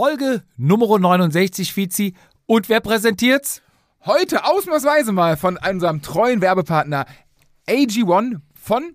[0.00, 2.14] Folge Nummer 69, Fizi.
[2.46, 3.60] Und wer präsentiert's?
[4.06, 7.04] Heute ausnahmsweise mal von unserem treuen Werbepartner
[7.68, 8.94] AG1 von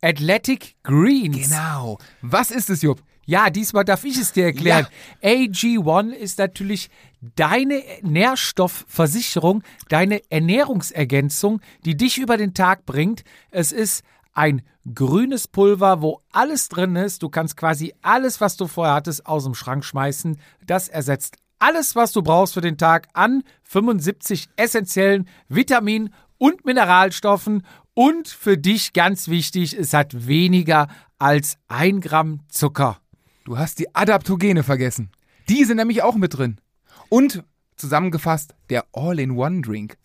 [0.00, 1.50] Athletic Greens.
[1.50, 1.98] Genau.
[2.20, 3.00] Was ist es, Jupp?
[3.26, 4.88] Ja, diesmal darf ich es dir erklären.
[5.22, 6.90] AG1 ist natürlich
[7.36, 13.22] deine Nährstoffversicherung, deine Ernährungsergänzung, die dich über den Tag bringt.
[13.52, 14.02] Es ist
[14.32, 14.62] ein
[14.94, 17.22] grünes Pulver, wo alles drin ist.
[17.22, 20.38] Du kannst quasi alles, was du vorher hattest, aus dem Schrank schmeißen.
[20.66, 27.64] Das ersetzt alles, was du brauchst für den Tag an 75 essentiellen Vitaminen und Mineralstoffen.
[27.94, 32.98] Und für dich ganz wichtig, es hat weniger als ein Gramm Zucker.
[33.44, 35.10] Du hast die Adaptogene vergessen.
[35.48, 36.60] Die sind nämlich auch mit drin.
[37.08, 37.44] Und
[37.76, 39.96] zusammengefasst der All-in-One-Drink.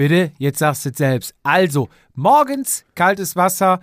[0.00, 1.34] Bitte, jetzt sagst du es selbst.
[1.42, 3.80] Also, morgens kaltes Wasser,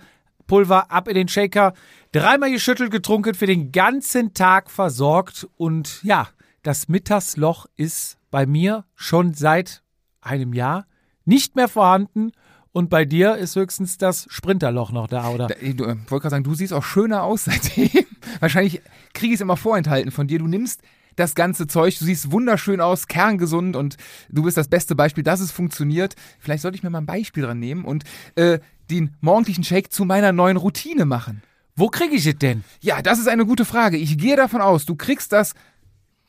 [0.48, 1.74] Pulver ab in den Shaker,
[2.10, 5.46] dreimal geschüttelt, getrunken, für den ganzen Tag versorgt.
[5.56, 6.26] Und ja,
[6.64, 9.84] das Mittagsloch ist bei mir schon seit
[10.20, 10.88] einem Jahr
[11.24, 12.32] nicht mehr vorhanden.
[12.72, 15.46] Und bei dir ist höchstens das Sprinterloch noch da, oder?
[15.62, 17.90] Ich äh, wollte gerade sagen, du siehst auch schöner aus seitdem.
[18.40, 18.82] Wahrscheinlich
[19.14, 20.40] kriege ich es immer vorenthalten von dir.
[20.40, 20.82] Du nimmst
[21.18, 23.96] das ganze Zeug, du siehst wunderschön aus, kerngesund und
[24.28, 26.14] du bist das beste Beispiel, dass es funktioniert.
[26.38, 28.04] Vielleicht sollte ich mir mal ein Beispiel dran nehmen und
[28.36, 31.42] äh, den morgendlichen Shake zu meiner neuen Routine machen.
[31.76, 32.64] Wo kriege ich es denn?
[32.80, 33.96] Ja, das ist eine gute Frage.
[33.96, 35.54] Ich gehe davon aus, du kriegst das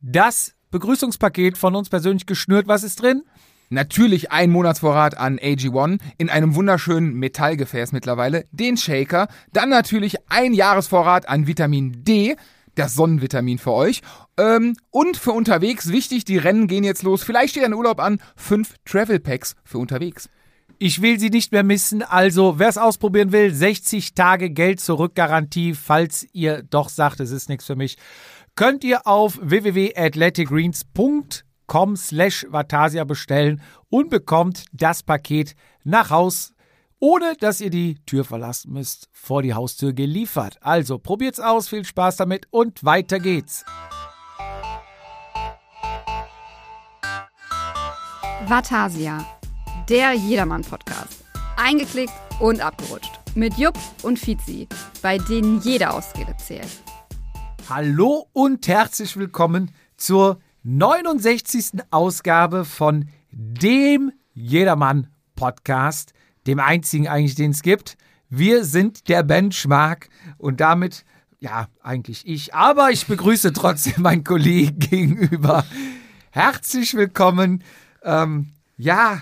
[0.00, 2.66] das Begrüßungspaket von uns persönlich geschnürt.
[2.68, 3.22] Was ist drin?
[3.68, 10.54] Natürlich ein Monatsvorrat an AG1 in einem wunderschönen Metallgefäß mittlerweile, den Shaker, dann natürlich ein
[10.54, 12.34] Jahresvorrat an Vitamin D,
[12.74, 14.00] das Sonnenvitamin für euch.
[14.36, 17.22] Ähm, und für unterwegs, wichtig, die Rennen gehen jetzt los.
[17.22, 18.20] Vielleicht steht ein Urlaub an.
[18.34, 20.28] Fünf Travel Packs für unterwegs.
[20.82, 22.02] Ich will sie nicht mehr missen.
[22.02, 27.32] Also, wer es ausprobieren will, 60 Tage Geld zurück Garantie, falls ihr doch sagt, es
[27.32, 27.98] ist nichts für mich.
[28.56, 33.60] Könnt ihr auf www.athleticgreens.com slash Vatasia bestellen
[33.90, 35.54] und bekommt das Paket
[35.84, 36.54] nach Haus,
[36.98, 40.56] ohne dass ihr die Tür verlassen müsst, vor die Haustür geliefert.
[40.62, 43.66] Also, probiert's aus, viel Spaß damit und weiter geht's.
[48.46, 49.39] Vatasia
[49.90, 51.24] der Jedermann-Podcast.
[51.56, 53.10] Eingeklickt und abgerutscht.
[53.34, 54.68] Mit Jupp und Fizi,
[55.02, 56.68] bei denen jede Ausrede zählt.
[57.68, 61.82] Hallo und herzlich willkommen zur 69.
[61.90, 66.12] Ausgabe von dem Jedermann-Podcast,
[66.46, 67.96] dem einzigen eigentlich, den es gibt.
[68.28, 70.08] Wir sind der Benchmark
[70.38, 71.04] und damit,
[71.40, 75.64] ja, eigentlich ich, aber ich begrüße trotzdem meinen Kollegen gegenüber.
[76.30, 77.64] Herzlich willkommen.
[78.04, 79.20] Ähm, ja,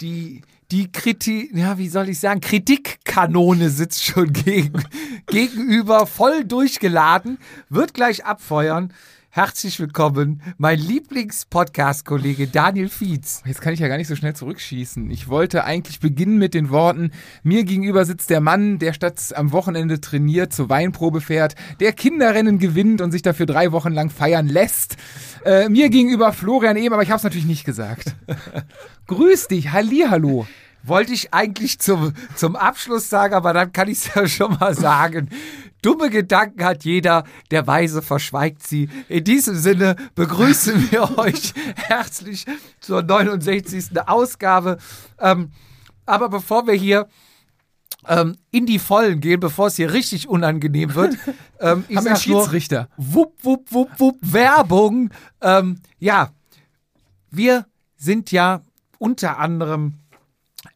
[0.00, 4.82] die, die Kritik, ja, wie soll ich sagen, Kritikkanone sitzt schon gegen,
[5.26, 7.38] gegenüber, voll durchgeladen,
[7.70, 8.92] wird gleich abfeuern.
[9.30, 13.42] Herzlich willkommen, mein Lieblings-Podcast-Kollege Daniel Fietz.
[13.44, 15.10] Jetzt kann ich ja gar nicht so schnell zurückschießen.
[15.10, 17.12] Ich wollte eigentlich beginnen mit den Worten,
[17.42, 22.58] mir gegenüber sitzt der Mann, der statt am Wochenende trainiert, zur Weinprobe fährt, der Kinderrennen
[22.58, 24.96] gewinnt und sich dafür drei Wochen lang feiern lässt.
[25.44, 28.16] Äh, mir gegenüber Florian eben, aber ich habe es natürlich nicht gesagt.
[29.08, 30.46] Grüß dich, Hallihallo
[30.84, 34.74] wollte ich eigentlich zum, zum Abschluss sagen, aber dann kann ich es ja schon mal
[34.74, 35.28] sagen.
[35.82, 38.88] Dumme Gedanken hat jeder, der Weise verschweigt sie.
[39.08, 42.46] In diesem Sinne begrüßen wir euch herzlich
[42.80, 43.98] zur 69.
[44.06, 44.78] Ausgabe.
[45.18, 45.52] Ähm,
[46.06, 47.08] aber bevor wir hier
[48.06, 51.16] ähm, in die Vollen gehen, bevor es hier richtig unangenehm wird,
[51.60, 52.88] ähm, ich einen Schiedsrichter.
[52.96, 55.10] wupp, wupp, wupp, wupp, Werbung.
[55.40, 56.30] Ähm, ja,
[57.30, 57.66] wir
[57.96, 58.62] sind ja
[58.98, 59.94] unter anderem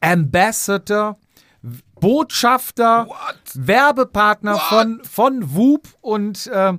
[0.01, 1.19] Ambassador
[2.03, 3.37] Botschafter, What?
[3.55, 4.63] Werbepartner What?
[4.63, 6.75] von, von Whoop und äh,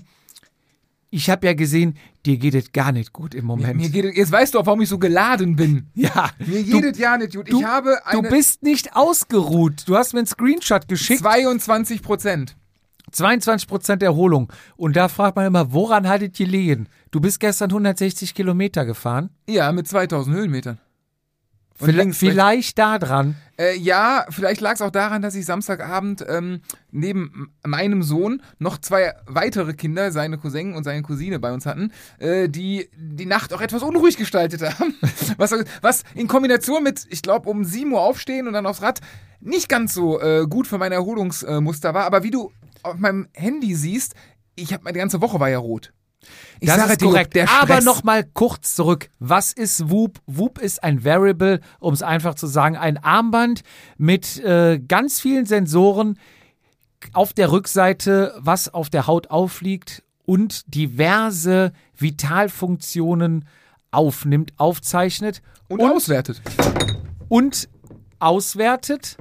[1.10, 3.78] ich habe ja gesehen, dir geht es gar nicht gut im Moment.
[3.78, 5.88] Mir, mir geht, jetzt weißt du auch, warum ich so geladen bin.
[5.96, 6.32] Ja.
[6.40, 7.48] Mir geht es ja nicht gut.
[7.48, 9.84] Ich du, habe eine, du bist nicht ausgeruht.
[9.88, 11.22] Du hast mir einen Screenshot geschickt.
[11.22, 12.58] 22 Prozent.
[13.12, 14.52] 22 Prozent Erholung.
[14.76, 16.90] Und da fragt man immer, woran hattet ihr liegen?
[17.12, 19.30] Du bist gestern 160 Kilometer gefahren?
[19.48, 20.80] Ja, mit 2000 Höhenmetern.
[21.76, 23.36] Vielleicht, vielleicht da dran.
[23.58, 26.62] Äh, ja, vielleicht lag es auch daran, dass ich Samstagabend ähm,
[26.92, 31.92] neben meinem Sohn noch zwei weitere Kinder, seine Cousin und seine Cousine bei uns hatten,
[32.20, 34.96] äh, die die Nacht auch etwas unruhig gestaltet haben.
[35.38, 39.02] was, was in Kombination mit, ich glaube, um 7 Uhr aufstehen und dann aufs Rad
[39.40, 42.06] nicht ganz so äh, gut für mein Erholungsmuster war.
[42.06, 44.16] Aber wie du auf meinem Handy siehst,
[44.56, 45.94] ich habe meine ganze Woche war ja rot.
[46.60, 47.36] Ich das sage ist dir, korrekt.
[47.36, 47.86] der Aber Stress.
[47.86, 49.10] noch mal kurz zurück.
[49.20, 50.20] Was ist Whoop?
[50.28, 53.64] Whoop ist ein Variable, um es einfach zu sagen, ein Armband
[53.98, 56.18] mit äh, ganz vielen Sensoren
[57.14, 63.46] auf der Rückseite, was auf der Haut aufliegt und diverse Vitalfunktionen
[63.92, 66.42] aufnimmt, aufzeichnet Und, auswertet.
[67.30, 67.70] und
[68.20, 69.18] auswertet.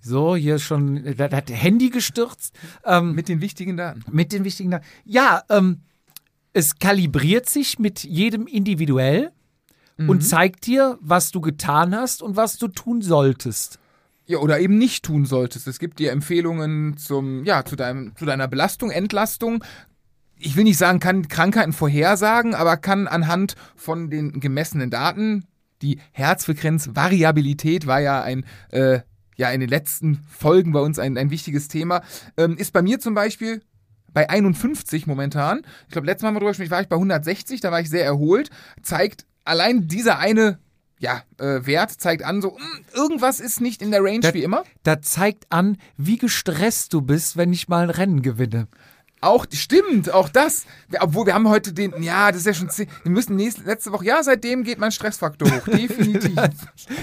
[0.00, 2.54] So, hier ist schon, da hat Handy gestürzt.
[2.84, 4.04] Ähm, Mit den wichtigen Daten.
[4.12, 4.84] mit den wichtigen Daten.
[5.04, 5.80] Ja, ähm,
[6.54, 9.32] es kalibriert sich mit jedem individuell
[9.96, 13.78] und zeigt dir, was du getan hast und was du tun solltest.
[14.26, 15.68] Ja, oder eben nicht tun solltest.
[15.68, 19.62] Es gibt dir Empfehlungen zum, ja, zu, deinem, zu deiner Belastung, Entlastung.
[20.36, 25.44] Ich will nicht sagen, kann Krankheiten vorhersagen, aber kann anhand von den gemessenen Daten,
[25.82, 29.00] die Herzfrequenzvariabilität war ja ein, äh,
[29.36, 32.02] ja, in den letzten Folgen bei uns ein, ein wichtiges Thema,
[32.36, 33.60] ähm, ist bei mir zum Beispiel
[34.14, 35.60] bei 51 momentan.
[35.86, 37.90] Ich glaube, letztes Mal haben wir drüber gesprochen, war ich bei 160, da war ich
[37.90, 38.48] sehr erholt.
[38.82, 40.58] Zeigt allein dieser eine
[41.00, 44.42] ja, äh, Wert zeigt an, so, hm, irgendwas ist nicht in der Range Das- wie
[44.44, 44.62] immer.
[44.84, 48.68] Da zeigt an, wie gestresst du bist, wenn ich mal ein Rennen gewinne.
[49.20, 50.64] Auch, stimmt, auch das.
[51.00, 54.04] Obwohl, wir haben heute den, ja, das ist ja schon, wir müssen nächste, letzte Woche,
[54.04, 56.34] ja, seitdem geht mein Stressfaktor hoch, definitiv.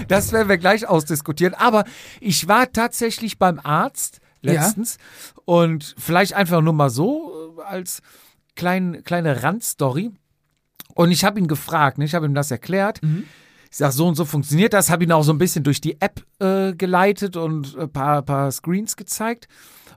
[0.08, 1.54] Das werden wir gleich ausdiskutieren.
[1.56, 1.84] Aber
[2.20, 4.98] ich war tatsächlich beim Arzt letztens
[5.46, 8.02] und vielleicht einfach nur mal so äh, als
[8.56, 10.12] klein, kleine Randstory.
[10.96, 12.06] Und ich habe ihn gefragt, ne?
[12.06, 13.00] ich habe ihm das erklärt.
[13.72, 14.90] Ich sage, so und so funktioniert das.
[14.90, 18.52] Habe ihn auch so ein bisschen durch die App äh, geleitet und ein paar, paar
[18.52, 19.48] Screens gezeigt.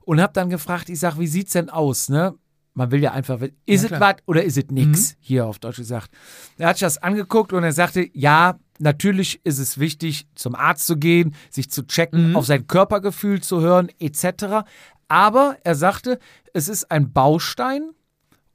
[0.02, 2.08] Und habe dann gefragt, ich sage, wie sieht's denn aus?
[2.08, 2.34] Ne?
[2.74, 5.16] Man will ja einfach, ist Ja, es was oder ist es nix?
[5.18, 6.10] Hier auf Deutsch gesagt.
[6.58, 10.86] Er hat sich das angeguckt und er sagte, ja, natürlich ist es wichtig, zum Arzt
[10.86, 14.66] zu gehen, sich zu checken, auf sein Körpergefühl zu hören, etc.
[15.08, 16.18] Aber er sagte,
[16.52, 17.90] es ist ein Baustein,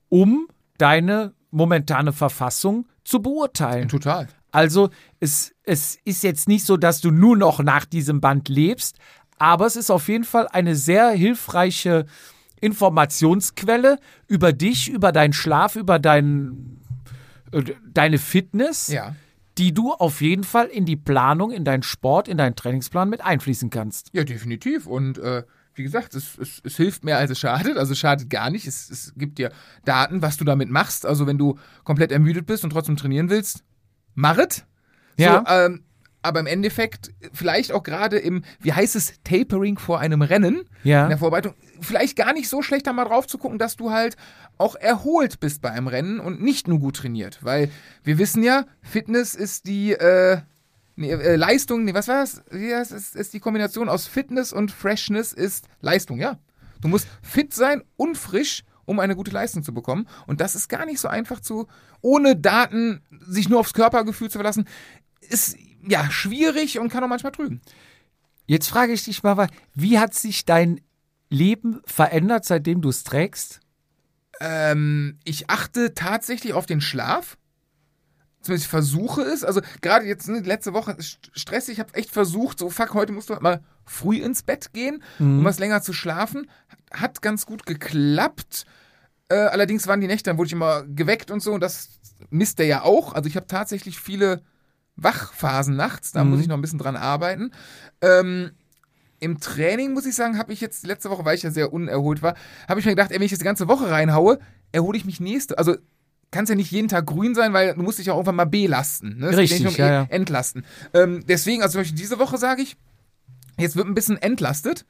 [0.10, 3.88] um deine momentane Verfassung zu beurteilen.
[3.90, 4.28] Total.
[4.52, 4.90] Also
[5.20, 8.98] es, es ist jetzt nicht so, dass du nur noch nach diesem Band lebst,
[9.38, 12.06] aber es ist auf jeden Fall eine sehr hilfreiche
[12.62, 16.82] Informationsquelle über dich, über deinen Schlaf, über dein,
[17.52, 17.64] äh,
[17.94, 19.16] deine Fitness, Ja.
[19.60, 23.20] Die du auf jeden Fall in die Planung, in deinen Sport, in deinen Trainingsplan mit
[23.20, 24.10] einfließen kannst.
[24.14, 24.88] Ja, definitiv.
[24.88, 27.78] Und äh, wie gesagt, es, es, es hilft mehr, als es schadet.
[27.78, 28.66] Also es schadet gar nicht.
[28.66, 29.52] Es, es gibt dir
[29.84, 31.06] Daten, was du damit machst.
[31.06, 33.66] Also wenn du komplett ermüdet bist und trotzdem trainieren willst,
[34.16, 34.66] mach es.
[35.18, 35.44] Ja.
[35.46, 35.84] So, ähm,
[36.22, 41.04] aber im Endeffekt, vielleicht auch gerade im, wie heißt es, Tapering vor einem Rennen, Ja.
[41.04, 43.92] in der Vorbereitung, vielleicht gar nicht so schlecht da mal drauf zu gucken, dass du
[43.92, 44.18] halt
[44.58, 47.40] auch erholt bist bei einem Rennen und nicht nur gut trainiert.
[47.42, 47.70] Weil
[48.04, 50.40] wir wissen ja, Fitness ist die äh,
[50.98, 52.42] nee, äh, Leistung, nee, was war das?
[52.52, 56.38] Ja, es ist, ist die Kombination aus Fitness und Freshness ist Leistung, ja.
[56.82, 60.08] Du musst fit sein und frisch, um eine gute Leistung zu bekommen.
[60.28, 61.68] Und das ist gar nicht so einfach zu,
[62.02, 64.66] ohne Daten sich nur aufs Körpergefühl zu verlassen,
[65.22, 65.56] ist
[65.88, 67.62] ja schwierig und kann auch manchmal trügen.
[68.46, 70.82] Jetzt frage ich dich mal, wie hat sich dein
[71.30, 73.60] Leben verändert, seitdem du es trägst?
[74.40, 77.38] Ähm, ich achte tatsächlich auf den Schlaf.
[78.42, 79.44] Zumindest ich versuche es.
[79.44, 81.74] Also gerade jetzt ne, letzte Woche stressig.
[81.74, 85.44] Ich habe echt versucht, so fuck, heute musst du mal früh ins Bett gehen, um
[85.44, 86.50] was länger zu schlafen.
[86.92, 88.66] Hat ganz gut geklappt.
[89.28, 91.54] Äh, allerdings waren die Nächte, dann wurde ich immer geweckt und so.
[91.54, 92.00] Und das
[92.30, 93.14] misst der ja auch.
[93.14, 94.42] Also ich habe tatsächlich viele
[95.04, 96.12] Wachphasen nachts.
[96.12, 97.52] Da muss ich noch ein bisschen dran arbeiten.
[98.02, 98.52] Ähm,
[99.20, 102.22] im Training, muss ich sagen, habe ich jetzt letzte Woche, weil ich ja sehr unerholt
[102.22, 102.36] war,
[102.68, 104.40] habe ich mir gedacht, ey, wenn ich jetzt die ganze Woche reinhaue,
[104.72, 105.58] erhole ich mich nächste.
[105.58, 105.76] Also
[106.32, 108.36] kann es ja nicht jeden Tag grün sein, weil du musst dich ja auch irgendwann
[108.36, 109.18] mal belasten.
[109.18, 109.36] Ne?
[109.36, 110.08] Richtig, ja, um ja.
[110.10, 110.64] Entlasten.
[110.94, 112.78] Ähm, deswegen, also zum Beispiel diese Woche sage ich,
[113.58, 114.86] jetzt wird ein bisschen entlastet,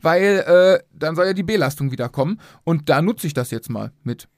[0.00, 2.40] weil äh, dann soll ja die Belastung wieder kommen.
[2.64, 4.28] Und da nutze ich das jetzt mal mit.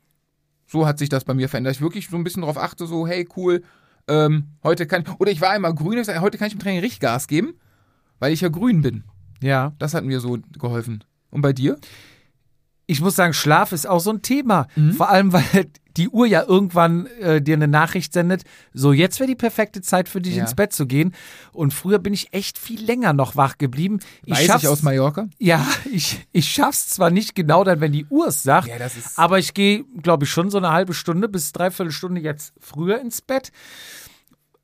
[0.66, 1.76] So hat sich das bei mir verändert.
[1.76, 3.62] Ich wirklich so ein bisschen darauf achte, so, hey, cool,
[4.08, 6.80] ähm, heute kann oder ich war einmal grün, ich sag, heute kann ich im Training
[6.80, 7.54] richtig Gas geben,
[8.18, 9.04] weil ich ja grün bin.
[9.42, 9.72] Ja.
[9.78, 11.04] Das hat mir so geholfen.
[11.30, 11.78] Und bei dir?
[12.86, 14.66] Ich muss sagen, Schlaf ist auch so ein Thema.
[14.96, 19.26] Vor allem, weil die Uhr ja irgendwann äh, dir eine Nachricht sendet, so jetzt wäre
[19.28, 20.42] die perfekte Zeit für dich Ja.
[20.42, 21.14] ins Bett zu gehen.
[21.52, 23.98] Und früher bin ich echt viel länger noch wach geblieben.
[24.24, 25.28] Ich Weiß ich aus Mallorca?
[25.38, 28.76] Ja, ich, ich schaff's zwar nicht genau dann, wenn die Uhr es sagt, Ja,
[29.16, 33.00] aber ich gehe, glaube ich, schon so eine halbe Stunde bis dreiviertel Stunde jetzt früher
[33.00, 33.50] ins Bett.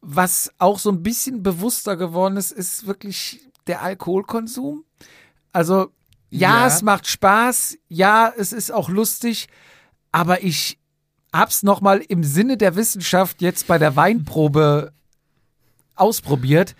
[0.00, 4.85] Was auch so ein bisschen bewusster geworden ist, ist wirklich der Alkoholkonsum.
[5.52, 5.88] Also,
[6.30, 6.66] ja, Ja.
[6.68, 9.49] es macht Spaß, ja, es ist auch lustig,
[10.12, 10.78] aber ich
[11.36, 14.92] hab's nochmal im Sinne der Wissenschaft jetzt bei der Weinprobe
[15.94, 16.74] ausprobiert.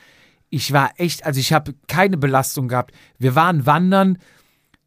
[0.51, 2.95] Ich war echt, also ich habe keine Belastung gehabt.
[3.19, 4.19] Wir waren wandern,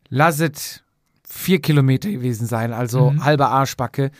[0.09, 0.83] lasset
[1.27, 4.11] vier Kilometer gewesen sein, also halbe Arschbacke.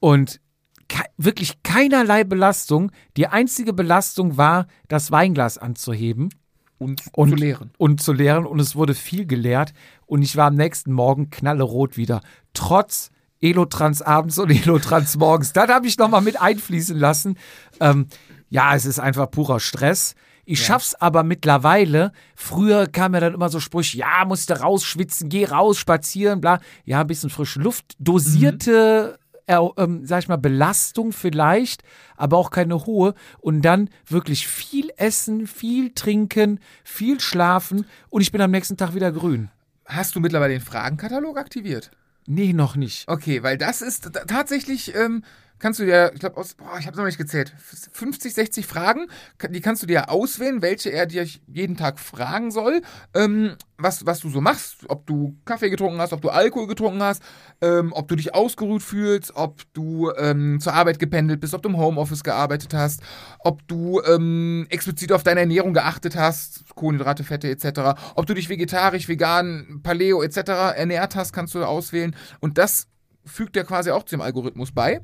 [0.00, 0.40] Und
[0.88, 2.92] ke wirklich keinerlei Belastung.
[3.16, 6.30] Die einzige Belastung war, das Weinglas anzuheben
[6.78, 7.70] Und, und zu leeren.
[7.78, 8.46] Und zu leeren.
[8.46, 9.72] Und es wurde viel geleert.
[10.06, 12.20] Und ich war am nächsten Morgen knallerot wieder.
[12.54, 13.10] Trotz
[13.40, 15.52] Elotrans abends und Elotrans morgens.
[15.52, 17.38] Das habe ich nochmal mit einfließen lassen.
[17.80, 18.06] Ähm,
[18.48, 20.14] ja, es ist einfach purer Stress.
[20.48, 22.12] Ich schaff's aber mittlerweile.
[22.36, 26.60] Früher kam ja dann immer so Sprüche, ja, musste rausschwitzen, geh raus, spazieren, bla.
[26.84, 27.96] Ja, ein bisschen frische Luft.
[27.98, 31.82] Dosierte, äh, ähm, sag ich mal, Belastung vielleicht,
[32.16, 33.14] aber auch keine hohe.
[33.40, 37.84] Und dann wirklich viel essen, viel trinken, viel schlafen.
[38.08, 39.50] Und ich bin am nächsten Tag wieder grün.
[39.84, 41.90] Hast du mittlerweile den Fragenkatalog aktiviert?
[42.26, 43.08] Nee, noch nicht.
[43.08, 45.22] Okay, weil das ist tatsächlich, ähm,
[45.58, 47.54] kannst du dir, ich glaube, aus, boah, ich habe noch nicht gezählt,
[47.92, 49.06] 50, 60 Fragen,
[49.50, 52.82] die kannst du dir auswählen, welche er dir jeden Tag fragen soll,
[53.14, 57.02] ähm, was, was du so machst, ob du Kaffee getrunken hast, ob du Alkohol getrunken
[57.02, 57.22] hast,
[57.60, 61.68] ähm, ob du dich ausgeruht fühlst, ob du ähm, zur Arbeit gependelt bist, ob du
[61.68, 63.02] im Homeoffice gearbeitet hast,
[63.38, 68.48] ob du ähm, explizit auf deine Ernährung geachtet hast, Kohlenhydrate, Fette etc., ob du dich
[68.48, 70.38] vegetarisch, vegan, Paleo etc.
[70.76, 72.88] ernährt hast, kannst du auswählen und das
[73.24, 75.00] fügt er quasi auch zu dem Algorithmus bei.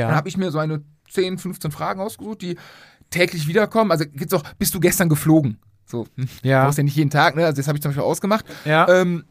[0.00, 0.14] Dann Ja.
[0.16, 2.56] habe ich mir so eine 10, 15 Fragen ausgesucht, die
[3.10, 3.90] täglich wiederkommen.
[3.90, 5.58] Also gibt's auch, bist du gestern geflogen?
[5.86, 6.64] So, hm, Ja.
[6.64, 7.44] brauchst ja nicht jeden Tag, ne?
[7.44, 8.46] Also das habe ich zum Beispiel ausgemacht.
[8.64, 8.88] Ja.
[8.88, 9.24] Ähm,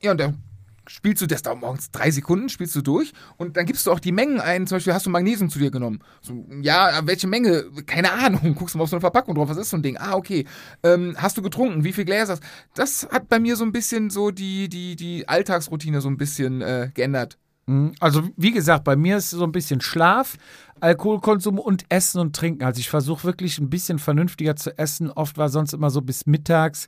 [0.00, 0.38] ja, und dann
[0.86, 3.98] spielst du, das dauert morgens drei Sekunden, spielst du durch und dann gibst du auch
[3.98, 4.66] die Mengen ein.
[4.66, 6.00] Zum Beispiel hast du Magnesium zu dir genommen.
[6.20, 7.64] So, ja, welche Menge?
[7.86, 8.54] Keine Ahnung.
[8.58, 9.48] Guckst du mal auf so eine Verpackung drauf.
[9.48, 9.96] Was ist so ein Ding?
[9.96, 10.46] Ah, okay.
[10.82, 11.82] Ähm, hast du getrunken?
[11.84, 12.38] Wie viel Gläser?
[12.74, 16.60] Das hat bei mir so ein bisschen so die, die, die Alltagsroutine so ein bisschen
[16.60, 17.38] äh, geändert.
[17.66, 17.94] Mhm.
[18.00, 20.36] Also, wie gesagt, bei mir ist so ein bisschen Schlaf,
[20.80, 22.64] Alkoholkonsum und Essen und Trinken.
[22.64, 25.10] Also, ich versuche wirklich ein bisschen vernünftiger zu essen.
[25.10, 26.86] Oft war sonst immer so bis mittags.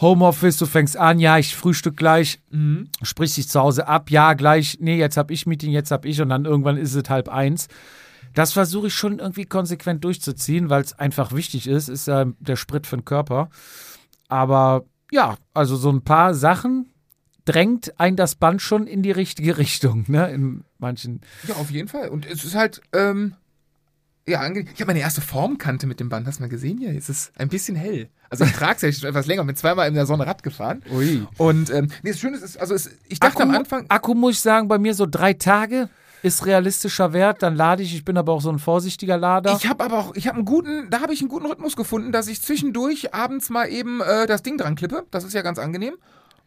[0.00, 2.40] Homeoffice, du fängst an, ja, ich frühstück gleich,
[3.02, 6.20] sprich dich zu Hause ab, ja, gleich, nee, jetzt hab ich Meeting, jetzt hab ich
[6.20, 7.68] und dann irgendwann ist es halb eins.
[8.34, 12.56] Das versuche ich schon irgendwie konsequent durchzuziehen, weil es einfach wichtig ist, ist ja der
[12.56, 13.48] Sprit für den Körper.
[14.28, 16.90] Aber ja, also so ein paar Sachen
[17.44, 20.30] drängt ein das Band schon in die richtige Richtung, ne?
[20.30, 21.20] In manchen.
[21.46, 22.08] Ja, auf jeden Fall.
[22.08, 23.34] Und es ist halt, ähm,
[24.26, 24.70] ja, angenehm.
[24.74, 26.26] Ich habe meine erste Formkante mit dem Band.
[26.26, 26.96] Hast du mal gesehen hier?
[26.96, 28.08] Es ist ein bisschen hell.
[28.30, 29.44] Also ich trage es ja schon etwas länger.
[29.44, 30.82] Bin zweimal in der Sonne Rad gefahren.
[30.90, 31.26] Ui.
[31.36, 34.36] Und ähm, nee, das Schöne ist, also es, ich dachte Akku, am Anfang, Akku muss
[34.36, 35.90] ich sagen, bei mir so drei Tage
[36.22, 37.42] ist realistischer Wert.
[37.42, 37.94] Dann lade ich.
[37.94, 39.56] Ich bin aber auch so ein vorsichtiger Lader.
[39.60, 42.10] ich habe aber auch, ich habe einen guten, da habe ich einen guten Rhythmus gefunden,
[42.10, 45.04] dass ich zwischendurch abends mal eben äh, das Ding dran klippe.
[45.10, 45.94] Das ist ja ganz angenehm.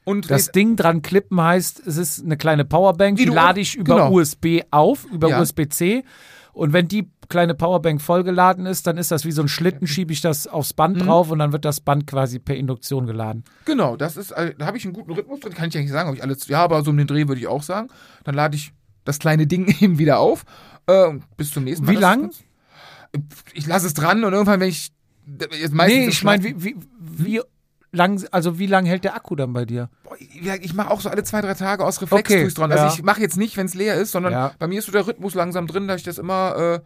[0.07, 3.95] Und das Ding dran klippen heißt, es ist eine kleine Powerbank, Die lade ich über
[3.95, 4.11] genau.
[4.13, 5.41] USB auf, über Ja.
[5.41, 6.03] USB-C.
[6.53, 10.13] Und wenn die kleine Powerbank vollgeladen ist, dann ist das wie so ein Schlitten, schiebe
[10.13, 11.01] ich das aufs Band Mhm.
[11.01, 13.43] drauf und dann wird das Band quasi per Induktion geladen.
[13.65, 15.53] Genau, das ist, äh, da habe ich einen guten Rhythmus drin.
[15.53, 17.41] Kann ich ja nicht sagen, ob ich alles, ja, aber so um den Dreh würde
[17.41, 17.89] ich auch sagen.
[18.23, 18.71] Dann lade ich
[19.03, 20.45] das kleine Ding eben wieder auf.
[20.87, 21.91] Äh, bis zum nächsten Mal.
[21.91, 22.31] Wie lang?
[23.53, 24.91] Ich lasse es dran und irgendwann, wenn ich.
[25.59, 27.41] Jetzt meistens Nee, ich meine, wie, wie, wie
[27.91, 29.89] lang, also wie lang hält der Akku dann bei dir?
[30.61, 32.71] Ich, mache auch so alle zwei, drei Tage aus Reflex Okay, dran.
[32.71, 32.77] ja.
[32.77, 34.51] Also ich mache jetzt nicht, wenn es leer ist, sondern Ja.
[34.59, 36.79] bei mir ist so der Rhythmus langsam drin, dass ich das immer äh,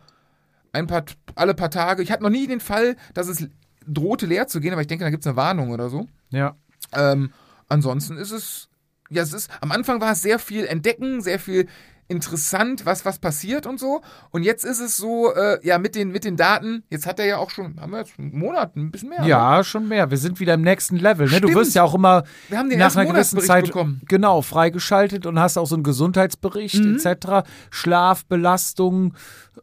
[0.77, 1.03] ein paar,
[1.36, 2.01] alle paar Tage.
[2.03, 3.48] Ich hatte noch nie den Fall, dass es
[3.88, 6.08] drohte leer zu gehen, aber ich denke, da gibt es eine Warnung oder so.
[6.29, 6.55] Ja.
[6.93, 7.31] Ähm,
[7.67, 8.70] ansonsten ist es,
[9.10, 11.67] ja, es ist, am Anfang war es sehr viel entdecken, sehr viel
[12.12, 14.01] interessant, was, was passiert und so.
[14.30, 17.25] Und jetzt ist es so, äh, ja, mit den, mit den Daten, jetzt hat er
[17.25, 19.22] ja auch schon, haben wir jetzt einen Monat, ein bisschen mehr.
[19.22, 19.27] Ne?
[19.30, 20.12] Ja, schon mehr.
[20.12, 21.27] Wir sind wieder im nächsten Level.
[21.30, 21.41] Ne?
[21.41, 24.01] Du wirst ja auch immer Wir haben den nach einer gewissen Zeit bekommen.
[24.08, 26.98] genau freigeschaltet und hast auch so einen Gesundheitsbericht Mhm.
[27.03, 27.48] etc.
[27.70, 29.13] Schlaf, Belastung,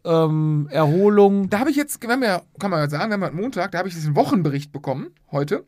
[0.05, 1.49] ähm, Erholung.
[1.51, 3.73] Da habe ich jetzt, wir haben ja, kann man ja sagen, wir haben ja Montag,
[3.73, 5.65] da habe ich diesen Wochenbericht bekommen, heute.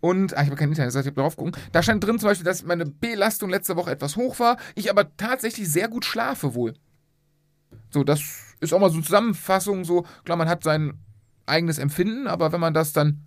[0.00, 1.54] Und, ah, ich habe kein Internet, das heißt, ich habe drauf gucken.
[1.72, 5.16] Da stand drin zum Beispiel, dass meine Belastung letzte Woche etwas hoch war, ich aber
[5.16, 6.74] tatsächlich sehr gut schlafe wohl.
[7.90, 8.22] So, das
[8.60, 10.94] ist auch mal so eine Zusammenfassung, so, klar, man hat sein
[11.46, 13.26] eigenes Empfinden, aber wenn man das dann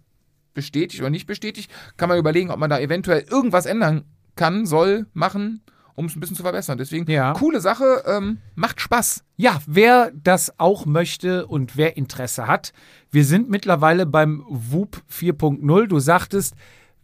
[0.54, 5.08] bestätigt oder nicht bestätigt, kann man überlegen, ob man da eventuell irgendwas ändern kann, soll,
[5.14, 5.62] machen,
[5.96, 6.78] um es ein bisschen zu verbessern.
[6.78, 7.34] Deswegen, Ja.
[7.34, 9.24] coole Sache, ähm, macht Spaß.
[9.38, 12.74] Ja, wer das auch möchte und wer Interesse hat,
[13.12, 15.88] wir sind mittlerweile beim WUP 4.0.
[15.88, 16.56] Du sagtest,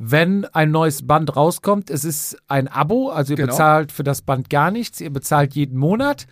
[0.02, 3.48] wenn ein neues Band rauskommt, es ist ein Abo, also ihr Genau.
[3.52, 6.26] bezahlt für das Band gar nichts, ihr bezahlt jeden Monat.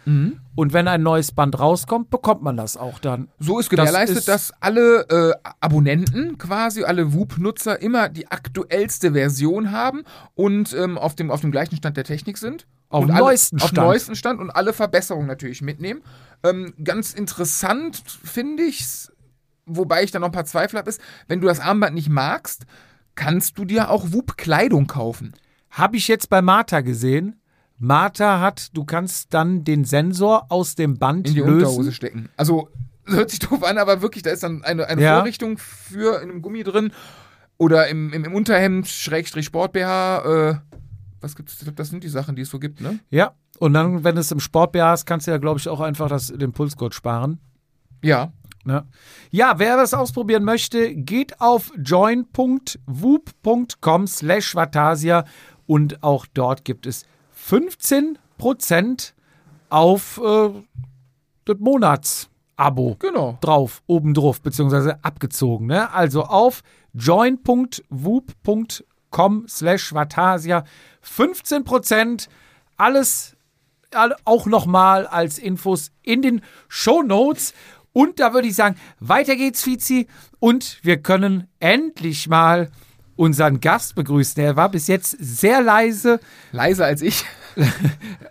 [0.58, 3.28] Und wenn ein neues Band rauskommt, bekommt man das auch dann.
[3.38, 9.72] So ist gewährleistet, ist- dass alle äh, Abonnenten quasi, alle WUP-Nutzer immer die aktuellste Version
[9.72, 10.02] haben
[10.34, 12.66] und ähm, auf, dem, auf dem gleichen Stand der Technik sind.
[12.90, 13.78] Auf dem neuesten Auf Stand.
[13.78, 16.02] dem neuesten Stand und alle Verbesserungen natürlich mitnehmen.
[16.44, 19.12] Ähm, ganz interessant finde ich's,
[19.68, 22.66] wobei ich da noch ein paar Zweifel habe, ist, wenn du das Armband nicht magst,
[23.14, 25.34] kannst du dir auch WUP-Kleidung kaufen.
[25.70, 27.40] Habe ich jetzt bei Martha gesehen,
[27.80, 31.54] Martha hat, du kannst dann den Sensor aus dem Band In die lösen.
[31.56, 32.30] Unterhose stecken.
[32.38, 32.70] Also,
[33.06, 35.18] hört sich doof an, aber wirklich, da ist dann eine, eine Ja.
[35.18, 36.92] Vorrichtung für in einem Gummi drin.
[37.58, 40.50] Oder im, im, im Unterhemd, Schrägstrich Sport BH.
[40.52, 40.56] Äh,
[41.22, 41.58] was gibt's?
[41.76, 43.00] Das sind die Sachen, die es so gibt, ne?
[43.10, 43.34] Ja.
[43.60, 46.10] Und dann, wenn du es im Sport hast, kannst du ja, glaube ich, auch einfach
[46.10, 47.40] das, den Pulsgurt sparen.
[48.04, 48.32] Ja.
[48.64, 48.86] Ne?
[49.32, 55.24] Ja, wer das ausprobieren möchte, geht auf join.woop.com slash Vatasia
[55.66, 57.06] und auch dort gibt es
[57.50, 59.14] 15%
[59.70, 60.50] auf äh,
[61.46, 63.38] das Monatsabo Genau.
[63.42, 65.68] drauf, oben drauf, beziehungsweise abgezogen.
[65.68, 65.92] Ne?
[65.94, 66.62] Also auf
[66.94, 70.64] join.woop.com slash Vatasia
[71.04, 72.28] 15%,
[72.78, 73.36] alles
[73.94, 77.54] all- auch nochmal als Infos in den Show Notes.
[77.94, 80.08] Und da würde ich sagen, weiter geht's, Fizi.
[80.40, 82.70] Und wir können endlich mal
[83.18, 84.42] unseren Gast begrüßen.
[84.42, 86.20] Er war bis jetzt sehr leise
[86.54, 87.26] Leiser als ich.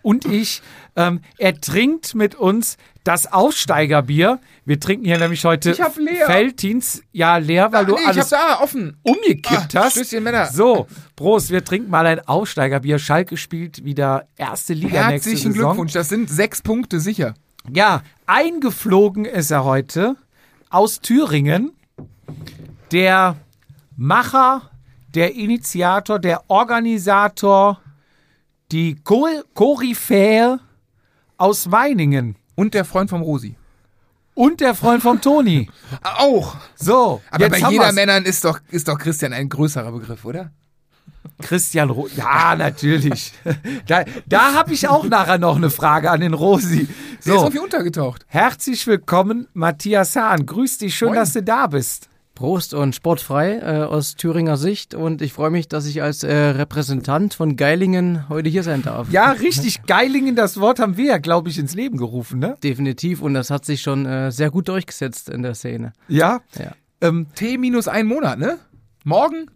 [0.02, 0.62] und ich.
[0.98, 4.40] Ähm, er trinkt mit uns das Aufsteigerbier.
[4.64, 6.24] Wir trinken hier nämlich heute Ich hab leer.
[6.26, 7.02] Feltins.
[7.12, 8.96] Ja, leer, weil Ah, du nee, ich hab alles da offen.
[9.02, 9.92] umgekippt Ah, hast.
[9.92, 10.46] Stößchen, Männer.
[10.46, 12.98] So, Prost, wir trinken mal ein Aufsteigerbier.
[12.98, 15.70] Schalke spielt wieder erste Liga nächste Herzlichen Saison.
[15.72, 17.34] Glückwunsch, das sind sechs Punkte sicher.
[17.70, 20.16] Ja, eingeflogen ist er heute
[20.70, 21.72] aus Thüringen.
[22.92, 23.36] Der
[23.96, 24.70] Macher,
[25.14, 27.80] der Initiator, der Organisator,
[28.72, 30.58] die Ko Koryphäe
[31.36, 32.36] aus Weiningen.
[32.54, 33.54] Und der Freund vom Rosi.
[34.34, 35.70] Und der Freund vom Toni.
[36.02, 36.56] Auch.
[36.74, 37.94] So, Aber bei jeder wir's.
[37.94, 40.50] Männern ist doch, ist doch Christian ein größerer Begriff, oder?
[41.42, 43.32] Christian Ro Ja, natürlich.
[43.86, 46.86] Da, da habe ich auch nachher noch eine Frage an den Rosi.
[46.86, 48.24] Der ist So, irgendwie untergetaucht.
[48.28, 50.46] herzlich willkommen, Matthias Hahn.
[50.46, 51.18] Grüß dich, schön, Moin.
[51.18, 52.08] dass du da bist.
[52.36, 56.32] Prost und sportfrei äh, aus Thüringer Sicht und ich freue mich, dass ich als äh,
[56.34, 59.10] Repräsentant von Geilingen heute hier sein darf.
[59.10, 59.82] Ja, richtig.
[59.86, 62.56] Geilingen, das Wort haben wir ja, glaube ich, ins Leben gerufen, ne?
[62.62, 65.92] Definitiv und das hat sich schon äh, sehr gut durchgesetzt in der Szene.
[66.06, 66.40] Ja.
[66.58, 66.72] Ja.
[67.00, 68.58] Ähm, T minus ein Monat, ne?
[69.02, 69.50] Morgen?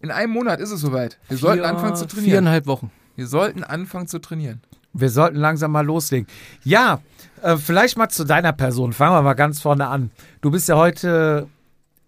[0.00, 1.18] In einem Monat ist es soweit.
[1.28, 2.30] Wir sollten Vier- anfangen zu trainieren.
[2.30, 2.90] Viereinhalb Wochen.
[3.16, 4.62] Wir sollten anfangen zu trainieren.
[4.94, 6.26] wir sollten langsam mal loslegen.
[6.64, 7.00] Ja,
[7.42, 8.92] äh, vielleicht mal zu deiner Person.
[8.92, 10.10] Fangen wir mal ganz vorne an.
[10.40, 11.48] Du bist ja heute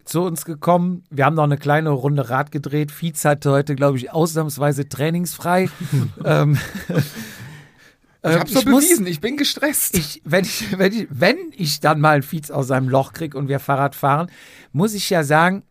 [0.04, 1.04] zu uns gekommen.
[1.10, 2.90] Wir haben noch eine kleine Runde Rad gedreht.
[2.92, 5.68] Fietz hatte heute, glaube ich, ausnahmsweise trainingsfrei.
[6.24, 6.58] ähm,
[8.22, 9.96] Ich hab's doch muss- bewiesen, ich bin gestresst.
[9.96, 13.36] ich, wenn, ich, wenn, ich, wenn ich dann mal einen Fietz aus seinem Loch kriege
[13.36, 14.30] und wir Fahrrad fahren,
[14.72, 15.62] muss ich ja sagen,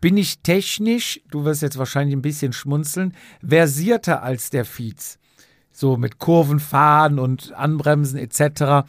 [0.00, 3.14] bin ich technisch, du wirst jetzt wahrscheinlich ein bisschen schmunzeln,
[3.46, 5.18] versierter als der Fietz.
[5.72, 8.86] So mit Kurven fahren und anbremsen etc.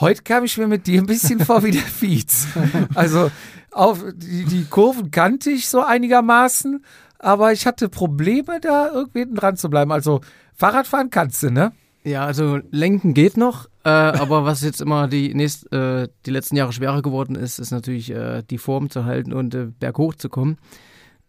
[0.00, 2.46] Heute kam ich mir mit dir ein bisschen vor wie der Fietz.
[2.94, 3.30] Also
[3.74, 6.84] auf die, die Kurven kannte ich so einigermaßen,
[7.18, 9.92] aber ich hatte Probleme, da irgendwie dran zu bleiben.
[9.92, 10.20] Also
[10.54, 11.72] Fahrradfahren kannst du, ne?
[12.04, 16.56] Ja, also lenken geht noch, äh, aber was jetzt immer die, nächst, äh, die letzten
[16.56, 20.28] Jahre schwerer geworden ist, ist natürlich äh, die Form zu halten und äh, berghoch zu
[20.28, 20.58] kommen.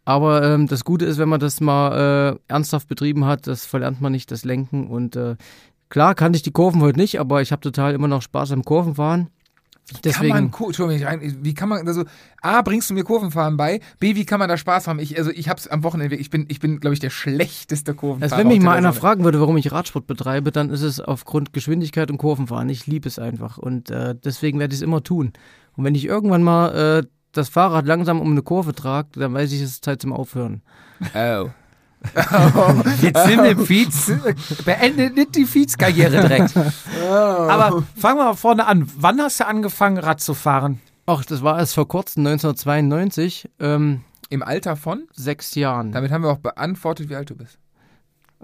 [0.04, 4.02] Aber ähm, das Gute ist, wenn man das mal äh, ernsthaft betrieben hat, das verlernt
[4.02, 4.88] man nicht, das Lenken.
[4.88, 5.36] Und äh,
[5.90, 8.64] klar kannte ich die Kurven heute nicht, aber ich habe total immer noch Spaß am
[8.64, 9.30] Kurvenfahren.
[9.88, 12.06] Kann man, Deswegen, Entschuldigung, wie kann man, also,
[12.42, 15.00] A, bringst du mir Kurvenfahren bei, B, wie kann man da Spaß haben?
[15.00, 18.34] Ich, also, ich hab's am Wochenende, ich bin, ich bin, glaube ich, der schlechteste Kurvenfahrer.
[18.34, 19.02] also wenn mich mal einer Sonne.
[19.02, 22.68] fragen würde, warum ich Radsport betreibe, dann ist es aufgrund Geschwindigkeit und Kurvenfahren.
[22.70, 25.34] Ich liebe es einfach und äh, deswegen werde ich es immer tun.
[25.76, 29.52] Und wenn ich irgendwann mal äh, das Fahrrad langsam um eine Kurve trage, dann weiß
[29.52, 30.62] ich, es ist Zeit zum Aufhören.
[31.14, 31.50] Oh.
[33.02, 36.54] Jetzt nimm den Fietz, äh, beende nicht die Fietz-Karriere direkt.
[37.10, 38.90] Aber fangen wir mal vorne an.
[38.98, 40.80] Wann hast du angefangen, Rad zu fahren?
[41.06, 45.04] Ach, das war erst vor kurzem, 1992, ähm, Im Alter von?
[45.14, 45.92] sechs Jahren.
[45.92, 47.60] Damit haben wir auch beantwortet, wie alt du bist.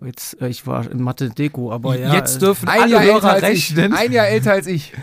[0.03, 2.13] Jetzt, äh, ich war in Mathe-Deko, aber ja.
[2.13, 3.69] Jetzt äh, dürfen Ein alle Jahr älter Hörer als ich.
[3.77, 3.93] rechnen.
[3.93, 4.93] Ein Jahr älter als ich.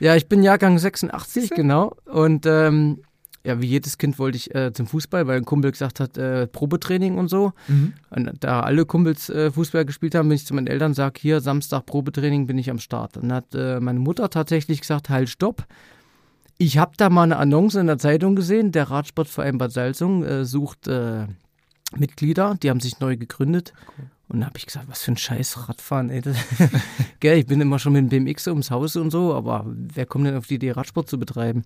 [0.00, 1.96] Ja, ich bin Jahrgang 86, genau.
[2.04, 3.02] Und ähm,
[3.44, 6.46] ja, wie jedes Kind wollte ich äh, zum Fußball, weil ein Kumpel gesagt hat, äh,
[6.46, 7.52] Probetraining und so.
[8.10, 11.40] Und da alle Kumpels äh, Fußball gespielt haben, bin ich zu meinen Eltern, sag hier,
[11.40, 13.16] Samstag Probetraining bin ich am Start.
[13.16, 15.66] Dann hat äh, meine Mutter tatsächlich gesagt, halt, stopp.
[16.58, 20.44] Ich habe da mal eine Annonce in der Zeitung gesehen, der Radsportverein Bad Salzung äh,
[20.44, 21.26] sucht äh,
[21.96, 23.72] Mitglieder, die haben sich neu gegründet.
[24.28, 26.20] Und da habe ich gesagt, was für ein scheiß Radfahren, ey.
[26.20, 26.36] Das,
[27.20, 30.26] Gell, ich bin immer schon mit dem BMX ums Haus und so, aber wer kommt
[30.26, 31.64] denn auf die Idee, Radsport zu betreiben?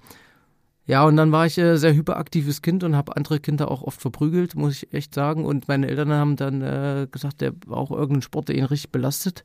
[0.85, 4.01] Ja, und dann war ich äh, sehr hyperaktives Kind und habe andere Kinder auch oft
[4.01, 5.45] verprügelt, muss ich echt sagen.
[5.45, 8.91] Und meine Eltern haben dann äh, gesagt, der war auch irgendein Sport, der ihn richtig
[8.91, 9.45] belastet.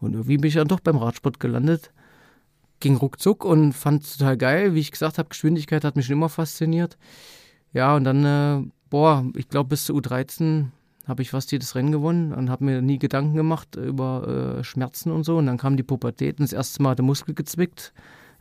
[0.00, 1.92] Und irgendwie bin ich dann doch beim Radsport gelandet.
[2.80, 4.74] Ging ruckzuck und fand es total geil.
[4.74, 6.98] Wie ich gesagt habe, Geschwindigkeit hat mich schon immer fasziniert.
[7.72, 10.66] Ja, und dann, äh, boah, ich glaube bis zur U13
[11.06, 15.12] habe ich fast jedes Rennen gewonnen und habe mir nie Gedanken gemacht über äh, Schmerzen
[15.12, 15.36] und so.
[15.38, 17.92] Und dann kam die Pubertät und das erste Mal der Muskel gezwickt.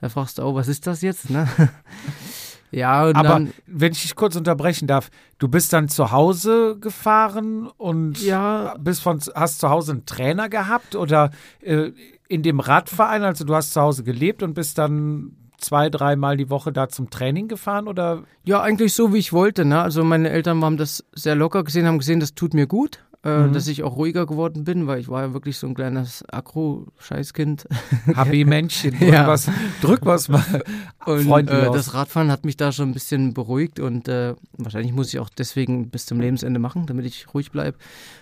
[0.03, 1.29] Da fragst du auch, was ist das jetzt?
[1.29, 1.47] Ne?
[2.71, 6.75] ja, und Aber dann, wenn ich dich kurz unterbrechen darf, du bist dann zu Hause
[6.77, 8.75] gefahren und Ja.
[8.77, 11.91] bist von, hast zu Hause einen Trainer gehabt oder äh,
[12.27, 16.49] in dem Radverein, also du hast zu Hause gelebt und bist dann zwei, dreimal die
[16.49, 19.63] Woche da zum Training gefahren oder Ja, eigentlich so, wie ich wollte.
[19.63, 19.81] Ne?
[19.81, 23.49] Also meine Eltern haben das sehr locker gesehen, haben gesehen, das tut mir gut, äh,
[23.49, 27.65] dass ich auch ruhiger geworden bin, weil ich war ja wirklich so ein kleines Akro-Scheißkind.
[28.15, 29.27] HB-Männchen, drück, Ja.
[29.27, 29.49] was,
[29.81, 30.43] drück was mal
[31.05, 35.13] Und äh, das Radfahren hat mich da schon ein bisschen beruhigt und äh, wahrscheinlich muss
[35.13, 37.77] ich auch deswegen bis zum Lebensende machen, damit ich ruhig bleibe.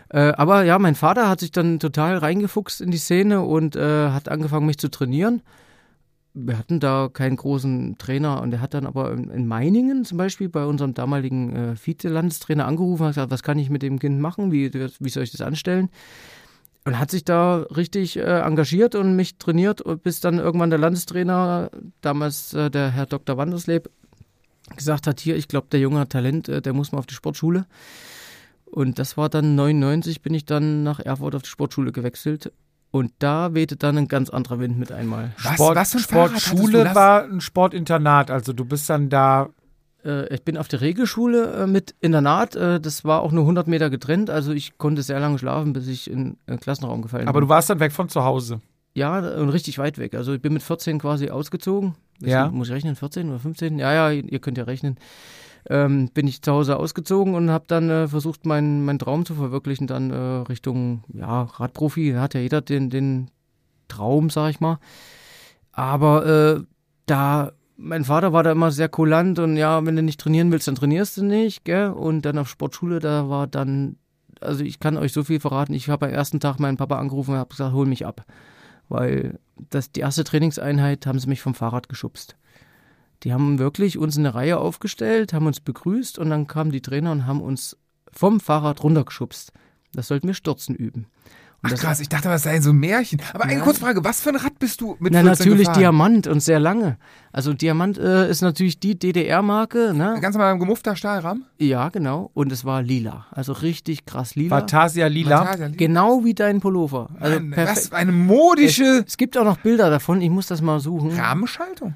[0.09, 4.09] Äh, aber ja, mein Vater hat sich dann total reingefuchst in die Szene und äh,
[4.09, 5.41] hat angefangen, mich zu trainieren.
[6.33, 10.17] Wir hatten da keinen großen Trainer und er hat dann aber in, in Meiningen zum
[10.17, 14.19] Beispiel bei unserem damaligen äh, Vize-Landestrainer angerufen und gesagt, was kann ich mit dem Kind
[14.19, 15.89] machen, wie, wie soll ich das anstellen?
[16.85, 21.69] Und hat sich da richtig äh, engagiert und mich trainiert, bis dann irgendwann der Landestrainer,
[22.01, 23.37] damals äh, der Herr Dr.
[23.37, 23.89] Wandersleb,
[24.75, 27.13] gesagt hat, hier, ich glaube, der Junge hat Talent, äh, der muss mal auf die
[27.13, 27.65] Sportschule.
[28.65, 32.51] Und das war dann 99, bin ich dann nach Erfurt auf die Sportschule gewechselt.
[32.91, 35.31] Und da wehte dann ein ganz anderer Wind mit einmal.
[35.41, 36.01] Was- Sport, was?
[36.01, 39.49] Sportschule war ein Sportinternat, also du bist dann da
[40.03, 42.55] Äh, ich bin auf der Regelschule äh, mit Internat.
[42.55, 44.31] Äh, das war auch nur 100 Meter getrennt.
[44.31, 47.47] Also ich konnte sehr lange schlafen, bis ich in den Klassenraum gefallen Aber bin.
[47.47, 48.61] du warst dann weg von zu Hause.
[48.95, 50.15] Ja, und richtig weit weg.
[50.15, 51.93] Also ich bin mit 14 quasi ausgezogen.
[52.19, 52.49] Ja.
[52.49, 52.95] Muss ich rechnen?
[52.95, 53.77] 14 oder 15?
[53.77, 54.97] Ja, ja, ihr könnt ja rechnen.
[55.69, 59.35] Ähm, bin ich zu Hause ausgezogen und habe dann äh, versucht, meinen meinen Traum zu
[59.35, 60.15] verwirklichen, dann äh,
[60.49, 62.13] Richtung ja, Radprofi.
[62.17, 63.29] Hat ja jeder den, den
[63.87, 64.79] Traum, sag ich mal.
[65.71, 66.63] Aber äh,
[67.05, 70.67] da, mein Vater war da immer sehr kulant und ja, wenn du nicht trainieren willst,
[70.67, 71.89] dann trainierst du nicht, gell?
[71.89, 73.97] Und dann auf Sportschule, da war dann,
[74.39, 77.31] also ich kann euch so viel verraten, ich habe am ersten Tag meinen Papa angerufen
[77.31, 78.25] und habe gesagt, hol mich ab.
[78.89, 82.35] Weil das, die erste Trainingseinheit haben sie mich vom Fahrrad geschubst.
[83.23, 86.81] Die haben wirklich uns in eine Reihe aufgestellt, haben uns begrüßt und dann kamen die
[86.81, 87.77] Trainer und haben uns
[88.11, 89.51] vom Fahrrad runtergeschubst.
[89.93, 91.05] Das sollten wir Stürzen üben.
[91.63, 93.21] Und Ach krass, ich dachte, das sei so ein Märchen.
[93.35, 93.63] Aber eine Ja.
[93.63, 95.79] kurze Frage, was für ein Rad bist du mit Na, 14 natürlich gefahren?
[95.79, 96.97] Diamant und sehr lange.
[97.31, 100.17] Also Diamant äh, ist natürlich die DDR-Marke, ne?
[100.21, 101.45] Ganz normal gemuffter Stahlrahmen?
[101.59, 102.31] Ja, genau.
[102.33, 103.27] Und es war lila.
[103.29, 104.55] Also richtig krass lila.
[104.57, 105.53] Vatasia Lila.
[105.53, 105.67] Lila.
[105.67, 107.09] Genau wie dein Pullover.
[107.19, 107.77] Also Mann, perfekt.
[107.77, 110.19] was eine modische Es gibt auch noch Bilder davon.
[110.21, 111.11] Ich muss das mal suchen.
[111.11, 111.93] Rahmenschaltung.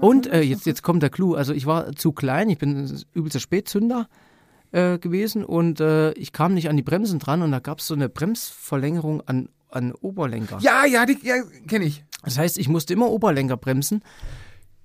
[0.00, 1.34] Und äh, jetzt, jetzt kommt der Clou.
[1.34, 4.08] Also ich war zu klein, ich bin übelster Spätzünder
[4.72, 7.86] äh, gewesen und äh, ich kam nicht an die Bremsen dran und da gab es
[7.86, 10.58] so eine Bremsverlängerung an, an Oberlenker.
[10.60, 12.04] Ja, ja, die ja, kenne ich.
[12.24, 14.02] Das heißt, ich musste immer Oberlenker bremsen.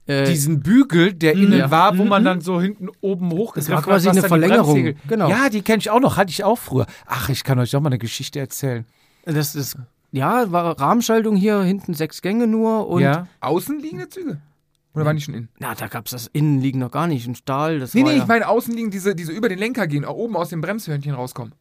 [0.05, 1.71] Äh, Diesen Bügel, der innen Ja.
[1.71, 4.95] war, wo man dann so hinten oben hochgebracht Das war quasi eine Verlängerung.
[5.07, 5.29] Genau.
[5.29, 6.85] Ja, die kenne ich auch noch, hatte ich auch früher.
[7.05, 8.85] Ach, ich kann euch auch mal eine Geschichte erzählen.
[9.25, 9.77] das ist,
[10.11, 13.27] ja, war Rahmenschaltung hier, hinten sechs Gänge nur und ja.
[13.39, 14.41] Außenliegende Züge?
[14.95, 15.49] Oder waren die schon innen?
[15.59, 17.27] na, da gab es das Innenliegen noch gar nicht.
[17.27, 20.05] Ein Stahl, das Nee, nee, ja, ich meine außenliegende, diese, diese über den Lenker gehen,
[20.05, 21.53] auch oben aus dem Bremshörnchen rauskommen.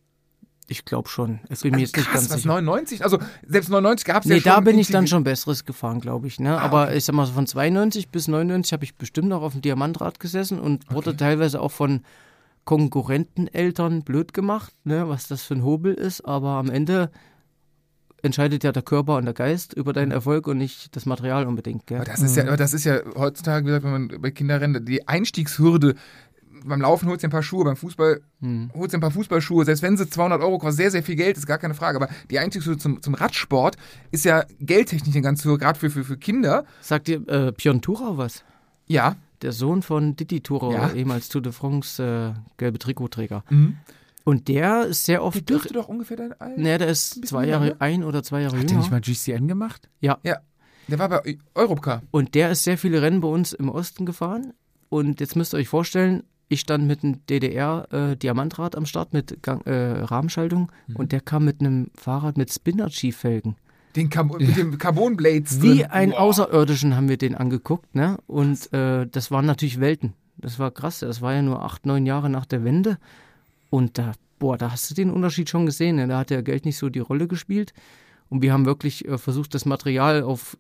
[0.69, 1.41] ich glaube schon.
[1.51, 2.49] Ich bin mir jetzt nicht ganz was, sicher.
[2.49, 3.03] 99?
[3.05, 4.53] Also selbst 99 gab es Nee, ja schon.
[4.53, 6.41] da bin ich dann schon Besseres gefahren, glaube ich.
[6.41, 6.57] Ne?
[6.59, 6.97] Ah, Aber okay.
[6.99, 10.21] ich sag mal, so von 92 bis 99 habe ich bestimmt noch auf dem Diamantrad
[10.21, 12.03] gesessen und wurde teilweise auch von
[12.65, 15.09] Konkurrenteneltern blöd gemacht, ne?
[15.09, 16.23] was das für ein Hobel ist.
[16.23, 17.11] Aber am Ende
[18.23, 21.87] entscheidet ja der Körper und der Geist über deinen Erfolg und nicht das Material unbedingt.
[21.87, 21.99] Gell?
[21.99, 24.85] Aber das ist ja, aber das ist ja heutzutage, wie gesagt, wenn man bei Kinderrennen,
[24.85, 25.95] die Einstiegshürde,
[26.65, 28.71] beim Laufen holst du ein paar Schuhe, beim Fußball Hm.
[28.75, 31.37] holst du ein paar Fußballschuhe, selbst wenn sie 200 Euro kosten, sehr, sehr viel Geld,
[31.37, 33.77] ist gar keine Frage, aber die Einstiegshürde zum, zum Radsport
[34.13, 36.65] ist ja geldtechnisch eine ganz hohe, gerade für, für, für Kinder.
[36.81, 38.45] Sagt dir äh, Björn Thurau was?
[38.87, 39.17] Ja.
[39.43, 40.93] Der Sohn von Didi Thurau, Ja.
[40.93, 43.43] ehemals Tour de France äh, gelbe Trikotträger.
[43.51, 43.79] Mhm.
[44.25, 45.49] Und der ist sehr Der oft.
[45.49, 46.61] dürfte doch ungefähr dein Alter.
[46.61, 47.81] Ne, der ist zwei Jahre, jünger, ne?
[47.81, 48.81] ein oder zwei Jahre Hat der jünger.
[48.83, 49.89] nicht mal GCN gemacht?
[50.89, 52.03] Der war bei Europcar.
[52.11, 54.53] Und der ist sehr viele Rennen bei uns im Osten gefahren.
[54.89, 59.67] Und jetzt müsst ihr euch vorstellen, ich stand mit einem DDR-Diamantrad am Start mit Gang,
[59.67, 63.57] äh, Rahmenschaltung und der kam mit einem Fahrrad mit Spinner-G-Felgen.
[63.97, 65.91] Den Carbon, Mit dem Carbon Blades Wie drin.
[65.91, 66.19] ein Wow.
[66.21, 68.17] Außerirdischen haben wir den angeguckt, ne?
[68.27, 70.15] Und äh, das waren natürlich Welten.
[70.39, 71.01] Das war krass.
[71.01, 72.97] Das war ja nur acht, neun Jahre nach der Wende.
[73.73, 75.97] Und da, boah, da hast du den Unterschied schon gesehen.
[75.97, 76.07] Ne?
[76.07, 77.73] Da hat der Geld nicht so die Rolle gespielt.
[78.29, 80.59] Und wir haben wirklich äh, versucht, das Material auf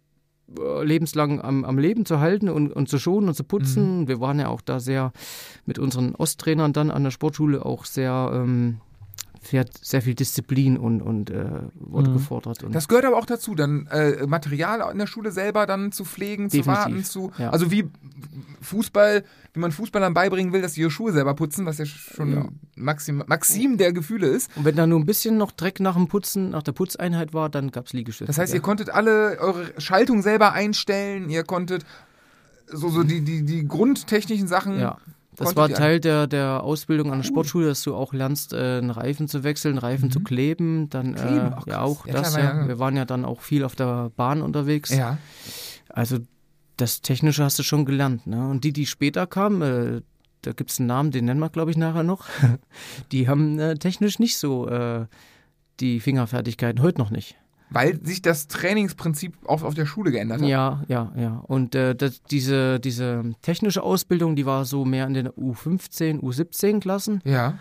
[0.59, 4.09] äh, lebenslang am, am Leben zu halten und, und zu schonen und zu putzen.
[4.09, 5.12] Wir waren ja auch da sehr
[5.66, 8.81] mit unseren Osttrainern dann an der Sportschule auch sehr, ähm,
[9.44, 12.14] sehr, sehr viel Disziplin und, und äh, wurde Mhm.
[12.14, 12.62] gefordert.
[12.62, 16.05] Und Das gehört aber auch dazu, dann äh, Material in der Schule selber dann zu
[16.05, 17.33] pflegen, zu Definitiv, warten, zu.
[17.38, 17.50] ja.
[17.50, 17.90] Also wie
[18.61, 22.33] Fußball, wie man Fußballern beibringen will, dass sie ihre Schuhe selber putzen, was ja schon
[22.33, 22.48] Ja.
[22.76, 24.50] Maxim, Maxim der Gefühle ist.
[24.57, 27.48] Und wenn da nur ein bisschen noch Dreck nach dem Putzen, nach der Putzeinheit war,
[27.48, 28.26] dann gab es Liegestütze.
[28.28, 28.59] Das heißt, ja.
[28.59, 31.85] ihr konntet alle eure Schaltung selber einstellen, ihr konntet
[32.66, 34.78] so, so die, die, die grundtechnischen Sachen.
[34.78, 34.98] Ja.
[35.36, 38.90] Das war Teil der, der Ausbildung an der Sportschule, dass du auch lernst, äh, einen
[38.90, 40.90] Reifen zu wechseln, einen Reifen zu kleben.
[40.90, 41.14] Dann Mhm.
[41.16, 42.60] Kleben, äh, auch ja auch Ja, das klar, ja.
[42.60, 42.68] ja.
[42.68, 44.90] Wir waren ja dann auch viel auf der Bahn unterwegs.
[44.90, 45.18] Ja.
[45.88, 46.18] Also
[46.76, 48.26] das Technische hast du schon gelernt.
[48.26, 48.48] Ne?
[48.48, 50.02] Und die, die später kamen, äh,
[50.42, 52.26] da gibt es einen Namen, den nennen wir, glaube ich, nachher noch.
[53.12, 55.06] die haben äh, technisch nicht so äh,
[55.80, 57.36] die Fingerfertigkeiten, heute noch nicht.
[57.72, 60.48] Weil sich das Trainingsprinzip auch auf der Schule geändert hat.
[60.48, 61.42] Ja, ja, ja.
[61.46, 67.20] Und äh, das, diese, diese technische Ausbildung, die war so mehr in den U15, U17-Klassen.
[67.24, 67.58] Ja.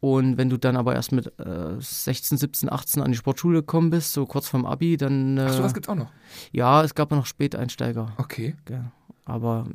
[0.00, 3.90] Und wenn du dann aber erst mit äh, 16, 17, 18 an die Sportschule gekommen
[3.90, 5.36] bist, so kurz vorm Abi, dann.
[5.36, 6.10] Äh, Ach so, was gibt's auch noch?
[6.52, 8.12] ja, es gab noch Späteinsteiger.
[8.16, 8.56] Okay.
[8.64, 8.84] Gell.
[9.26, 9.66] Aber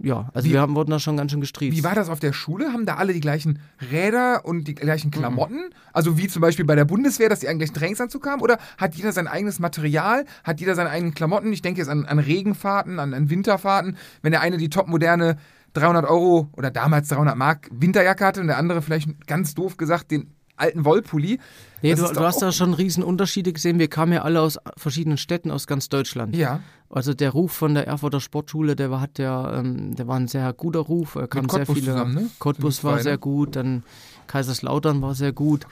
[0.00, 1.76] ja, also Wie- wir haben, wurden da schon ganz schön gestriezt.
[1.76, 2.72] Wie war das auf der Schule?
[2.72, 3.58] Haben da alle die gleichen
[3.90, 4.76] Räder und die Mhm.
[4.76, 5.70] gleichen Klamotten?
[5.92, 8.40] Also wie zum Beispiel bei der Bundeswehr, dass die einen gleichen Trainingsanzug haben?
[8.40, 10.24] Oder hat jeder sein eigenes Material?
[10.44, 11.52] Hat jeder seine eigenen Klamotten?
[11.52, 13.96] Ich denke jetzt an, an Regenfahrten, an, an Winterfahrten.
[14.22, 15.36] Wenn der eine die topmoderne
[15.74, 20.10] 300 Euro oder damals 300 Mark Winterjacke hatte und der andere vielleicht ganz doof gesagt
[20.10, 21.38] den alten Wollpulli.
[21.82, 23.78] Nee, du, du hast da schon riesen Unterschiede gesehen.
[23.78, 26.34] Wir kamen ja alle aus verschiedenen Städten aus ganz Deutschland.
[26.36, 30.16] Ja, Also der Ruf von der Erfurter Sportschule, der war, hat ja, ähm, der war
[30.16, 31.14] ein sehr guter Ruf.
[31.14, 31.92] Er kam sehr Cottbus viele.
[31.92, 32.30] zusammen, ne?
[32.38, 33.84] Cottbus war sehr gut, dann
[34.26, 35.66] Kaiserslautern war sehr gut.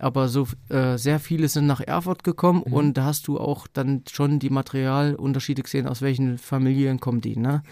[0.00, 2.72] Aber so äh, sehr viele sind nach Erfurt gekommen Mhm.
[2.72, 7.36] und da hast du auch dann schon die Materialunterschiede gesehen, aus welchen Familien kommen die.
[7.36, 7.62] Ne?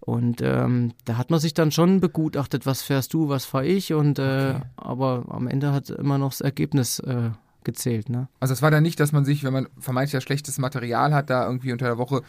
[0.00, 3.92] Und ähm, da hat man sich dann schon begutachtet, was fährst du, was fahre ich.
[3.92, 4.62] Und äh, Okay.
[4.76, 7.30] aber am Ende hat immer noch das Ergebnis äh,
[7.64, 8.08] gezählt.
[8.08, 8.28] Ne?
[8.40, 11.30] also es war dann nicht, dass man sich, wenn man vermeintlich ja schlechtes Material hat,
[11.30, 12.22] da irgendwie unter der Woche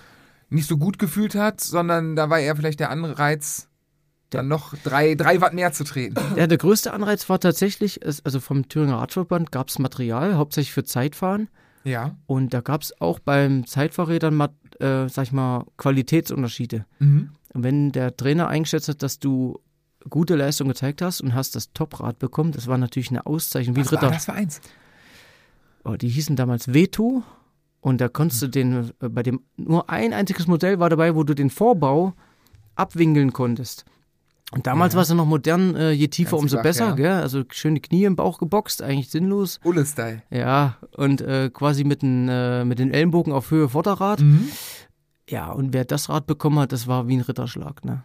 [0.50, 3.68] nicht so gut gefühlt hat, sondern da war eher vielleicht der Anreiz,
[4.34, 6.16] dann noch drei, drei Watt mehr zu treten.
[6.36, 10.84] Ja, der größte Anreiz war tatsächlich, also vom Thüringer Radverband gab es Material, hauptsächlich für
[10.84, 11.50] Zeitfahren.
[11.84, 12.16] Ja.
[12.26, 14.40] Und da gab es auch beim Zeitfahrrädern,
[14.80, 16.86] äh, sag ich mal, Qualitätsunterschiede.
[17.00, 17.32] Mhm.
[17.54, 19.60] Und wenn der Trainer eingeschätzt hat, dass du
[20.10, 23.82] gute Leistung gezeigt hast und hast das Toprad bekommen, das war natürlich eine Auszeichnung, wie
[23.82, 24.12] Was war Ritter.
[24.12, 24.62] das für eins?
[25.84, 27.24] Oh, die hießen damals Veto.
[27.82, 31.24] Und da konntest du den, äh, bei dem, nur ein einziges Modell war dabei, wo
[31.24, 32.14] du den Vorbau
[32.76, 33.86] abwinkeln konntest.
[34.54, 34.98] Und damals Ja.
[34.98, 36.96] war es ja noch modern, äh, je tiefer, Ganz umso flach, besser, ja.
[36.96, 37.12] gell?
[37.14, 39.60] Also schön die Knie im Bauch geboxt, eigentlich sinnlos.
[39.64, 40.22] Ulle-Style.
[40.30, 44.22] Ja, und äh, quasi mit, den, äh, mit den Ellenbogen auf Höhe Vorderrad.
[44.22, 44.48] Mhm.
[45.30, 48.04] Ja, und wer das Rad bekommen hat, das war wie ein Ritterschlag, ne?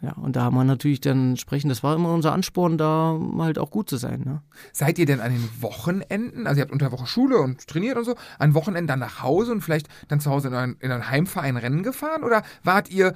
[0.00, 3.58] Ja, und da haben wir natürlich dann entsprechend, das war immer unser Ansporn, da halt
[3.58, 4.42] auch gut zu sein, ne?
[4.72, 7.96] Seid ihr denn an den Wochenenden, also ihr habt unter der Woche Schule und trainiert
[7.96, 10.92] und so, an Wochenenden dann nach Hause und vielleicht dann zu Hause in euren, in
[10.92, 12.22] euren Heimverein Rennen gefahren?
[12.22, 13.14] Oder wart ihr äh,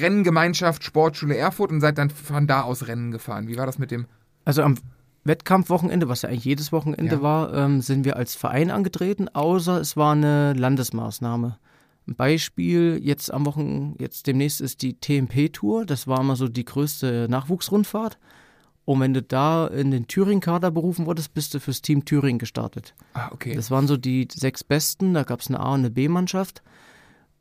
[0.00, 3.46] Renngemeinschaft Sportschule Erfurt und seid dann von da aus Rennen gefahren?
[3.46, 4.06] Wie war das mit dem?
[4.44, 4.74] Also am
[5.22, 7.22] Wettkampfwochenende, was ja eigentlich jedes Wochenende Ja.
[7.22, 11.58] war, ähm, sind wir als Verein angetreten, außer es war eine Landesmaßnahme.
[12.08, 16.64] Ein Beispiel, jetzt am Wochen, jetzt demnächst ist die TMP-Tour, das war mal so die
[16.64, 18.18] größte Nachwuchsrundfahrt.
[18.84, 22.94] Und wenn du da in den Thüringen-Kader berufen wurdest, bist du fürs Team Thüringen gestartet.
[23.14, 23.54] Ah, okay.
[23.54, 26.62] Das waren so die sechs Besten, da gab es eine A- und eine B-Mannschaft.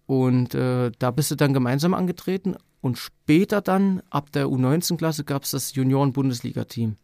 [0.07, 2.55] Und äh, da bist du dann gemeinsam angetreten.
[2.81, 6.95] Und später dann, ab der U19-Klasse, gab es das Junioren-Bundesliga-Team.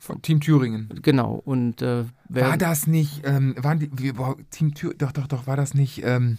[0.00, 1.00] Von Team Thüringen.
[1.02, 1.40] Genau.
[1.44, 5.46] Und äh, War das nicht, ähm, waren die, wie, boah, Team Thür, doch, doch, doch,
[5.46, 6.38] war das nicht ähm,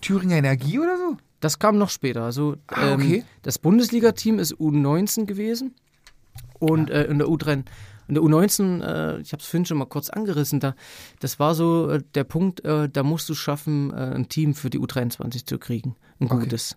[0.00, 1.16] Thüringer Energie oder so?
[1.40, 2.22] das kam noch später.
[2.24, 3.16] Also Ah, okay.
[3.20, 5.74] ähm, das Bundesliga-Team ist U19 gewesen.
[6.58, 7.64] Und äh, in der U3,
[8.08, 10.74] in der U19, äh, ich habe es vorhin schon mal kurz angerissen, da,
[11.20, 14.68] das war so äh, der Punkt, äh, da musst du schaffen, äh, ein Team für
[14.68, 15.96] die U23 zu kriegen.
[16.18, 16.40] Ein Okay.
[16.40, 16.76] gutes.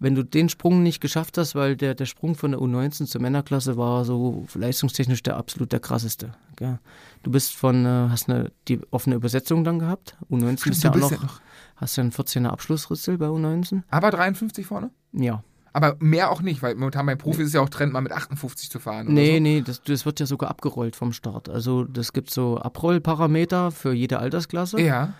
[0.00, 3.20] Wenn du den Sprung nicht geschafft hast, weil der, der Sprung von der U19 zur
[3.20, 6.32] Männerklasse war so leistungstechnisch der absolut der krasseste.
[6.56, 6.78] Gell?
[7.24, 10.16] Du bist von, äh, hast eine, die offene Übersetzung dann gehabt.
[10.30, 11.40] U19 ist ja auch noch, ja noch.
[11.78, 13.82] Hast ja einen 14er Abschlussritzel bei U19.
[13.90, 14.90] Aber 53 vorne?
[15.12, 15.42] Ja.
[15.72, 18.12] Aber mehr auch nicht, weil momentan beim Profi ist es ja auch Trend, mal mit
[18.12, 19.06] 58 zu fahren.
[19.06, 19.42] Oder Nee, so.
[19.42, 21.48] nee, das, das wird ja sogar abgerollt vom Start.
[21.48, 24.80] Also das gibt so Abrollparameter für jede Altersklasse.
[24.80, 25.14] Ja.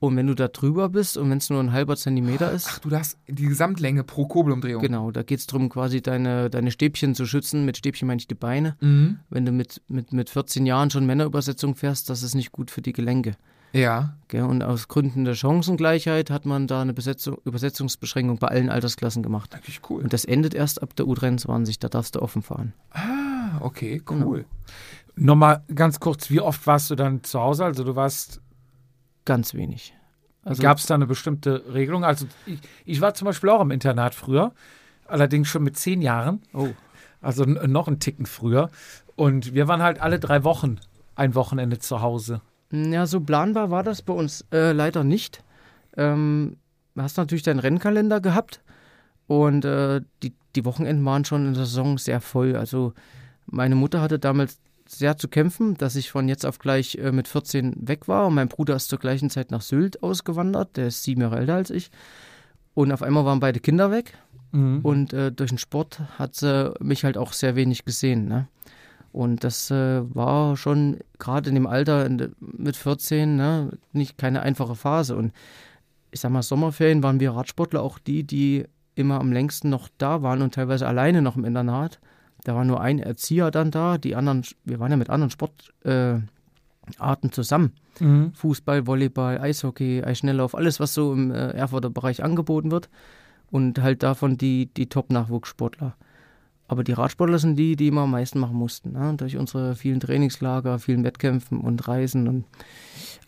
[0.00, 2.78] Und wenn du da drüber bist und wenn es nur ein halber Zentimeter ist, Ach,
[2.80, 4.82] du darfst die Gesamtlänge pro Kurbelumdrehung.
[4.82, 7.64] genau, da geht es darum, quasi deine, deine Stäbchen zu schützen.
[7.64, 8.76] Mit Stäbchen meine ich die Beine.
[8.80, 9.20] Mhm.
[9.30, 12.82] Wenn du mit, mit, mit 14 Jahren schon Männerübersetzung fährst, das ist nicht gut für
[12.82, 13.36] die Gelenke.
[13.72, 14.14] Ja.
[14.28, 14.42] Gell?
[14.44, 19.52] Und aus Gründen der Chancengleichheit hat man da eine Besetzung, Übersetzungsbeschränkung bei allen Altersklassen gemacht.
[19.52, 20.02] Natürlich cool.
[20.02, 22.72] Und das endet erst ab der U23, da darfst du offen fahren.
[22.90, 24.26] Ah, okay, Genau.
[24.26, 24.44] cool.
[25.14, 27.64] Nochmal ganz kurz, wie oft warst du dann zu Hause?
[27.64, 28.40] Also du warst,
[29.24, 29.94] Ganz wenig.
[30.42, 32.04] Also gab es da eine bestimmte Regelung?
[32.04, 34.52] Also ich, ich war zum Beispiel auch im Internat früher.
[35.06, 36.42] allerdings schon mit zehn Jahren.
[36.52, 36.70] Oh.
[37.20, 38.68] Also noch einen Ticken früher.
[39.14, 40.78] Und wir waren halt alle drei Wochen
[41.14, 42.40] ein Wochenende zu Hause.
[42.72, 45.44] Ja, so planbar war das bei uns äh, leider nicht.
[45.96, 46.56] Ähm,
[46.94, 48.62] du hast natürlich deinen Rennkalender gehabt
[49.26, 52.56] und äh, die, die Wochenenden waren schon in der Saison sehr voll.
[52.56, 52.94] Also
[53.46, 57.28] meine Mutter hatte damals sehr zu kämpfen, dass ich von jetzt auf gleich äh, mit
[57.28, 61.02] 14 weg war und mein Bruder ist zur gleichen Zeit nach Sylt ausgewandert, der ist
[61.02, 61.90] sieben Jahre älter als ich.
[62.74, 64.14] Und auf einmal waren beide Kinder weg
[64.82, 68.28] und äh, durch den Sport hat sie mich halt auch sehr wenig gesehen.
[68.28, 68.48] Ne?
[69.12, 72.08] Und das äh, war schon gerade in dem Alter
[72.40, 75.16] mit 14 ne, nicht keine einfache Phase.
[75.16, 75.32] Und
[76.10, 80.22] ich sag mal, Sommerferien waren wir Radsportler auch die, die immer am längsten noch da
[80.22, 82.00] waren und teilweise alleine noch im Internat.
[82.44, 86.28] Da war nur ein Erzieher dann da, die anderen, wir waren ja mit anderen Sportarten
[87.04, 87.72] äh, zusammen.
[88.00, 88.32] Mhm.
[88.34, 92.88] Fußball, Volleyball, Eishockey, Eisschnelllauf, alles, was so im äh, Erfurter Bereich angeboten wird.
[93.50, 95.94] Und halt davon die, die Top-Nachwuchssportler.
[96.72, 98.92] Aber die Radsportler sind die, die immer am meisten machen mussten.
[98.92, 99.12] Ne?
[99.18, 102.26] Durch unsere vielen Trainingslager, vielen Wettkämpfen und Reisen.
[102.26, 102.46] Und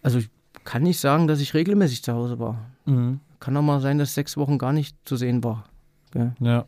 [0.00, 0.30] also ich
[0.64, 2.70] kann nicht sagen, dass ich regelmäßig zu Hause war.
[2.87, 3.20] Mhm.
[3.40, 5.64] Kann auch mal sein, dass sechs Wochen gar nicht zu sehen war.
[6.11, 6.33] Gell?
[6.40, 6.64] Ja.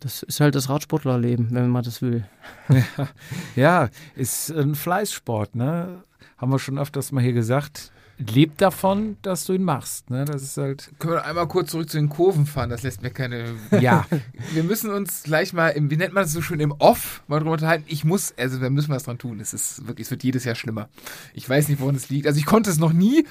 [0.00, 2.24] Das ist halt das Radsportlerleben, wenn man das will.
[3.54, 6.02] ja, ist ein Fleißsport, ne?
[6.36, 7.92] Haben wir schon öfters mal hier gesagt.
[8.28, 10.24] Lebt davon, dass du ihn machst, ne?
[10.24, 10.90] Das ist halt.
[10.98, 12.68] Können wir einmal kurz zurück zu den Kurven fahren?
[12.70, 13.54] Das lässt mir keine.
[13.80, 14.06] Ja.
[14.52, 17.38] Wir müssen uns gleich mal, im, wie nennt man das so schön, im Off mal
[17.38, 17.84] drüber unterhalten.
[17.88, 19.40] Ich muss, also da müssen wir was dran tun.
[19.40, 20.88] Es ist wirklich, es wird jedes Jahr schlimmer.
[21.32, 22.26] Ich weiß nicht, woran es liegt.
[22.26, 23.26] Also ich konnte es noch nie,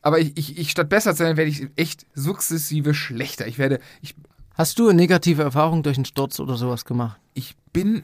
[0.00, 3.46] aber ich, ich, ich statt besser zu sein, werde ich echt sukzessive schlechter.
[3.46, 4.16] Ich werde, ich,
[4.54, 7.18] Hast du eine negative Erfahrung durch einen Sturz oder sowas gemacht?
[7.34, 8.02] ich bin,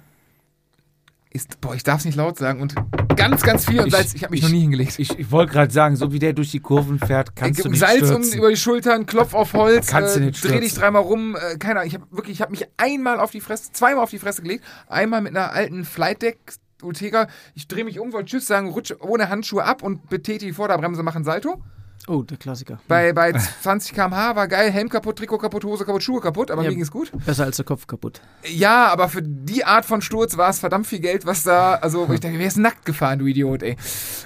[1.30, 2.74] ist, boah, ich darf es nicht laut sagen und
[3.16, 4.98] ganz, ganz viel und Ich- Salz, ich habe mich ich- noch nie hingelegt.
[4.98, 7.80] Ich, ich wollte gerade sagen, so wie der durch die Kurven fährt, kannst du nicht
[7.80, 8.32] Salz stürzen.
[8.32, 10.80] um über die Schultern, Klopf auf Holz, Kannst du äh, nicht dreh dich stürzen.
[10.80, 13.72] dreimal rum, äh, keine Ahnung, ich habe wirklich, ich habe mich einmal auf die Fresse,
[13.72, 16.38] zweimal auf die Fresse gelegt, einmal mit einer alten Flightdeck
[16.80, 20.54] Ultegra, ich drehe mich um, wollte Tschüss sagen, rutsche ohne Handschuhe ab und betätige die
[20.54, 21.60] Vorderbremse, mache ein Salto.
[22.08, 22.80] Oh, der Klassiker.
[22.88, 26.62] Bei, bei 20 km/h war geil, Helm kaputt, Trikot kaputt, Hose kaputt, Schuhe kaputt, aber
[26.62, 26.70] Ja.
[26.70, 27.12] mir ging's gut.
[27.26, 28.20] Besser als der Kopf kaputt.
[28.46, 32.08] Ja, aber für die Art von Sturz war es verdammt viel Geld, was da, also
[32.08, 33.76] wo ich dachte, wer ist nackt gefahren, du Idiot, ey.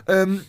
[0.06, 0.42] Ähm,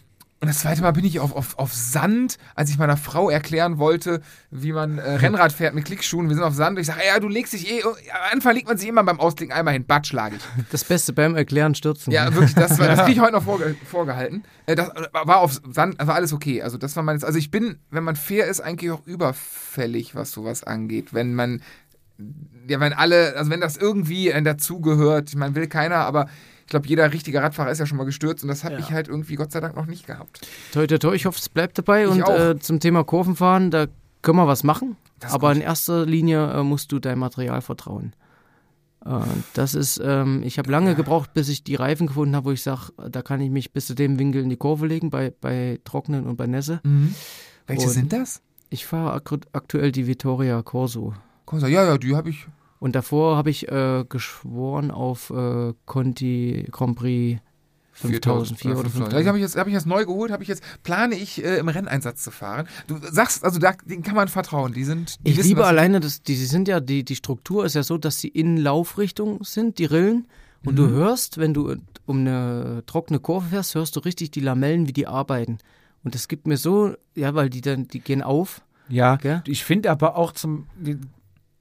[0.44, 3.78] und das zweite Mal bin ich auf, auf, auf Sand, als ich meiner Frau erklären
[3.78, 4.20] wollte,
[4.52, 6.28] wie man äh, Rennrad fährt mit Klickschuhen.
[6.28, 7.94] Wir sind auf Sand und ich sage, ja, du legst dich eh, am
[8.34, 10.42] Anfang legt man sich immer beim Ausklicken einmal hin, batsch lag ich.
[10.72, 12.12] Das Beste beim Erklären stürzen.
[12.12, 14.44] Ja, wirklich, das, war- das kriege ich heute noch vorge vorgehalten.
[14.66, 16.62] Äh, das war auf Sand, war alles okay.
[16.62, 20.32] Also das war meines, also ich bin, wenn man fair ist, eigentlich auch überfällig, was
[20.34, 21.14] sowas angeht.
[21.14, 21.62] Wenn man,
[22.68, 26.28] ja, wenn alle, also wenn das irgendwie äh, dazugehört, ich meine, will keiner, aber
[26.66, 28.80] ich glaube, jeder richtige Radfahrer ist ja schon mal gestürzt und das habe Ja.
[28.80, 30.42] ich halt irgendwie Gott sei Dank noch nicht gehabt.
[30.72, 32.04] Toi, toi, toi, ich hoffe, es bleibt dabei.
[32.06, 32.38] Ich und auch.
[32.38, 33.88] äh, zum Thema Kurvenfahren, da
[34.22, 34.96] können wir was machen.
[35.20, 38.14] Das Aber in erster Linie äh, musst du deinem Material vertrauen.
[39.06, 39.20] Äh,
[39.54, 42.62] das ist, ähm, ich habe lange gebraucht, bis ich die Reifen gefunden habe, wo ich
[42.64, 45.80] sage, da kann ich mich bis zu dem Winkel in die Kurve legen, bei, bei
[45.84, 46.82] Trocknen und bei Nässe.
[47.68, 48.42] Welche Und- sind das?
[48.70, 51.14] Ich fahre ak aktuell die Vittoria Corso.
[51.52, 52.48] Sag, Ja, ja, die habe ich.
[52.84, 57.40] Und davor habe ich äh, geschworen auf äh, Conti Grand Prix
[57.94, 58.92] 5004 oder 5000.
[58.92, 59.14] 5000.
[59.14, 61.42] Ja, die habe ich, jetzt- hab ich jetzt neu geholt, habe ich jetzt, plane ich
[61.42, 62.68] äh, im Renneinsatz zu fahren.
[62.88, 64.74] Du sagst, also da, denen kann man vertrauen.
[64.74, 65.16] Die sind.
[65.26, 67.84] Die Ich wissen, liebe alleine, dass die, die sind ja, die, die Struktur ist ja
[67.84, 70.28] so, dass sie in Laufrichtung sind, die Rillen.
[70.66, 70.76] Und Mhm.
[70.76, 74.94] du hörst, wenn du um eine trockene Kurve fährst, hörst du richtig die Lamellen, wie
[74.94, 75.60] die arbeiten.
[76.04, 78.62] Und das gibt mir so, ja, weil die dann, die gehen auf.
[78.90, 79.42] Ja, Gell?
[79.48, 80.68] ich finde aber auch zum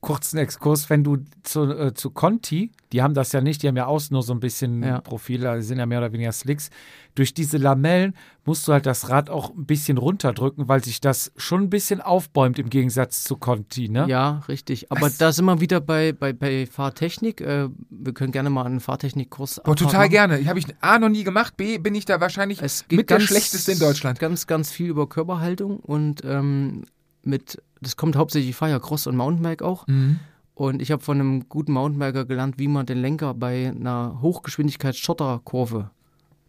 [0.03, 3.77] kurzen Exkurs, wenn du zu, äh, zu Conti, die haben das ja nicht, die haben
[3.77, 5.01] ja außen nur so ein bisschen Ja.
[5.01, 6.71] Profile, die sind ja mehr oder weniger Slicks.
[7.15, 11.31] Durch diese Lamellen musst du halt das Rad auch ein bisschen runterdrücken, weil sich das
[11.37, 14.07] schon ein bisschen aufbäumt im Gegensatz zu Conti, ne?
[14.09, 14.91] Ja, richtig.
[14.91, 15.19] Aber Was?
[15.19, 17.41] da sind wir wieder bei, bei, bei Fahrtechnik.
[17.41, 20.45] Äh, wir können gerne mal einen Fahrtechnikkurs Boah, total gerne.
[20.47, 23.29] Habe ich A noch nie gemacht, B bin ich da wahrscheinlich Es mit der ganz-
[23.29, 24.19] schlechteste in Deutschland.
[24.19, 26.87] Ganz, ganz viel über Körperhaltung und ähm,
[27.23, 29.87] mit, das kommt hauptsächlich, ich fahre ja Cross und Mountainbike auch.
[29.87, 30.21] Mhm.
[30.55, 35.91] Und ich habe von einem guten Mountainbiker gelernt, wie man den Lenker bei einer Hochgeschwindigkeits-Schotterkurve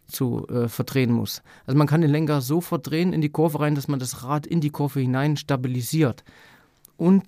[0.06, 1.42] zu äh, verdrehen muss.
[1.66, 4.46] Also man kann den Lenker so verdrehen in die Kurve rein, dass man das Rad
[4.46, 6.22] in die Kurve hinein stabilisiert.
[6.96, 7.24] Und,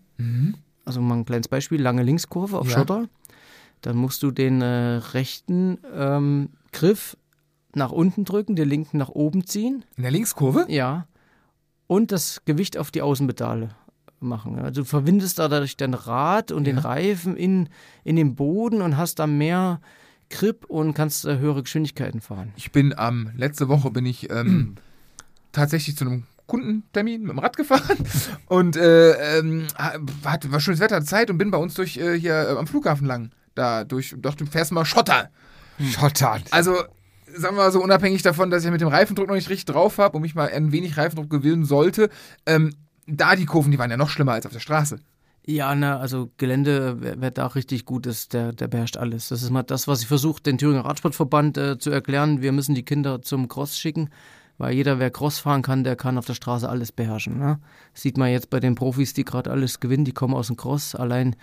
[0.85, 2.79] also mal ein kleines Beispiel, lange Linkskurve auf Ja.
[2.79, 3.09] Schotter.
[3.81, 7.17] Dann musst du den äh, rechten ähm, Griff
[7.75, 9.85] nach unten drücken, den linken nach oben ziehen.
[9.97, 10.67] In der Linkskurve?
[10.69, 11.07] Ja.
[11.87, 13.71] Und das Gewicht auf die Außenpedale
[14.21, 14.59] machen.
[14.59, 16.83] Also du verwindest da dadurch dein Rad und den Ja.
[16.83, 17.69] Reifen in,
[18.05, 19.81] in den Boden und hast da mehr
[20.31, 22.53] Grip und kannst äh, höhere Geschwindigkeiten fahren.
[22.57, 24.77] Ich bin am, letzte Woche bin ich ähm,
[25.53, 27.99] tatsächlich zu einem Kundentermin mit dem Rad gefahren
[28.47, 32.35] und äh, ähm, hat, war schönes Wetter, Zeit und bin bei uns durch äh, hier
[32.35, 33.31] äh, am Flughafen lang.
[33.55, 35.31] Da durch, doch du fährst mal Schotter.
[35.81, 36.43] Schottern.
[36.51, 36.75] Also,
[37.35, 39.99] sagen wir mal so, unabhängig davon, dass ich mit dem Reifendruck noch nicht richtig drauf
[39.99, 42.11] habe und mich mal ein wenig Reifendruck gewöhnen sollte,
[42.47, 42.75] ähm,
[43.07, 44.99] da die Kurven, die waren ja noch schlimmer als auf der Straße.
[45.49, 49.29] Ja, na, also Gelände, wer, wer da richtig gut ist, der, der beherrscht alles.
[49.29, 52.43] Das ist mal das, was ich versuche, den Thüringer Radsportverband äh, zu erklären.
[52.43, 54.11] Wir müssen die Kinder zum Cross schicken,
[54.59, 57.39] weil jeder, wer Cross fahren kann, der kann auf der Straße alles beherrschen.
[57.39, 57.61] Ne?
[57.93, 60.57] Das sieht man jetzt bei den Profis, die gerade alles gewinnen, die kommen aus dem
[60.57, 60.97] Cross.
[60.97, 61.37] Allein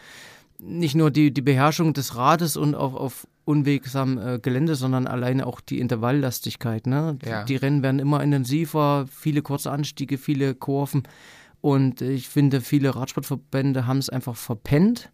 [0.60, 5.48] nicht nur die, die Beherrschung des Rades und auf, auf unwegsam äh, Gelände, sondern alleine
[5.48, 6.88] auch die Intervalllastigkeit.
[6.88, 7.18] Ne?
[7.26, 7.46] Ja.
[7.46, 11.04] Die Rennen werden immer intensiver, viele kurze Anstiege, viele Kurven.
[11.64, 15.10] Und ich finde, viele Radsportverbände haben es einfach verpennt,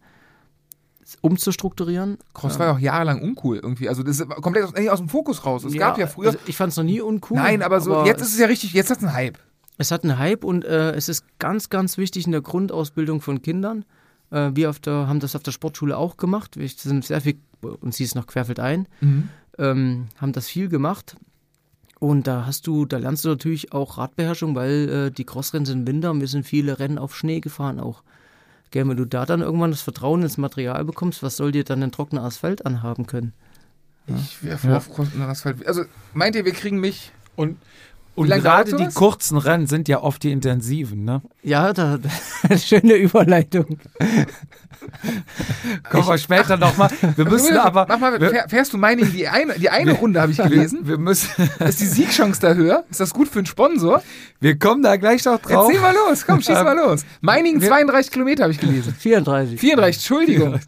[1.22, 2.18] umzustrukturieren.
[2.34, 3.88] Cross war ja auch jahrelang uncool irgendwie.
[3.88, 5.64] Also das ist komplett aus, aus dem Fokus raus.
[5.64, 6.30] Es gab ja früher.
[6.30, 7.38] Also ich fand es noch nie uncool.
[7.38, 9.38] nein, aber so, jetzt ist es ja richtig, jetzt hat es einen Hype.
[9.78, 13.44] Es hat einen Hype und äh, es ist ganz, ganz wichtig in der Grundausbildung von
[13.44, 13.86] Kindern.
[14.32, 16.58] Äh, wir der, haben das auf der Sportschule auch gemacht.
[16.58, 18.88] Wir sind sehr viel, und sie ist noch querfeld ein,
[19.60, 21.16] ähm, haben das viel gemacht.
[22.00, 25.86] Und da hast du, da lernst du natürlich auch Radbeherrschung, weil äh, die Crossrennen sind
[25.86, 28.04] Winter und wir sind viele Rennen auf Schnee gefahren auch.
[28.72, 31.84] Gell, wenn du da dann irgendwann das Vertrauen ins Material bekommst, was soll dir dann
[31.84, 33.34] ein trockener Asphalt anhaben können?
[34.08, 35.68] Ich wäre froh auf Cross und Asphalt.
[35.68, 35.84] Also
[36.14, 37.58] meint ihr, wir kriegen mich Und,
[38.16, 41.22] und gerade die kurzen Rennen sind ja oft die intensiven, ne?
[41.42, 42.00] Ja, da,
[42.58, 43.80] schöne Überleitung.
[45.90, 46.90] Kommen wir später nochmal.
[47.16, 47.86] Wir müssen aber.
[47.88, 50.80] Mach mal, fährst du Meiningen die eine, die eine Runde, habe ich gelesen?
[50.84, 51.30] wir, müssen,
[51.60, 52.84] Ist die Siegchance da höher?
[52.90, 54.02] Ist das gut für einen Sponsor?
[54.40, 55.68] wir kommen da gleich noch drauf.
[55.68, 57.06] Erzähl mal los, komm, schieß mal los.
[57.22, 58.96] Meiningen 32 Kilometer habe ich gelesen.
[58.98, 59.60] 34.
[59.60, 60.60] 34, Entschuldigung.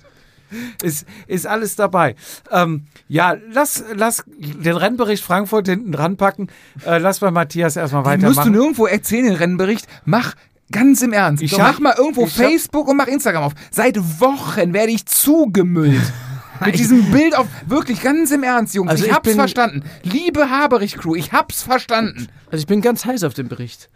[0.84, 2.16] Ist, ist alles dabei.
[2.52, 6.48] Ähm, ja, lass, lass den Rennbericht Frankfurt hinten dran packen.
[6.86, 8.52] Äh, lass mal Matthias erstmal Den musst du weitermachen.
[8.52, 9.88] nirgendwo erzählen, den Rennbericht.
[10.06, 10.36] Mach
[10.72, 11.44] ganz im Ernst.
[11.44, 13.54] Ich mach mal irgendwo Facebook und mach Instagram auf.
[13.70, 16.02] Seit Wochen werde ich zugemüllt.
[16.66, 18.90] Mit diesem Bild auf, wirklich ganz im Ernst, Jungs.
[18.92, 19.84] Also ich ich hab's bin- verstanden.
[20.04, 22.28] Liebe Haberich-Crew, ich hab's verstanden.
[22.52, 23.90] Also ich bin ganz heiß auf den Bericht.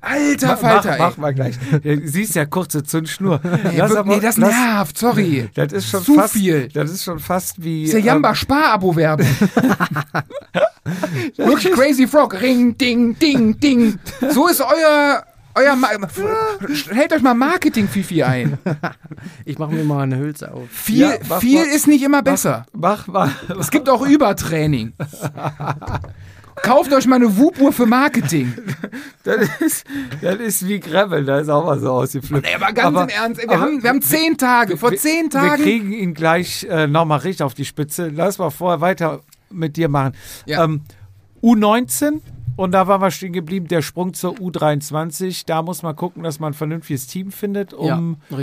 [0.00, 0.98] Alter mach, Falter, ey.
[0.98, 1.56] mach mal gleich.
[2.04, 3.40] Siehst ja kurze Zündschnur.
[3.72, 5.48] Nee, aber- nee, das lass- nervt, sorry.
[5.54, 6.68] Das ist schon Zu fast, viel.
[6.68, 7.84] Das ist schon fast wie.
[7.84, 9.26] Ist ja Jamba Spar-Abo-Werbung.
[11.36, 12.40] Wirklich Crazy Frog.
[12.40, 13.98] Ring, ding, ding, ding.
[14.30, 15.22] So ist euer.
[15.58, 15.88] Euer Ma
[16.90, 18.58] Hält euch mal Marketing-Fifi ein.
[19.44, 20.68] Ich mache mir mal eine Hülse auf.
[20.70, 21.74] Viel, Ja, mach viel mal.
[21.74, 22.66] ist nicht immer besser.
[22.72, 23.30] Mach mal.
[23.58, 24.92] Es gibt auch Übertraining.
[26.62, 28.52] Kauft euch mal eine Wupuhr für Marketing.
[29.24, 29.84] Das ist,
[30.22, 32.46] das ist wie Gravel, da ist auch mal so ausgeflippt.
[32.46, 34.76] Ey, aber ganz im Ernst, ey, wir, aber haben, wir haben zehn Tage.
[34.76, 35.62] Vor wir- zehn Wir Tagen.
[35.62, 38.08] kriegen ihn gleich äh, nochmal richtig auf die Spitze.
[38.08, 40.14] Lass mal vorher weiter mit dir machen.
[40.46, 40.64] Ja.
[40.64, 40.82] Ähm,
[41.42, 42.20] U19
[42.58, 45.44] und da waren wir stehen geblieben, der Sprung zur U23.
[45.46, 48.38] Da muss man gucken, dass man ein vernünftiges Team findet, um ja,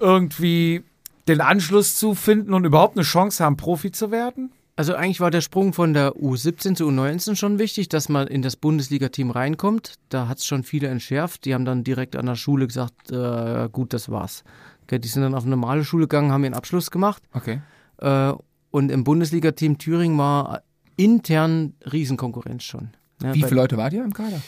[0.00, 0.82] irgendwie
[1.28, 4.50] den Anschluss zu finden und überhaupt eine Chance haben, Profi zu werden.
[4.74, 8.42] Also eigentlich war der Sprung von der U17 zu U19 schon wichtig, dass man in
[8.42, 9.94] das Bundesliga-Team reinkommt.
[10.08, 11.44] Da hat es schon viele entschärft.
[11.44, 14.42] Die haben dann direkt an der Schule gesagt, äh, gut, das war's.
[14.82, 17.22] Okay, die sind dann auf eine normale Schule gegangen, haben ihren Abschluss gemacht.
[17.34, 17.60] Okay.
[17.98, 18.32] Äh,
[18.72, 20.62] und im Bundesliga-Team Thüringen war
[20.96, 22.90] intern Riesenkonkurrenz schon.
[23.22, 24.40] Ja, Wie viele Leute wart ihr im Kader?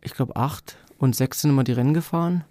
[0.00, 2.44] Ich glaube acht und sechs sind immer die Rennen gefahren.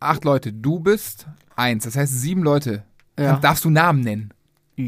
[0.00, 0.52] Acht Leute.
[0.52, 1.26] Du bist
[1.56, 1.84] eins.
[1.84, 2.84] Das heißt sieben Leute.
[3.18, 3.36] Ja.
[3.36, 4.32] Darfst du Namen nennen?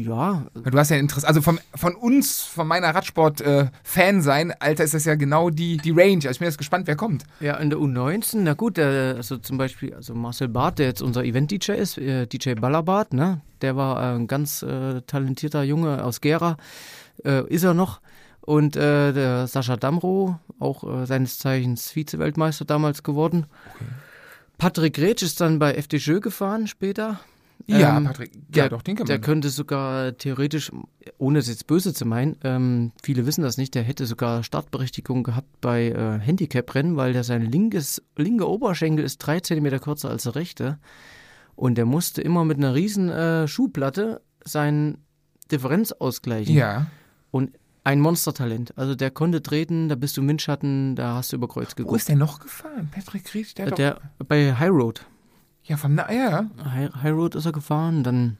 [0.01, 1.27] Ja, Du hast ja Interesse.
[1.27, 5.91] Also vom, von uns, von meiner Radsport-Fan sein, Alter, ist das ja genau die, die
[5.91, 6.15] Range.
[6.15, 7.25] Also ich bin jetzt gespannt, wer kommt.
[7.39, 11.01] Ja, in der U19, na gut, der, also zum Beispiel, also Marcel Barth, der jetzt
[11.01, 13.41] unser Event-DJ ist, äh, DJ Ballerbart, ne?
[13.61, 16.57] Der war äh, ein ganz äh, talentierter Junge aus Gera,
[17.23, 18.01] äh, ist er noch.
[18.45, 23.45] Und äh, der Sascha Damro, auch äh, seines Zeichens Vize-Weltmeister damals geworden.
[24.57, 27.19] Patrick Retsch ist dann bei FD gefahren später.
[27.65, 28.31] Ja, Ähm, Patrick.
[28.33, 30.71] Ja, der- doch, den kennt Der könnte sogar theoretisch,
[31.17, 35.23] ohne es jetzt böse zu meinen, ähm, viele wissen das nicht, der hätte sogar Startberechtigung
[35.23, 40.23] gehabt bei äh, Handicap-Rennen, weil der sein linkes, linker Oberschenkel ist drei Zentimeter kürzer als
[40.23, 40.77] der rechte.
[41.55, 44.97] Und der musste immer mit einer riesen äh, Schuhplatte seinen
[45.51, 46.53] Differenz ausgleichen.
[46.55, 46.87] Ja.
[47.31, 47.51] Und
[47.83, 48.77] ein Monstertalent.
[48.77, 51.75] Also der konnte treten, da bist du im Windschatten, da hast du über Kreuz Wo
[51.75, 51.97] geguckt.
[51.97, 52.89] ist der noch gefahren?
[52.93, 53.55] Patrick Kretsch?
[53.57, 54.99] Der, hat der bei High Road.
[55.63, 56.45] doch, ja, vom Na ja.
[56.63, 58.37] High, High Road ist er gefahren, dann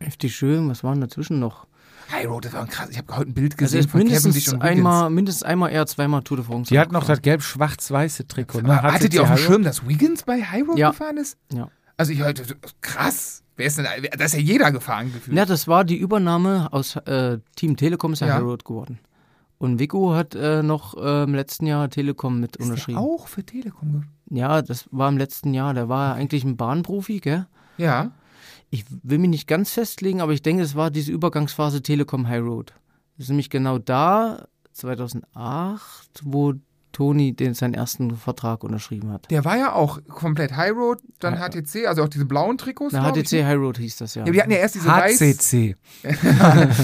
[0.00, 1.66] FD Schön, was waren dazwischen noch?
[2.12, 2.88] High Road, das war ein krass.
[2.90, 4.62] Ich habe heute ein Bild Also gesehen ist von mindestens und Wiggins.
[4.62, 6.68] einmal, mindestens einmal eher zweimal Tour de France.
[6.72, 8.60] Die hat noch das gelb-schwarz-weiße Trikot.
[8.62, 8.80] Ne?
[8.80, 9.38] Hattet ihr auf dem?
[9.38, 10.90] Schirm, dass Wiggins bei High Road Ja.
[10.90, 11.36] gefahren ist?
[11.52, 11.68] Ja.
[11.96, 12.44] Also ich heute,
[12.80, 13.42] krass.
[13.56, 13.86] Wer ist denn,
[14.18, 15.36] da ist ja jeder gefahren gefühlt.
[15.36, 18.34] Ja, das war die Übernahme aus äh, Team Telekom ist ja Ja.
[18.34, 18.98] High Road geworden.
[19.58, 22.98] Und Vico hat äh, noch äh, im letzten Jahr Telekom mit Ist der unterschrieben.
[22.98, 24.04] auch für Telekom.
[24.28, 25.72] Ja, das war im letzten Jahr.
[25.72, 27.46] Der war eigentlich ein Bahnprofi, gell?
[27.78, 28.10] Ja.
[28.68, 32.42] Ich will mich nicht ganz festlegen, aber ich denke, es war diese Übergangsphase Telekom High
[32.42, 32.74] Road.
[33.16, 36.54] Das ist nämlich genau da, 2008, wo
[36.92, 39.30] Toni den seinen ersten Vertrag unterschrieben hat.
[39.30, 41.48] Der war ja auch komplett High Road, dann Ja.
[41.48, 42.92] HTC, also auch diese blauen Trikots.
[42.94, 43.46] Na, HTC ne?
[43.46, 44.24] High Road hieß das ja.
[44.24, 45.20] Ja, wir hatten ja erst diese weiß.
[45.20, 45.76] HCC.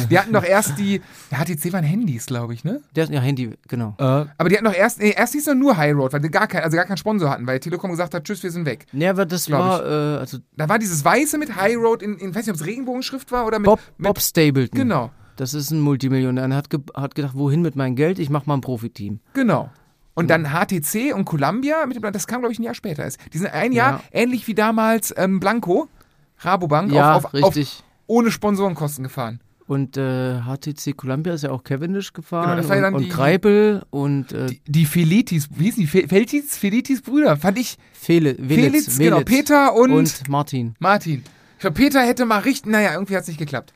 [0.08, 1.00] Wir hatten doch erst die.
[1.30, 2.82] Ja, HTC waren Handys, glaube ich, ne?
[2.94, 3.94] Der, ja, Handy, genau.
[3.98, 4.02] Äh,
[4.36, 5.00] Aber die hatten doch erst.
[5.00, 7.30] Nee, erst hieß es nur High Road, weil die gar kein, also gar keinen Sponsor
[7.30, 8.86] hatten, weil Telekom gesagt hat, tschüss, wir sind weg.
[8.92, 12.30] Ja, aber das war, äh, also Da war dieses Weiße mit High Road in, in
[12.30, 13.66] ich weiß nicht, ob es Regenbogenschrift war oder mit.
[13.66, 14.78] Bob, mit Bob Stapleton.
[14.78, 16.44] Genau, Das ist ein Multimillionär.
[16.48, 18.18] Er hat, ge hat gedacht, wohin mit meinem Geld?
[18.18, 19.20] Ich mach mal ein Profiteam.
[19.32, 19.70] genau.
[20.14, 23.08] Und dann HTC und Columbia, mit dem, das kam, glaube ich, ein Jahr später.
[23.32, 24.00] Die sind ein Jahr Ja.
[24.20, 25.88] ähnlich wie damals ähm, Blanco,
[26.40, 27.82] Rabobank, Ja, auf, auf, auf, richtig.
[28.06, 29.40] ohne Sponsorenkosten gefahren.
[29.66, 33.10] Und äh, HTC Columbia ist ja auch Cavendish gefahren Genau, war ja und, die- und
[33.10, 35.86] Greipel und äh, Die, die Felitis, wie hießen die?
[35.86, 36.58] Fe- Feltis?
[36.58, 37.78] Felitis Brüder, fand ich.
[37.94, 40.74] Fele, Velitz, Felix, genau, Velitz Peter und, und Martin.
[40.78, 41.22] Martin.
[41.54, 43.72] Ich glaube, Peter hätte mal richten, naja, irgendwie hat es nicht geklappt.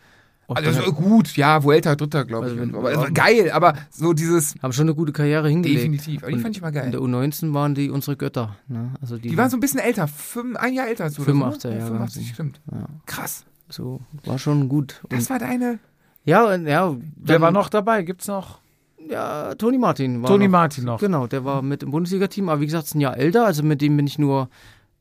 [0.49, 2.53] Auch Also gut, ja, Vuelta, Dritter, glaube ich.
[2.53, 5.81] Also wenn- aber, also geil, aber so dieses, haben schon eine gute Karriere hingelegt.
[5.81, 6.23] definitiv.
[6.23, 6.91] Aber die Und fand ich mal In geil.
[6.93, 8.57] der U19 waren die unsere Götter.
[8.69, 8.93] Ne?
[9.01, 11.23] Also die, Die waren so ein bisschen älter, fünf, ein Jahr älter als du.
[11.23, 11.75] oder so, 85er ne?
[11.75, 12.35] Ja, Jahre 85, sind.
[12.35, 12.61] stimmt.
[12.71, 12.87] Ja.
[13.07, 13.45] Krass.
[13.69, 15.01] so war schon gut.
[15.03, 15.81] Und, Das war deine.
[16.25, 16.95] ja, und, ja.
[17.17, 18.03] wer war noch dabei?
[18.03, 18.61] Gibt's noch?
[19.09, 21.01] Ja, Toni Martin war Toni noch, Martin noch.
[21.01, 23.47] Genau, der war mit im Bundesliga-Team, aber wie gesagt, ist ein Jahr älter.
[23.47, 24.49] Also mit dem bin ich nur,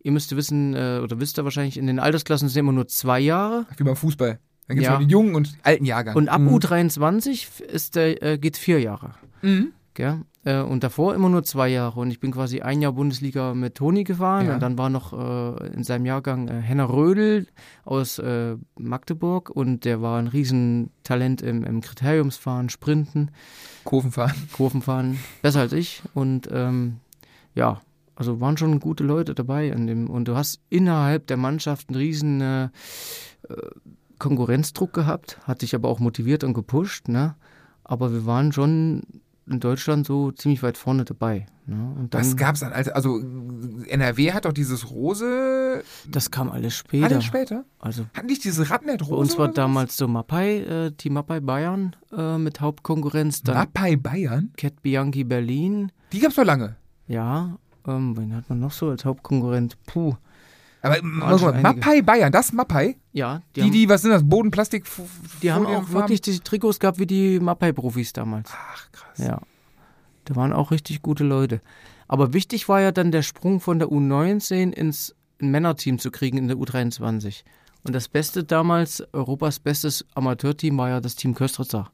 [0.04, 3.20] ihr müsst wissen, äh, oder wisst ihr wahrscheinlich, in den Altersklassen sind immer nur zwei
[3.20, 3.66] Jahre.
[3.78, 4.40] Wie beim Fußball.
[4.68, 4.98] Dann gibt es Ja.
[5.00, 6.16] die jungen und alten Jahrgang.
[6.16, 6.50] Und ab Mhm.
[6.56, 9.12] U23 ist der, äh, geht vier Jahre.
[9.42, 9.72] mhm.
[9.94, 10.24] Gell?
[10.44, 12.02] Äh, und davor immer nur zwei Jahre.
[12.02, 14.48] Und ich bin quasi ein Jahr Bundesliga mit Toni gefahren.
[14.48, 14.54] Ja.
[14.56, 17.48] Und dann war noch äh, in seinem Jahrgang äh, Henner Rödel
[17.86, 19.50] aus äh, Magdeburg.
[19.50, 23.32] Und der war ein Riesentalent im, im Kriteriumsfahren, Sprinten,
[23.86, 24.36] Kurvenfahren.
[24.52, 25.18] Kurvenfahren.
[25.42, 26.02] Besser als ich.
[26.14, 26.98] Und ähm,
[27.54, 27.80] ja,
[28.18, 29.70] also waren schon gute Leute dabei.
[29.70, 32.70] In dem, und du hast innerhalb der Mannschaft einen riesen äh, äh,
[34.20, 35.40] Konkurrenzdruck gehabt.
[35.44, 37.08] Hat dich aber auch motiviert und gepusht.
[37.08, 37.36] Ne?
[37.84, 39.04] Aber wir waren schon
[39.48, 41.46] in Deutschland so ziemlich weit vorne dabei.
[41.68, 41.94] Ne?
[41.98, 42.74] Und dann, Was gab's dann?
[42.74, 43.20] Also, also
[43.88, 45.84] NRW hat doch dieses Rose.
[46.08, 47.16] das kam alles später.
[47.16, 47.66] er später?
[47.80, 49.12] Also Hatten nicht diese Radnet Rose?
[49.12, 53.44] bei uns war damals so Mapai, äh, Team Mapai Bayern äh, mit Hauptkonkurrenz.
[53.44, 54.52] Dann Mapai Bayern?
[54.58, 55.92] Cat Bianchi Berlin.
[56.12, 56.76] Die gab's doch lange.
[57.08, 57.58] Ja,
[57.88, 59.78] ähm, wen hat man noch so als Hauptkonkurrent?
[59.86, 60.16] Puh.
[60.86, 61.62] Aber mal.
[61.62, 62.96] Mapai Bayern, das Mapai?
[63.12, 64.24] Ja, die, Die, haben, die, was sind das?
[64.24, 64.86] Bodenplastik?
[65.42, 68.52] die haben auch wirklich die Trikots gehabt wie die Mapai-Profis damals.
[68.54, 69.18] Ach, krass.
[69.18, 69.42] Ja.
[70.26, 71.60] Da waren auch richtig gute Leute.
[72.08, 76.48] Aber wichtig war ja dann der Sprung von der U19 ins Männerteam zu kriegen in
[76.48, 77.44] der U23.
[77.84, 81.92] Und das Beste damals, Europas bestes Amateurteam, war ja das Team Köstritzer.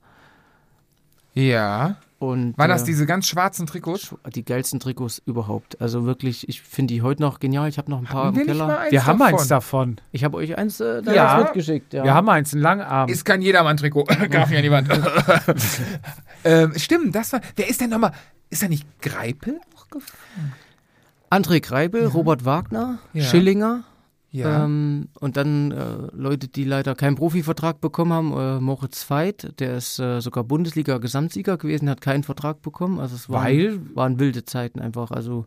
[1.33, 1.95] Ja.
[2.21, 4.13] Und, Waren das äh, diese ganz schwarzen Trikots?
[4.35, 5.81] die geilsten Trikots überhaupt.
[5.81, 7.67] Also wirklich, ich finde die heute noch genial.
[7.67, 8.79] Ich habe noch ein paar wir im nicht mal Keller.
[8.79, 9.33] eins Wir haben davon?
[9.39, 9.95] eins davon.
[10.11, 11.01] Ich habe euch eins äh, Ja.
[11.01, 11.93] damals mitgeschickt.
[11.93, 12.03] Ja.
[12.03, 13.09] Wir haben eins, einen Langarm.
[13.09, 14.03] Ist kein Jedermann-Trikot.
[14.29, 14.87] Graf an die Wand.
[16.43, 17.41] ähm, stimmt, das war.
[17.55, 18.11] Wer ist denn nochmal.
[18.51, 20.53] Ist da nicht Greipel auch gefahren?
[21.31, 23.23] André Kreibel, Robert Wagner, Ja.
[23.23, 23.83] Schillinger.
[24.31, 24.63] Ja.
[24.63, 28.31] Ähm, und dann äh, Leute, die leider keinen Profivertrag bekommen haben.
[28.31, 32.99] Äh, Moritz Veit, der ist äh, sogar Bundesliga-Gesamtsieger gewesen, hat keinen Vertrag bekommen.
[32.99, 33.79] Also es waren, Weil?
[33.93, 35.11] waren wilde Zeiten einfach.
[35.11, 35.45] Also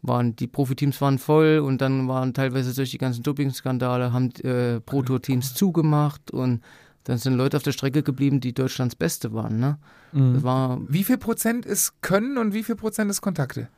[0.00, 4.80] waren die Profiteams waren voll und dann waren teilweise durch die ganzen Doping-Skandale haben äh,
[4.80, 6.62] Pro-Tour-Teams zugemacht und
[7.04, 9.58] dann sind Leute auf der Strecke geblieben, die Deutschlands Beste waren.
[9.58, 9.78] Ne?
[10.12, 10.42] Mhm.
[10.42, 13.68] War wie viel Prozent ist Können und wie viel Prozent ist Kontakte?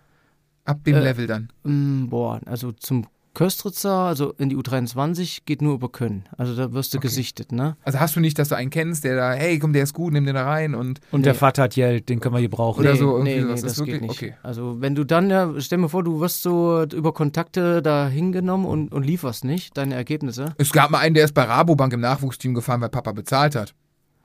[0.64, 1.48] Ab dem Äh, Level dann.
[1.64, 3.06] Mm, Boah, also zum
[3.36, 6.24] Köstritzer, also in die U23 geht nur über Können.
[6.38, 7.06] Also da wirst du Okay.
[7.06, 7.76] gesichtet, ne?
[7.84, 10.14] Also hast du nicht, dass du einen kennst, der da, hey, komm, der ist gut,
[10.14, 11.00] nimm den da rein und.
[11.12, 11.38] Und der Nee.
[11.38, 12.80] Vater hat Geld, den können wir hier brauchen.
[12.80, 13.60] Oder nee, so, irgendwie nee, sowas.
[13.60, 14.10] nee, Das das ist geht nicht.
[14.10, 14.34] okay.
[14.42, 18.64] Also wenn du dann, ja, stell mir vor, du wirst so über Kontakte da hingenommen
[18.64, 20.54] und, und lieferst nicht deine Ergebnisse.
[20.56, 23.74] Es gab mal einen, der ist bei Rabobank im Nachwuchsteam gefahren, weil Papa bezahlt hat.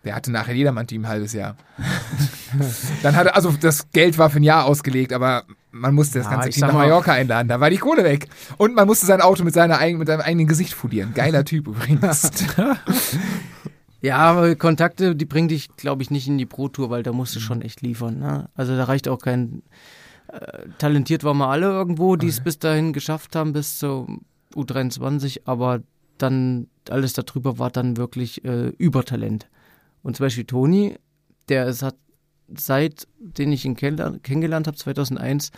[0.04, 1.56] Der hatte nachher Jedermann-Team ein halbes Jahr.
[3.04, 6.34] Dann hatte, also das Geld war für ein Jahr ausgelegt, aber man musste das Ja,
[6.34, 7.48] ganze Team nach mal- Mallorca einladen.
[7.48, 8.28] Da war die Kohle weg.
[8.58, 11.14] Und man musste sein Auto mit, seiner mit seinem eigenen Gesicht folieren.
[11.14, 12.32] Geiler Typ übrigens.
[14.04, 17.36] Ja, aber Kontakte, die bringen dich, glaube ich, nicht in die Pro-Tour, weil da musst
[17.36, 18.18] du schon echt liefern.
[18.18, 18.50] Ne?
[18.56, 19.62] Also da reicht auch kein.
[20.28, 24.08] Äh, talentiert waren wir alle irgendwo, die es bis dahin geschafft haben, bis zur
[24.56, 25.82] U23, aber
[26.18, 29.48] dann alles darüber war dann wirklich äh, Übertalent.
[30.04, 30.98] Und zum Beispiel Toni,
[31.50, 31.96] der es hat,
[32.56, 35.52] seit den ich ihn kennengelernt habe, 2001,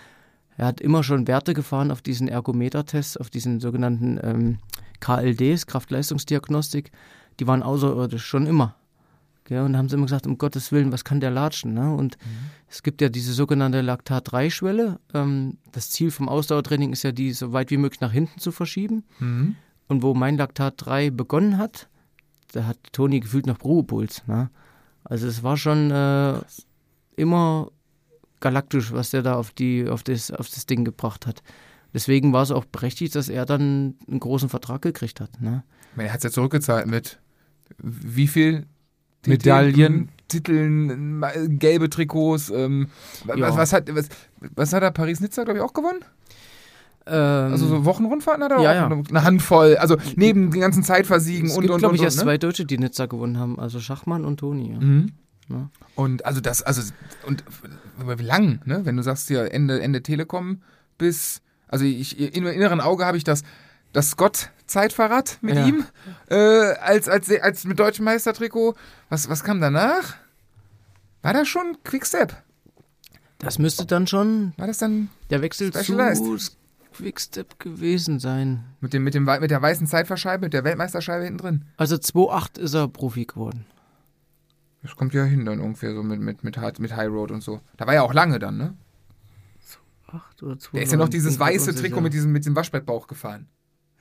[0.57, 4.57] er hat immer schon Werte gefahren auf diesen Ergometer-Tests, auf diesen sogenannten ähm,
[4.99, 6.91] KLDs, Kraft-Leistungsdiagnostik.
[7.39, 8.75] Die waren außerirdisch, schon immer.
[9.45, 9.63] Gell?
[9.63, 11.73] Und da haben sie immer gesagt, um Gottes Willen, was kann der latschen?
[11.73, 11.93] Ne?
[11.93, 12.17] Und
[12.69, 14.99] es gibt ja diese sogenannte Laktat-3-Schwelle.
[15.13, 18.51] Ähm, das Ziel vom Ausdauertraining ist ja, die so weit wie möglich nach hinten zu
[18.51, 19.03] verschieben.
[19.19, 19.55] Mhm.
[19.87, 21.89] Und wo mein Laktat 3 begonnen hat,
[22.53, 24.25] da hat Toni gefühlt noch Ruhepuls.
[24.27, 24.49] Ne?
[25.03, 26.39] Also es war schon äh,
[27.17, 27.69] immer
[28.39, 31.43] galaktisch, was der da auf, die, auf, das, auf das Ding gebracht hat.
[31.93, 35.41] Deswegen war es auch berechtigt, dass er dann einen großen Vertrag gekriegt hat.
[35.41, 35.63] Ne?
[35.97, 37.19] Er hat es ja zurückgezahlt mit
[37.77, 38.65] wie viel
[39.25, 40.09] Medaillen.
[40.27, 42.49] Titeln, ma- gelbe Trikots.
[42.49, 42.87] Ähm,
[43.27, 43.39] Ja.
[43.49, 44.09] was, was, hat, was,
[44.55, 45.99] was hat er Paris-Nizza, glaube ich, auch gewonnen?
[47.05, 49.03] Ähm, Also so Wochenrundfahrten hat er ja, auch ja.
[49.09, 49.77] eine Handvoll.
[49.77, 52.23] Also neben den ganzen Zeitversiegen es und gibt, und glaube ich, und erst ne?
[52.23, 53.59] zwei Deutsche, die Nizza gewonnen haben.
[53.59, 54.71] Also Schachmann und Toni.
[54.71, 54.79] Ja.
[54.79, 55.11] Mhm.
[55.49, 55.69] Ja.
[55.95, 56.81] Und also das, also,
[57.27, 57.43] und
[58.05, 58.85] wie lang, ne?
[58.85, 60.61] Wenn du sagst hier Ende, Ende Telekom
[60.97, 63.43] bis, also ich, im inneren Auge habe ich das,
[63.91, 65.67] das Scott-Zeitfahrrad mit Ja.
[65.67, 65.83] ihm,
[66.29, 68.75] äh, als, als, als mit deutschem Meistertrikot.
[69.09, 70.15] Was, was kam danach?
[71.21, 72.35] War das schon Quickstep?
[73.39, 75.97] Das müsste dann schon War das dann der Wechsel zu
[76.93, 78.63] Quickstep gewesen sein.
[78.79, 81.65] mit, dem, mit, dem, mit der weißen Zeitverscheibe, mit der Weltmeisterscheibe hinten drin?
[81.77, 83.65] Also 2,8 ist er Profi geworden.
[84.81, 87.61] Das kommt ja hin dann ungefähr so mit, mit, mit, mit High Road und so.
[87.77, 88.75] Da war ja auch lange dann, ne?
[90.07, 90.77] 8 oder 2.
[90.77, 93.47] Der ist ja noch dieses weiße Trikot mit diesem, mit diesem Waschbrettbauch gefahren.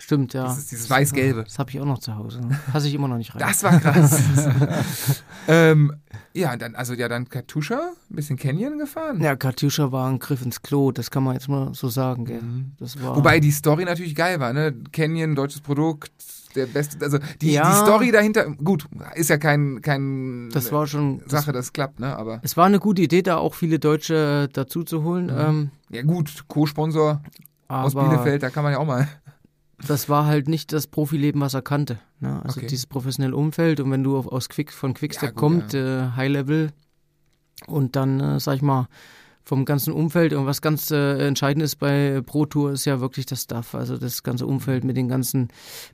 [0.03, 0.49] Stimmt, ja.
[0.49, 1.45] Dieses, dieses weiß-gelbe.
[1.45, 2.41] Das habe ich auch noch zu Hause.
[2.73, 3.39] Passe ich immer noch nicht rein.
[3.39, 4.21] Das war krass.
[5.49, 5.93] ähm,
[6.33, 9.21] ja, dann, also ja, dann Katusha, ein bisschen Canyon gefahren.
[9.23, 12.43] ja, Katjuscha war ein Griff ins Klo, das kann man jetzt mal so sagen, gell?
[12.43, 12.73] Mhm.
[12.79, 14.75] Das war Wobei die Story natürlich geil war, ne?
[14.93, 16.11] Canyon, deutsches Produkt,
[16.57, 17.71] der beste, also die, Ja.
[17.71, 22.01] die Story dahinter, gut, ist ja kein, kein das war schon das, Sache, das klappt,
[22.01, 22.17] ne?
[22.17, 25.27] Aber Es war eine gute Idee, da auch viele Deutsche dazu zu holen.
[25.27, 25.39] Mhm.
[25.39, 27.23] Ähm, ja gut, Co-Sponsor
[27.69, 29.07] aus Bielefeld, da kann man ja auch mal.
[29.87, 31.99] Das war halt nicht das Profileben, was er kannte.
[32.21, 32.41] Ne?
[32.45, 32.69] Also Okay.
[32.69, 36.11] dieses professionelle Umfeld und wenn du auf, aus Quick, von Quickstep Ja, gut, kommt, äh,
[36.17, 36.71] High Level
[37.67, 38.89] und dann, äh, sag ich mal,
[39.45, 43.27] vom ganzen Umfeld und was ganz äh, entscheidend ist bei Pro Tour ist ja wirklich
[43.27, 45.49] das Stuff, also das ganze Umfeld mit den ganzen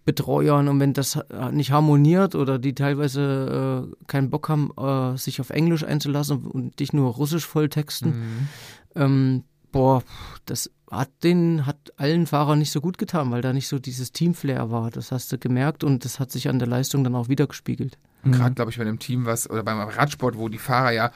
[0.05, 5.17] Betreuern und wenn das äh, nicht harmoniert oder die teilweise äh, keinen Bock haben, äh,
[5.17, 8.49] sich auf Englisch einzulassen und dich nur Russisch volltexten, Mhm.
[8.97, 10.03] ähm, boah,
[10.45, 14.13] das hat den, hat allen Fahrern nicht so gut getan, weil da nicht so dieses
[14.13, 14.91] Teamflair war.
[14.91, 17.99] Das hast du gemerkt und das hat sich an der Leistung dann auch wiedergespiegelt.
[18.25, 21.11] Und gerade, glaube ich, bei einem Team, was, oder beim Radsport, wo die Fahrer ja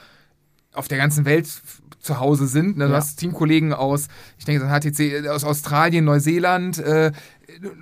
[0.73, 1.47] auf der ganzen Welt
[1.99, 2.77] zu Hause sind.
[2.77, 2.85] Ne?
[2.85, 2.97] Du Ja.
[2.97, 4.07] hast Teamkollegen aus,
[4.37, 6.77] ich denke, HTC, aus Australien, Neuseeland.
[6.79, 7.11] Äh,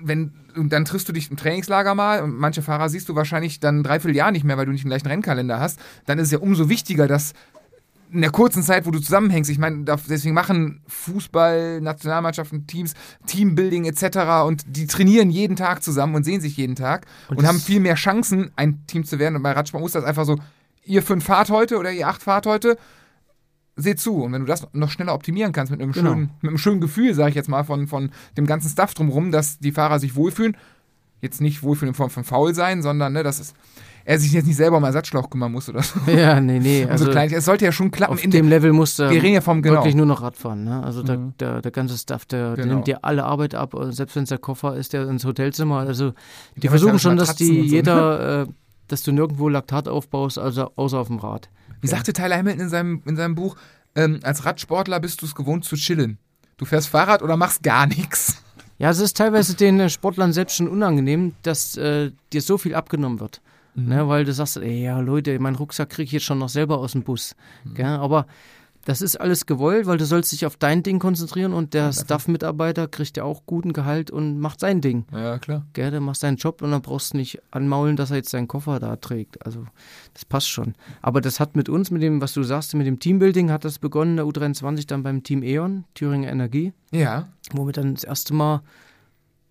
[0.02, 3.60] wenn, und dann triffst du dich im Trainingslager mal und manche Fahrer siehst du wahrscheinlich
[3.60, 5.78] dann dreiviertel Jahr nicht mehr, weil du nicht den gleichen Rennkalender hast.
[6.06, 7.32] Dann ist es ja umso wichtiger, dass
[8.12, 12.92] in der kurzen Zeit, wo du zusammenhängst, ich meine, deswegen machen Fußball, Nationalmannschaften, Teams,
[13.26, 14.44] Teambuilding etc.
[14.46, 17.80] und die trainieren jeden Tag zusammen und sehen sich jeden Tag und, das- haben viel
[17.80, 19.36] mehr Chancen, ein Team zu werden.
[19.36, 20.36] Und bei Radsport muss das einfach so,
[20.84, 22.76] ihr fünf fahrt heute oder ihr acht fahrt heute,
[23.76, 24.16] seht zu.
[24.22, 26.10] Und wenn du das noch schneller optimieren kannst mit einem Genau.
[26.10, 29.32] schönen, mit einem schönen Gefühl, sage ich jetzt mal, von, von dem ganzen Stuff drumherum,
[29.32, 30.56] dass die Fahrer sich wohlfühlen,
[31.22, 33.54] jetzt nicht wohlfühlen in Form von faul sein, sondern ne, dass es,
[34.04, 35.98] er sich jetzt nicht selber um Ersatzschlauch kümmern muss oder so.
[36.10, 36.80] Ja, nee, nee.
[36.88, 38.14] Also, Also so klein, es sollte ja schon klappen.
[38.14, 39.76] auf In dem Level musste wir reden ja vom, genau.
[39.76, 40.64] wirklich nur noch Radfahren.
[40.64, 40.82] Ne?
[40.82, 41.34] Also der, Mhm.
[41.38, 42.74] der, der ganze Stuff, der, der Genau.
[42.76, 45.78] nimmt dir alle Arbeit ab, und selbst wenn es der Koffer ist, der ins Hotelzimmer.
[45.78, 46.12] Also
[46.56, 47.60] die Ja, versuchen schon, dass die so, ne?
[47.62, 48.46] jeder, äh,
[48.88, 51.48] dass du nirgendwo Laktat aufbaust, also außer auf dem Rad.
[51.80, 53.56] Wie sagte Tyler Hamilton in seinem, in seinem Buch,
[53.94, 56.18] ähm, als Radsportler bist du es gewohnt zu chillen.
[56.56, 58.42] Du fährst Fahrrad oder machst gar nichts.
[58.78, 62.74] Ja, es ist teilweise den äh, Sportlern selbst schon unangenehm, dass äh, dir so viel
[62.74, 63.40] abgenommen wird.
[63.74, 63.88] Mhm.
[63.88, 66.78] Ne, weil du sagst, ey, ja Leute, meinen Rucksack kriege ich jetzt schon noch selber
[66.78, 67.34] aus dem Bus.
[67.64, 67.74] Mhm.
[67.74, 67.86] Gell?
[67.86, 68.26] Aber
[68.84, 72.88] das ist alles gewollt, weil du sollst dich auf dein Ding konzentrieren und der Staff-Mitarbeiter
[72.88, 75.04] kriegt ja auch guten Gehalt und macht sein Ding.
[75.12, 75.64] Ja, klar.
[75.72, 75.92] Gell?
[75.92, 78.80] Der macht seinen Job und dann brauchst du nicht anmaulen, dass er jetzt seinen Koffer
[78.80, 79.46] da trägt.
[79.46, 79.64] Also
[80.14, 80.74] das passt schon.
[81.00, 83.78] Aber das hat mit uns, mit dem, was du sagst, mit dem Teambuilding hat das
[83.78, 87.28] begonnen, der U23 dann beim Team E.ON, Thüringer Energie Ja.
[87.52, 88.62] wo wir dann das erste Mal,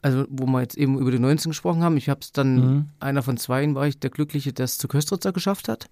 [0.01, 2.85] also wo wir jetzt eben über die 19 gesprochen haben, ich habe es dann, Mhm.
[2.99, 5.87] einer von zweien war ich der Glückliche, der es zu Köstritzer geschafft hat.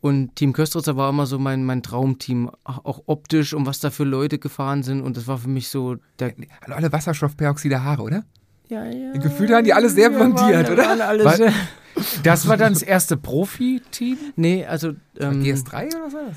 [0.00, 4.04] Und Team Köstritzer war immer so mein, mein Traumteam, auch optisch und was da für
[4.04, 5.00] Leute gefahren sind.
[5.00, 6.34] Und das war für mich so der.
[6.62, 8.24] Hallo, alle Wasserstoffperoxide Haare, oder?
[8.68, 9.12] Ja, ja.
[9.12, 10.84] Gefühlt waren die alle sehr blondiert, oder?
[10.86, 11.52] Waren alle Weil- sehr,
[12.22, 14.18] Das war dann das erste Profi-Team?
[14.36, 16.36] nee, also ähm, GS3 oder was war das?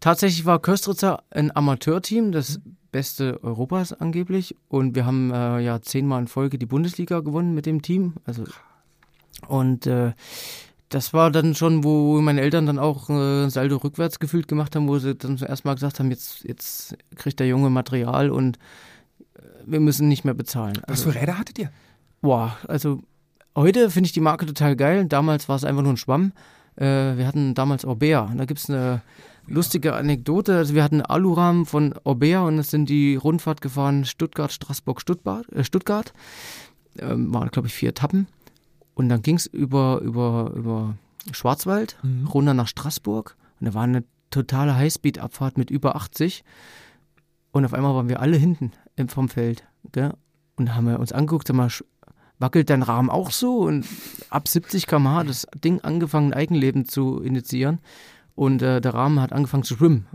[0.00, 2.60] tatsächlich war Köstritzer ein Amateurteam, das
[2.90, 4.56] beste Europas angeblich.
[4.68, 8.14] Und wir haben äh, ja zehnmal in Folge die Bundesliga gewonnen mit dem Team.
[8.24, 8.44] Also
[9.46, 10.12] und äh,
[10.88, 14.88] das war dann schon, wo meine Eltern dann auch äh, Saldo rückwärts gefühlt gemacht haben,
[14.88, 18.56] wo sie dann zum ersten Mal gesagt haben, jetzt, jetzt kriegt der Junge Material und
[19.34, 20.74] äh, wir müssen nicht mehr bezahlen.
[20.86, 21.70] Was Also, für Räder hattet ihr?
[22.20, 23.00] boah, also
[23.54, 25.04] heute finde ich die Marke total geil.
[25.04, 26.32] Damals war es einfach nur ein Schwamm.
[26.76, 28.32] Äh, wir hatten damals Orbea.
[28.36, 29.02] Da gibt es eine
[29.48, 30.56] lustige Anekdote.
[30.56, 35.00] Also wir hatten einen Alurahmen von Orbea und es sind die Rundfahrt gefahren Stuttgart, Straßburg,
[35.00, 35.50] Stuttgart.
[35.52, 36.12] Äh, Stuttgart.
[36.98, 38.26] Ähm, waren, glaube ich, vier Etappen.
[38.94, 40.94] Und dann ging es über, über, über
[41.32, 42.26] Schwarzwald, Mhm.
[42.26, 43.36] runter nach Straßburg.
[43.60, 46.42] Und da war eine totale Highspeed-Abfahrt mit über 80.
[47.52, 49.64] Und auf einmal waren wir alle hinten im, vom Feld.
[49.92, 50.12] Gell?
[50.56, 51.84] Und haben wir uns angeguckt, mal, sch-
[52.40, 53.58] wackelt dein Rahmen auch so?
[53.58, 53.86] Und
[54.30, 57.78] ab 70 km/h das Ding angefangen, Eigenleben zu initiieren.
[58.38, 60.06] Und äh, der Rahmen hat angefangen zu schwimmen.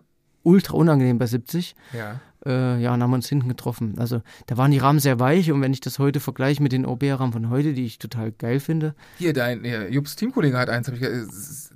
[0.43, 1.75] Ultra unangenehm bei 70.
[1.91, 2.21] Ja.
[2.45, 3.95] Äh, ja, und haben wir uns hinten getroffen.
[3.97, 6.85] Also da waren die Rahmen sehr weich und wenn ich das heute vergleiche mit den
[6.85, 10.87] OB-Rahmen von heute, die ich total geil finde, Hier, dein ja, Jupps Teamkollege hat eins,
[10.87, 11.25] hab ich, ge-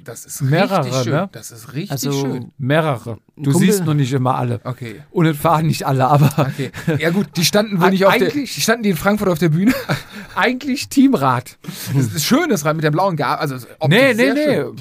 [0.04, 1.14] das ist Mehrere, richtig schön.
[1.14, 1.30] ne?
[1.34, 2.52] Das ist richtig also schön.
[2.58, 3.18] Mehrere.
[3.40, 4.60] Du Kumpel- siehst noch nicht immer alle.
[4.64, 5.04] Okay.
[5.12, 6.72] Und es fahren nicht alle, aber Okay.
[6.98, 9.50] Ja gut, die standen wohl nicht auf der, die standen die in Frankfurt auf der
[9.50, 9.74] Bühne.
[10.36, 11.58] eigentlich Teamrad.
[11.96, 13.40] Das ist schön, das Rad mit der blauen Gabel.
[13.42, 14.46] Also optisch Nee, nee, nee.
[14.56, 14.76] schön.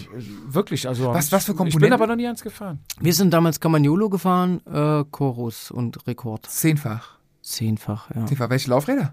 [0.49, 1.13] Wirklich, also.
[1.13, 1.93] Was- was für Ich bin Komponenten?
[1.93, 2.79] aber noch nie eins gefahren.
[3.01, 6.47] wir sind damals Camagnolo gefahren, äh, Chorus und Rekord.
[6.47, 7.17] Zehnfach.
[7.43, 8.27] Zehnfach, ja.
[8.27, 8.51] Zehnfach.
[8.51, 9.13] Welche Laufräder?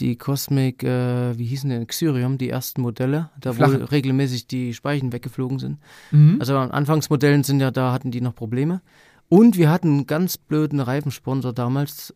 [0.00, 3.90] Die Cosmic, äh, wie hießen denn, Xyrium, die ersten Modelle, da wo Flache.
[3.90, 5.78] regelmäßig die Speichen weggeflogen sind.
[6.10, 6.36] Mhm.
[6.38, 8.80] Also an Anfangsmodellen sind ja, da hatten die noch Probleme.
[9.28, 12.14] Und wir hatten einen ganz blöden Reifensponsor damals,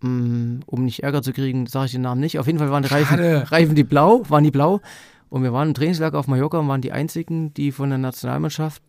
[0.00, 2.38] mm, um nicht Ärger zu kriegen, sage ich den Namen nicht.
[2.38, 3.18] Auf jeden Fall waren die Reifen.
[3.18, 4.80] Reifen die blau, waren die blau.
[5.28, 8.82] Und wir waren im Trainingslager auf Mallorca und waren die einzigen, die von der Nationalmannschaft,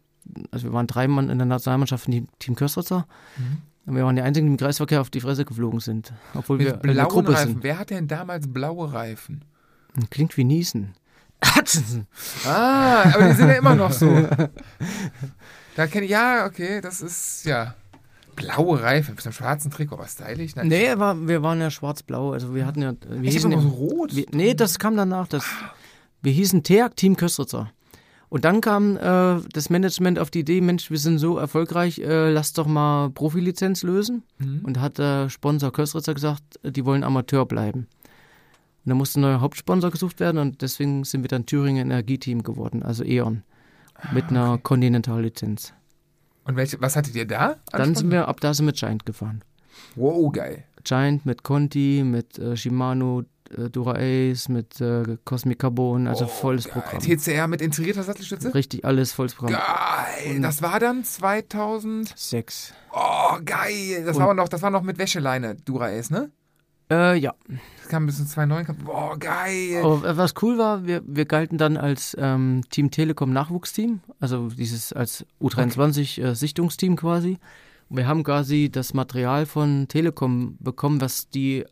[0.52, 3.08] also wir waren drei Mann in der Nationalmannschaft von Team Köstritzer.
[3.38, 3.62] Mhm.
[3.86, 6.14] Wir waren die einzigen, die im Kreisverkehr auf die Fresse geflogen sind.
[6.34, 7.54] Obwohl wir Mit in der blauen Gruppe Reifen.
[7.54, 7.64] sind.
[7.64, 9.44] Wer hat denn damals blaue Reifen?
[10.10, 10.94] Klingt wie Niesen.
[12.46, 14.08] Ah, aber die sind ja immer noch so.
[15.76, 17.74] Da kenne ich, ja, okay, das ist, ja.
[18.36, 20.56] Blaue Reifen, mit einem schwarzen Trikot, aber stylisch.
[20.56, 20.68] Nein.
[20.68, 22.32] Nee, war, wir waren ja schwarz-blau.
[22.32, 22.94] Also wir hatten ja.
[23.08, 24.16] Wir ich hießen so rot.
[24.16, 25.28] wir, nee, das kam danach.
[25.28, 25.46] Das,
[26.22, 27.72] wir hießen TEAG Team Köstritzer.
[28.34, 32.32] Und dann kam äh, das Management auf die Idee, Mensch, wir sind so erfolgreich, äh,
[32.32, 34.24] lass doch mal Profilizenz lösen.
[34.40, 34.62] Mhm.
[34.64, 37.82] Und hat der Sponsor Köstritzer gesagt, äh, die wollen Amateur bleiben.
[37.82, 42.42] Und da musste ein neuer Hauptsponsor gesucht werden und deswegen sind wir dann Thüringen Energieteam
[42.42, 43.44] geworden, also E.ON.
[44.14, 45.72] Mit einer Continental-Lizenz.
[46.46, 47.58] Und welche, was hattet ihr da?
[47.72, 49.44] Dann sind wir, ab da sind wir Giant gefahren.
[49.94, 50.64] Wow, geil.
[50.84, 53.26] Giant mit Conti, mit äh, Shimano,
[53.58, 56.84] äh, Dura Ace, mit äh, Cosmic Carbon, also Oh, volles geil.
[56.84, 57.02] Programm.
[57.02, 58.54] TCR mit integrierter Sattelstütze?
[58.54, 59.60] Richtig alles volles Programm.
[59.62, 60.40] Geil.
[60.42, 62.14] Das war dann 2000.
[62.18, 62.74] Sechs.
[62.92, 64.04] Oh, geil.
[64.06, 66.32] Das Und- war noch, das war noch mit Wäscheleine, Dura Ace, ne?
[66.92, 67.34] Äh, ja.
[67.80, 68.66] Das kam bis zu 2009.
[68.66, 69.82] kam- Boah, geil.
[69.84, 74.92] Aber was cool war, wir, wir galten dann als ähm, Team Telekom Nachwuchsteam, also dieses
[74.94, 77.38] als U23 äh, Sichtungsteam quasi.
[77.90, 81.64] Und wir haben quasi das Material von Telekom bekommen, was die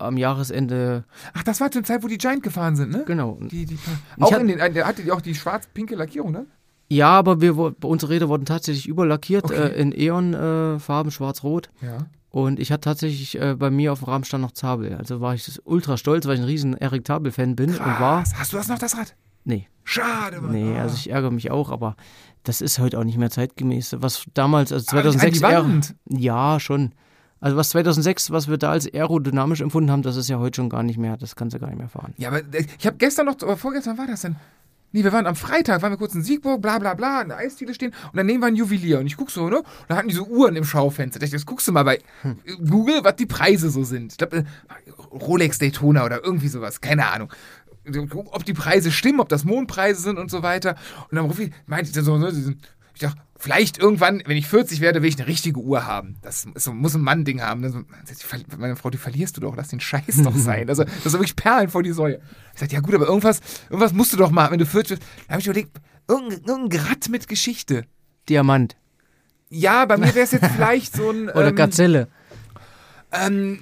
[0.00, 3.04] am Jahresende, Ach, das war zur Zeit, wo die Giant gefahren sind, ne?
[3.06, 3.38] genau.
[3.40, 3.78] Die, die,
[4.20, 6.46] auch in den, äh, hatte die auch die schwarz-pinke Lackierung, ne?
[6.88, 9.54] Ja, aber wir, unsere Räder wurden tatsächlich überlackiert Okay.
[9.54, 11.70] äh, in E.ON-Farben, schwarz-rot.
[11.82, 11.98] Ja.
[12.30, 14.94] Und ich hatte tatsächlich äh, bei mir auf dem Rahmen stand noch Zabel.
[14.96, 18.22] Also war ich ultra stolz, weil ich ein riesen Eric Tabel-Fan bin und war.
[18.22, 18.32] Krass.
[18.36, 19.14] Hast du das noch, das Rad?
[19.44, 20.52] Nee, Schade, Mann.
[20.52, 20.82] nee, Ah.
[20.82, 21.96] also ich ärgere mich auch, aber
[22.44, 23.96] das ist heute auch nicht mehr zeitgemäß.
[23.98, 25.94] Was damals, also Aber nicht an 2006 die Wand.
[26.22, 26.92] Ja, schon.
[27.40, 30.68] Also was 2006, was wir da als aerodynamisch empfunden haben, das ist ja heute schon
[30.68, 32.12] gar nicht mehr, das kannst du gar nicht mehr fahren.
[32.18, 34.36] Ja, aber äh, ich habe gestern noch, oder vorgestern war das denn?
[34.92, 37.38] Nee, wir waren am Freitag, waren wir kurz in Siegburg, bla bla bla, in der
[37.38, 39.58] Eisdiele stehen und daneben war ein Juwelier und ich guck so, ne?
[39.58, 41.18] Und da hatten die so Uhren im Schaufenster.
[41.20, 42.38] Da dachte ich, das guckst du mal bei Hm.
[42.68, 44.12] Google, was die Preise so sind.
[44.12, 44.44] Ich glaube,
[45.12, 47.32] Rolex Daytona oder irgendwie sowas, keine Ahnung.
[48.32, 50.74] Ob die Preise stimmen, ob das Mondpreise sind und so weiter.
[51.10, 52.32] Und dann rufe ich, meinte ich dann so, ne,
[52.94, 56.16] ich dachte, vielleicht irgendwann, wenn ich 40 werde, will ich eine richtige Uhr haben.
[56.22, 57.62] Das ist muss ein Mann-Ding haben.
[57.62, 57.80] Dann so,
[58.58, 60.68] meine Frau, die verlierst du doch, lass den Scheiß doch sein.
[60.68, 62.20] Also, das ist wirklich Perlen vor die Säue.
[62.54, 65.10] Ich sagte, ja gut, aber irgendwas, irgendwas musst du doch mal, wenn du 40 bist.
[65.26, 65.70] Da habe ich überlegt,
[66.06, 67.84] irgendein, irgendein Gratt mit Geschichte.
[68.28, 68.76] Diamant
[69.48, 71.28] Ja, bei mir wäre es jetzt vielleicht so ein.
[71.30, 72.08] oder ähm, Gazelle.
[73.12, 73.58] ähm,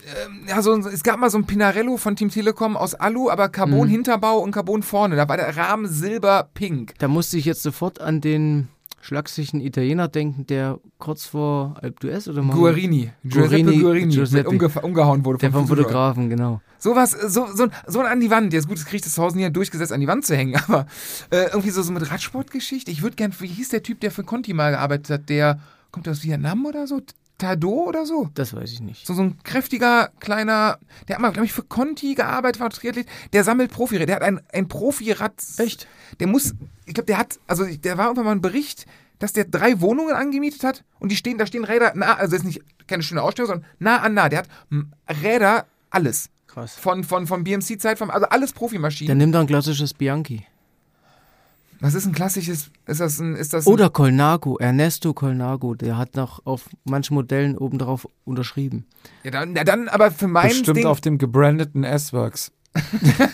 [0.47, 3.49] ja, so, ein- es gab mal so ein Pinarello von Team Telekom aus Alu, aber
[3.49, 5.17] Carbon-Hinterbau und Carbon vorne.
[5.17, 6.95] Da war der Rahmen silber-pink.
[6.99, 8.69] Da musste ich jetzt sofort an den
[9.01, 13.11] schlagsigen Italiener denken, der kurz vor Alp d'Huez oder mal Guarini.
[13.25, 14.15] Giuseppe Guarini, Guarini.
[14.15, 14.49] Giuseppe.
[14.49, 15.85] Umge umgehauen wurde der vom Friseur.
[15.85, 16.61] Fotografen, genau.
[16.79, 18.53] Sowas, so, so, so an die Wand.
[18.53, 20.87] Jetzt gut, das kriegt das zu Hause nie durchgesetzt, an die Wand zu hängen, aber
[21.31, 22.91] äh, irgendwie so, so mit Radsportgeschichte.
[22.91, 25.29] Ich würde gern, wie hieß der Typ, der für Conti mal gearbeitet hat?
[25.29, 27.01] Der kommt aus Vietnam oder so?
[27.39, 28.29] Tado oder so?
[28.35, 29.07] Das weiß ich nicht.
[29.07, 33.07] So, so ein kräftiger, kleiner, der hat mal, glaube ich, für Conti gearbeitet, war Triathlet,
[33.33, 35.35] der sammelt Profiräder, der hat ein, ein Profirad.
[35.59, 35.87] Echt?
[36.21, 38.87] Der muss, ich glaube, der hat, also der war irgendwann mal ein Bericht,
[39.19, 42.45] dass der drei Wohnungen angemietet hat und die stehen, da stehen Räder nah, also das
[42.45, 44.29] ist nicht keine schöne Ausstellung, sondern nah an nah.
[44.29, 46.31] Der hat hm, Räder, alles.
[46.47, 46.75] Krass.
[46.75, 49.09] Von, von, von BMC-Zeit, also alles Profimaschinen.
[49.09, 50.45] Dann nimm doch ein klassisches Bianchi.
[51.81, 55.97] Was ist ein klassisches, ist das ein, ist das ein, Oder Colnago, Ernesto Colnago, der
[55.97, 58.87] hat noch auf manchen Modellen obendrauf unterschrieben.
[59.23, 62.51] ja, dann, ja, dann aber für mein Bestimmt Ding, auf dem gebrandeten S-Works.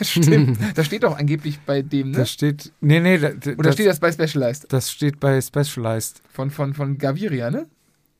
[0.02, 2.18] stimmt, das steht doch angeblich bei dem, ne?
[2.18, 2.72] Das steht.
[2.80, 4.66] Nee, nee, da- da- Oder das, steht das bei Specialized?
[4.72, 6.22] das steht bei Specialized.
[6.32, 7.66] Von, von, von Gaviria, ne?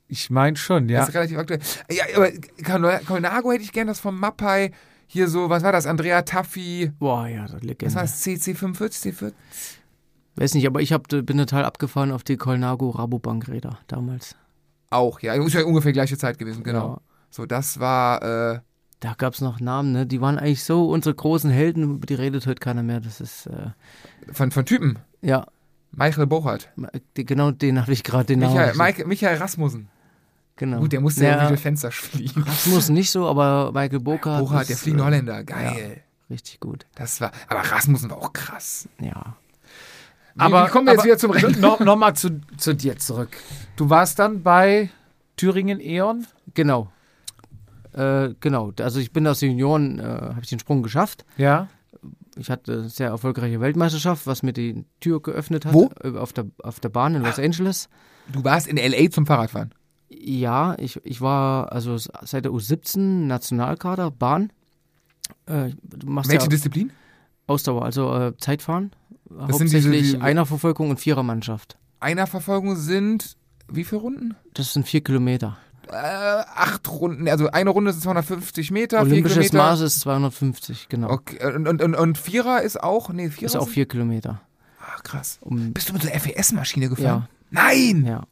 [0.09, 1.01] Ich meine schon, ja.
[1.01, 1.61] Das ist relativ aktuell.
[1.91, 2.31] Ja, aber
[2.62, 4.70] Col- Colnago hätte ich gern das von Mappai.
[5.07, 5.87] Hier so, was war das?
[5.87, 6.91] Andrea Taffi.
[6.99, 7.87] Boah, ja, das Legende.
[7.87, 8.25] Was war das?
[8.25, 9.33] CC45, C40?
[10.37, 14.35] Weiß nicht, aber ich hab, bin total abgefahren auf die Colnago Rabobank-Räder damals.
[14.91, 15.35] Auch, ja.
[15.35, 16.89] Ist ja ungefähr gleiche Zeit gewesen, genau.
[16.95, 17.01] Ja.
[17.30, 18.22] So, das war,
[18.55, 18.61] äh,
[19.01, 20.07] Da gab es noch Namen, ne?
[20.07, 23.01] Die waren eigentlich so unsere großen Helden, über die redet heute keiner mehr.
[23.01, 23.70] Das ist, äh,
[24.32, 24.99] von, von Typen.
[25.20, 25.47] ja,
[25.97, 26.70] Michael Bochert.
[27.14, 28.55] genau den habe ich gerade den Namen.
[28.55, 28.76] Michael.
[28.76, 29.89] Michael, Michael Rasmussen.
[30.57, 30.80] genau.
[30.80, 32.43] Gut, der musste ja ja, durch Fenster fliegen.
[32.43, 34.41] Rasmus nicht so, aber Michael Boca.
[34.41, 35.45] Bochert, der fliegende Holländer.
[35.45, 36.03] Geil.
[36.30, 38.89] Richtig gut, Das war, aber Rasmussen war auch krass.
[39.01, 39.37] ja.
[40.35, 41.32] Wie, wie kommen wir jetzt wieder zum?
[41.61, 43.37] No, Nochmal zu, zu dir zurück.
[43.76, 44.91] Du warst dann bei
[45.37, 46.26] Thüringen E.ON?
[46.55, 46.91] Genau.
[47.93, 51.24] Äh, genau, also ich bin aus den Junioren, äh, habe ich den Sprung geschafft.
[51.37, 51.68] Ja.
[52.37, 55.72] Ich hatte eine sehr erfolgreiche Weltmeisterschaft, was mir die Tür geöffnet hat.
[55.72, 55.91] Wo?
[56.03, 57.89] Äh, Auf der, auf der Bahn in Los Angeles.
[58.32, 59.09] Du warst in L.A.
[59.11, 59.72] zum Fahrradfahren.
[60.09, 64.53] Ja, ich, ich war also seit der U17 Nationalkader, Bahn.
[65.47, 66.91] Äh, Welche ja Disziplin?
[67.47, 68.32] Ausdauer, also äh,
[69.29, 69.53] Zeitfahren.
[69.53, 71.77] sind diese- Hauptsächlich diese- Einerverfolgung und Vierermannschaft.
[72.01, 73.37] Einerverfolgung sind,
[73.68, 74.35] wie viele Runden?
[74.55, 75.57] Das sind vier Kilometer.
[75.89, 79.53] Äh, acht Runden, also eine Runde sind 250 Meter, vier Olympisches.
[79.53, 81.11] Maß ist 250, genau.
[81.11, 84.41] Okay, und, und, und, und Vierer ist auch, nee, Vierer Ist auch vier Kilometer.
[84.81, 85.39] Ach, krass.
[85.43, 87.29] Um, Bist du mit so einer FES-Maschine gefahren?
[87.51, 87.62] Ja.
[87.62, 88.05] Nein!
[88.07, 88.22] Ja.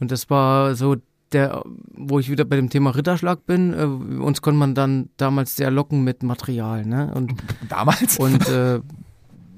[0.00, 0.96] Und das war so
[1.32, 1.62] der,
[1.94, 3.74] wo ich wieder bei dem Thema Ritterschlag bin.
[3.74, 7.12] Äh, uns konnte man dann damals sehr locken mit Material, ne?
[7.14, 7.34] Und,
[7.68, 8.18] Damals?
[8.18, 8.80] und äh,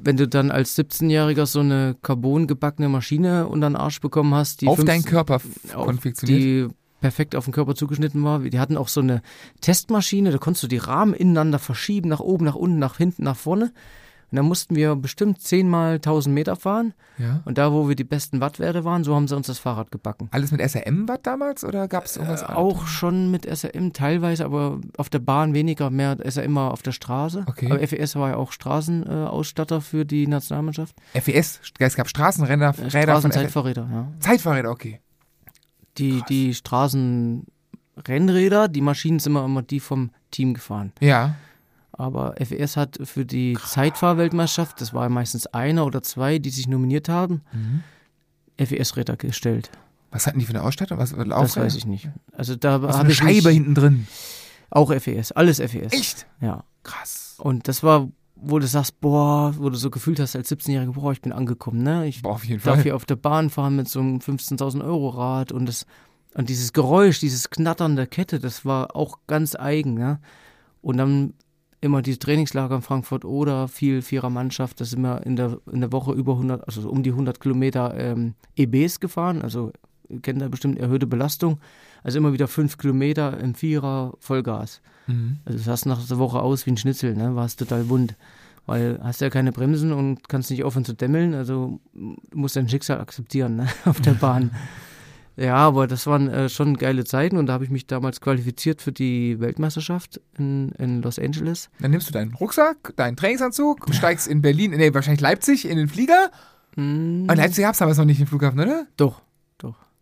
[0.02, 4.66] wenn du dann als 17-Jähriger so eine carbongebackene Maschine unter den Arsch bekommen hast, die
[4.66, 5.40] Auf 15 deinen Körper
[5.72, 6.40] konfektioniert?
[6.40, 6.68] die
[7.00, 8.40] perfekt auf den Körper zugeschnitten war.
[8.40, 9.22] Die hatten auch so eine
[9.60, 13.36] Testmaschine, da konntest du die Rahmen ineinander verschieben, nach oben, nach unten, nach hinten, nach
[13.36, 13.72] vorne.
[14.30, 16.94] Und dann mussten wir bestimmt 10 mal 1000 Meter fahren.
[17.18, 17.40] ja.
[17.44, 20.28] Und da, wo wir die besten Wattwerte waren, so haben sie uns das Fahrrad gebacken.
[20.30, 22.56] Alles mit SRM-Watt damals oder gab es irgendwas anderes?
[22.56, 26.92] Auch schon mit SRM teilweise, aber auf der Bahn weniger, mehr SRM war auf der
[26.92, 27.44] Straße.
[27.46, 27.70] Okay.
[27.70, 30.94] Aber FES war ja auch Straßenausstatter äh, für die Nationalmannschaft.
[31.14, 32.92] FES, es gab Straßenräder Äh, FES.
[33.02, 34.06] Straßenzeitfahrräder, ja.
[34.20, 35.00] Zeitfahrräder, okay.
[35.98, 40.92] Die, die Straßenrennräder, die Maschinen sind immer, immer die vom Team gefahren.
[41.00, 41.34] Ja.
[42.00, 47.08] Aber FES hat für die Zeitfahrweltmeisterschaft, das war meistens einer oder zwei, die sich nominiert
[47.08, 47.82] haben, Mhm.
[48.58, 49.70] FES-Räder gestellt.
[50.10, 50.98] Was hatten die für eine Ausstattung?
[50.98, 52.08] Was, Das weiß ich nicht.
[52.32, 54.06] Also da Was für habe eine ich Scheibe nicht, hinten drin.
[54.70, 55.92] auch FES, alles FES.
[55.92, 56.26] Echt?
[56.40, 56.64] Ja.
[56.82, 57.36] Krass.
[57.38, 61.12] Und das war, wo du sagst, boah, wo du so gefühlt hast als 17-Jähriger, boah,
[61.12, 62.06] ich bin angekommen, ne?
[62.06, 62.82] Ich Boah, auf jeden darf Fall.
[62.82, 65.86] hier auf der Bahn fahren mit so einem 15.000 Euro Rad und das
[66.34, 70.20] und dieses Geräusch, dieses Knattern der Kette, das war auch ganz eigen, ne?
[70.80, 71.34] Und dann
[71.80, 75.92] immer die Trainingslager in Frankfurt oder viel Vierermannschaft, da sind wir in der, in der
[75.92, 79.72] Woche über 100, also um die 100 Kilometer ähm, EBs gefahren, also
[80.08, 81.58] ihr kennt da bestimmt erhöhte Belastung,
[82.02, 84.82] also immer wieder fünf Kilometer im Vierer Vollgas.
[85.06, 85.38] Mhm.
[85.44, 87.34] Also du sahst nach der Woche aus wie ein Schnitzel, ne?
[87.34, 88.16] Warst total wund.
[88.66, 92.68] Weil hast ja keine Bremsen und kannst nicht aufhören zu dämmeln, also du musst dein
[92.68, 93.68] Schicksal akzeptieren, ne?
[93.84, 94.50] Auf der Bahn.
[95.40, 98.82] Ja, aber das waren äh, schon geile Zeiten und da habe ich mich damals qualifiziert
[98.82, 101.70] für die Weltmeisterschaft in, in Los Angeles.
[101.78, 105.88] Dann nimmst du deinen Rucksack, deinen Trainingsanzug, steigst in Berlin, nee, wahrscheinlich Leipzig, in den
[105.88, 106.30] Flieger.
[106.74, 108.86] Hm, Und Leipzig gab es damals noch nicht den Flughafen, oder?
[108.98, 109.22] doch.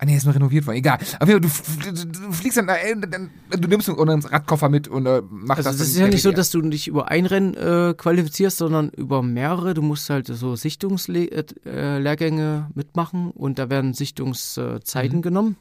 [0.00, 0.76] Ah, nee, ist mal renoviert worden.
[0.76, 0.98] Egal.
[1.18, 5.70] Aber du, fliegst dann, äh, dann, du nimmst einen Radkoffer mit und äh, machst Also
[5.70, 5.78] das.
[5.78, 9.24] das ist ja nicht so, dass du dich über ein Rennen äh, qualifizierst, sondern über
[9.24, 9.74] mehrere.
[9.74, 15.22] Du musst halt so Sichtungslehrgänge mitmachen und da werden Sichtungszeiten Mhm.
[15.22, 15.56] genommen.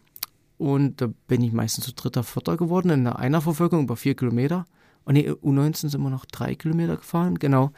[0.58, 4.66] Und da bin ich meistens zu dritter, vierter geworden in der Einerverfolgung über vier Kilometer.
[5.06, 7.72] Und nee, U19 sind wir noch drei Kilometer gefahren, genau.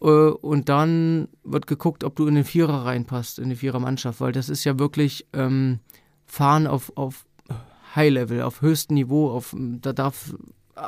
[0.00, 4.32] Äh, Und dann wird geguckt, ob du in den Vierer reinpasst, in die Vierermannschaft, weil
[4.32, 5.80] das ist ja wirklich ähm,
[6.26, 7.26] Fahren auf, auf
[7.96, 10.34] High-Level, auf höchstem Niveau, auf, da darf
[10.76, 10.80] äh,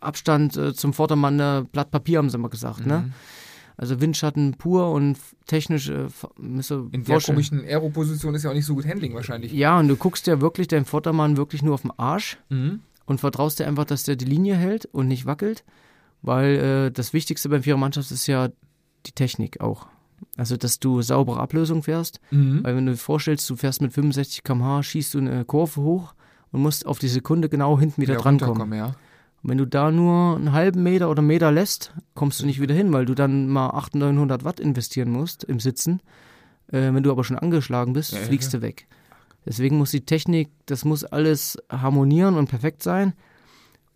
[0.00, 2.98] Abstand äh, zum Vordermann äh, Blatt Papier, haben sie immer gesagt, ne?
[3.06, 3.12] Mhm.
[3.80, 5.16] Also Windschatten pur und
[5.46, 6.08] technisch äh,
[6.40, 9.52] In der komischen Aero-Position ist ja auch nicht so gut Handling wahrscheinlich.
[9.52, 12.80] Ja, und du guckst ja wirklich deinem Vordermann wirklich nur auf den Arsch Mhm.
[13.06, 15.62] und vertraust dir einfach, dass der die Linie hält und nicht wackelt,
[16.22, 18.48] weil äh, das Wichtigste beim Vierermannschaft ist ja
[19.06, 19.86] die Technik auch.
[20.36, 22.64] Also, dass du saubere Ablösung fährst, Mhm.
[22.64, 26.14] weil wenn du dir vorstellst, du fährst mit 65 km/h, schießt du eine Kurve hoch
[26.50, 28.48] und musst auf die Sekunde genau hinten wieder, drankommen.
[28.62, 28.86] runterkommen, ja.
[29.42, 32.74] Und wenn du da nur einen halben Meter oder Meter lässt, kommst du nicht wieder
[32.74, 36.00] hin, weil du dann mal 800, 900 Watt investieren musst im Sitzen.
[36.72, 38.88] Äh, wenn du aber schon angeschlagen bist, Ja, ja, fliegst du weg.
[39.46, 43.12] Deswegen muss die Technik, das muss alles harmonieren und perfekt sein.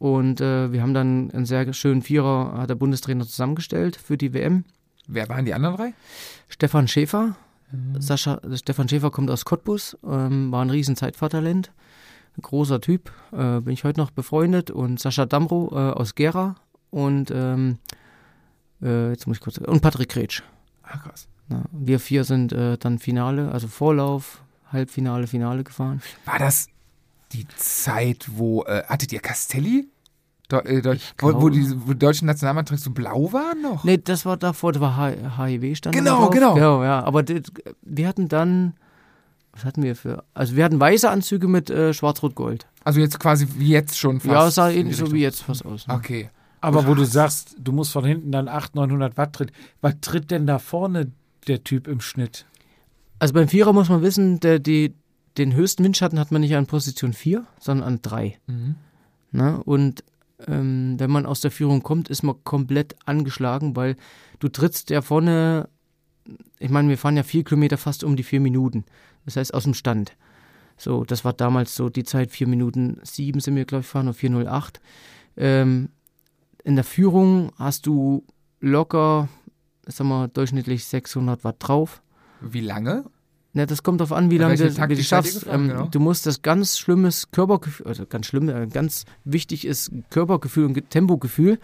[0.02, 4.34] Und äh, wir haben dann einen sehr schönen Vierer, hat der Bundestrainer zusammengestellt für die
[4.34, 4.64] WM.
[5.06, 5.94] Wer waren die anderen drei?
[6.48, 7.36] Stefan Schäfer.
[8.00, 11.70] Sascha, Stefan Schäfer kommt aus Cottbus, ähm, war ein riesen Zeitfahrtalent.
[12.36, 14.72] Ein großer Typ, äh, bin ich heute noch befreundet.
[14.72, 16.56] Und Sascha Damro äh, aus Gera
[16.90, 17.78] und ähm,
[18.82, 19.58] äh, jetzt muss ich kurz.
[19.58, 20.42] Und Patrick Kretsch.
[20.82, 21.28] Ah, krass.
[21.48, 24.42] Ja, wir vier sind äh, dann Finale, also Vorlauf,
[24.72, 26.02] Halbfinale, Finale gefahren.
[26.24, 26.66] War das
[27.30, 29.91] die Zeit, wo, äh, hattet ihr Castelli?
[30.60, 33.84] Äh, wo, wo die wo deutschen Nationalmannschaft so blau waren noch?
[33.84, 36.54] Nee, das war davor, da war H- HIV stand Genau, genau.
[36.54, 37.02] Genau, ja.
[37.04, 37.42] Aber das,
[37.82, 38.74] wir hatten dann,
[39.52, 42.66] was hatten wir für, also wir hatten weiße Anzüge mit äh, Schwarz-Rot-Gold.
[42.84, 44.32] Also jetzt quasi wie jetzt schon fast.
[44.32, 45.86] Ja, es sah ähnlich so wie jetzt fast aus.
[45.86, 45.94] ne?
[45.94, 46.30] Okay.
[46.60, 49.52] Aber wo du sagst, du musst von hinten dann 800, 900 Watt tritt.
[49.80, 51.10] Was tritt denn da vorne
[51.48, 52.46] der Typ im Schnitt?
[53.18, 54.94] Also beim Vierer muss man wissen, der, die,
[55.38, 58.36] den höchsten Windschatten hat man nicht an Position 4, sondern an 3.
[58.46, 58.74] Mhm.
[59.32, 59.60] Ne?
[59.64, 60.04] Und
[60.48, 63.96] ähm, wenn man aus der Führung kommt, ist man komplett angeschlagen, weil
[64.38, 65.68] du trittst ja vorne,
[66.58, 68.84] ich meine, wir fahren ja vier Kilometer fast um die vier Minuten.
[69.24, 70.16] Das heißt aus dem Stand.
[70.76, 74.08] So, das war damals so die Zeit, vier Minuten sieben sind wir, glaube ich, fahren,
[74.08, 74.80] oder 408.
[75.36, 75.90] Ähm,
[76.64, 78.24] in der Führung hast du
[78.60, 79.28] locker,
[79.86, 82.02] sagen wir, durchschnittlich 600 Watt drauf.
[82.40, 83.04] Wie lange?
[83.54, 85.40] Ja, das kommt darauf an, wie lange du, wie du schaffst.
[85.40, 85.86] gefahren, Ähm, genau?
[85.88, 90.74] Du musst das ganz schlimmes Körpergefühl, also ganz schlimm, äh, ganz wichtig ist Körpergefühl und
[90.74, 91.58] Ge- Tempogefühl.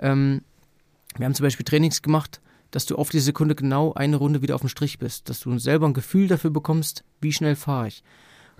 [0.00, 0.42] Ähm,
[1.16, 2.40] wir haben zum Beispiel Trainings gemacht,
[2.72, 5.56] dass du auf die Sekunde genau eine Runde wieder auf dem Strich bist, dass du
[5.58, 8.02] selber ein Gefühl dafür bekommst, wie schnell fahre ich.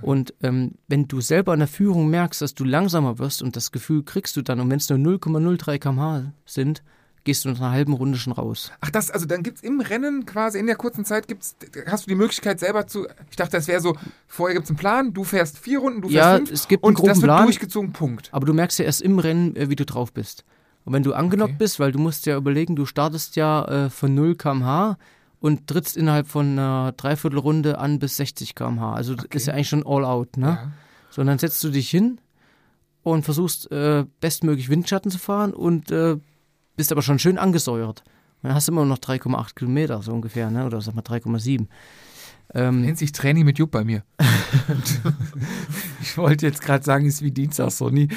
[0.02, 3.70] Und ähm, wenn du selber in der Führung merkst, dass du langsamer wirst und das
[3.70, 6.82] Gefühl kriegst du dann, und wenn es nur 0,03 km/h sind,
[7.24, 8.72] gehst du nach einer halben Runde schon raus.
[8.80, 11.54] Ach, das, also dann gibt's im Rennen quasi in der kurzen Zeit gibt's,
[11.86, 13.06] hast du die Möglichkeit selber zu.
[13.30, 13.96] Ich dachte, das wäre so,
[14.26, 16.88] vorher gibt's einen Plan, du fährst vier Runden, du fährst Ja, fünf es gibt einen
[16.96, 17.44] und das groben wird Plan.
[17.44, 18.28] durchgezogen, Punkt.
[18.32, 20.44] Aber du merkst ja erst im Rennen, äh, wie du drauf bist.
[20.84, 21.58] Und wenn du angenockt Okay.
[21.58, 24.96] bist, weil du musst ja überlegen, du startest ja äh, von 0 km/h
[25.40, 28.94] und trittst innerhalb von einer Dreiviertelrunde an bis 60 km/h.
[28.94, 30.46] Also das ist ja eigentlich schon all out, ne?
[30.46, 30.72] Ja.
[31.10, 32.18] So, und dann setzt du dich hin
[33.02, 36.16] und versuchst äh, bestmöglich Windschatten zu fahren und äh,
[36.80, 38.02] bist aber schon schön angesäuert.
[38.42, 40.64] Dann hast du immer noch 3,8 Kilometer, so ungefähr, ne?
[40.64, 41.66] Oder sag mal 3,7.
[42.54, 44.02] Ähm, Nennt sich Training mit Jupp bei mir.
[46.02, 48.08] Ich wollte jetzt gerade sagen, ist wie Dienstag Sony,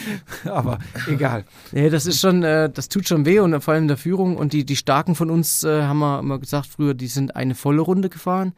[0.45, 1.43] aber egal.
[1.73, 4.37] Nee, das ist schon, äh, das tut schon weh und vor allem in der Führung.
[4.37, 7.53] Und die, die Starken von uns, äh, haben wir immer gesagt früher, die sind eine
[7.55, 8.53] volle Runde gefahren.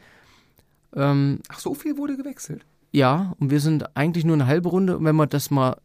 [0.95, 2.63] Ähm, Ach, so viel wurde gewechselt.
[2.91, 4.97] ja, und wir sind eigentlich nur eine halbe Runde.
[4.97, 5.77] Und wenn man das mal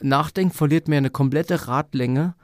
[0.00, 2.34] nachdenkt, verliert man ja eine komplette Radlänge,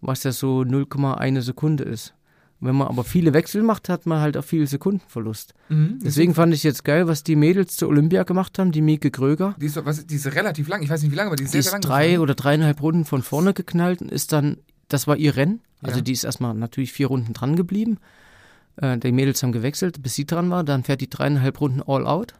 [0.00, 2.14] was ja so 0,1 Sekunde ist.
[2.58, 5.52] Wenn man aber viele Wechsel macht, hat man halt auch viel Sekundenverlust.
[5.68, 5.98] Mhm.
[6.02, 9.54] Deswegen fand ich jetzt geil, was die Mädels zur Olympia gemacht haben, die Mieke Gröger.
[9.60, 11.52] Die ist, was, die ist relativ lang, ich weiß nicht wie lange, aber die ist
[11.52, 11.80] Die sehr, ist lang.
[11.82, 12.22] drei gefahren.
[12.22, 14.56] oder dreieinhalb Runden von vorne geknallt und ist dann,
[14.88, 15.60] das war ihr Rennen.
[15.82, 16.02] Also Ja.
[16.04, 17.98] die ist erstmal natürlich vier Runden dran geblieben.
[18.76, 20.64] Äh, die Mädels haben gewechselt, bis sie dran war.
[20.64, 22.32] Dann fährt die dreieinhalb Runden all out.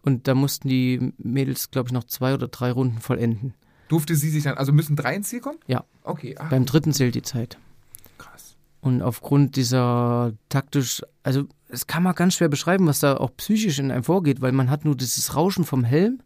[0.00, 3.52] Und da mussten die Mädels, glaube ich, noch zwei oder drei Runden vollenden.
[3.92, 5.58] Durfte sie sich dann, also müssen drei ins Ziel kommen?
[5.66, 5.84] Ja.
[6.02, 7.58] Okay, ah, Beim dritten zählt die Zeit.
[8.16, 8.56] krass.
[8.80, 13.78] Und aufgrund dieser taktisch, also es kann man ganz schwer beschreiben, was da auch psychisch
[13.78, 16.22] in einem vorgeht, weil man hat nur dieses Rauschen vom Helm,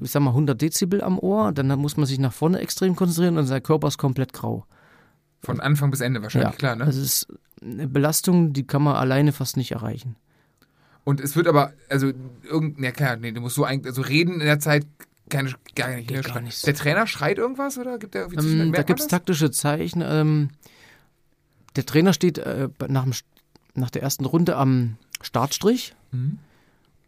[0.00, 3.38] ich sag mal 100 Dezibel am Ohr, dann muss man sich nach vorne extrem konzentrieren
[3.38, 4.66] und sein Körper ist komplett grau.
[5.42, 6.86] Von Anfang bis Ende wahrscheinlich, klar, ne?
[6.86, 7.28] Also es ist
[7.62, 10.16] eine Belastung, die kann man alleine fast nicht erreichen.
[11.04, 12.12] Und es wird aber, also,
[12.42, 14.86] irgend, ja klar, nee, du musst so eigentlich, also reden in der Zeit,
[15.28, 16.08] keine, gar nicht.
[16.08, 16.66] Geht gar nicht.
[16.66, 20.02] Der Trainer schreit irgendwas oder gibt er irgendwie Ähm, da gibt es taktische Zeichen.
[20.06, 20.50] Ähm,
[21.76, 23.12] der Trainer steht äh, nach, dem,
[23.74, 26.38] nach der ersten Runde am Startstrich Mhm.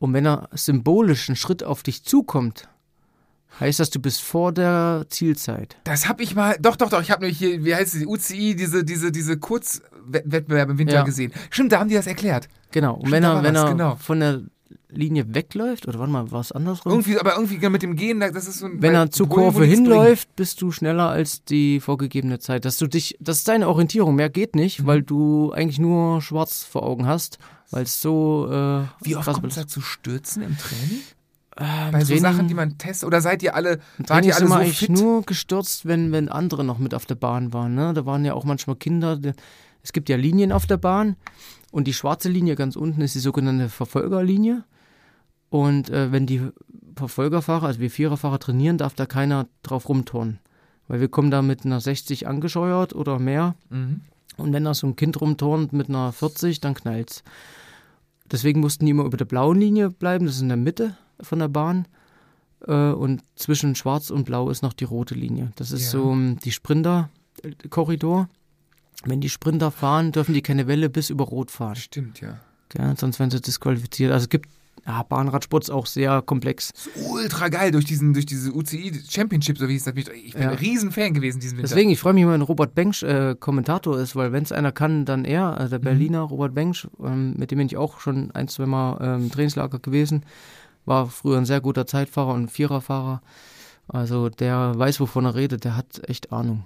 [0.00, 2.68] und wenn er symbolisch einen Schritt auf dich zukommt,
[3.60, 5.76] heißt das, du bist vor der Zielzeit.
[5.84, 8.06] Das hab ich mal, doch, doch, doch, ich habe nämlich hier, wie heißt es, die
[8.06, 11.02] UCI, diese, diese, diese Kurzwettbewerbe im Winter Ja.
[11.04, 11.32] gesehen.
[11.50, 12.48] Stimmt, da haben die das erklärt.
[12.72, 12.94] Genau.
[12.94, 13.96] Und Stimmt, wenn er, wenn er genau.
[13.96, 14.42] von der
[14.88, 16.92] Linie wegläuft, oder warte mal, war es andersrum?
[16.92, 18.80] Irgendwie, aber irgendwie mit dem Gehen, das ist so ein.
[18.82, 22.64] Wenn er zur Kurve hinläuft, bist du schneller als die vorgegebene Zeit.
[22.64, 24.86] Dass du dich, das ist deine Orientierung, mehr geht nicht, Mhm.
[24.86, 27.38] weil du eigentlich nur schwarz vor Augen hast,
[27.70, 31.00] weil es so äh, Wie oft kommt es belastet- da zu Stürzen im Training?
[31.56, 33.06] Äh, Bei so Training- Sachen, die man testet?
[33.06, 34.90] Oder seid ihr alle, wart ihr alle so eigentlich fit?
[34.90, 37.74] nur gestürzt, wenn, wenn andere noch mit auf der Bahn waren.
[37.74, 37.94] Ne?
[37.94, 39.16] Da waren ja auch manchmal Kinder.
[39.16, 39.32] die-
[39.82, 41.16] Es gibt ja Linien auf der Bahn
[41.76, 44.64] und die schwarze Linie ganz unten ist die sogenannte Verfolgerlinie.
[45.50, 46.40] Und äh, wenn die
[46.96, 50.38] Verfolgerfahrer, also wir Viererfahrer trainieren, darf da keiner drauf rumturnen.
[50.88, 53.56] Weil wir kommen da mit einer 60 angescheuert oder mehr.
[53.68, 54.00] Mhm.
[54.38, 57.22] Und wenn da so ein Kind rumturnt mit einer 40, dann knallt's.
[58.30, 61.40] Deswegen mussten die immer über der blauen Linie bleiben, das ist in der Mitte von
[61.40, 61.86] der Bahn.
[62.66, 65.52] Äh, Und zwischen Schwarz und Blau ist noch die rote Linie.
[65.56, 65.90] Das ist Ja.
[65.90, 68.28] so ähm, die Sprinter-Korridor.
[69.04, 71.76] Wenn die Sprinter fahren, dürfen die keine Welle bis über Rot fahren.
[71.76, 72.38] Stimmt, ja.
[72.70, 72.94] Gell?
[72.96, 74.12] Sonst werden sie disqualifiziert.
[74.12, 74.48] Also es gibt
[74.86, 76.70] ja, Bahnradsport ist auch sehr komplex.
[76.70, 79.94] Ist ultra geil durch diesen, durch diese UCI Championship, so wie hieß das.
[79.96, 80.50] Ich bin Ja.
[80.50, 81.68] ein Riesen-Fan gewesen diesen Winter.
[81.68, 85.04] Deswegen, ich freue mich, wenn Robert Bengsch äh, Kommentator ist, weil wenn es einer kann,
[85.04, 85.84] dann er, also der Mhm.
[85.84, 89.30] Berliner Robert Bengsch, ähm, mit dem bin ich auch schon ein, zwei Mal ähm, im
[89.32, 90.24] Trainingslager gewesen,
[90.84, 93.22] war früher ein sehr guter Zeitfahrer und Viererfahrer.
[93.88, 96.64] Also der weiß, wovon er redet, der hat echt Ahnung.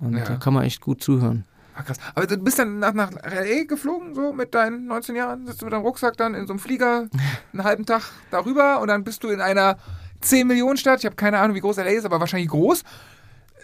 [0.00, 0.24] Und Ja.
[0.24, 1.44] da kann man echt gut zuhören.
[1.76, 1.96] Ah, krass.
[2.14, 3.64] Aber du bist dann nach, nach L.A.
[3.64, 6.60] geflogen, so mit deinen 19 Jahren, sitzt du mit deinem Rucksack dann in so einem
[6.60, 7.08] Flieger
[7.52, 9.76] einen halben Tag darüber und dann bist du in einer
[10.20, 11.00] 10 Millionen Stadt.
[11.00, 11.90] Ich habe keine Ahnung, wie groß L.A.
[11.90, 12.82] ist, aber wahrscheinlich groß.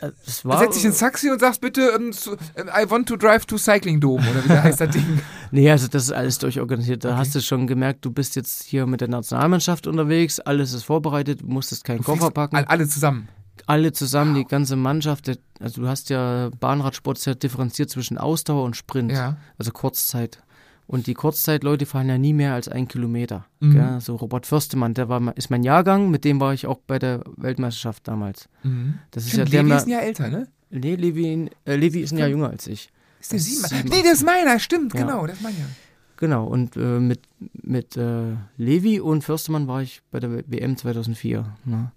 [0.01, 3.07] Äh, Es war, Setz dich ins Taxi und sagst bitte, ähm, zu, ähm, I want
[3.09, 5.21] to drive to Cycling Dome oder wie der heißt das Ding.
[5.53, 7.05] Nee, also das ist alles durchorganisiert.
[7.05, 7.19] Da Okay.
[7.19, 11.41] hast du schon gemerkt, du bist jetzt hier mit der Nationalmannschaft unterwegs, alles ist vorbereitet,
[11.43, 12.55] du musstest keinen Du Koffer packen.
[12.57, 13.29] all- Alle zusammen.
[13.67, 18.65] Alle zusammen, die ganze Mannschaft, der, also du hast ja Bahnradsport sehr differenziert zwischen Ausdauer
[18.65, 19.37] und Sprint, Ja.
[19.59, 20.43] also Kurzzeit.
[20.87, 23.47] Und die Kurzzeitleute fahren ja nie mehr als ein Kilometer.
[23.61, 23.73] Mhm.
[23.73, 24.01] Gell?
[24.01, 27.23] So Robert Fürstemann, der war, ist mein Jahrgang, mit dem war ich auch bei der
[27.37, 28.49] Weltmeisterschaft damals.
[28.65, 28.95] Mhm.
[29.13, 30.49] Das ist Stimmt, ja Levi ist ein Jahr älter, ne?
[30.71, 32.91] nee, Levi, äh, Levi ist ein Jahr jünger als ich.
[33.21, 33.89] Ist der Das ist sieben?
[33.89, 35.01] Nee, der ist meiner, stimmt, Ja.
[35.03, 35.57] genau, der ist meiner.
[36.17, 37.21] Genau, und äh, mit,
[37.63, 41.47] mit äh, Levi und Fürstemann war ich bei der WM 2004.
[41.65, 41.93] Ne?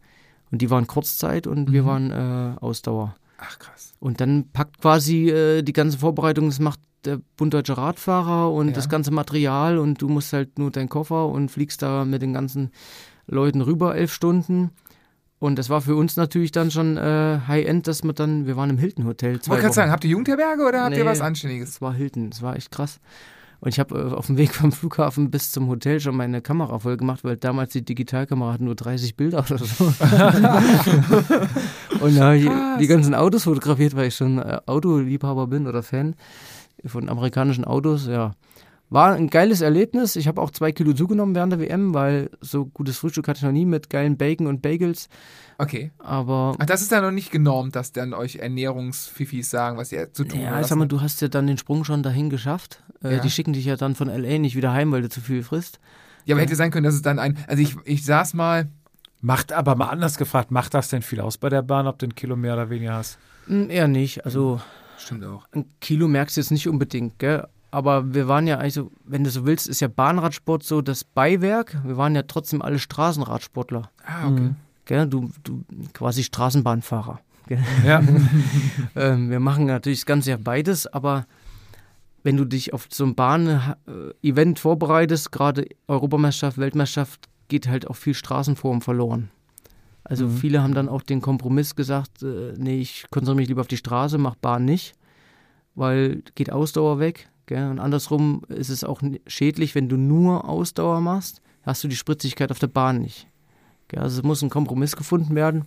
[0.54, 1.88] Und die waren Kurzzeit und wir Mhm.
[1.88, 3.16] waren äh, Ausdauer.
[3.40, 3.94] Ach krass.
[4.00, 8.74] Und dann packt quasi äh, die ganze Vorbereitung, das macht der bunddeutsche Radfahrer und Ja.
[8.74, 12.34] das ganze Material und du musst halt nur deinen Koffer und fliegst da mit den
[12.34, 12.70] ganzen
[13.26, 14.70] Leuten rüber elf Stunden.
[15.40, 18.70] Und das war für uns natürlich dann schon äh, High-End, dass wir dann, wir waren
[18.70, 19.40] im Hilton Hotel.
[19.48, 21.10] Wollte gerade sagen, habt ihr Jugendherberge oder habt ihr Nee.
[21.10, 21.70] was Anständiges?
[21.70, 23.00] Es war Hilton, es war echt krass.
[23.64, 26.80] Und ich habe äh, auf dem Weg vom Flughafen bis zum Hotel schon meine Kamera
[26.80, 29.86] voll gemacht, weil damals die Digitalkamera hatte nur 30 Bilder oder so.
[32.02, 32.50] und da habe ich
[32.82, 36.16] die ganzen Autos fotografiert, weil ich schon äh, Autoliebhaber bin oder Fan
[36.84, 38.06] von amerikanischen Autos.
[38.06, 38.34] Ja,
[38.90, 40.16] war ein geiles Erlebnis.
[40.16, 43.44] Ich habe auch zwei Kilo zugenommen während der WM, weil so gutes Frühstück hatte ich
[43.44, 45.10] noch nie mit geilen Bacon und Bagels.
[45.58, 45.92] Okay.
[46.00, 50.12] Aber Ach, das ist dann noch nicht genormt, dass dann euch Ernährungsfifis sagen, was ihr
[50.14, 52.30] zu tun Ja, oder ich sag mal, du hast ja dann den Sprung schon dahin
[52.30, 52.84] geschafft.
[53.04, 53.20] Äh, Ja.
[53.22, 55.76] Die schicken dich ja dann von LA nicht wieder heim, weil du zu viel frisst.
[55.78, 56.28] habt.
[56.28, 57.38] Ja, aber hätte sein können, dass es dann ein.
[57.48, 58.70] Also ich, ich saß mal.
[59.26, 62.08] Macht aber mal anders gefragt, macht das denn viel aus bei der Bahn, ob du
[62.08, 63.18] ein Kilo mehr oder weniger hast?
[63.48, 64.26] Hm, eher nicht.
[64.26, 64.60] Also
[64.98, 65.48] Stimmt auch.
[65.54, 67.48] ein Kilo merkst du jetzt nicht unbedingt, gell?
[67.74, 71.76] Aber wir waren ja, also, wenn du so willst, ist ja Bahnradsport so das Beiwerk.
[71.84, 73.90] Wir waren ja trotzdem alle Straßenradsportler.
[74.06, 74.42] Ah, okay.
[74.42, 74.56] Mhm.
[74.86, 75.08] Gell?
[75.08, 75.64] Du, du
[75.94, 77.20] quasi Straßenbahnfahrer.
[77.86, 78.02] Ja.
[78.96, 81.26] Ähm, wir machen natürlich das Ganze ja beides, aber
[82.22, 88.14] wenn du dich auf so ein Bahn-Event vorbereitest, gerade Europameisterschaft, Weltmeisterschaft, geht halt auch viel
[88.14, 89.30] Straßenform verloren.
[90.04, 90.38] Also Mhm.
[90.38, 93.78] viele haben dann auch den Kompromiss gesagt, äh, nee, ich konzentriere mich lieber auf die
[93.78, 94.94] Straße, mach Bahn nicht,
[95.76, 97.30] weil geht Ausdauer weg.
[97.46, 97.70] Gell?
[97.70, 102.52] Und andersrum ist es auch schädlich, wenn du nur Ausdauer machst, hast du die Spritzigkeit
[102.52, 103.28] auf der Bahn nicht.
[103.88, 104.02] Gell?
[104.02, 105.66] Also es muss ein Kompromiss gefunden werden.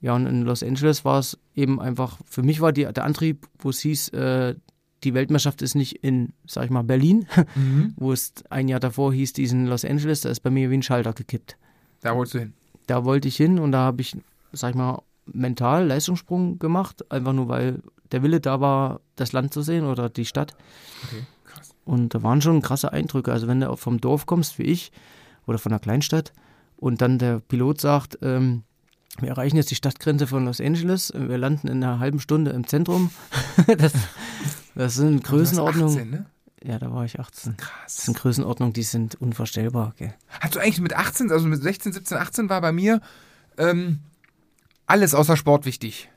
[0.00, 3.46] Ja, und in Los Angeles war es eben einfach, für mich war die, der Antrieb,
[3.58, 4.54] wo es hieß, äh,
[5.04, 7.94] die Weltmeisterschaft ist nicht in, sag ich mal, Berlin, Mhm.
[7.96, 10.70] wo es ein Jahr davor hieß, die ist in Los Angeles, da ist bei mir
[10.70, 11.56] wie ein Schalter gekippt.
[12.00, 12.52] Da wolltest du hin.
[12.86, 14.16] Da wollte ich hin und da habe ich,
[14.52, 17.80] sag ich mal, mental Leistungssprung gemacht, einfach nur weil
[18.12, 20.54] der Wille da war, das Land zu sehen oder die Stadt.
[21.04, 21.70] Okay, krass.
[21.84, 23.32] Und da waren schon krasse Eindrücke.
[23.32, 24.92] Also wenn du vom Dorf kommst, wie ich,
[25.46, 26.32] oder von einer Kleinstadt,
[26.76, 28.62] und dann der Pilot sagt, ähm,
[29.18, 32.66] wir erreichen jetzt die Stadtgrenze von Los Angeles, wir landen in einer halben Stunde im
[32.66, 33.10] Zentrum.
[33.78, 33.92] das,
[34.74, 35.98] das sind Du warst Größenordnungen.
[35.98, 36.26] 18, ne?
[36.62, 37.54] Ja, da war ich 18.
[37.56, 37.96] Das Krass.
[38.04, 39.94] sind Größenordnungen, die sind unvorstellbar.
[39.96, 40.14] Gell?
[40.40, 43.00] Hast du eigentlich mit 18, also mit 16, 17, 18 war bei mir
[43.56, 44.00] ähm,
[44.86, 46.10] alles außer Sport wichtig.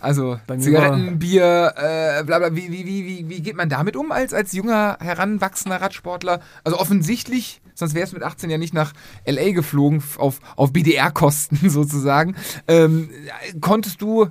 [0.00, 2.54] Also mir Zigaretten, Bier, äh, bla bla.
[2.56, 6.40] Wie, wie, wie, wie, geht man damit um als, als junger, heranwachsender Radsportler?
[6.64, 8.92] Also offensichtlich, sonst wärst du mit 18 ja nicht nach
[9.26, 12.36] LA geflogen auf, auf BDR-Kosten sozusagen.
[12.68, 13.10] Ähm,
[13.60, 14.28] konntest du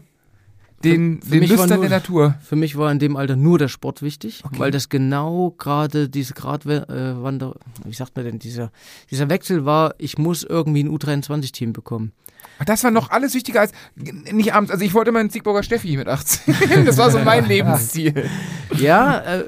[0.84, 2.36] den, Für- für den mich war Lüstern nur- der Natur.
[2.42, 4.58] Für mich war in dem Alter nur der Sport wichtig, Okay.
[4.58, 7.56] weil das genau gerade diese Gratwander,
[7.86, 8.72] wie sagt man denn, dieser,
[9.12, 12.14] dieser Wechsel war, ich muss irgendwie ein U23-Team bekommen.
[12.66, 14.72] Das war noch alles wichtiger als nicht abends.
[14.72, 16.86] Also ich wollte immer einen Siegburger Steffi mit 18.
[16.86, 18.30] Das war so mein Lebensziel.
[18.78, 19.44] Ja, äh,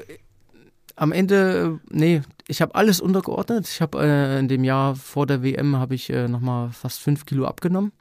[0.96, 3.68] am Ende, äh, nee, ich habe alles untergeordnet.
[3.68, 7.26] Ich habe äh, in dem Jahr vor der WM habe ich äh, nochmal fast fünf
[7.26, 7.92] Kilo abgenommen.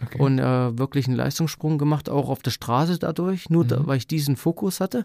[0.00, 0.20] Okay.
[0.20, 3.86] und äh, wirklich einen Leistungssprung gemacht, auch auf der Straße dadurch, nur da, Mhm.
[3.88, 5.04] weil ich diesen Fokus hatte.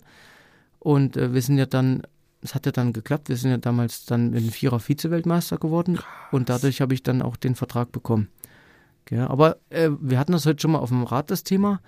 [0.77, 2.03] Und äh, wir sind ja dann,
[2.43, 5.97] es hat ja dann geklappt, wir sind ja damals dann mit dem Vierer Vize-Weltmeister geworden
[6.31, 8.27] und dadurch habe ich dann auch den Vertrag bekommen.
[9.09, 11.81] Ja, aber äh, wir hatten das heute schon mal auf dem Rad, das Thema.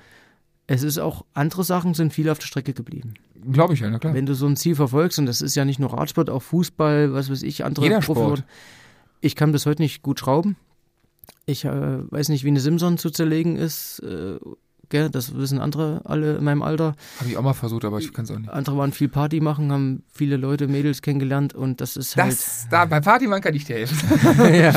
[0.68, 3.14] Es ist auch, andere Sachen sind viel auf der Strecke geblieben.
[3.52, 4.14] Glaube ich ja, na klar.
[4.14, 7.14] Wenn du so ein Ziel verfolgst, und das ist ja nicht nur Radsport, auch Fußball,
[7.14, 8.44] was weiß ich, andere Jeder Sport.
[9.22, 10.56] Ich kann bis heute nicht gut schrauben.
[11.46, 14.00] Ich äh, weiß nicht, wie eine Simson zu zerlegen ist.
[14.00, 14.40] Äh,
[14.90, 16.96] gell, das wissen andere alle in meinem Alter.
[17.20, 18.50] Habe ich auch mal versucht, aber ich kann es auch nicht.
[18.50, 22.32] Andere waren viel Party machen, haben viele Leute, Mädels kennengelernt und das ist halt.
[22.32, 24.54] Das, da, beim Partymann kann ich dir helfen.
[24.54, 24.74] ja.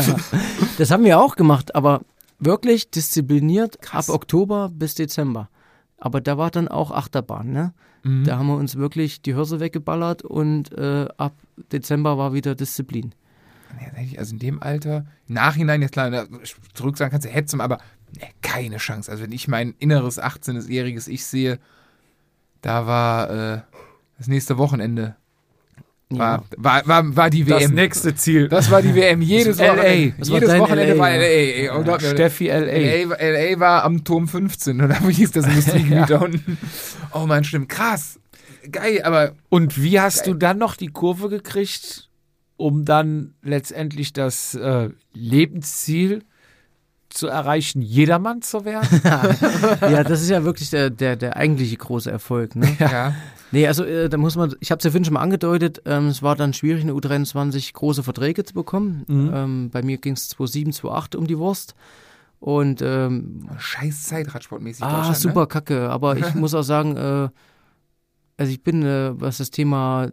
[0.77, 2.03] Das haben wir auch gemacht, aber
[2.39, 4.09] wirklich diszipliniert Krass.
[4.09, 5.49] ab Oktober bis Dezember.
[5.99, 7.75] Aber da war dann auch Achterbahn, ne?
[8.05, 8.25] Mhm.
[8.25, 11.35] Da haben wir uns wirklich die Hörse weggeballert und äh, ab
[11.73, 13.15] Dezember war wieder Disziplin.
[14.17, 16.27] Also in dem Alter, im Nachhinein, jetzt klar,
[16.75, 17.79] zurück sagen kannst du hetzen, aber
[18.17, 19.11] ne, keine Chance.
[19.11, 21.59] Also wenn ich mein inneres 18-jähriges Ich sehe,
[22.63, 23.61] da war äh,
[24.17, 25.17] das nächste Wochenende,
[26.11, 27.75] war, war, war, war die Das WM.
[27.75, 28.49] nächste Ziel.
[28.49, 29.21] Das war die WM.
[29.21, 29.59] Jedes.
[29.59, 31.73] Wochenende, Das war jedes dein Wochenende LA, war ja.
[31.75, 31.83] LA.
[31.83, 33.03] glaub mir, Steffi L.A.
[33.05, 36.57] LA, war- LA war am Turm 15 oder wie hieß das Industriegebiet da unten.
[37.13, 37.69] Oh man, stimmt.
[37.69, 38.19] Krass.
[38.73, 40.33] Geil, aber Und wie hast Geil.
[40.35, 42.09] du dann noch die Kurve gekriegt,
[42.57, 46.23] um dann letztendlich das äh, Lebensziel
[47.11, 49.01] zu erreichen, jedermann zu werden?
[49.81, 52.55] Ja, das ist ja wirklich der, der, der eigentliche große Erfolg.
[52.57, 52.77] Ne?
[52.79, 53.15] ja.
[53.51, 56.09] Nee, also äh, da muss man, ich habe es ja vorhin schon mal angedeutet, ähm,
[56.09, 59.05] es war dann schwierig, in der U23 große Verträge zu bekommen.
[59.09, 59.31] Mhm.
[59.35, 61.75] Ähm, bei mir ging es 2007, 2008 um die Wurst.
[62.41, 64.85] Und ähm, Scheiß Zeit, Radsportmäßig.
[64.85, 65.47] ah, Deutschland, super Ne?
[65.47, 65.89] kacke.
[65.91, 67.29] Aber ich muss auch sagen, äh,
[68.37, 70.11] also ich bin, äh, was das Thema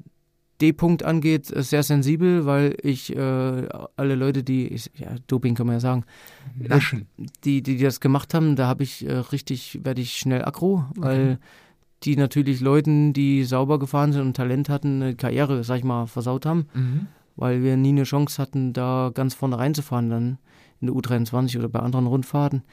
[0.62, 5.68] D-Punkt angeht, äh, sehr sensibel, weil ich äh, alle Leute, die, ich, ja, Doping kann
[5.68, 6.04] man ja sagen,
[6.58, 7.08] Naschen.
[7.44, 11.40] die, die das gemacht haben, da habe ich äh, richtig, werde ich schnell aggro, weil
[12.04, 16.06] die natürlich Leuten, die sauber gefahren sind und Talent hatten, eine Karriere, sag ich mal,
[16.08, 17.08] versaut haben, Mhm.
[17.36, 20.38] weil wir nie eine Chance hatten, da ganz vorne reinzufahren dann
[20.82, 22.64] in der U23 oder bei anderen Rundfahrten.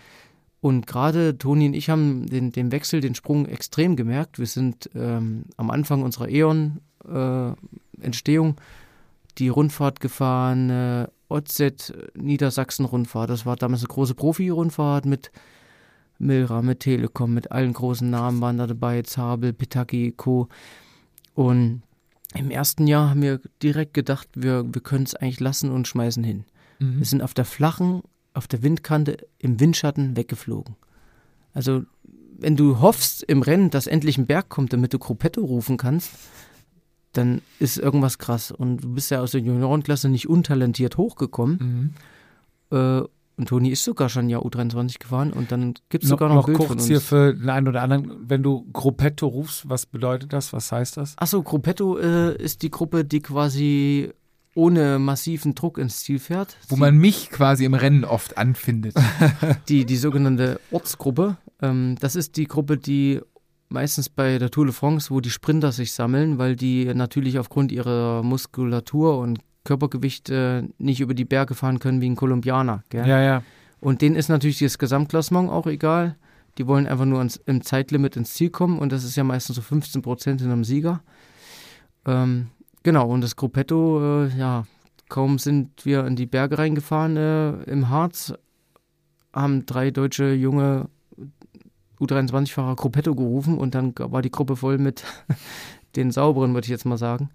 [0.60, 4.38] Und gerade Toni und ich haben den, den Wechsel, den Sprung extrem gemerkt.
[4.38, 6.28] Wir sind ähm, am Anfang unserer
[7.04, 8.56] E.ON-Entstehung
[9.38, 13.30] die Rundfahrt gefahren, äh, OZ Niedersachsen-Rundfahrt.
[13.30, 15.30] Das war damals eine große Profi-Rundfahrt mit
[16.18, 20.48] Milra, mit Telekom, mit allen großen Namen waren da dabei, Zabel, Pitaki, Co.
[21.34, 21.82] Und
[22.34, 26.22] im ersten Jahr haben wir direkt gedacht, wir, wir können es eigentlich lassen und schmeißen
[26.22, 26.44] hin.
[26.78, 26.98] Mhm.
[26.98, 28.02] Wir sind auf der flachen,
[28.34, 30.76] auf der Windkante, im Windschatten weggeflogen.
[31.54, 31.82] Also,
[32.38, 36.10] wenn du hoffst im Rennen, dass endlich ein Berg kommt, damit du Gruppetto rufen kannst,
[37.12, 38.50] dann ist irgendwas krass.
[38.50, 41.94] Und du bist ja aus der Juniorenklasse nicht untalentiert hochgekommen.
[42.70, 42.76] Mhm.
[42.76, 43.02] Äh,
[43.36, 46.48] und Toni ist sogar schon ja U23 gefahren und dann gibt es sogar noch, noch
[46.48, 50.32] ein Bild kurz hier für den einen oder anderen, wenn du Gruppetto rufst, was bedeutet
[50.34, 50.52] das?
[50.52, 51.14] Was heißt das?
[51.16, 54.10] Achso, Gruppetto äh, ist die Gruppe, die quasi
[54.54, 56.56] ohne massiven Druck ins Ziel fährt.
[56.68, 58.94] Wo Sie- man mich quasi im Rennen oft anfindet.
[59.68, 61.38] die, die sogenannte Ortsgruppe.
[61.62, 63.22] Ähm, das ist die Gruppe, die
[63.72, 67.72] meistens bei der Tour de France, wo die Sprinter sich sammeln, weil die natürlich aufgrund
[67.72, 72.82] ihrer Muskulatur und Körpergewicht äh, nicht über die Berge fahren können wie ein Kolumbianer.
[72.88, 73.06] Gell?
[73.06, 73.42] Ja, ja.
[73.80, 76.16] Und denen ist natürlich das Gesamtklassement auch egal.
[76.58, 79.56] Die wollen einfach nur ans, im Zeitlimit ins Ziel kommen und das ist ja meistens
[79.56, 81.02] so 15 Prozent hinterm Sieger.
[82.06, 82.48] Ähm,
[82.82, 84.64] genau, und das Gruppetto, äh, ja,
[85.08, 88.34] kaum sind wir in die Berge reingefahren äh, im Harz,
[89.32, 90.88] haben drei deutsche junge
[92.02, 95.04] U23-Fahrer Gruppetto gerufen und dann war die Gruppe voll mit
[95.96, 97.30] den Sauberen, würde ich jetzt mal sagen.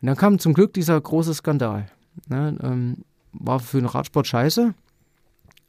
[0.00, 1.86] Und dann kam zum Glück dieser große Skandal.
[2.28, 4.72] Ne, ähm, war für den Radsport scheiße,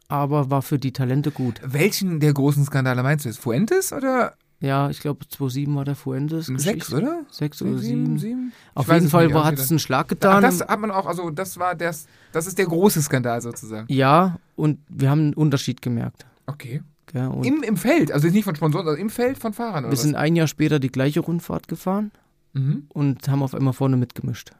[0.07, 1.59] aber war für die Talente gut.
[1.63, 3.39] Welchen der großen Skandale meinst du jetzt?
[3.39, 6.45] Fuentes oder Ja, ich glaube 2-7 war der Fuentes.
[6.45, 7.25] sechs, oder?
[7.29, 8.17] Sechs oder sieben.
[8.17, 8.53] sieben?
[8.75, 10.37] Auf jeden Fall hat es einen Schlag getan.
[10.37, 11.93] Ah, das hat man auch, also das war der,
[12.31, 13.91] das ist der große Skandal sozusagen.
[13.91, 16.25] ja, und wir haben einen Unterschied gemerkt.
[16.45, 16.81] Okay.
[17.13, 20.15] Und Im, Im Feld, also nicht von Sponsoren, sondern im Feld von Fahrern wir sind
[20.15, 22.11] ein Jahr später die gleiche Rundfahrt gefahren
[22.53, 22.61] was?
[22.61, 22.83] Mhm.
[22.89, 24.51] und haben auf einmal vorne mitgemischt.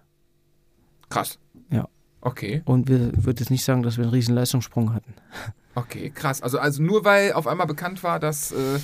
[1.10, 1.40] Krass.
[1.70, 1.88] Ja.
[2.22, 5.14] Okay, Und wir würde jetzt nicht sagen, dass wir einen riesen Leistungssprung hatten.
[5.76, 6.42] okay, krass.
[6.42, 8.80] Also, also nur weil auf einmal bekannt war, dass äh,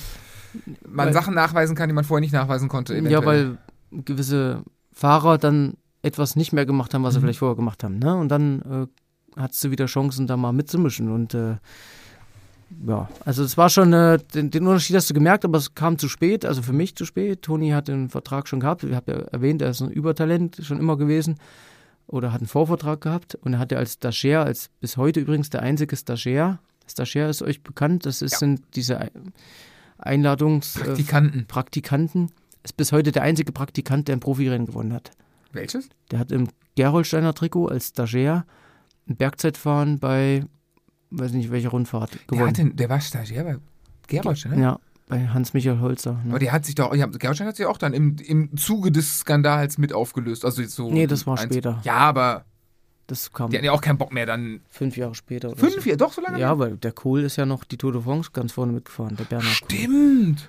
[0.88, 2.94] man Weil- Sachen nachweisen kann, die man vorher nicht nachweisen konnte.
[2.94, 3.58] Ja, eventuell.
[3.92, 4.62] weil gewisse
[4.92, 7.24] Fahrer dann etwas nicht mehr gemacht haben, was sie Mhm.
[7.24, 7.98] vielleicht vorher gemacht haben.
[7.98, 8.14] Ne?
[8.16, 8.62] Und dann
[9.36, 11.10] äh, hattest du wieder Chancen, da mal mitzumischen.
[11.10, 11.56] Und äh,
[12.86, 15.98] ja, also es war schon, äh, den, den Unterschied hast du gemerkt, aber es kam
[15.98, 17.42] zu spät, also für mich zu spät.
[17.42, 18.82] Toni hat den Vertrag schon gehabt.
[18.84, 21.36] Ich habe ja erwähnt, er ist ein Übertalent schon immer gewesen.
[22.06, 25.62] Oder hat einen Vorvertrag gehabt und er hatte als Stagiaire, als bis heute übrigens der
[25.62, 28.04] einzige Stagiaire Stagiaire ist euch bekannt.
[28.04, 28.38] Das ist, Ja.
[28.38, 29.10] sind diese Ei-
[29.98, 30.76] Einladungs...
[30.76, 31.46] äh, Praktikanten.
[31.46, 32.30] Praktikanten.
[32.62, 35.10] Ist bis heute der einzige Praktikant, der ein Profirennen gewonnen hat.
[35.52, 35.88] Welches?
[36.10, 38.44] Der hat im Gerolsteiner Trikot als Stagiaire
[39.08, 40.44] ein Bergzeitfahren bei,
[41.18, 42.48] weiß nicht welcher Rundfahrt Der, gewonnen.
[42.48, 43.56] hatte, der war Stagiair bei
[44.06, 44.62] Gerolstein, ne?
[44.62, 44.78] ja,
[45.08, 46.18] bei Hans-Michael Holzer.
[46.24, 46.38] Aber Ne?
[46.38, 49.78] der hat sich doch, ja, Gerolstein hat sich auch dann im, im Zuge des Skandals
[49.78, 50.44] mit aufgelöst.
[50.44, 51.80] Also so Nee, das war eins- später.
[51.84, 52.44] Ja, aber
[53.06, 54.60] Das kam die hatten ja auch keinen Bock mehr dann.
[54.70, 55.48] fünf Jahre später.
[55.50, 55.90] Oder Fünf, so.
[55.90, 56.38] ja, doch so lange?
[56.40, 59.24] Ja, weil der Kohl ist ja noch die Tour de France ganz vorne mitgefahren, der
[59.24, 59.70] Bernhard Kohl.
[59.78, 60.48] Stimmt.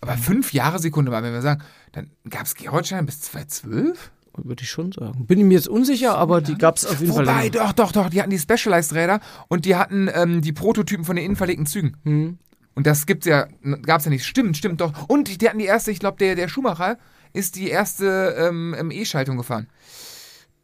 [0.00, 4.12] Aber fünf Jahre Sekunde mal, wenn wir sagen, dann gab es Gerolstein bis 2012?
[4.44, 5.26] Würde ich schon sagen.
[5.26, 7.26] Bin ich mir jetzt unsicher, aber die gab es auf jeden Fall.
[7.26, 11.16] Wobei, doch, doch, doch, die hatten die Specialized-Räder und die hatten ähm, die Prototypen von
[11.16, 11.96] den innenverlegten Zügen.
[12.04, 12.38] Hm.
[12.74, 13.48] Und das gibt's ja,
[13.82, 14.24] gab's ja nicht.
[14.24, 15.08] Stimmt, stimmt doch.
[15.08, 16.96] Und die, die hatten die erste, ich glaube, der, der Schumacher
[17.32, 19.66] ist die erste ähm, ähm, E-Schaltung gefahren.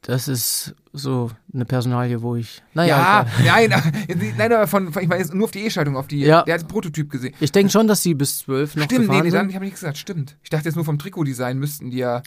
[0.02, 2.62] Das ist so eine Personalie, wo ich.
[2.74, 3.82] Naja, Ja, nein,
[4.36, 6.42] nein, aber von, ich meine nur auf die E-Schaltung, auf die, Ja.
[6.42, 7.34] der hat den Prototyp gesehen.
[7.40, 9.80] ich denke schon, dass sie bis zwölf noch Stimmt, nee, nee, dann, ich habe nichts
[9.80, 10.36] gesagt, stimmt.
[10.42, 12.22] Ich dachte jetzt nur vom Trikotdesign müssten die ja,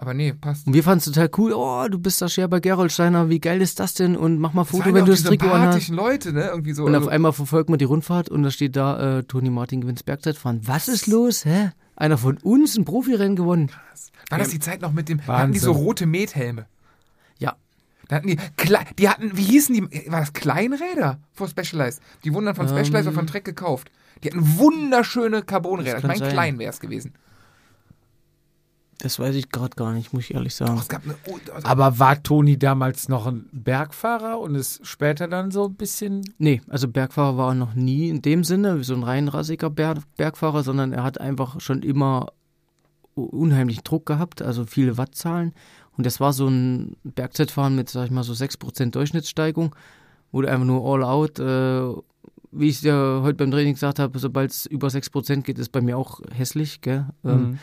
[0.00, 0.66] aber nee, passt.
[0.66, 1.52] Und wir fanden es total cool.
[1.54, 3.28] Oh, du bist Stagiaire bei Gerolsteiner.
[3.28, 4.16] Wie geil ist das denn?
[4.16, 5.60] Und mach mal Das Foto, wenn du das Trikot anhast.
[5.86, 6.84] sympathischen Leute, ne, irgendwie so.
[6.84, 9.82] Und also, auf einmal verfolgt man die Rundfahrt und da steht da, äh, Toni Martin
[9.82, 10.60] gewinnt das Bergzeitfahren.
[10.66, 11.44] Was ist los?
[11.44, 11.70] Hä?
[11.96, 13.70] Einer von uns ein Profirennen gewonnen.
[14.30, 15.84] war das die Zeit noch mit dem, da hatten die so Wahnsinn.
[15.84, 16.66] rote Methelme.
[17.38, 17.56] Ja.
[18.08, 18.38] Da hatten die,
[18.98, 22.00] die hatten, wie hießen die, war das Kleinräder vor Specialized?
[22.24, 23.90] Die wurden dann von Specialized oder von Trek gekauft.
[24.24, 26.00] Die hatten wunderschöne Carbonräder.
[26.00, 27.12] Das Ich meine, klein wäre es gewesen.
[29.02, 30.78] Das weiß ich gerade gar nicht, muss ich ehrlich Doch, sagen.
[30.78, 35.26] es gab eine, oh, also, Aber war Toni damals noch ein Bergfahrer und ist später
[35.26, 36.22] dann so ein bisschen.
[36.38, 39.70] Nee, also Bergfahrer war er noch nie in dem Sinne, wie so ein rein rassiger
[39.70, 42.28] Ber Bergfahrer, sondern er hat einfach schon immer
[43.14, 45.52] unheimlichen Druck gehabt, also viele Wattzahlen.
[45.96, 49.74] Und das war so ein Bergzeitfahren mit, sag ich mal, so 6% Durchschnittssteigung,
[50.32, 52.02] wo du einfach nur all out, äh,
[52.52, 55.80] wie ich dir heute beim Training gesagt habe, sobald es über 6% geht, ist bei
[55.80, 57.06] mir auch hässlich, gell?
[57.24, 57.58] Ähm,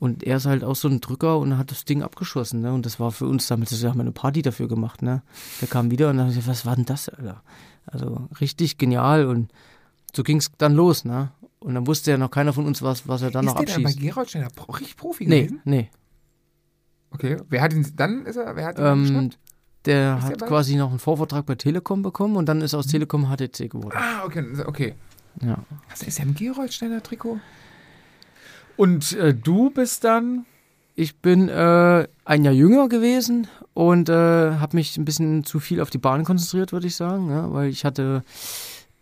[0.00, 2.72] Und er ist halt auch so ein Drücker und hat das Ding abgeschossen, ne?
[2.72, 5.22] Und das war für uns damals, wir haben eine Party dafür gemacht, ne?
[5.60, 7.42] Der kam wieder und dann gesagt, was war denn das, Alter?
[7.86, 9.52] Also richtig genial und
[10.16, 11.30] so ging es dann los, ne?
[11.60, 13.74] Und dann wusste ja noch keiner von uns, was, was er dann ist noch der
[13.74, 14.00] dann bei abschießt.
[14.08, 15.60] Gerolsteiner Pro- richtig Profi Nee, gewesen?
[15.64, 15.90] nee.
[17.10, 17.36] Okay.
[17.48, 19.30] Wer hat ihn, dann ist er, wer hat ihn Ähm,
[19.84, 22.72] der Ist der hat bei- quasi noch einen Vorvertrag bei Telekom bekommen und dann ist
[22.74, 23.94] aus Telekom HTC geworden.
[23.96, 24.94] Ah, okay, okay.
[25.42, 25.58] Ja.
[25.90, 27.38] Was ist der im Gerolsteiner Trikot?
[28.80, 30.46] Und äh, du bist dann.
[30.94, 34.12] Ich bin äh, ein Jahr jünger gewesen und äh,
[34.54, 37.68] habe mich ein bisschen zu viel auf die Bahn konzentriert, würde ich sagen, ja, weil
[37.68, 38.22] ich hatte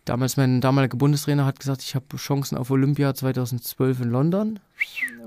[0.04, 4.58] damals mein damaliger Bundestrainer hat gesagt, ich habe Chancen auf Olympia 2012 in London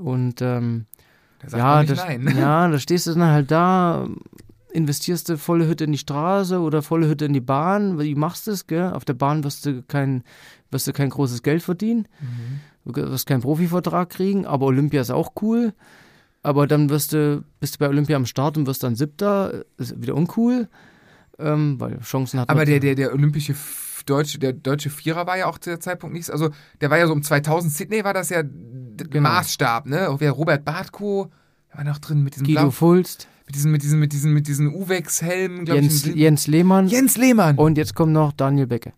[0.02, 0.86] und ähm,
[1.50, 2.36] ja, das, nein.
[2.38, 4.06] ja, da stehst du dann halt da,
[4.74, 8.48] investierst du volle Hütte in die Straße oder volle Hütte in die Bahn, wie machst
[8.48, 8.92] du es, gell?
[8.92, 10.24] Auf der Bahn wirst du kein,
[10.72, 12.08] wirst du kein großes Geld verdienen,
[12.86, 15.74] du wirst keinen Profivertrag kriegen, aber Olympia ist auch cool.
[16.44, 20.02] Aber dann wirst du, bist du bei Olympia am Start und wirst dann Siebter, ist
[20.02, 20.68] wieder uncool,
[21.38, 23.54] ähm, weil Chancen hat Aber der, der, der olympische
[24.08, 26.32] deutsche, der deutsche Vierer war ja auch zu der Zeitpunkt nichts.
[26.32, 26.50] Also
[26.82, 28.42] der war ja so um 2000 Sydney war das ja
[29.10, 29.30] Genau.
[29.30, 30.10] Maßstab, ne?
[30.10, 31.32] Auch wer Robert Bartko
[31.74, 34.48] war noch drin mit diesem Guido Blau, Fulst, mit diesen mit diesen mit diesen mit
[34.48, 36.04] diesen Uwex-Helmen, glaube ich.
[36.04, 37.58] Jens, Jens Lehmann Jens Lehmann.
[37.58, 38.94] und jetzt kommt noch Daniel Becke.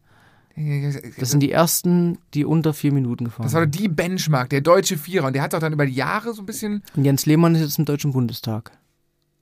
[0.55, 3.73] Das sind die ersten, die unter vier Minuten gefahren das war sind.
[3.73, 5.27] doch die Benchmark, der deutsche Vierer.
[5.27, 6.83] Und der hat doch dann über die Jahre so ein bisschen.
[6.95, 8.71] Und Jens Lehmann ist jetzt im Deutschen Bundestag.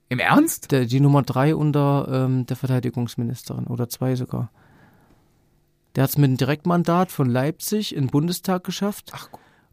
[0.08, 0.72] Im Ernst?
[0.72, 4.52] Der, die Nummer drei unter ähm, der Verteidigungsministerin oder zwei sogar.
[5.96, 9.28] Der hat es mit einem Direktmandat von Leipzig in den Bundestag geschafft Ach,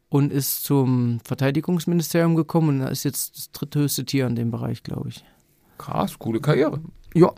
[0.09, 5.11] und ist zum Verteidigungsministerium gekommen und ist jetzt das dritthöchste Tier in dem Bereich, glaube
[5.11, 5.25] ich.
[5.79, 6.81] Krass, coole Karriere.
[7.15, 7.33] Ja.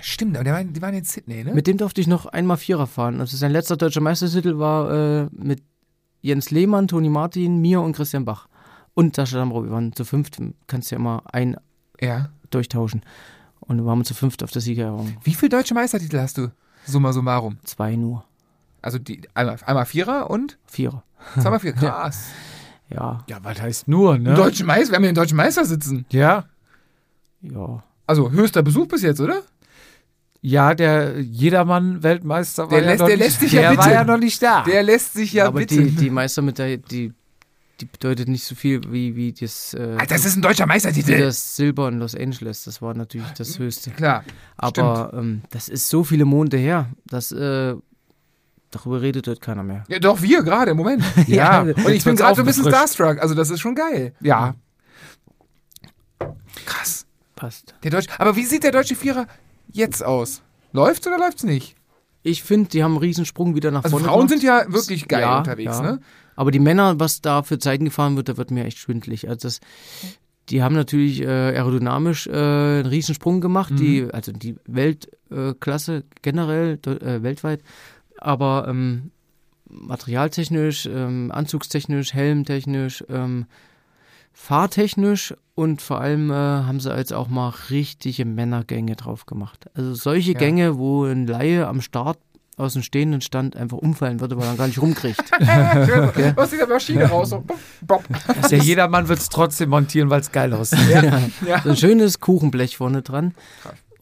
[0.00, 1.54] Stimmt, aber der war, die waren in Sydney, ne?
[1.54, 3.20] Mit dem durfte ich noch einmal Vierer fahren.
[3.20, 5.62] Also sein letzter deutscher Meistertitel war äh, mit
[6.20, 8.48] Jens Lehmann, Toni Martin, mir und Christian Bach.
[8.94, 9.64] Und Sascha Damro.
[9.64, 10.38] Wir waren zu fünft.
[10.66, 11.56] Kannst ja immer ein
[12.00, 12.30] ja.
[12.50, 13.02] durchtauschen.
[13.60, 15.16] Und wir waren zu fünft auf der Siegerehrung.
[15.22, 16.50] Wie viele deutsche Meistertitel hast du?
[16.86, 17.58] Summa summarum.
[17.64, 18.24] Zwei nur.
[18.82, 21.02] Also die, einmal, einmal Vierer und Vierer.
[21.40, 21.76] zweimal Vierer.
[21.78, 22.26] Krass.
[22.90, 24.34] Ja, Ja, was heißt nur, ne?
[24.34, 26.04] Deutschen Meister, wir haben hier einen deutschen Meister sitzen.
[26.10, 26.44] Ja.
[27.52, 27.82] Ja.
[28.06, 29.42] Also höchster Besuch bis jetzt, oder?
[30.40, 34.42] Ja, der Jedermann-Weltmeister war Der ja der lässt sich ja der war ja noch nicht
[34.42, 34.62] da.
[34.64, 35.76] Der lässt sich ja aber bitte.
[35.76, 37.14] die, die Meister mit der, die,
[37.80, 41.18] die bedeutet nicht so viel wie, wie das, äh, Alter, das ist ein deutscher Meistertitel.
[41.18, 42.64] das Silber in Los Angeles.
[42.64, 43.90] Das war natürlich das Höchste.
[43.92, 44.22] Klar.
[44.58, 47.74] Aber ähm, das ist so viele Monate her, dass äh,
[48.70, 49.84] darüber redet dort keiner mehr.
[49.88, 51.02] Ja, doch, wir gerade, im Moment.
[51.26, 53.18] Ja, Und ich bin gerade so ein bisschen starstruck.
[53.18, 54.12] Also das ist schon geil.
[54.20, 54.54] Ja.
[56.66, 57.03] Krass.
[57.44, 57.74] Passt.
[57.82, 58.08] Der Deutsche.
[58.18, 59.26] Aber wie sieht der deutsche Vierer
[59.70, 60.40] jetzt aus?
[60.72, 61.76] Läuft's oder läuft's nicht?
[62.22, 64.40] Ich finde, die haben einen Riesensprung wieder nach Also vorne Frauen gemacht.
[64.40, 65.82] sind ja wirklich geil Ja, unterwegs, ja.
[65.82, 66.00] ne?
[66.36, 69.28] Aber die Männer, was da für Zeiten gefahren wird, da wird mir echt schwindelig.
[69.28, 69.60] Also das,
[70.48, 73.76] die haben natürlich äh, aerodynamisch äh, einen Riesensprung gemacht, Mhm.
[73.76, 77.60] die, also die Weltklasse äh, generell, äh, weltweit.
[78.18, 79.10] Aber ähm,
[79.68, 83.46] materialtechnisch, ähm, anzugstechnisch, helmtechnisch, ähm,
[84.34, 89.66] fahrtechnisch und vor allem äh, haben sie jetzt auch mal richtige Männergänge drauf gemacht.
[89.74, 90.38] Also solche Ja.
[90.38, 92.18] Gänge, wo ein Laie am Start
[92.56, 95.18] aus dem stehenden Stand einfach umfallen würde, weil er gar nicht rumkriegt.
[96.36, 97.30] Aus dieser Maschine raus.
[97.30, 98.04] So, bop, bop.
[98.48, 100.88] Der Jedermann wird es trotzdem montieren, weil es geil aussieht.
[100.88, 101.60] Ja.
[101.64, 103.34] So ein schönes Kuchenblech vorne dran.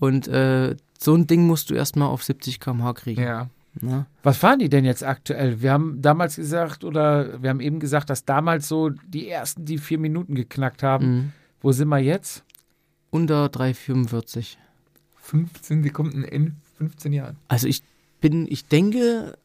[0.00, 3.22] Und äh, so ein Ding musst du erstmal auf 70 km/h kriegen.
[3.22, 3.48] ja.
[3.80, 4.06] Ne?
[4.22, 5.62] Was fahren die denn jetzt aktuell?
[5.62, 9.78] Wir haben damals gesagt, oder wir haben eben gesagt, dass damals so die ersten die
[9.78, 11.06] vier Minuten geknackt haben.
[11.06, 11.32] Mhm.
[11.60, 12.44] Wo sind wir jetzt?
[13.10, 14.56] Unter 3,45.
[15.16, 17.36] 15 Sekunden in 15 Jahren.
[17.48, 17.82] Also ich
[18.20, 19.38] bin, ich denke,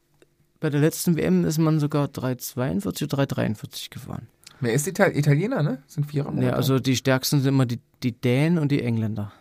[0.59, 4.27] bei der letzten WM ist man sogar 3,42 oder 3,43 gefahren.
[4.59, 5.83] Wer ist Ital Italiener, ne?
[5.87, 6.33] Sind Vierer.
[6.41, 9.31] Ja, also die stärksten sind immer die, die Dänen und die Engländer.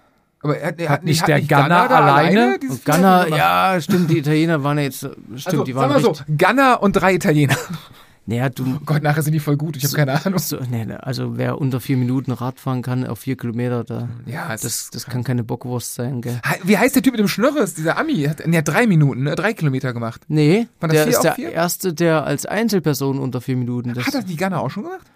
[0.42, 2.58] Aber er, er Hat nicht der Ghana Gunner alleine?
[2.84, 3.38] Ghana, gemacht?
[3.38, 6.38] ja, stimmt, die Italiener waren ja jetzt, stimmt, Also, die sag waren mal so, richtig,
[6.38, 7.56] Ghana und drei Italiener.
[8.26, 10.38] naja, du, Oh Gott, nachher sind die voll gut, ich habe keine Ahnung.
[10.38, 14.48] so, nee, also wer unter vier Minuten Rad fahren kann auf vier Kilometer, da, Ja,
[14.50, 16.38] das, ist das kann keine Bockwurst sein, gell?
[16.62, 18.22] Wie heißt der Typ mit dem Schnörres, dieser Ami?
[18.24, 19.34] Hat, der hat drei Minuten, ne?
[19.34, 20.22] drei Kilometer gemacht.
[20.28, 21.50] Nee, das der vier ist der vier?
[21.52, 25.06] erste, der als Einzelperson unter vier Minuten, das, Hat das die Ghana auch schon gemacht?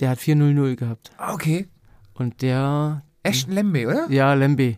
[0.00, 1.12] der hat 4-0-0 gehabt.
[1.18, 1.66] Ah, okay.
[2.14, 4.06] Und der, Ashton Lembe, oder?
[4.10, 4.76] ja, Lembe,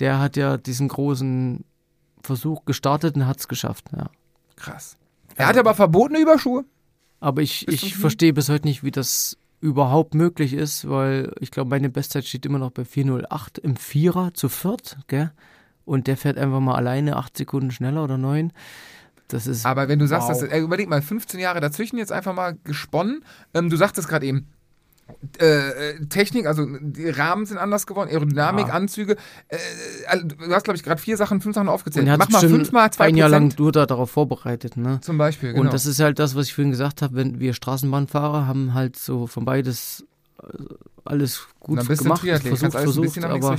[0.00, 1.64] der hat ja diesen großen
[2.22, 4.10] Versuch gestartet und hat es geschafft, ja.
[4.56, 4.96] Krass.
[5.36, 6.64] Er hat aber verbotene Überschuhe.
[7.20, 11.70] Aber ich, ich verstehe bis heute nicht, wie das überhaupt möglich ist, weil ich glaube,
[11.70, 15.32] meine Bestzeit steht immer noch bei 408 im Vierer zu viert, gell?
[15.86, 18.52] Und der fährt einfach mal alleine acht Sekunden schneller oder neun.
[19.28, 20.40] Das ist Aber wenn du sagst, Wow.
[20.40, 23.24] dass, äh, überleg mal, 15 Jahre dazwischen jetzt einfach mal gesponnen.
[23.54, 24.46] Ähm, du sagtest gerade eben,
[25.40, 28.74] äh, äh, Technik, also die Rahmen sind anders geworden, Aerodynamik, Ja.
[28.74, 29.16] Anzüge.
[29.48, 29.56] Äh,
[30.06, 32.06] also, du hast, glaube ich, gerade vier Sachen, fünf Sachen aufgezählt.
[32.18, 35.00] Mach mal fünfmal zwei ein Jahr lang nur da darauf vorbereitet, ne?
[35.00, 35.50] zum Beispiel.
[35.50, 35.62] Genau.
[35.62, 38.96] Und das ist halt das, was ich vorhin gesagt habe, wenn wir Straßenbahnfahrer haben halt
[38.96, 40.04] so von beides
[40.42, 40.46] äh,
[41.04, 43.56] alles gut du ein gemacht, versucht, kannst versucht, aber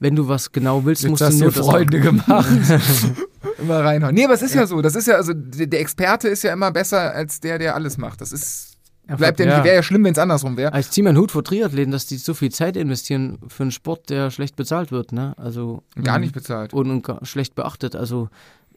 [0.00, 2.48] wenn du was genau willst, Jetzt musst hast du du nur Freunde gemacht.
[3.58, 4.14] Immer reinhauen.
[4.14, 4.82] Nee, aber es ist ja, so.
[4.82, 8.20] Das ist ja, also der Experte ist ja immer besser als der, der alles macht.
[8.20, 8.71] Das ist.
[9.16, 9.64] Bleibt ja, Ja.
[9.64, 10.78] wäre ja schlimm, wenn es andersrum wäre.
[10.78, 14.10] Ich ziehe meinen Hut vor Triathleten, dass die so viel Zeit investieren für einen Sport,
[14.10, 15.34] der schlecht bezahlt wird, ne?
[15.38, 16.72] Also Gar nicht bezahlt.
[16.72, 17.94] und, und gar schlecht beachtet.
[17.96, 18.28] Also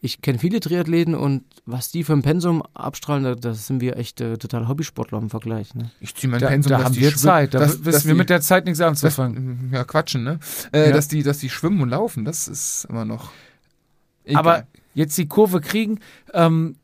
[0.02, 3.98] ich kenne viele Triathleten und was die für ein Pensum abstrahlen, da, da sind wir
[3.98, 5.74] echt äh, total Hobbysportler im Vergleich.
[5.74, 5.90] Ne?
[6.00, 7.54] Ich ziehe mein Da, Pensum, da dass haben die wir Zeit.
[7.56, 9.70] Da dass- wissen dass wir die- mit der Zeit nichts Das, anzufangen.
[9.74, 10.40] ja, quatschen, ne?
[10.74, 10.92] Äh, Ja.
[10.92, 13.32] dass, die, dass die schwimmen und laufen, das ist immer noch.
[14.26, 14.40] egal.
[14.40, 16.00] Aber jetzt die Kurve kriegen.
[16.34, 16.76] Ähm,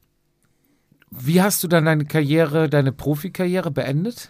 [1.11, 4.29] wie hast du dann deine Karriere, deine Profikarriere beendet?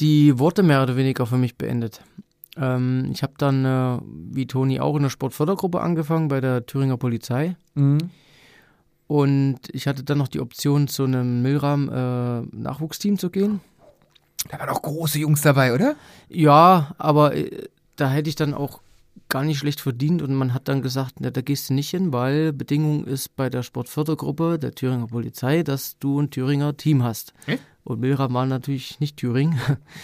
[0.00, 2.00] Die wurde mehr oder weniger für mich beendet.
[2.56, 6.96] Ähm, ich habe dann, äh, wie Toni, auch in der Sportfördergruppe angefangen bei der Thüringer
[6.96, 7.56] Polizei.
[7.74, 8.10] Mhm.
[9.06, 13.60] Und ich hatte dann noch die Option, zu einem Milram-Nachwuchsteam zu gehen.
[14.50, 15.94] da waren auch große Jungs dabei, oder?
[16.28, 18.80] Ja, aber äh, da hätte ich dann auch
[19.34, 22.12] gar nicht schlecht verdient und man hat dann gesagt, na, da gehst du nicht hin,
[22.12, 27.34] weil Bedingung ist bei der Sportfördergruppe der Thüringer Polizei, dass du ein Thüringer Team hast.
[27.46, 27.58] Hm?
[27.82, 29.58] Und Milram war natürlich nicht Thüringen.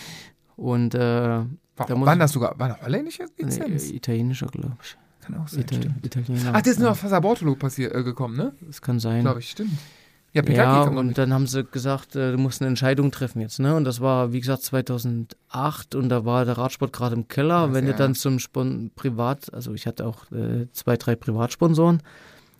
[0.57, 1.47] Und äh, Da
[1.77, 3.91] waren das sogar, war das holländische nee, Lizenz?
[3.91, 4.97] äh, italienischer, glaube ich.
[5.21, 5.95] Kann auch sein, Ital.
[6.03, 6.51] Italiener.
[6.53, 8.53] Ach, das ist nur auf Sabortolo passiert, äh, gekommen, ne?
[8.63, 9.21] Das kann sein.
[9.21, 9.79] Glaube ich, stimmt.
[10.33, 13.59] Ja, Pikaki Ja, und dann haben sie gesagt, äh, du musst eine Entscheidung treffen jetzt,
[13.59, 13.75] ne?
[13.75, 17.67] Und das war, wie gesagt, 2008 und da war der Radsport gerade im Keller.
[17.67, 17.93] Das Wenn ja.
[17.93, 22.03] du dann zum Spon Privat, also ich hatte auch äh, zwei, drei Privatsponsoren,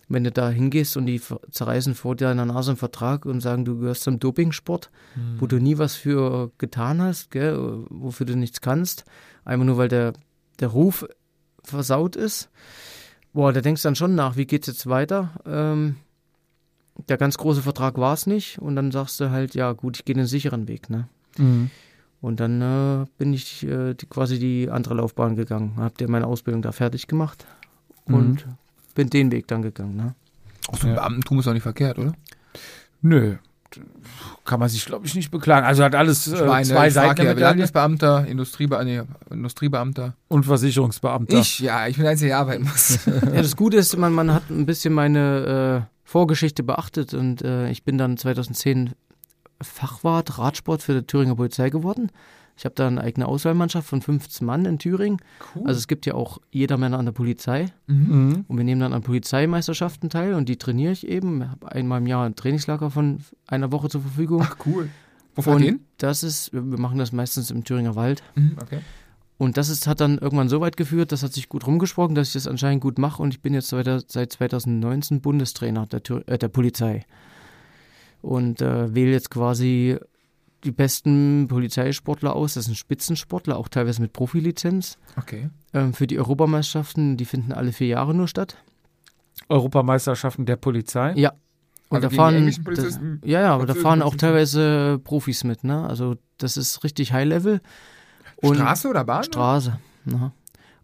[0.09, 1.21] wenn du da hingehst und die
[1.51, 4.91] zerreißen vor dir in der Nase einen Vertrag und sagen, du gehörst zum Dopingsport,
[5.39, 9.05] wo du nie was für getan hast, gell, wofür du nichts kannst,
[9.45, 10.11] einfach nur weil der,
[10.59, 11.07] der Ruf
[11.63, 12.49] versaut ist.
[13.31, 15.31] Boah, da denkst du dann schon nach, wie geht's jetzt weiter?
[15.45, 15.95] Ähm,
[17.09, 20.05] der ganz große Vertrag war es nicht und dann sagst du halt, ja gut, ich
[20.05, 21.07] gehe den sicheren Weg, ne?
[21.37, 21.69] Mhm.
[22.21, 26.27] Und dann äh, bin ich äh, die, quasi die andere Laufbahn gegangen, hab dir meine
[26.27, 27.45] Ausbildung da fertig gemacht
[28.05, 28.45] und
[28.93, 30.15] bin den Weg dann gegangen, ne?
[30.67, 30.99] Auch so ein Ja.
[30.99, 32.13] Beamtentum ist doch nicht verkehrt, oder?
[33.01, 33.35] Nö.
[34.43, 35.65] Kann man sich, glaube ich, nicht beklagen.
[35.65, 40.13] Also hat alles äh, Ich meine, zwei Seiten ja, Landesbeamter, Industriebe nee, Industriebeamter.
[40.27, 41.37] und Versicherungsbeamter.
[41.37, 42.99] Ich, ja, ich bin der Einzige, der arbeiten muss.
[43.05, 47.71] Ja, das Gute ist, man, man hat ein bisschen meine äh, Vorgeschichte beachtet und äh,
[47.71, 48.91] ich bin dann 2010
[49.61, 52.11] Fachwart Radsport für die Thüringer Polizei geworden.
[52.57, 55.21] Ich habe da eine eigene Auswahlmannschaft von 15 Mann in Thüringen.
[55.55, 55.67] Cool.
[55.67, 57.67] Also es gibt ja auch jeder Männer an der Polizei.
[57.87, 58.43] Mhm.
[58.45, 61.43] Und wir nehmen dann an Polizeimeisterschaften teil und die trainiere ich eben.
[61.43, 64.41] Ich habe einmal im Jahr ein Trainingslager von einer Woche zur Verfügung.
[64.43, 64.89] Ach, cool.
[65.35, 65.79] Wo fahrt und hin?
[65.97, 68.21] das ist, wir machen das meistens im Thüringer Wald.
[68.35, 68.81] Mhm, okay.
[69.41, 72.27] Und das ist, hat dann irgendwann so weit geführt, das hat sich gut rumgesprochen, dass
[72.27, 76.47] ich das anscheinend gut mache und ich bin jetzt seit 2019 Bundestrainer der, äh, der
[76.47, 77.07] Polizei.
[78.21, 79.97] Und äh, wähle jetzt quasi
[80.63, 82.53] die besten Polizeisportler aus.
[82.53, 84.99] Das sind Spitzensportler, auch teilweise mit Profilizenz.
[85.17, 85.49] Okay.
[85.73, 88.57] Ähm, für die Europameisterschaften, die finden alle vier Jahre nur statt.
[89.49, 91.13] Europameisterschaften der Polizei.
[91.15, 91.31] Ja.
[91.89, 95.87] Und Also da fahren, Polizisten, ja, ja, aber da fahren auch teilweise Profis mit, ne?
[95.87, 97.59] Also das ist richtig High Level.
[98.41, 99.23] Und Straße oder Bahn?
[99.23, 99.79] Straße.
[100.05, 100.31] Ja.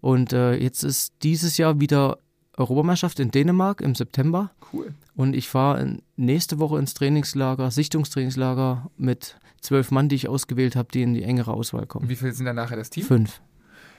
[0.01, 2.19] Und äh, jetzt ist dieses Jahr wieder
[2.55, 4.51] Europameisterschaft in Dänemark im September.
[4.73, 4.93] Cool.
[5.15, 10.89] Und ich fahre nächste Woche ins Trainingslager, Sichtungstrainingslager mit zwölf Mann, die ich ausgewählt habe,
[10.93, 12.09] die in die engere Auswahl Und kommen.
[12.09, 13.05] wie viele sind dann nachher das Team?
[13.05, 13.41] Fünf.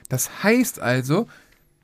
[0.07, 1.27] Das heißt also,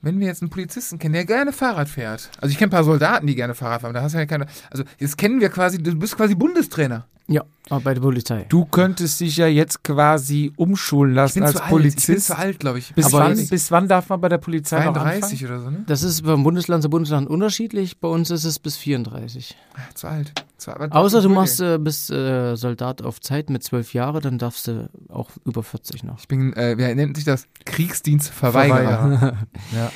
[0.02, 2.30] wenn wir jetzt einen Polizisten kennen, der gerne Fahrrad fährt.
[2.42, 3.94] Also ich kenne ein paar Soldaten, die gerne Fahrrad fahren.
[3.94, 4.46] Da hast du ja keine.
[4.70, 7.08] Also jetzt kennen wir quasi, du bist quasi Bundestrainer.
[7.28, 8.46] Ja, aber bei der Polizei.
[8.50, 11.66] Du könntest dich ja jetzt quasi umschulen Ich lassen bin als zu alt.
[11.66, 12.28] Ich bin Polizist.
[12.28, 12.94] zu alt, glaube ich.
[12.94, 15.60] bis, Aber wann, bis wann darf man bei der Polizei noch 33 anfangen?
[15.60, 15.84] oder so, ne?
[15.88, 18.00] Das ist beim Bundesland zu Bundesland unterschiedlich.
[18.00, 19.58] Bei uns ist es bis 34.
[19.74, 20.34] Ah, Zu alt.
[20.58, 20.92] Zu alt.
[20.92, 24.88] Außer du machst, äh, bist äh, Soldat auf Zeit mit zwölf Jahren, dann darfst du
[25.10, 26.20] auch über 40 noch.
[26.20, 27.48] Ich bin, äh, wie nennt sich das?
[27.66, 29.38] Kriegsdienstverweigerer.
[29.76, 29.92] ja.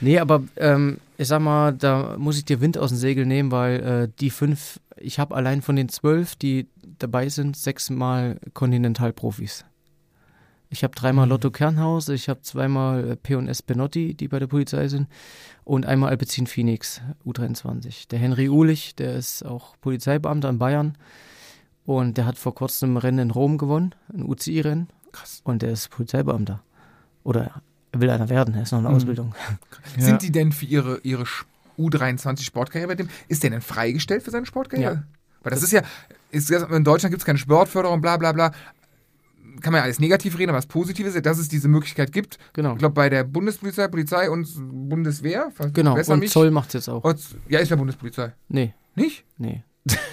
[0.00, 3.50] Nee, aber ähm, ich sag mal, da muss ich dir Wind aus dem Segel nehmen,
[3.52, 6.66] weil äh, die fünf, ich habe allein von den zwölf, die
[6.98, 9.66] dabei sind, sechsmal Kontinentalprofis.
[10.70, 14.88] Ich habe dreimal Lotto Kernhaus, ich habe zweimal äh, P&S Benotti, die bei der Polizei
[14.88, 15.08] sind,
[15.64, 18.08] und einmal Alpecin Phoenix, U23.
[18.08, 20.96] Der Henry Uhlich, der ist auch Polizeibeamter in Bayern
[21.84, 24.88] und der hat vor kurzem ein Rennen in Rom gewonnen, ein UCI-Rennen.
[25.12, 25.42] Krass.
[25.44, 26.62] Und der ist Polizeibeamter.
[27.24, 27.60] Oder
[27.92, 28.96] will einer werden, er ist noch in der Mhm.
[28.96, 29.34] Ausbildung.
[29.96, 30.02] Ja.
[30.04, 31.44] Sind die denn für ihre, ihre Sch-
[31.78, 34.92] U23 Sportkarriere bei dem, ist der denn freigestellt für seine Sportkarriere?
[34.94, 35.02] Ja.
[35.42, 35.82] Weil das ist ja,
[36.30, 38.52] ist, in Deutschland gibt es keine Sportförderung, bla bla bla.
[39.62, 42.12] Kann man ja alles negativ reden, aber das Positive ist ja, dass es diese Möglichkeit
[42.12, 42.38] gibt.
[42.52, 42.72] Genau.
[42.74, 44.46] Ich glaube, bei der Bundespolizei, Polizei und
[44.88, 45.50] Bundeswehr.
[45.72, 46.30] Genau, und mich.
[46.30, 47.04] Zoll macht es jetzt auch.
[47.48, 48.32] Ja, ist ja Bundespolizei.
[48.48, 49.24] Nee, Nicht?
[49.38, 49.62] nee.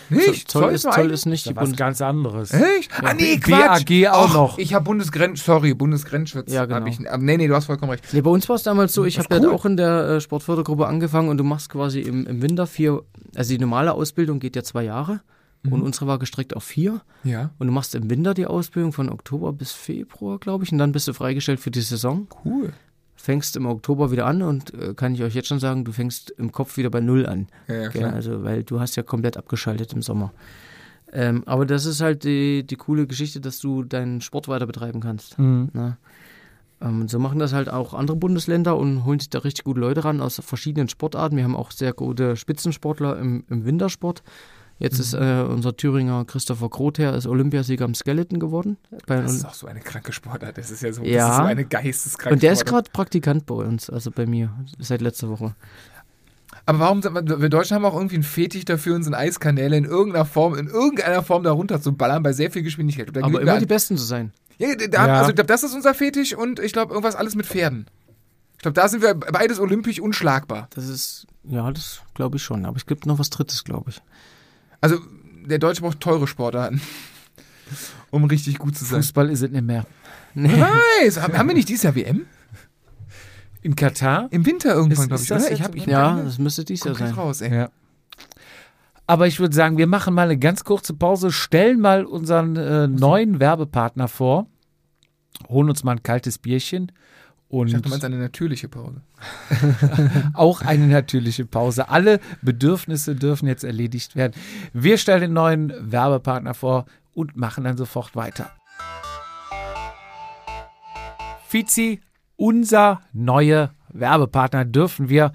[0.09, 0.49] Nicht?
[0.49, 1.77] Zoll, ist, nur Zoll ist nicht die ist was Bundes...
[1.77, 2.51] ganz anderes.
[2.51, 2.91] Echt?
[3.03, 3.85] ah, nee, Quatsch.
[3.85, 4.57] BAG auch Ach, noch.
[4.57, 6.51] Ich habe Bundesgrenz, sorry, Bundesgrenzschutz.
[6.51, 6.85] Ja, genau.
[6.85, 8.05] Ich, aber nee, nee, du hast vollkommen recht.
[8.13, 9.53] Nee, bei uns war es damals so, ich habe ist ja cool.
[9.55, 13.03] auch in der äh, Sportfördergruppe angefangen und du machst quasi im, im Winter vier,
[13.35, 15.21] also die normale Ausbildung geht ja zwei Jahre
[15.63, 15.73] Mhm.
[15.73, 17.49] und unsere war gestreckt auf vier Ja.
[17.57, 20.91] und du machst im Winter die Ausbildung von Oktober bis Februar, glaube ich, und dann
[20.91, 22.27] bist du freigestellt für die Saison.
[22.45, 22.73] Cool.
[23.17, 26.29] Fängst im Oktober wieder an und äh, kann ich euch jetzt schon sagen, du fängst
[26.31, 27.47] im Kopf wieder bei Null an.
[27.67, 28.09] Ja, ja.
[28.11, 30.31] Also, weil du hast ja komplett abgeschaltet im Sommer.
[31.11, 34.99] Ähm, aber das ist halt die, die coole Geschichte, dass du deinen Sport weiter betreiben
[34.99, 35.39] kannst.
[35.39, 35.69] Mhm.
[35.73, 35.97] Ne?
[36.81, 40.03] Ähm, so machen das halt auch andere Bundesländer und holen sich da richtig gute Leute
[40.03, 41.35] ran aus verschiedenen Sportarten.
[41.37, 44.21] Wir haben auch sehr gute Spitzensportler im, im Wintersport.
[44.79, 48.77] Jetzt ist äh, unser Thüringer Christopher Grother ist Olympiasieger im Skeleton geworden.
[49.07, 50.57] Bei Das ist auch so eine kranke Sportart.
[50.57, 51.17] Das ist ja so, Ja.
[51.27, 52.85] das ist so eine geisteskranke und der ist Sportart.
[52.85, 55.55] gerade Praktikant bei uns, also bei mir, seit letzter Woche.
[56.65, 59.85] Aber warum wir, wir Deutschen haben auch irgendwie einen Fetisch dafür, uns in Eiskanäle in
[59.85, 63.09] irgendeiner Form, in irgendeiner Form da runter zu ballern bei sehr viel Geschwindigkeit.
[63.13, 64.31] Da Aber immer wir die an- Besten zu sein.
[64.57, 65.13] ja, da, Ja.
[65.19, 67.87] Also ich glaube, das ist unser Fetisch und ich glaube, irgendwas alles mit Pferden.
[68.57, 70.67] Ich glaube, da sind wir beides olympisch unschlagbar.
[70.75, 72.65] Das ist, ja, das glaube ich schon.
[72.65, 74.01] Aber es gibt noch was Drittes, glaube ich.
[74.81, 74.97] Also
[75.45, 76.81] der Deutsche braucht teure Sportarten,
[78.11, 79.01] um richtig gut zu sein.
[79.01, 79.85] Fußball ist es nicht mehr.
[80.33, 80.63] Nee.
[81.01, 81.19] Nice.
[81.19, 82.25] Haben wir nicht dieses Jahr WM?
[83.61, 84.27] In Katar?
[84.31, 85.29] Im Winter irgendwann, glaube ist ich.
[85.29, 87.13] das Ich hab, ich Ja, meine, das müsste dies Jahr sein.
[87.13, 87.53] raus, ey.
[87.53, 87.69] Ja.
[89.07, 92.87] Aber ich würde sagen, wir machen mal eine ganz kurze Pause, stellen mal unseren äh,
[92.87, 94.47] neuen Werbepartner vor,
[95.47, 96.91] holen uns mal ein kaltes Bierchen
[97.49, 99.01] und Ich dachte, du meinst eine natürliche Pause.
[100.33, 101.89] auch eine natürliche Pause.
[101.89, 104.33] Alle Bedürfnisse dürfen jetzt erledigt werden.
[104.73, 108.51] Wir stellen den neuen Werbepartner vor und machen dann sofort weiter.
[111.47, 112.01] Fizi,
[112.35, 115.31] unser neuer Werbepartner, dürfen wir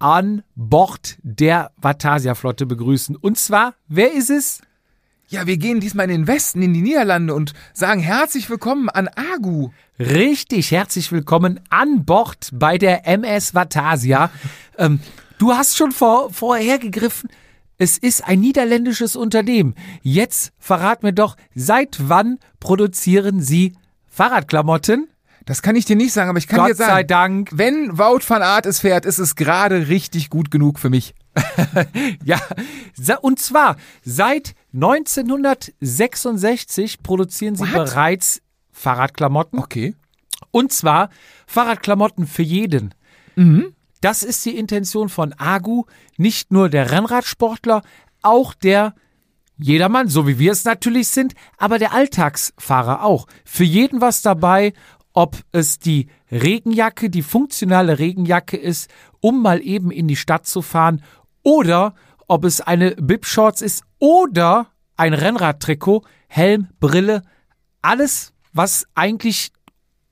[0.00, 3.14] an Bord der Vatasia-Flotte begrüßen.
[3.16, 4.60] Und zwar, wer ist es?
[5.34, 9.08] Ja, wir gehen diesmal in den Westen, in die Niederlande und sagen herzlich willkommen an
[9.08, 9.70] Agu.
[9.98, 14.30] Richtig, herzlich willkommen an Bord bei der MS Vatasia.
[14.78, 14.98] Ähm,
[15.38, 17.30] du hast schon vor, vorher gegriffen,
[17.78, 19.76] es ist ein niederländisches Unternehmen.
[20.02, 23.74] Jetzt verrat mir doch, seit wann produzieren Sie
[24.08, 25.08] Fahrradklamotten?
[25.46, 27.50] Das kann ich dir nicht sagen, aber ich kann Gott dir sagen, sei Dank.
[27.52, 31.14] wenn Wout van Aert es fährt, ist es gerade richtig gut genug für mich.
[32.24, 32.40] Ja,
[33.20, 37.72] und zwar seit 1966 produzieren sie What?
[37.72, 38.42] bereits
[38.72, 39.58] Fahrradklamotten.
[39.58, 39.94] Okay.
[40.50, 41.08] Und zwar
[41.46, 42.94] Fahrradklamotten für jeden.
[43.36, 43.74] Mhm.
[44.00, 45.84] Das ist die Intention von Agu.
[46.16, 47.82] Nicht nur der Rennradsportler,
[48.22, 48.94] auch der
[49.56, 53.26] Jedermann, so wie wir es natürlich sind, aber der Alltagsfahrer auch.
[53.44, 54.72] Für jeden was dabei,
[55.12, 58.90] ob es die Regenjacke, die funktionale Regenjacke ist,
[59.20, 61.02] um mal eben in die Stadt zu fahren,
[61.44, 61.94] oder
[62.28, 67.22] ob es eine Bib-Shorts ist oder ein Rennradtrikot, Helm, Brille,
[67.82, 69.52] alles, was eigentlich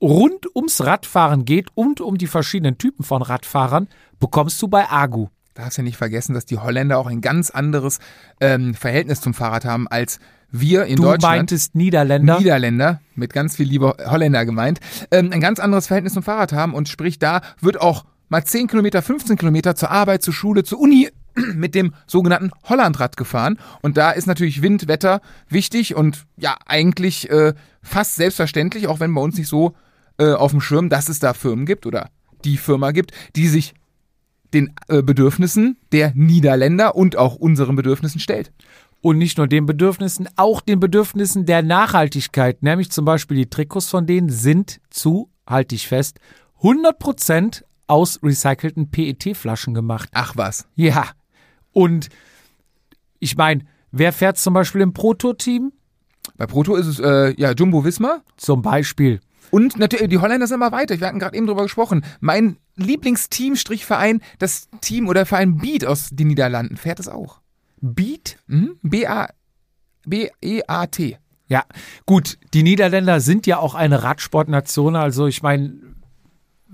[0.01, 3.87] rund ums Radfahren geht und um die verschiedenen Typen von Radfahrern,
[4.19, 5.27] bekommst du bei Agu.
[5.53, 7.99] Darfst ja nicht vergessen, dass die Holländer auch ein ganz anderes
[8.41, 10.19] ähm, Verhältnis zum Fahrrad haben als
[10.49, 11.37] wir in Du Deutschland.
[11.37, 12.37] meintest Niederländer.
[12.37, 14.79] Niederländer, mit ganz viel Liebe Holländer gemeint,
[15.09, 18.67] ähm, ein ganz anderes Verhältnis zum Fahrrad haben und sprich, da wird auch mal 10
[18.67, 21.09] Kilometer, 15 Kilometer zur Arbeit, zur Schule, zur Uni
[21.53, 23.59] mit dem sogenannten Hollandrad gefahren.
[23.81, 29.13] Und da ist natürlich Wind, Wetter wichtig und ja, eigentlich äh, fast selbstverständlich, auch wenn
[29.13, 29.73] bei uns nicht so
[30.17, 32.09] äh, auf dem Schirm, dass es da Firmen gibt oder
[32.45, 33.73] die Firma gibt, die sich
[34.53, 38.51] den äh, Bedürfnissen der Niederländer und auch unseren Bedürfnissen stellt.
[39.01, 42.63] Und nicht nur den Bedürfnissen, auch den Bedürfnissen der Nachhaltigkeit.
[42.63, 46.19] Nämlich zum Beispiel die Trikots von denen sind zu, halte ich fest,
[46.61, 50.09] 100% aus recycelten PET-Flaschen gemacht.
[50.13, 50.67] Ach was.
[50.75, 51.07] Ja.
[51.73, 52.09] Und
[53.19, 55.73] ich meine, wer fährt zum Beispiel im Proto-Team?
[56.37, 58.23] Bei Proto ist es äh, ja Jumbo Wismar.
[58.37, 59.19] Zum Beispiel.
[59.51, 60.99] Und natürlich, die Holländer sind immer weiter.
[60.99, 62.03] Wir hatten gerade eben drüber gesprochen.
[62.21, 67.41] Mein Lieblingsteam-Verein, das Team oder Verein Beat aus den Niederlanden, fährt es auch.
[67.81, 68.37] Beat?
[68.47, 68.77] Mhm.
[68.81, 69.29] B-A-
[70.05, 71.17] B-E-A-T.
[71.47, 71.65] Ja,
[72.05, 75.73] gut, die Niederländer sind ja auch eine Radsportnation, also ich meine,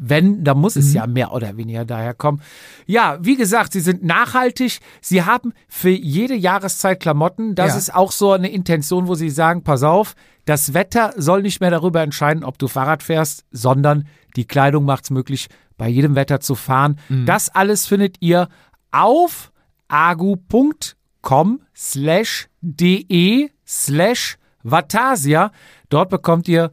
[0.01, 2.41] wenn, dann muss es ja mehr oder weniger daher kommen.
[2.85, 7.77] Ja, wie gesagt, sie sind nachhaltig, sie haben für jede Jahreszeit Klamotten, das Ja.
[7.77, 10.15] ist auch so eine Intention, wo sie sagen, pass auf,
[10.45, 15.03] das Wetter soll nicht mehr darüber entscheiden, ob du Fahrrad fährst, sondern die Kleidung macht
[15.03, 15.47] es möglich,
[15.77, 16.99] bei jedem Wetter zu fahren.
[17.25, 18.49] Das alles findet ihr
[18.91, 19.51] auf
[19.87, 25.51] agu.com slash de slash Vatasia.
[25.89, 26.71] Dort bekommt ihr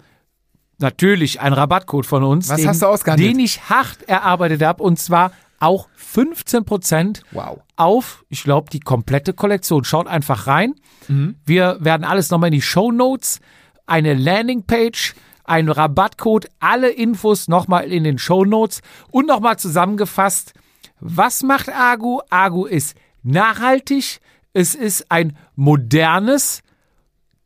[0.79, 2.49] natürlich einen Rabattcode von uns.
[2.49, 3.31] Was den, hast du ausgehandelt?
[3.31, 7.61] Den ich hart erarbeitet habe und zwar auch 15% Wow.
[7.77, 9.85] auf, ich glaube, die komplette Kollektion.
[9.85, 10.75] Schaut einfach rein.
[11.09, 11.37] Mhm.
[11.47, 13.41] Wir werden alles nochmal in die Show Notes,
[13.87, 20.53] eine Landingpage, einen Rabattcode, alle Infos nochmal in den Show Notes und nochmal zusammengefasst.
[21.01, 22.21] Was macht Agu?
[22.31, 24.21] Agu ist nachhaltig.
[24.53, 26.63] Es ist ein modernes,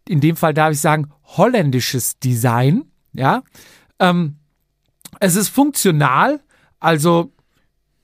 [0.09, 2.90] in dem Fall darf ich sagen, holländisches Design.
[3.13, 3.43] Ja.
[3.99, 4.37] Ähm,
[5.19, 6.41] es ist funktional,
[6.79, 7.33] also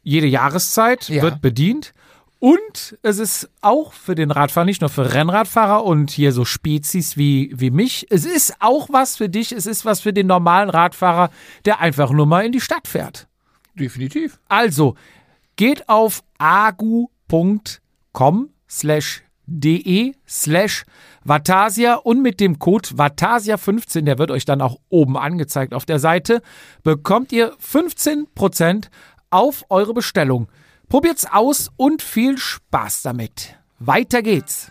[0.03, 1.23] jede Jahreszeit Ja.
[1.23, 1.95] wird bedient.
[2.39, 7.17] Und es ist auch für den Radfahrer, nicht nur für Rennradfahrer und hier so Spezies
[7.17, 8.07] wie, wie mich.
[8.11, 9.53] Es ist auch was für dich.
[9.53, 11.31] Es ist was für den normalen Radfahrer,
[11.65, 13.27] der einfach nur mal in die Stadt fährt.
[13.75, 14.39] Definitiv.
[14.49, 14.97] Also,
[15.57, 17.09] geht auf agu.com
[18.69, 20.85] slash de slash
[21.29, 25.99] Vatasia und mit dem Code Vatasia15, der wird euch dann auch oben angezeigt auf der
[25.99, 26.41] Seite,
[26.85, 28.87] bekommt ihr 15%
[29.31, 30.49] auf eure Bestellung.
[30.89, 33.57] Probiert's aus und viel Spaß damit.
[33.81, 34.71] Weiter geht's.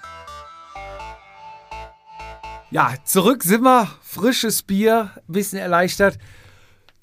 [2.71, 3.89] Ja, zurück sind wir.
[4.01, 6.17] Frisches Bier, bisschen erleichtert.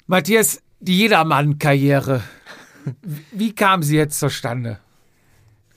[0.07, 2.23] Matthias, die Jedermann-Karriere.
[3.31, 4.79] Wie kam sie jetzt zustande?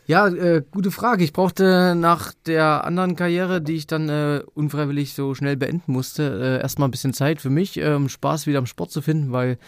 [0.09, 1.25] Ja, äh, gute Frage.
[1.25, 6.23] Ich brauchte nach der anderen Karriere, die ich dann äh, unfreiwillig so schnell beenden musste,
[6.23, 9.33] äh, erstmal ein bisschen Zeit für mich, äh, um Spaß wieder am Sport zu finden,
[9.33, 9.59] weil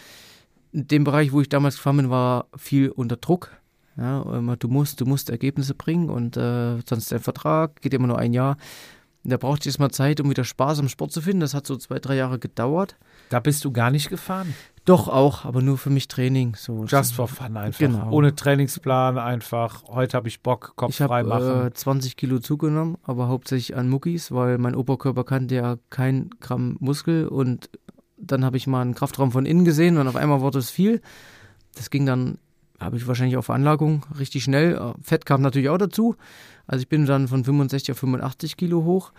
[0.71, 3.51] in dem Bereich, wo ich damals gefahren bin, war viel unter Druck.
[3.97, 4.21] Ja,
[4.57, 8.31] du musst, du musst Ergebnisse bringen und äh, sonst der Vertrag geht immer nur ein
[8.31, 8.55] Jahr.
[9.23, 11.41] Da brauchte ich erstmal Zeit, um wieder Spaß am Sport zu finden.
[11.41, 12.95] Das hat so zwei, drei Jahre gedauert.
[13.29, 14.55] Da bist du gar nicht gefahren.
[14.85, 16.55] Doch auch, aber nur für mich Training.
[16.55, 17.79] So, Just for fun einfach.
[17.79, 18.09] Genau.
[18.11, 19.83] Ohne Trainingsplan einfach.
[19.87, 21.43] Heute habe ich Bock, Kopf Ich frei machen.
[21.45, 26.29] habe äh, 20 Kilo zugenommen, aber hauptsächlich an Muckis, weil mein Oberkörper kannte ja kein
[26.39, 27.69] Gramm Muskel und
[28.17, 31.01] dann habe ich mal einen Kraftraum von innen gesehen und auf einmal wurde es viel.
[31.75, 32.39] Das ging dann,
[32.79, 34.75] habe ich wahrscheinlich auf Veranlagung richtig schnell.
[34.75, 36.15] Äh, Fett kam natürlich auch dazu.
[36.69, 39.11] Also ich bin dann von 65 auf 85 Kilo hoch.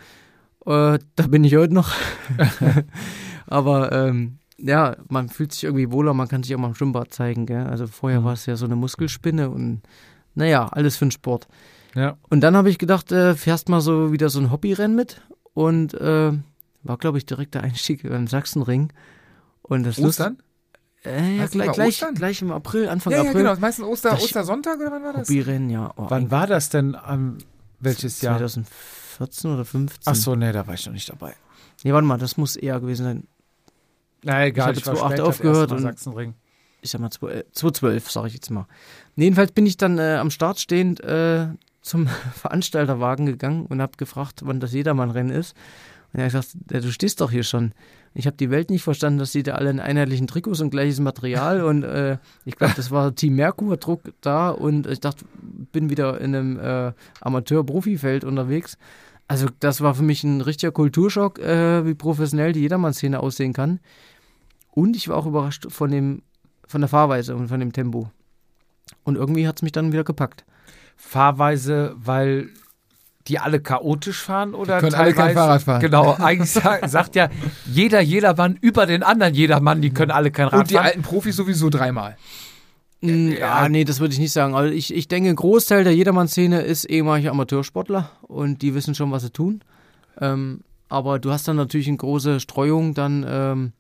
[0.67, 1.91] Äh, da bin ich heute noch.
[3.47, 7.13] aber ähm, ja, man fühlt sich irgendwie wohler, man kann sich auch mal im Schwimmbad
[7.13, 7.47] zeigen.
[7.47, 7.67] Gell?
[7.67, 8.25] Also vorher Mhm.
[8.25, 9.83] war es ja so eine Muskelspinne und
[10.35, 11.49] naja, alles für den Sport.
[11.95, 12.17] ja.
[12.29, 15.21] Und dann habe ich gedacht, äh, fährst mal so wieder so ein Hobbyrennen mit
[15.55, 16.33] und äh,
[16.83, 18.93] war, glaube ich, direkt der Einstieg beim Sachsenring.
[19.63, 20.39] Und das Ostern?
[21.05, 23.45] Äh, ja, gleich, gleich, gleich im April, Anfang Ja, ja, April.
[23.45, 23.57] genau.
[23.59, 25.29] Meistens Oster, Ostersonntag oder wann war das?
[25.29, 25.93] Hobbyrennen, ja.
[25.97, 26.95] Oh, Wann war das denn?
[26.95, 27.39] Am
[27.81, 28.37] welches Jahr?
[28.39, 28.69] 2005
[29.17, 30.01] 14 oder 15.
[30.07, 31.35] Ach so, nee, da war ich noch nicht dabei.
[31.85, 33.27] Nee, warte mal, das muss eher gewesen sein.
[34.23, 36.35] Na egal, Ich habe war 2008 später aufgehört und- Sachsenring.
[36.83, 38.67] ich sag mal, zwei- äh, 2012, sage ich jetzt mal.
[39.17, 41.49] Jedenfalls bin ich dann äh, am Start stehend äh,
[41.83, 45.55] zum Veranstalterwagen gegangen und habe gefragt, wann das Jedermann-Rennen ist.
[46.13, 47.73] Und er hat gesagt, ja, du stehst doch hier schon.
[48.13, 51.01] Ich habe die Welt nicht verstanden, dass die da alle in einheitlichen Trikots und gleiches
[51.01, 55.25] Material und äh, ich glaube, das war Team Merkur Druck da und ich dachte,
[55.73, 58.77] bin wieder in einem äh, Amateur-Profi-Feld unterwegs.
[59.29, 63.79] Also das war für mich ein richtiger Kulturschock, äh, wie professionell die Jedermann-Szene aussehen kann.
[64.73, 66.23] Und ich war auch überrascht von dem
[66.71, 68.11] von der Fahrweise und von dem Tempo.
[69.03, 70.45] Und irgendwie hat es mich dann wieder gepackt.
[70.97, 72.51] Fahrweise, weil
[73.29, 75.81] die alle chaotisch fahren oder können alle kein teilweise- Fahrrad fahren.
[75.81, 77.29] Genau, eigentlich sa- sagt ja
[77.67, 80.87] jeder Jedermann über den anderen Jedermann, die können alle kein Rad Und die fahren.
[80.87, 82.17] alten Profis sowieso dreimal.
[83.03, 84.55] Mm, Ja, nee, das würde ich nicht sagen.
[84.55, 89.11] Also ich, ich denke, ein Großteil der Jedermann-Szene ist ehemalige Amateursportler und die wissen schon,
[89.13, 89.63] was sie tun.
[90.21, 93.73] Ähm, aber du hast dann natürlich eine große Streuung, dann, ähm,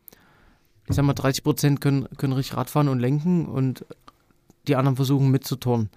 [0.88, 3.84] ich sag mal, 30 Prozent können, können richtig Radfahren und lenken und
[4.68, 5.88] die anderen versuchen mitzuturnen.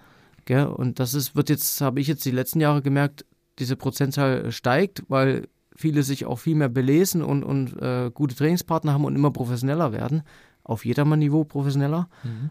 [0.46, 0.66] Gell?
[0.66, 3.24] Und das ist, wird jetzt, habe ich jetzt die letzten Jahre gemerkt,
[3.58, 8.92] diese Prozentzahl steigt, weil viele sich auch viel mehr belesen und, und äh, gute Trainingspartner
[8.92, 10.22] haben und immer professioneller werden.
[10.62, 12.08] Auf Jedermann-Niveau professioneller.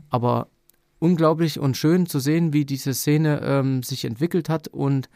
[0.10, 0.48] Aber
[1.00, 5.10] unglaublich und schön zu sehen, wie diese Szene ähm, sich entwickelt hat und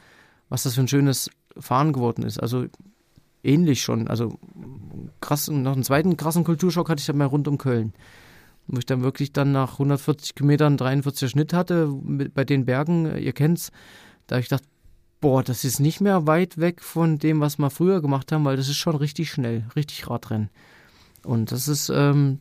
[0.50, 2.40] was das für ein schönes Fahren geworden ist.
[2.40, 2.66] Also
[3.44, 4.08] ähnlich schon.
[4.08, 4.40] Also
[5.22, 7.94] krass, noch einen zweiten krassen Kulturschock hatte ich dann mal rund um Köln.
[8.68, 13.18] Wo ich dann wirklich dann nach 140 Kilometern 43 Schnitt hatte mit, bei den Bergen,
[13.18, 13.72] ihr kennt's,
[14.28, 14.64] da hab ich gedacht,
[15.20, 18.58] boah, das ist nicht mehr weit weg von dem, was wir früher gemacht haben, weil
[18.58, 20.50] das ist schon richtig schnell, richtig Radrennen.
[21.24, 22.40] Und das ist, ähm,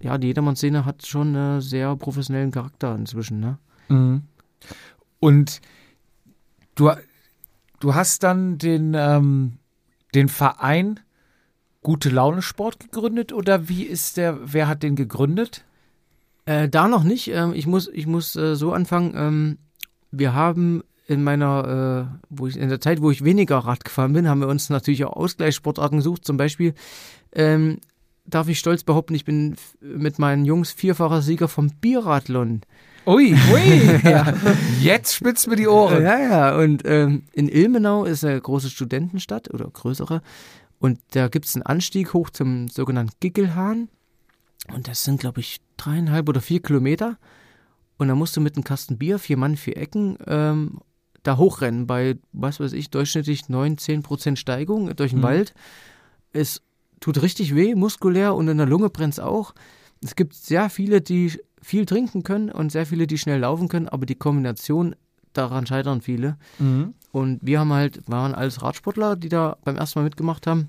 [0.00, 3.58] ja, die Jedermann-Szene hat schon einen sehr professionellen Charakter inzwischen, ne?
[3.88, 4.22] Mhm.
[5.20, 5.60] Und
[6.74, 6.90] du,
[7.80, 9.58] du hast dann den, ähm,
[10.14, 11.00] den Verein
[11.82, 15.64] Gute Laune Sport gegründet oder wie ist der, wer hat den gegründet?
[16.44, 17.28] Äh, da noch nicht.
[17.28, 19.12] Ähm, ich muss, ich muss äh, so anfangen.
[19.14, 19.58] Ähm,
[20.10, 24.12] wir haben in meiner, äh, wo ich, in der Zeit, wo ich weniger Rad gefahren
[24.12, 26.24] bin, haben wir uns natürlich auch Ausgleichssportarten gesucht.
[26.24, 26.74] Zum Beispiel
[27.32, 27.78] ähm,
[28.24, 32.62] darf ich stolz behaupten, ich bin mit meinen Jungs vierfacher Sieger vom Bierradlon.
[33.06, 34.00] Ui, ui.
[34.80, 36.02] Jetzt spitzt mir die Ohren.
[36.02, 36.56] Ja, ja.
[36.56, 40.22] Und ähm, in Ilmenau ist eine große Studentenstadt oder größere.
[40.80, 43.88] Und da gibt es einen Anstieg hoch zum sogenannten Gickelhahn.
[44.74, 47.16] Und das sind, glaube ich, dreieinhalb oder vier Kilometer.
[47.96, 50.80] Und da musst du mit einem Kasten Bier, vier Mann, vier Ecken, ähm,
[51.26, 55.24] da hochrennen bei, was weiß ich, durchschnittlich 9, 10 Prozent Steigung durch den Mhm.
[55.24, 55.54] Wald.
[56.32, 56.62] Es
[57.00, 59.54] tut richtig weh, muskulär und in der Lunge brennt es auch.
[60.02, 61.32] Es gibt sehr viele, die
[61.62, 64.94] viel trinken können und sehr viele, die schnell laufen können, aber die Kombination,
[65.32, 66.36] daran scheitern viele.
[66.58, 66.94] Mhm.
[67.12, 70.68] Und wir haben halt, waren alles Radsportler, die da beim ersten Mal mitgemacht haben.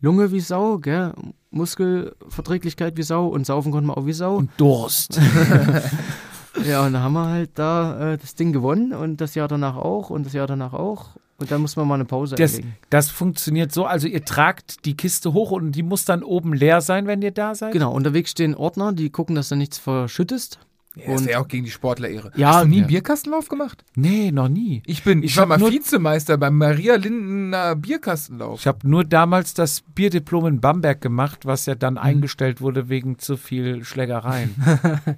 [0.00, 1.12] Lunge wie Sau, gell?
[1.50, 4.36] Muskelverträglichkeit wie Sau und saufen konnten wir auch wie Sau.
[4.36, 5.18] Und Durst.
[6.66, 9.76] ja, und dann haben wir halt da äh, das Ding gewonnen und das Jahr danach
[9.76, 11.10] auch und das Jahr danach auch.
[11.36, 12.76] Und dann muss man mal eine Pause Das, einlegen.
[12.90, 16.80] das funktioniert so, also ihr tragt die Kiste hoch und die muss dann oben leer
[16.80, 17.72] sein, wenn ihr da seid?
[17.72, 20.60] Genau, unterwegs stehen Ordner, die gucken, dass du nichts verschüttest.
[20.94, 22.30] Ja, das Und- wäre auch gegen die Sportlerehre.
[22.36, 22.82] Ja, Hast du nie ja.
[22.82, 23.84] einen Bierkastenlauf gemacht?
[23.96, 24.80] Nee, noch nie.
[24.86, 28.60] Ich bin, ich, Ich war mal Vizemeister beim Maria Lindener Bierkastenlauf.
[28.60, 31.78] Ich habe nur damals das Bierdiplom in Bamberg gemacht, was ja Mhm.
[31.80, 34.54] dann eingestellt wurde wegen zu viel Schlägereien.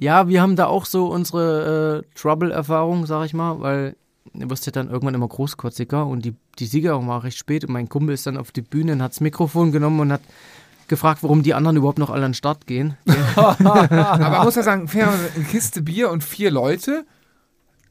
[0.00, 3.96] Ja, wir haben da auch so unsere äh, Trouble-Erfahrung, sag ich mal, weil
[4.32, 7.72] du wirst ja dann irgendwann immer großkotziger und die, die Siegerung war recht spät und
[7.72, 10.20] mein Kumpel ist dann auf die Bühne und hat das Mikrofon genommen und hat
[10.86, 12.96] gefragt, warum die anderen überhaupt noch alle an den Start gehen.
[13.34, 17.04] Aber man muss ja sagen, eine Kiste Bier und vier Leute.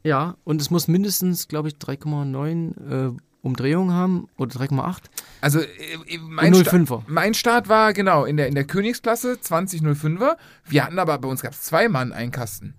[0.04, 3.18] Ja, und es muss mindestens, glaube ich, 3,9 äh,
[3.48, 4.98] Umdrehungen haben oder 3,8
[5.42, 5.64] Also äh,
[6.08, 7.02] äh, mein, Sta 05er.
[7.08, 10.36] mein Start war genau in der, in der Königsklasse 2005er.
[10.66, 12.76] Wir hatten aber bei uns gab es zwei Mann einen Kasten.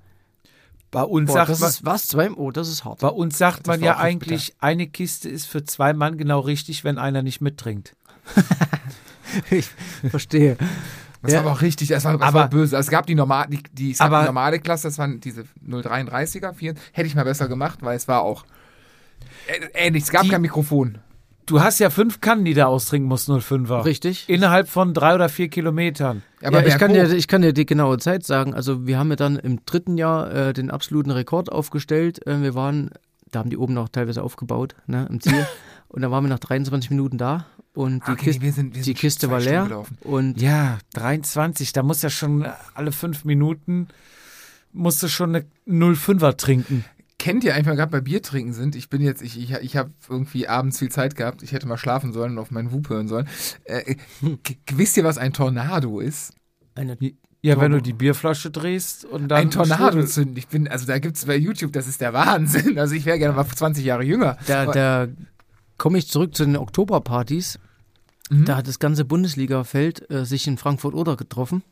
[0.91, 2.07] Bei uns Boah, sagt das man, ist was?
[2.07, 2.31] Zwei?
[2.31, 3.01] Oh, das ist hart.
[3.01, 6.85] bei uns sagt Das man ja eigentlich, eine Kiste ist für zwei Mann genau richtig,
[6.85, 7.95] wenn einer nicht mittrinkt.
[9.51, 9.69] ich
[10.11, 10.57] verstehe.
[11.23, 11.39] Das Ja.
[11.39, 12.77] war aber auch richtig, das war, das Aber- war böse.
[12.77, 15.21] Also es gab die normale, die, die, es gab Aber- die normale Klasse, das waren
[15.21, 16.75] diese 033er, 4.
[16.93, 18.45] Hätte ich mal besser gemacht, weil es war auch
[19.75, 20.05] ähnlich.
[20.05, 20.99] Es gab Die- kein Mikrofon.
[21.47, 23.87] Du hast ja fünf Kannen, die du austrinken musst, 05er.
[23.87, 24.29] Richtig.
[24.29, 26.23] Innerhalb von drei oder vier Kilometern.
[26.43, 28.53] Aber ja, ich kann, dir, ich kann dir die genaue Zeit sagen.
[28.53, 32.27] Also wir haben ja dann im dritten Jahr äh, den absoluten Rekord aufgestellt.
[32.27, 32.91] Äh, wir waren,
[33.31, 35.47] da haben die oben noch teilweise aufgebaut, ne, im Ziel.
[35.89, 38.83] und da waren wir nach 23 Minuten da und die, Okay, Kiste, wir sind, wir
[38.83, 39.85] die sind Kiste war leer.
[40.03, 43.89] Und Ja, 23, da muss ja schon alle fünf Minuten
[44.75, 46.85] musst du schon eine 05er trinken.
[47.19, 49.91] Kennt ihr einfach gerade bei Bier trinken sind, ich bin jetzt, ich, ich, ich habe
[50.09, 53.09] irgendwie abends viel Zeit gehabt, ich hätte mal schlafen sollen und auf meinen Whoop hören
[53.09, 53.29] sollen.
[53.65, 53.97] Äh,
[54.45, 56.33] g- wisst ihr, was ein Tornado ist?
[56.75, 56.97] Eine,
[57.43, 59.39] Ja, wenn du die Bierflasche drehst und dann.
[59.39, 60.37] ein Tornado zünden.
[60.37, 62.79] Ich bin, also da gibt's bei YouTube, das ist der Wahnsinn.
[62.79, 64.37] Also ich wäre gerne mal 20 Jahre jünger.
[64.47, 65.09] da, da
[65.77, 67.59] komme ich zurück zu den Oktoberpartys.
[68.31, 68.45] Mhm.
[68.45, 71.63] Da hat das ganze Bundesliga-Feld äh, sich in Frankfurt-Oder getroffen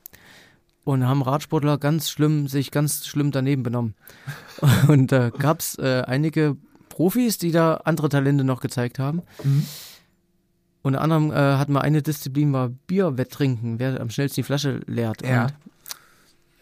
[0.87, 3.95] und haben Radsportler ganz schlimm, sich ganz schlimm daneben benommen.
[4.89, 6.57] Und da gab es äh, einige
[6.89, 9.23] Profis, die da andere Talente noch gezeigt haben.
[9.43, 9.67] Mhm.
[10.83, 15.27] Unter anderem äh, hatten wir eine Disziplin, war Bierwetttrinken, wer am schnellsten die Flasche leert.
[15.27, 15.47] Ja.
[15.47, 15.53] Und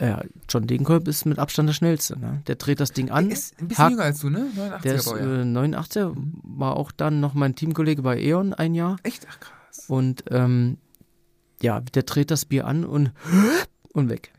[0.01, 2.19] ja, John Degenkolb ist mit Abstand der schnellste.
[2.19, 2.43] Ne?
[2.47, 3.27] Der dreht das Ding an.
[3.29, 4.47] Der ist ein bisschen hakt- jünger als du, ne?
[4.57, 5.27] Der 89er ist Baujahr.
[5.27, 5.43] äh,
[5.77, 8.97] 89er, war auch dann noch mein Teamkollege bei E.ON ein Jahr.
[9.03, 9.27] Echt?
[9.31, 9.85] Ach krass.
[9.89, 10.79] Und ähm,
[11.63, 13.13] ja, der dreht das Bier an und,
[13.95, 14.31] und weg.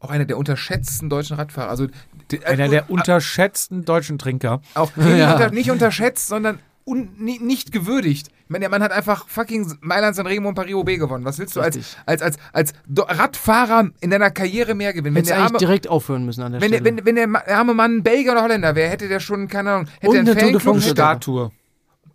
[0.00, 1.68] Auch einer der unterschätzten deutschen Radfahrer.
[1.70, 1.88] Also
[2.30, 4.60] der, Einer der unterschätzten deutschen Trinker.
[4.74, 5.26] auch nee, Ja.
[5.26, 8.28] nicht, unter, nicht unterschätzt, sondern un, nicht gewürdigt.
[8.28, 11.24] Ich meine, der Mann hat einfach fucking Mailand Sanremo und Paris-Roubaix gewonnen.
[11.24, 15.16] Was willst du als, als, als, als Radfahrer in deiner Karriere mehr gewinnen?
[15.16, 16.96] Wenn Hätte der eigentlich arme, direkt aufhören müssen an der wenn der, Stelle.
[17.04, 20.08] wenn, wenn der arme Mann Belgier oder Holländer wäre, hätte der schon, keine Ahnung, hätte
[20.10, 21.50] Und er einen eine Tour de Fanclub, France hätte- Statue.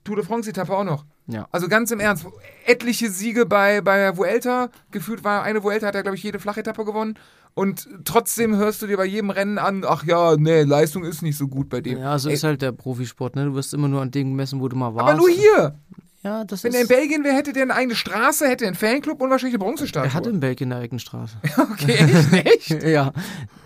[0.04, 1.06] Tour de France-Etappe auch noch.
[1.28, 1.48] Ja.
[1.52, 2.26] Also ganz im Ernst,
[2.66, 6.40] etliche Siege bei, bei der Vuelta, gefühlt war eine Vuelta, hat er, glaube ich, jede
[6.40, 7.18] Flachetappe gewonnen.
[7.56, 11.38] Und trotzdem hörst du dir bei jedem Rennen an, ach ja, nee, Leistung ist nicht
[11.38, 12.00] so gut bei dem.
[12.00, 13.36] ja, so Ey, ist halt der Profisport.
[13.36, 13.46] Ne?
[13.46, 15.10] Du wirst immer nur an dem gemessen, wo du mal warst.
[15.10, 15.78] aber nur hier.
[16.24, 16.90] Ja, das Wenn er in ist.
[16.90, 20.10] Belgien wäre, hätte der eine eigene Straße, hätte einen Fanclub und wahrscheinlich eine Bronzestatue.
[20.10, 21.36] Er hat in Belgien eine eigene Straße.
[21.58, 22.70] Okay, echt?
[22.72, 22.84] echt?
[22.88, 23.12] ja.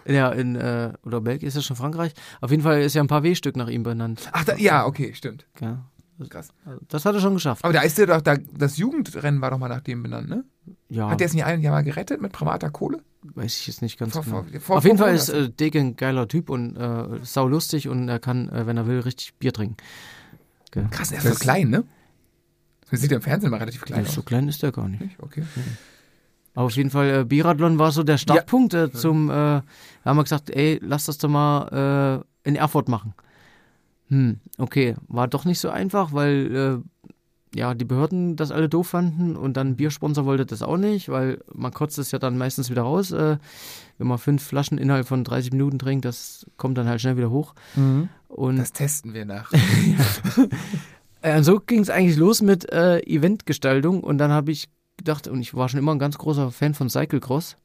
[0.06, 2.14] Ja, in, äh, oder Belgien ist ja schon Frankreich.
[2.42, 4.28] Auf jeden Fall ist ja ein paar W-Stück nach ihm benannt.
[4.32, 5.46] Ach, da, ja, okay, stimmt.
[5.62, 5.86] Ja.
[6.30, 6.50] Krass.
[6.66, 7.64] Also Das hat er schon geschafft.
[7.64, 10.44] Aber da ist der doch, da, das Jugendrennen war doch mal nach dem benannt, ne?
[10.90, 13.02] Ja, Hat der es nicht ein Jahr mal gerettet mit privater Kohle?
[13.36, 14.44] weiß ich jetzt nicht ganz Vor- genau.
[14.44, 17.88] vor- vor- Auf jeden Fall ist äh, Dege ein geiler Typ und äh, sau lustig
[17.90, 19.76] und er kann, äh, wenn er will, richtig Bier trinken.
[20.72, 20.88] Gell.
[20.92, 21.84] Krass, der ist so klein, ne?
[22.90, 24.26] Das sieht ja im Fernsehen mal relativ klein So aus.
[24.26, 25.02] klein ist der gar nicht.
[25.02, 25.20] Nicht?
[25.22, 25.44] Okay.
[26.54, 29.64] Aber auf jeden Fall, äh, Biathlon war so der Startpunkt äh, zum, äh, da
[30.06, 33.14] haben wir gesagt, ey, lass das doch mal äh, in Erfurt machen.
[34.10, 37.08] Hm, okay, war doch nicht so einfach, weil äh,
[37.58, 41.10] ja, die Behörden das alle doof fanden und dann ein Biersponsor wollte das auch nicht,
[41.10, 43.12] weil man kotzt es ja dann meistens wieder raus.
[43.12, 43.38] Äh,
[43.98, 47.32] wenn man fünf Flaschen innerhalb von 30 Minuten trinkt, das kommt dann halt schnell wieder
[47.32, 47.56] hoch.
[48.28, 49.52] Und Das testen wir nach.
[51.22, 55.42] äh, so ging es eigentlich los mit äh, Eventgestaltung und dann habe ich gedacht, und
[55.42, 57.58] ich war schon immer ein ganz großer Fan von Cyclecross.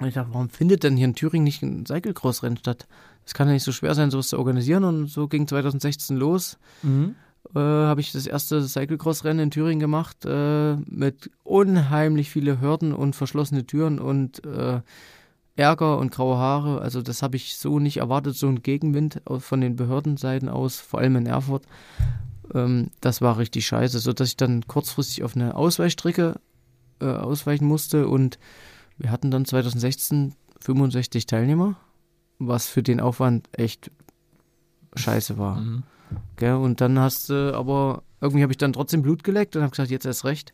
[0.00, 2.88] Und ich dachte, warum findet denn hier in Thüringen nicht ein Cyclecross-Rennen statt?
[3.24, 4.84] Das kann ja nicht so schwer sein, sowas zu organisieren.
[4.84, 6.58] Und so ging 2016 los.
[7.54, 13.14] Äh, habe ich das erste Cyclecross-Rennen in Thüringen gemacht äh, mit unheimlich viele Hürden und
[13.14, 14.80] verschlossene Türen und äh,
[15.56, 16.80] Ärger und graue Haare.
[16.80, 21.00] Also das habe ich so nicht erwartet, so ein Gegenwind von den Behördenseiten aus, vor
[21.00, 21.64] allem in Erfurt.
[22.52, 26.40] Ähm, das war richtig scheiße, sodass ich dann kurzfristig auf eine Ausweichstrecke
[27.00, 28.38] äh, ausweichen musste und
[28.98, 31.76] wir hatten dann 2016 65 Teilnehmer,
[32.38, 33.90] was für den Aufwand echt
[34.94, 35.62] scheiße war.
[36.36, 36.54] Gell?
[36.54, 39.90] Und dann hast du, aber irgendwie habe ich dann trotzdem Blut geleckt und habe gesagt,
[39.90, 40.52] jetzt erst recht.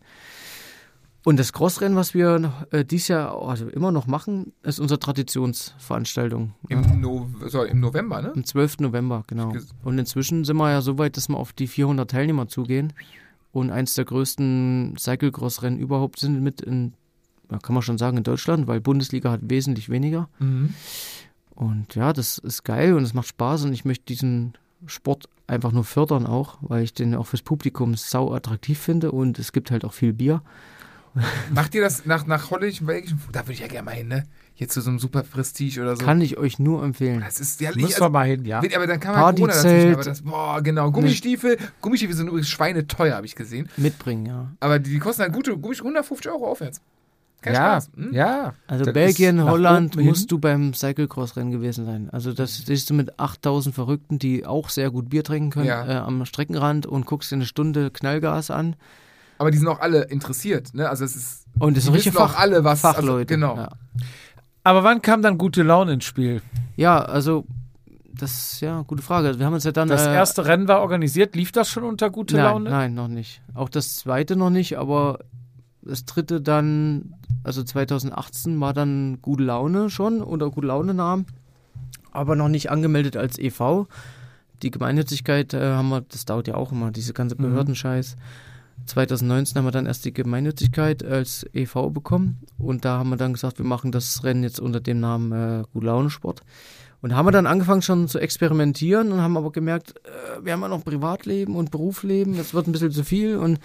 [1.22, 4.98] Und das Crossrennen, was wir noch, äh, dieses Jahr also immer noch machen, ist unsere
[4.98, 6.54] Traditionsveranstaltung.
[6.68, 8.32] Im, no sorry, Im November, ne?
[8.34, 8.78] Am 12.
[8.80, 9.52] November, genau.
[9.84, 12.94] Und inzwischen sind wir ja so weit, dass wir auf die 400 Teilnehmer zugehen
[13.52, 16.94] und eins der größten Cyclecross-Rennen überhaupt sind mit in,
[17.50, 20.30] kann man schon sagen, in Deutschland, weil Bundesliga hat wesentlich weniger.
[20.38, 20.74] Mhm.
[21.60, 24.54] Und ja, das ist geil und es macht Spaß und ich möchte diesen
[24.86, 29.38] Sport einfach nur fördern auch, weil ich den auch fürs Publikum sau attraktiv finde und
[29.38, 30.40] es gibt halt auch viel Bier.
[31.54, 33.20] Macht ihr das nach, nach holländischen, belgischen?
[33.30, 34.24] Da würde ich ja gerne mal hin, ne?
[34.54, 36.04] Jetzt zu so einem super Prestige oder so.
[36.04, 37.20] Kann ich euch nur empfehlen.
[37.20, 38.62] das ist ja ich, Müssen also, wir mal hin, ja.
[38.74, 39.34] aber dann kann man.
[39.34, 40.90] Corona dazwischen, aber das, boah, genau.
[40.90, 43.68] Gummistiefel, Gummistiefel sind übrigens schweineteuer, habe ich gesehen.
[43.76, 44.50] Mitbringen, ja.
[44.60, 46.80] Aber die, die kosten halt gute Gummistiefel, 150 Euro aufwärts.
[47.40, 47.90] Kein ja, Spaß.
[47.94, 48.12] Hm?
[48.12, 48.54] ja.
[48.66, 52.10] Also Das Belgien, Holland musst du beim Cyclecross-Rennen gewesen sein.
[52.10, 55.86] Also das siehst du mit 8000 Verrückten, die auch sehr gut Bier trinken können, Ja.
[55.86, 58.76] äh, am Streckenrand und guckst dir eine Stunde Knallgas an.
[59.38, 60.88] Aber die sind auch alle interessiert, ne?
[60.88, 61.46] Also es ist.
[61.58, 63.10] Und es sind Fach, alle, was Fachleute.
[63.10, 63.56] Also, genau.
[63.56, 63.70] Ja.
[64.64, 66.42] Aber wann kam dann gute Laune ins Spiel?
[66.76, 67.46] ja, also
[68.12, 69.38] das ist ja eine gute Frage.
[69.38, 69.88] Wir haben uns ja dann...
[69.88, 71.34] Das äh, erste Rennen war organisiert.
[71.34, 72.70] Lief das schon unter gute nein, Laune?
[72.70, 73.40] Nein, noch nicht.
[73.54, 75.20] Auch das zweite noch nicht, aber
[75.82, 81.26] das dritte dann, also 2018 war dann Gute Laune schon unter Gute Laune Namen,
[82.12, 83.86] aber noch nicht angemeldet als e.V.
[84.62, 87.42] Die Gemeinnützigkeit äh, haben wir, das dauert ja auch immer, diese ganze Mhm.
[87.42, 88.16] Behördenscheiß.
[88.86, 91.90] 2019 haben wir dann erst die Gemeinnützigkeit als e.V.
[91.90, 95.32] bekommen und da haben wir dann gesagt, wir machen das Rennen jetzt unter dem Namen
[95.32, 96.42] äh, Gute Laune Sport.
[97.02, 100.60] Und haben wir dann angefangen schon zu experimentieren und haben aber gemerkt, äh, wir haben
[100.60, 103.58] ja noch Privatleben und Berufsleben, das wird ein bisschen zu viel und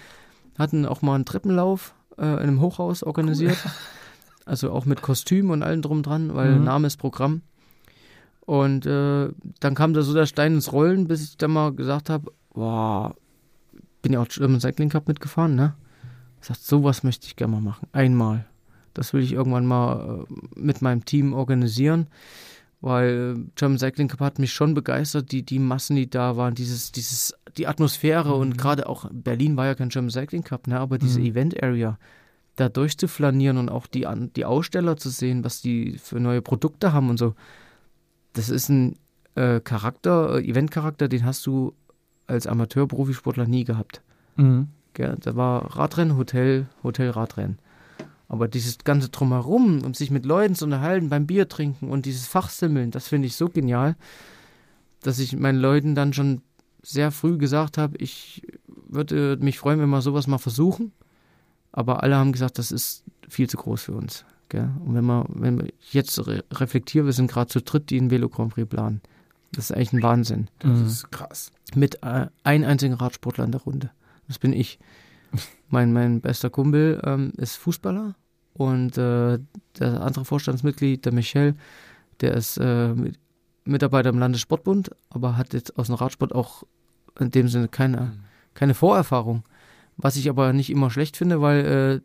[0.58, 3.56] hatten auch mal einen Treppenlauf äh, in einem Hochhaus organisiert.
[3.64, 3.70] Cool.
[4.48, 6.62] Also auch mit Kostüm und allem drum dran, weil mhm.
[6.62, 7.42] Name ist Programm.
[8.42, 9.28] Und äh,
[9.58, 13.16] dann kam da so der Stein ins Rollen, bis ich dann mal gesagt habe, boah,
[14.02, 15.74] bin ja auch German Cycling Cup mitgefahren, ne?
[16.40, 17.88] Ich sagte, sowas möchte ich gerne mal machen.
[17.90, 18.46] Einmal.
[18.94, 22.06] Das will ich irgendwann mal äh, mit meinem Team organisieren,
[22.80, 26.92] weil German Cycling Cup hat mich schon begeistert, die, die Massen, die da waren, dieses,
[26.92, 28.40] dieses, die Atmosphäre mhm.
[28.40, 31.26] und gerade auch Berlin war ja kein German Cycling Cup, ne, aber diese mhm.
[31.26, 31.98] Event Area,
[32.56, 37.10] da durchzuflanieren und auch die, die Aussteller zu sehen, was die für neue Produkte haben
[37.10, 37.34] und so.
[38.32, 38.96] Das ist ein
[39.34, 41.74] äh, Charakter, äh, Event-Charakter, den hast du
[42.26, 44.02] als Amateur-Profisportler nie gehabt.
[44.36, 44.68] Mhm.
[44.98, 47.58] Ja, da war Radrennen, Hotel, Hotel, Radrennen.
[48.28, 52.26] Aber dieses ganze Drumherum, um sich mit Leuten zu unterhalten, beim Bier trinken und dieses
[52.26, 53.96] Fachsimmeln, das finde ich so genial,
[55.02, 56.42] dass ich meinen Leuten dann schon
[56.82, 58.42] sehr früh gesagt habe, ich
[58.88, 60.92] würde mich freuen, wenn wir sowas mal versuchen.
[61.72, 64.24] Aber alle haben gesagt, das ist viel zu groß für uns.
[64.48, 64.70] Gell?
[64.84, 68.10] Und wenn wir, wenn wir jetzt re reflektieren, wir sind gerade zu dritt, die einen
[68.10, 69.02] Velo Grand Prix planen.
[69.52, 70.48] Das ist eigentlich ein Wahnsinn.
[70.60, 70.86] Das mhm.
[70.86, 71.52] ist krass.
[71.74, 73.90] Mit äh, einem einzigen Radsportler in der Runde.
[74.28, 74.78] Das bin ich.
[75.68, 78.14] Mein, mein bester Kumpel ähm, ist Fußballer
[78.54, 79.38] und äh,
[79.78, 81.56] der andere Vorstandsmitglied, der Michel,
[82.20, 82.94] der ist äh,
[83.64, 86.62] Mitarbeiter im Landessportbund, aber hat jetzt aus dem Radsport auch
[87.18, 88.20] in dem Sinne keine, mhm.
[88.54, 89.42] keine Vorerfahrung.
[89.96, 92.00] Was ich aber nicht immer schlecht finde, weil äh,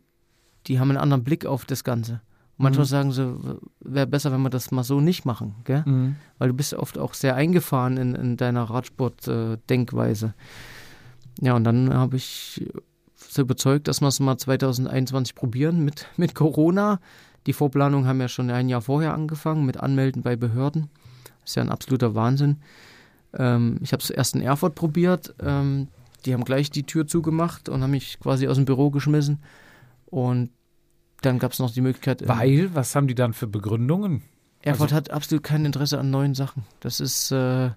[0.66, 2.20] die haben einen anderen Blick auf das Ganze.
[2.56, 2.90] Und manchmal mhm.
[2.90, 5.82] sagen sie, wäre besser, wenn wir das mal so nicht machen, gell?
[5.86, 6.16] Mhm.
[6.38, 10.34] Weil du bist oft auch sehr eingefahren in, in deiner Radsport-Denkweise.
[11.40, 12.66] ja, und dann habe ich
[13.34, 17.00] so überzeugt, dass wir es mal 2021 probieren mit, mit Corona.
[17.46, 20.90] Die Vorplanungen haben ja schon ein Jahr vorher angefangen mit Anmelden bei Behörden.
[21.24, 22.58] Das ist ja ein absoluter Wahnsinn.
[23.34, 25.34] Ähm, ich habe es erst in Erfurt probiert.
[25.40, 25.88] Ähm,
[26.24, 29.42] die haben gleich die Tür zugemacht und haben mich quasi aus dem Büro geschmissen.
[30.06, 30.50] Und
[31.22, 32.22] dann gab es noch die Möglichkeit.
[32.22, 34.22] Ähm, Weil, was haben die dann für Begründungen?
[34.60, 36.64] Erfurt also, hat absolut kein Interesse an neuen Sachen.
[36.80, 37.70] Das ist, äh,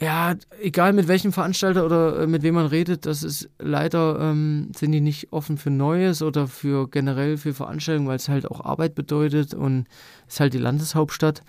[0.00, 4.72] ja, egal mit welchem Veranstalter oder äh, mit wem man redet, das ist leider, ähm,
[4.74, 8.64] sind die nicht offen für Neues oder für generell für Veranstaltungen, weil es halt auch
[8.64, 9.86] Arbeit bedeutet und
[10.26, 11.42] es ist halt die Landeshauptstadt.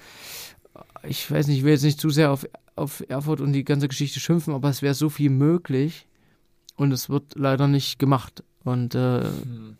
[1.04, 2.46] Ich weiß nicht, ich will jetzt nicht zu sehr auf
[2.76, 6.08] auf Erfurt und die ganze Geschichte schimpfen, aber es wäre so viel möglich
[6.76, 8.44] und es wird leider nicht gemacht.
[8.64, 9.78] Und äh, hm.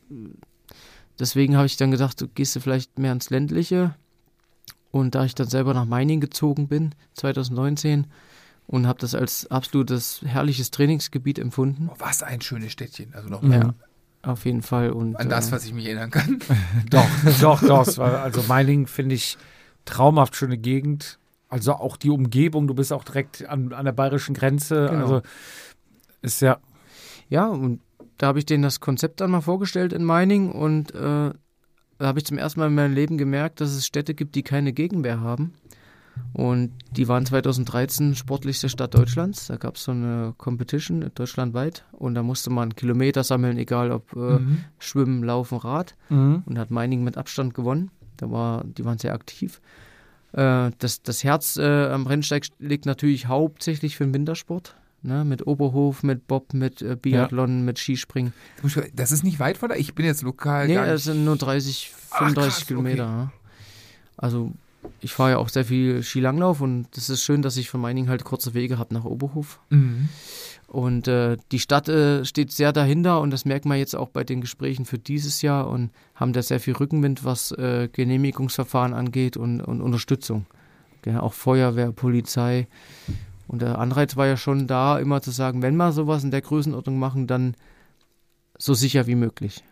[1.20, 3.96] deswegen habe ich dann gedacht, du gehst du vielleicht mehr ins Ländliche.
[4.92, 8.08] Und da ich dann selber nach Meiningen gezogen bin, 2019,
[8.68, 11.90] und habe das als absolutes herrliches Trainingsgebiet empfunden.
[11.92, 13.14] Oh, was ein schönes Städtchen.
[13.14, 13.74] Also noch ja,
[14.24, 14.92] auf jeden Fall.
[14.92, 16.40] Und, An das, äh, was ich mich erinnern kann.
[16.90, 17.08] doch,
[17.42, 17.98] doch, doch.
[18.00, 19.38] Also Meiningen finde ich
[19.86, 21.20] traumhaft schöne Gegend.
[21.48, 24.88] Also auch die Umgebung, du bist auch direkt an, an der bayerischen Grenze.
[24.90, 25.02] Genau.
[25.02, 25.22] Also
[26.22, 26.58] ist ja.
[27.30, 27.82] Ja, und
[28.18, 31.32] da habe ich denen das Konzept dann mal vorgestellt in Meining und äh,
[31.98, 34.44] da habe ich zum ersten Mal in meinem Leben gemerkt, dass es Städte gibt, die
[34.44, 35.54] keine Gegenwehr haben.
[36.34, 39.48] Und die waren 2013 sportlichste Stadt Deutschlands.
[39.48, 44.14] Da gab es so eine Competition deutschlandweit und da musste man Kilometer sammeln, egal ob
[44.14, 44.66] äh, mhm.
[44.78, 45.96] Schwimmen, Laufen, Rad.
[46.10, 46.44] Mhm.
[46.46, 47.90] Und hat Meining mit Abstand gewonnen.
[48.18, 49.62] Da war, die waren sehr aktiv.
[50.34, 54.76] Äh, das, das Herz äh, am Rennsteig liegt natürlich hauptsächlich für den Wintersport.
[55.04, 57.64] Ne, mit Oberhof, mit Bob, mit äh, Biathlon, ja.
[57.64, 58.34] mit Skispringen.
[58.96, 59.76] Das ist nicht weit von da?
[59.76, 60.66] Ich bin jetzt lokal.
[60.66, 63.30] Nee, das sind nur 30, 35 Ach, krass, Kilometer.
[63.30, 63.40] Okay.
[64.18, 64.52] Also
[65.02, 68.10] ich fahre ja auch sehr viel Skilanglauf und das ist schön, dass ich von Meiningen
[68.10, 69.60] halt kurze Wege habe nach Oberhof.
[69.70, 70.10] Mhm.
[70.68, 74.24] Und äh, die Stadt äh, steht sehr dahinter und das merkt man jetzt auch bei
[74.24, 79.38] den Gesprächen für dieses Jahr und haben da sehr viel Rückenwind, was äh, Genehmigungsverfahren angeht
[79.38, 80.48] und, und Unterstützung.
[81.06, 82.68] Ja, auch Feuerwehr, Polizei.
[83.48, 86.42] Und der Anreiz war ja schon da, immer zu sagen, wenn wir sowas in der
[86.42, 87.56] Größenordnung machen, dann
[88.58, 89.64] so sicher wie möglich.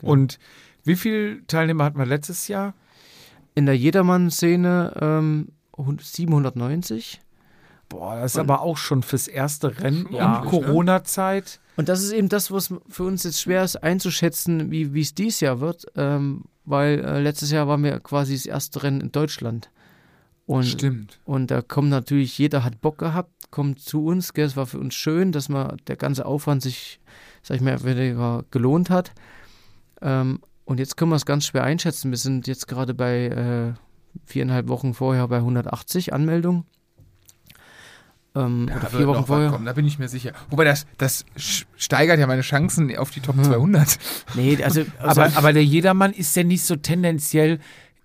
[0.00, 0.08] Ja.
[0.08, 0.38] Und
[0.84, 2.74] wie viele Teilnehmer hatten wir letztes Jahr?
[3.54, 7.20] In der Jedermann-Szene ähm, 790.
[7.88, 10.50] Boah, das ist und, aber auch schon fürs erste Rennen ja, und ne?
[10.50, 11.60] Corona-Zeit.
[11.76, 15.40] Und das ist eben das, was für uns jetzt schwer ist einzuschätzen, wie es dieses
[15.40, 19.70] Jahr wird, ähm, weil äh, letztes Jahr waren wir quasi das erste Rennen in Deutschland.
[20.46, 21.20] Und, Stimmt.
[21.24, 24.34] Und da kommt natürlich, jeder hat Bock gehabt, kommt zu uns.
[24.34, 27.00] Gell, es war für uns schön, dass man der ganze Aufwand sich,
[27.42, 29.12] sag ich mal, weniger gelohnt hat.
[30.02, 30.40] Ähm,
[30.70, 32.12] und jetzt können wir es ganz schwer einschätzen.
[32.12, 33.72] Wir sind jetzt gerade bei äh,
[34.24, 36.64] viereinhalb Wochen vorher bei 180 Anmeldungen.
[38.36, 39.50] Ähm, da oder vier Wochen vorher.
[39.50, 40.30] Kommen, da bin ich mir sicher.
[40.48, 41.24] Wobei das, das
[41.74, 43.42] steigert ja meine Chancen auf die Top hm.
[43.42, 43.98] 200.
[44.34, 47.58] Nee, also, also aber, aber der Jedermann ist ja nicht so tendenziell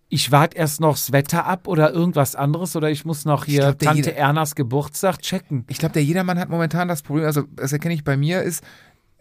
[0.08, 3.62] ich warte erst noch das Wetter ab oder irgendwas anderes oder ich muss noch hier
[3.62, 5.66] glaub, Tante jeder- Ernas Geburtstag checken.
[5.68, 8.64] Ich glaube, der Jedermann hat momentan das Problem, also das erkenne ich bei mir, ist,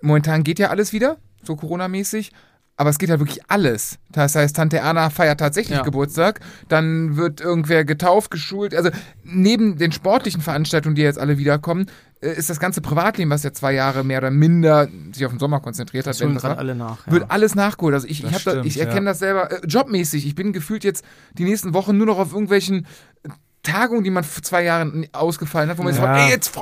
[0.00, 2.32] momentan geht ja alles wieder, so Corona-mäßig.
[2.76, 3.98] Aber es geht halt wirklich alles.
[4.10, 5.84] Das heißt, Tante Erna feiert tatsächlich Ja.
[5.84, 6.40] Geburtstag.
[6.68, 8.74] Dann wird irgendwer getauft, geschult.
[8.74, 8.90] Also
[9.22, 11.86] neben den sportlichen Veranstaltungen, die jetzt alle wiederkommen,
[12.20, 15.38] äh, ist das ganze Privatleben, was ja zwei Jahre mehr oder minder sich auf den
[15.38, 17.06] Sommer konzentriert hat, Das war, alle nach.
[17.06, 17.28] wird Ja.
[17.28, 17.94] alles nachgeholt.
[17.94, 19.12] Also ich, ich, da, ich erkenne ja.
[19.12, 20.26] das selber äh, jobmäßig.
[20.26, 22.86] Ich bin gefühlt jetzt die nächsten Wochen nur noch auf irgendwelchen
[23.22, 23.28] äh,
[23.62, 26.00] Tagungen, die man vor zwei Jahren ausgefallen hat, wo man Ja.
[26.02, 26.52] fragt, ey, jetzt,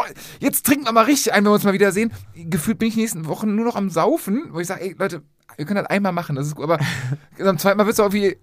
[0.41, 2.13] jetzt trinken wir mal richtig ein, wenn wir uns mal wiedersehen.
[2.35, 5.23] Gefühlt bin ich die nächsten Wochen nur noch am Saufen, wo ich sage, ey, Leute,
[5.57, 6.79] wir können das einmal machen, das ist gut, aber
[7.39, 8.37] am zweiten Mal wird es auch wie,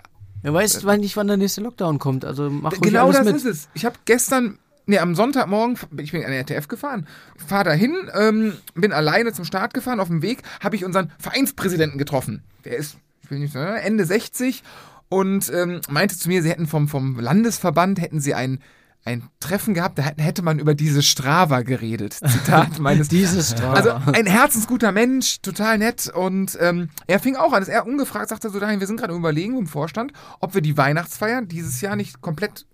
[0.43, 2.25] Ja, weißt du nicht, wann der nächste Lockdown kommt?
[2.25, 3.35] Also mach ruhig genau das mit.
[3.35, 3.69] ist es.
[3.73, 7.07] Ich habe gestern, nee, am Sonntagmorgen, ich bin an der RTF gefahren,
[7.37, 9.99] fahr dahin, ähm, bin alleine zum Start gefahren.
[9.99, 12.43] Auf dem Weg habe ich unseren Vereinspräsidenten getroffen.
[12.65, 14.63] Der ist, ich will nicht sagen, Ende 60
[15.09, 18.61] und ähm, meinte zu mir, sie hätten vom, vom Landesverband, hätten sie ein,
[19.05, 22.13] ein Treffen gehabt, da hätte- man über diese Strava geredet.
[22.13, 23.73] Zitat meines Dieses Strava.
[23.73, 26.07] also ein herzensguter Mensch, total nett.
[26.13, 29.13] Und ähm, er fing auch an, dass er ungefragt sagte so, Daniel, wir sind gerade
[29.13, 32.65] im Überlegen im Vorstand, ob wir die Weihnachtsfeier dieses Jahr nicht komplett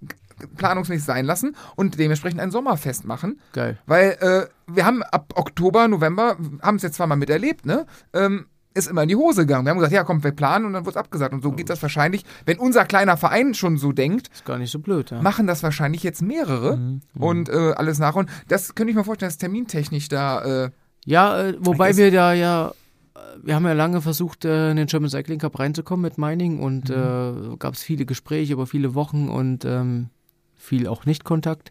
[0.58, 3.40] planungsmäßig sein lassen und dementsprechend ein Sommerfest machen.
[3.54, 3.78] Geil.
[3.86, 7.86] Weil äh, wir haben ab Oktober, November, haben es jetzt zwar mal miterlebt, ne?
[8.14, 9.66] Ähm, ist immer in die Hose gegangen.
[9.66, 11.34] Wir haben gesagt, ja komm, wir planen und dann wird es abgesagt.
[11.34, 14.72] Und so geht das wahrscheinlich, wenn unser kleiner Verein schon so denkt, Ist gar nicht
[14.72, 15.22] so blöd, ja.
[15.22, 18.16] machen das wahrscheinlich jetzt mehrere und äh, alles nach.
[18.16, 20.70] Und das könnte ich mir vorstellen, dass termintechnisch da äh,
[21.06, 22.70] Ja, äh, wobei wir da ja,
[23.16, 26.60] äh, wir haben ja lange versucht, äh, in den German Cycling Cup reinzukommen mit Mining
[26.60, 30.10] und äh, gab es viele Gespräche über viele Wochen und ähm,
[30.56, 31.70] viel auch Nicht-Kontakt.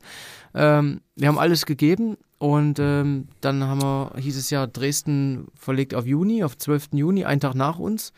[0.55, 5.95] Ähm, wir haben alles gegeben und ähm, dann haben wir, hieß es ja, Dresden verlegt
[5.95, 6.89] auf Juni, auf 12.
[6.93, 8.13] Juni, einen Tag nach uns.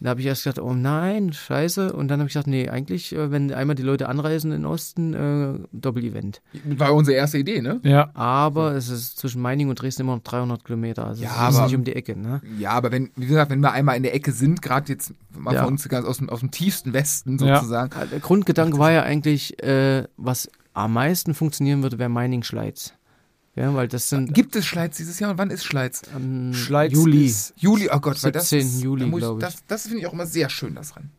[0.00, 1.92] Da habe ich erst gedacht, oh nein, scheiße.
[1.92, 4.66] Und dann habe ich gesagt, nee, eigentlich, äh, wenn einmal die Leute anreisen in den
[4.66, 6.42] Osten, äh, Doppel-Event.
[6.76, 7.78] war unsere erste Idee, ne?
[7.84, 8.10] Ja.
[8.14, 11.06] Aber es ist zwischen Meining und Dresden immer noch 300 Kilometer.
[11.06, 12.40] Also Ja, es ist aber- nicht um die Ecke, ne?
[12.58, 15.54] Ja, aber wenn, wie gesagt, wenn wir einmal in der Ecke sind, gerade jetzt mal
[15.54, 15.62] Ja.
[15.62, 17.58] für uns ganz aus dem, aus dem tiefsten Westen Ja.
[17.58, 17.92] sozusagen.
[18.10, 22.92] Der Grundgedanke war ja eigentlich, äh, was am meisten funktionieren würde, wäre Mining Schleiz.
[23.54, 26.02] Ja, weil das sind Gibt es Schleiz dieses Jahr und wann ist Schleiz?
[26.16, 27.26] ähm, Schleiz Juli.
[27.26, 28.66] ist- Juli, oh Gott, weil das 17.
[28.78, 29.44] ist, Juli, da muss glaub ich.
[29.44, 31.10] Das, das finde ich auch immer sehr schön, das Rennen.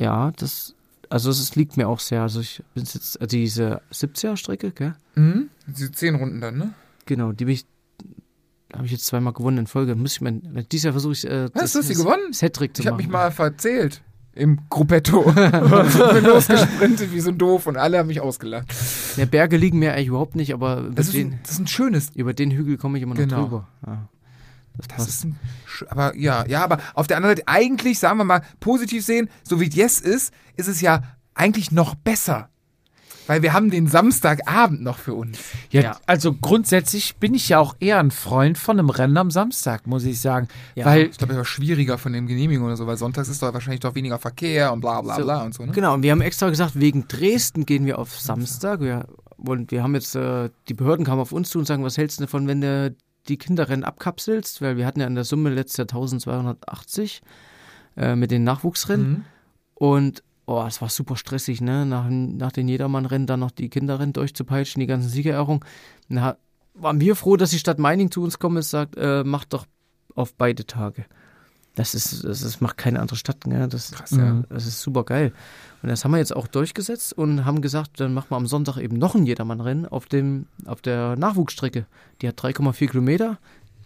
[0.00, 0.74] Ja, das,
[1.10, 2.22] also es liegt mir auch sehr.
[2.22, 4.96] Also ich bin jetzt, also diese 70er-Strecke, gell?
[5.14, 5.48] Mhm.
[5.68, 6.74] Diese zehn Runden dann, ne?
[7.06, 7.66] Genau, die bin ich,
[8.72, 9.94] habe ich jetzt zweimal gewonnen in Folge.
[9.94, 12.22] Muss ich mein, dieses Jahr versuche ich, äh, Hast du sie gewonnen?
[12.32, 13.06] Das Hattrick zu Ich habe machen.
[13.06, 14.02] mich mal verzählt
[14.34, 15.22] im Gruppetto.
[15.32, 18.72] bin losgesprintet wie so ein Doof und alle haben mich ausgelacht.
[19.16, 21.66] Ja, Berge liegen mir eigentlich überhaupt nicht, aber Das ist, den, ein, das ist ein
[21.66, 23.42] schönes über den Hügel komme ich immer noch Genau.
[23.42, 23.68] drüber.
[23.86, 24.08] Ja,
[24.76, 25.38] das Das ist ein,
[25.88, 29.60] aber ja, ja, aber auf der anderen Seite eigentlich, sagen wir mal, positiv sehen, so
[29.60, 31.02] wie es jetzt ist, ist es ja
[31.34, 32.48] eigentlich noch besser.
[33.30, 35.38] Weil wir haben den Samstagabend noch für uns.
[35.70, 35.96] Ja, Ja.
[36.06, 40.02] also grundsätzlich bin ich ja auch eher ein Freund von einem Rennen am Samstag, muss
[40.02, 40.48] ich sagen.
[40.74, 40.84] Ja.
[40.84, 43.54] Weil Ich glaube, es war schwieriger von den Genehmigungen oder so, weil sonntags ist doch
[43.54, 45.70] wahrscheinlich doch weniger Verkehr und bla bla So, bla und so, ne?
[45.70, 48.80] Genau, und wir haben extra gesagt, wegen Dresden gehen wir auf Samstag.
[48.80, 51.98] Wir, und wir haben jetzt, äh, die Behörden kamen auf uns zu und sagen, was
[51.98, 52.92] hältst du davon, wenn du
[53.28, 54.60] die Kinderrennen abkapselst?
[54.60, 57.22] Weil wir hatten ja in der Summe letztes Jahr 1280
[57.96, 59.08] äh, mit den Nachwuchsrennen.
[59.08, 59.24] Mhm.
[59.74, 61.86] Und oh, es war super stressig, ne?
[61.86, 65.64] Nach, nach den Jedermann-Rennen dann noch die Kinderrennen durchzupeitschen, die ganzen Siegerehrungen.
[66.08, 66.36] Da
[66.74, 69.66] waren wir froh, dass die Stadt Meining zu uns kommt und sagt, äh, macht doch
[70.14, 71.04] auf beide Tage.
[71.76, 73.68] Das ist, das ist, macht keine andere Stadt, ne?
[73.68, 74.42] Das, Krass, ja.
[74.48, 75.32] das ist super geil.
[75.82, 78.78] Und das haben wir jetzt auch durchgesetzt und haben gesagt, dann machen wir am Sonntag
[78.78, 81.86] eben noch ein Jedermann-Rennen auf, dem, auf der Nachwuchsstrecke.
[82.20, 83.38] Die hat 3,4 Kilometer,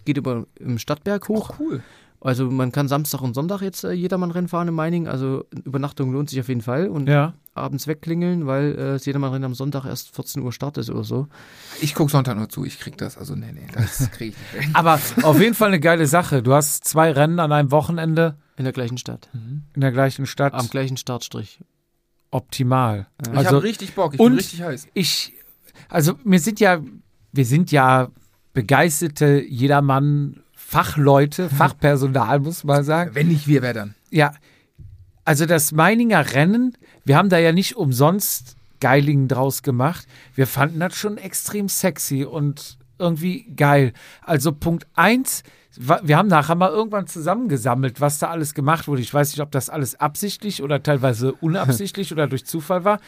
[0.06, 1.50] geht über im Stadtberg hoch.
[1.52, 1.82] Ach, cool.
[2.24, 5.06] Also man kann Samstag und Sonntag jetzt äh, Jedermann-Rennen fahren in Meining.
[5.06, 6.88] Also Übernachtung lohnt sich auf jeden Fall.
[6.88, 10.88] Und ja, abends wegklingeln, weil äh, das Jedermann-Rennen am Sonntag erst 14 Uhr Start ist
[10.90, 11.28] oder so.
[11.82, 13.18] Ich gucke Sonntag nur zu, ich krieg das.
[13.18, 14.74] Also, nee, nee, das krieg ich nicht.
[14.74, 16.42] aber auf jeden Fall eine geile Sache.
[16.42, 19.28] Du hast zwei Rennen an einem Wochenende In der gleichen Stadt.
[19.34, 20.54] in der gleichen Stadt.
[20.54, 21.60] Am gleichen Startstrich.
[22.30, 23.06] Optimal.
[23.22, 24.88] Ich Also habe richtig Bock, ich und- bin richtig heiß.
[24.94, 25.34] ich,
[25.90, 26.80] also wir sind ja,
[27.32, 28.08] wir sind ja
[28.54, 30.40] begeisterte Jedermann
[30.74, 33.14] Fachleute, Fachpersonal, muss man sagen.
[33.14, 33.94] Wenn nicht wir, wer dann?
[34.10, 34.32] Ja,
[35.24, 40.06] also das Meininger Rennen, wir haben da ja nicht umsonst Geilingen draus gemacht.
[40.34, 43.92] Wir fanden das schon extrem sexy und irgendwie geil.
[44.22, 45.42] Also Punkt eins,
[45.76, 49.00] wa- wir haben nachher mal irgendwann zusammengesammelt, was da alles gemacht wurde.
[49.00, 53.00] Ich weiß nicht, ob das alles absichtlich oder teilweise unabsichtlich oder durch Zufall war.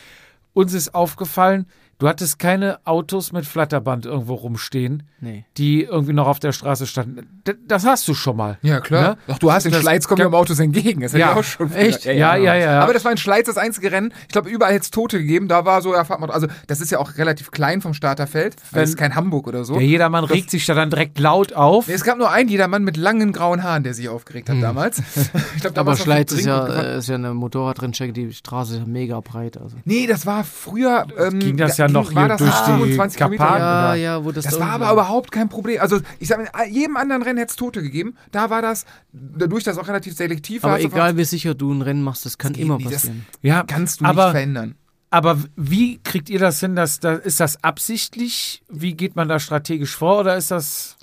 [0.54, 1.66] Uns ist aufgefallen,
[1.98, 5.46] Du hattest keine Autos mit Flatterband irgendwo rumstehen, Nee.
[5.56, 7.40] die irgendwie noch auf der Straße standen.
[7.46, 8.58] D das hast du schon mal.
[8.60, 9.10] Ja, klar.
[9.12, 9.18] Ne?
[9.28, 11.00] Doch, du hast den Das- Schleiz, kommen ja im Autos entgegen.
[11.00, 11.32] Das hätte Ja.
[11.32, 12.02] ich auch schon Echt?
[12.02, 12.80] früher- Ja, ja, ja.
[12.80, 14.12] Aber das war in Schleiz das einzige Rennen.
[14.22, 15.48] Ich glaube, überall hätte es Tote gegeben.
[15.48, 16.30] Da war so, ja, fahrt mal.
[16.30, 18.56] Also, das ist ja auch relativ klein vom Starterfeld.
[18.72, 19.74] Das ist kein Hamburg oder so.
[19.74, 21.88] Der Jedermann regt sich da dann direkt laut auf.
[21.88, 25.02] Es gab nur einen Jedermann mit langen grauen Haaren, der sich aufgeregt hat damals.
[25.56, 28.86] Ich glaub, da Aber Schleiz ist ja, ist ja eine Motorradrennstrecke, die Straße ist ja
[28.86, 29.56] mega breit.
[29.56, 29.76] Also.
[29.86, 31.06] Nee, das war früher.
[31.18, 33.44] Ähm, Ging das ja ging- noch war hier das durch die 25 Kilometer?
[33.44, 33.60] Karpaten.
[33.62, 35.80] Ja, ja, wo das Das da war aber überhaupt kein Problem.
[35.80, 38.14] Also, ich sag mal, in jedem anderen Rennen hätte es Tote gegeben.
[38.32, 40.72] Da war das, dadurch, dass es auch relativ selektiv war.
[40.74, 43.26] Aber egal wie sicher du ein Rennen machst, das kann geht immer nicht, das- passieren.
[43.42, 44.74] Ja, kannst du nicht aber, verändern.
[45.10, 46.76] aber wie kriegt ihr das hin?
[46.76, 48.62] Dass, da, ist das absichtlich?
[48.68, 50.20] Wie geht man da strategisch vor?
[50.20, 50.96] Oder ist das.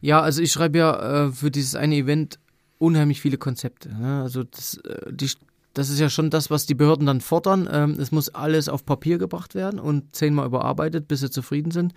[0.00, 2.38] Ja, also ich schreibe ja äh, für dieses eine Event
[2.78, 3.88] unheimlich viele Konzepte.
[3.94, 4.22] Ne?
[4.22, 5.30] Also das, äh, die,
[5.76, 7.68] das ist ja schon das, was die Behörden dann fordern.
[7.70, 11.92] Ähm, es muss alles auf Papier gebracht werden und zehnmal überarbeitet, bis sie zufrieden sind.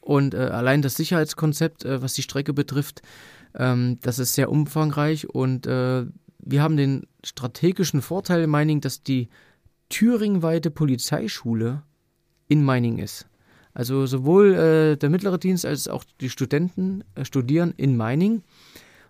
[0.00, 3.00] Und äh, allein das Sicherheitskonzept, äh, was die Strecke betrifft,
[3.54, 6.04] ähm, das ist sehr umfangreich und äh,
[6.44, 9.28] wir haben den strategischen Vorteil in Meining, dass die
[9.88, 11.84] thüringweite Polizeischule
[12.48, 13.26] in Meining ist.
[13.72, 18.42] Also sowohl äh, der mittlere Dienst als auch die Studenten äh, studieren in Meining.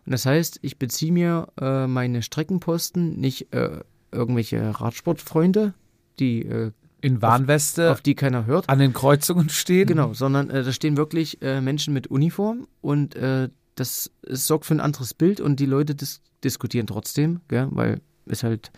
[0.04, 3.80] Und das heißt, ich beziehe mir äh, meine Streckenposten nicht äh,
[4.12, 5.74] irgendwelche Radsportfreunde,
[6.18, 6.70] die äh,
[7.00, 8.68] In Warnweste auf die keiner hört.
[8.68, 9.86] an den Kreuzungen stehen?
[9.86, 14.66] Genau, sondern äh, da stehen wirklich äh, Menschen mit Uniform und äh, das es sorgt
[14.66, 18.70] für ein anderes Bild und die Leute dis diskutieren trotzdem, gell, weil ist halt,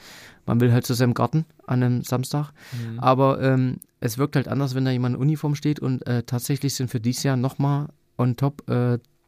[0.47, 2.53] man will halt zu seinem Garten an einem Samstag.
[2.99, 6.75] Aber ähm, es wirkt halt anders, wenn da jemand in Uniform steht und äh, tatsächlich
[6.75, 8.63] sind für dieses Jahr nochmal on top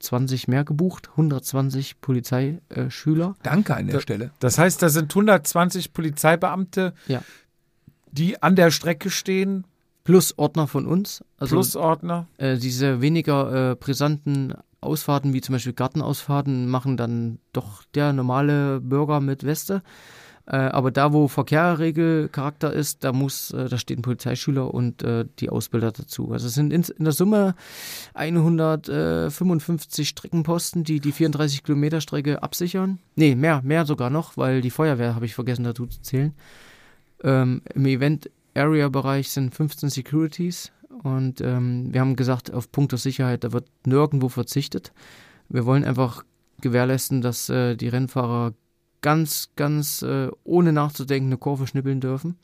[0.07, 3.35] äh, 20 mehr gebucht, 120 Polizeischüler.
[3.43, 4.31] Danke an der Da- Stelle.
[4.41, 7.23] Das heißt, da sind 120 Polizeibeamte, Ja.
[8.13, 9.67] die an der Strecke stehen,
[10.05, 11.25] Plus Ordner von uns.
[11.37, 12.29] Also Plusordner.
[12.39, 18.81] äh, diese weniger äh, brisanten Ausfahrten, wie zum Beispiel Gartenausfahrten, machen dann doch der normale
[18.81, 19.83] Bürger mit Weste.
[20.47, 25.51] Äh, aber da, wo Verkehrregelcharakter ist, da muss, äh, da stehen Polizeischüler und äh, die
[25.51, 26.31] Ausbilder dazu.
[26.33, 27.57] Also es sind in, in der Summe
[28.15, 33.01] 155 Streckenposten, die die 34 Kilometer Strecke absichern.
[33.17, 36.33] Nee, mehr, mehr sogar noch, weil die Feuerwehr habe ich vergessen dazu zu zählen.
[37.25, 40.71] Ähm, Im Event-Area-Bereich sind 15 Securities
[41.03, 44.93] und ähm, wir haben gesagt, auf Punkt der Sicherheit, da wird nirgendwo verzichtet.
[45.49, 46.25] Wir wollen einfach
[46.61, 48.55] gewährleisten, dass äh, die Rennfahrer
[49.03, 52.37] ganz, ganz äh, ohne nachzudenken eine Kurve schnippeln dürfen.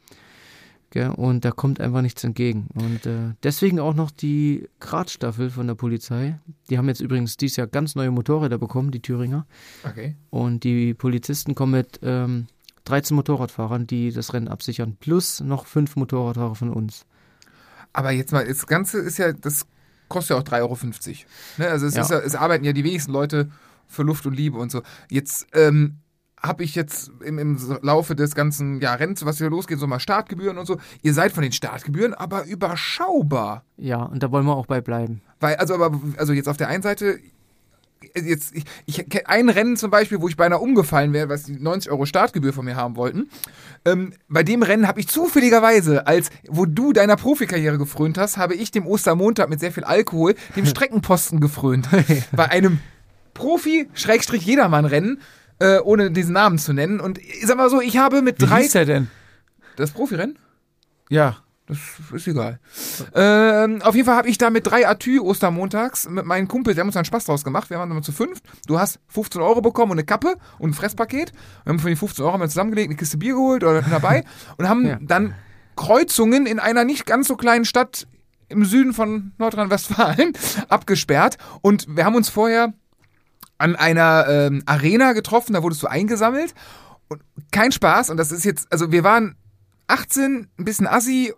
[0.90, 1.08] Gell?
[1.10, 2.68] Und da kommt einfach nichts entgegen.
[2.74, 6.38] Und äh, deswegen auch noch die Gradstaffel von der Polizei.
[6.68, 9.46] Die haben jetzt übrigens dieses Jahr ganz neue Motorräder bekommen, die Thüringer.
[9.84, 10.16] Okay.
[10.28, 12.46] Und die Polizisten kommen mit ähm,
[12.84, 17.06] 13 Motorradfahrern, die das Rennen absichern, plus noch fünf Motorradfahrer von uns.
[17.94, 19.66] Aber jetzt mal, das Ganze ist ja, das
[20.08, 20.76] kostet ja auch 3,50 Euro.
[21.56, 21.68] Ne?
[21.68, 22.02] Also es, Ja.
[22.02, 23.50] ist ja, es arbeiten ja die wenigsten Leute
[23.88, 24.82] für Luft und Liebe und so.
[25.10, 25.98] Jetzt ähm,
[26.42, 30.00] habe ich jetzt im, im Laufe des ganzen ja, Rennens, was hier losgeht, so mal
[30.00, 30.78] Startgebühren und so.
[31.02, 33.64] Ihr seid von den Startgebühren aber überschaubar.
[33.76, 35.22] Ja, und da wollen wir auch bei bleiben.
[35.40, 37.18] Weil, also, aber, also jetzt auf der einen Seite,
[38.14, 41.52] jetzt, ich, ich kenne ein Rennen zum Beispiel, wo ich beinahe umgefallen wäre, was die
[41.52, 43.28] 90 Euro Startgebühr von mir haben wollten.
[43.84, 48.54] Ähm, bei dem Rennen habe ich zufälligerweise, als wo du deiner Profikarriere gefrönt hast, habe
[48.54, 51.88] ich dem Ostermontag mit sehr viel Alkohol dem Streckenposten gefrönt.
[52.32, 52.80] bei einem
[53.34, 55.20] Profi-Jedermann-Rennen,
[55.62, 57.00] äh, ohne diesen Namen zu nennen.
[57.00, 58.62] Und ich sag mal so, ich habe mit Wie drei.
[58.62, 59.08] hieß der denn?
[59.76, 60.38] Das Profirennen?
[61.08, 61.36] Ja.
[61.68, 61.78] Das
[62.12, 62.58] ist egal.
[63.14, 66.80] Ähm, auf jeden Fall habe ich da mit drei Atü Ostermontags mit meinen Kumpels, wir
[66.80, 67.70] haben uns einen Spaß draus gemacht.
[67.70, 68.44] Wir waren immer zu fünft.
[68.66, 71.32] Du hast 15 Euro bekommen und eine Kappe und ein Fresspaket.
[71.64, 74.24] Wir haben für die 15 Euro mal zusammengelegt, eine Kiste Bier geholt oder dabei
[74.58, 74.98] und haben Ja.
[75.00, 75.34] dann
[75.76, 78.06] Kreuzungen in einer nicht ganz so kleinen Stadt
[78.48, 80.32] im Süden von Nordrhein-Westfalen
[80.68, 81.38] abgesperrt.
[81.62, 82.74] Und wir haben uns vorher
[83.62, 86.52] an einer ähm, Arena getroffen, da wurdest du eingesammelt.
[87.08, 87.22] Und
[87.52, 88.10] kein Spaß.
[88.10, 89.36] Und das ist jetzt, also wir waren
[89.86, 91.32] 18, ein bisschen assi,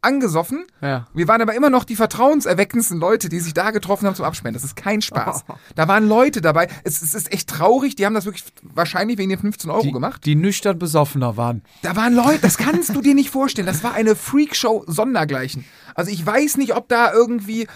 [0.00, 0.64] angesoffen.
[0.80, 1.08] Ja.
[1.12, 4.54] Wir waren aber immer noch die vertrauenserweckendsten Leute, die sich da getroffen haben zum Absperren.
[4.54, 5.44] Das ist kein Spaß.
[5.74, 6.68] Da waren Leute dabei.
[6.84, 7.96] Es, es ist echt traurig.
[7.96, 10.24] Die haben das wirklich wahrscheinlich wegen den 15 Euro Die, gemacht.
[10.24, 11.62] die nüchtern besoffener waren.
[11.82, 13.66] Da waren Leute, das kannst du dir nicht vorstellen.
[13.66, 15.64] Das war eine Freakshow sondergleichen.
[15.94, 17.66] Also ich weiß nicht, ob da irgendwie,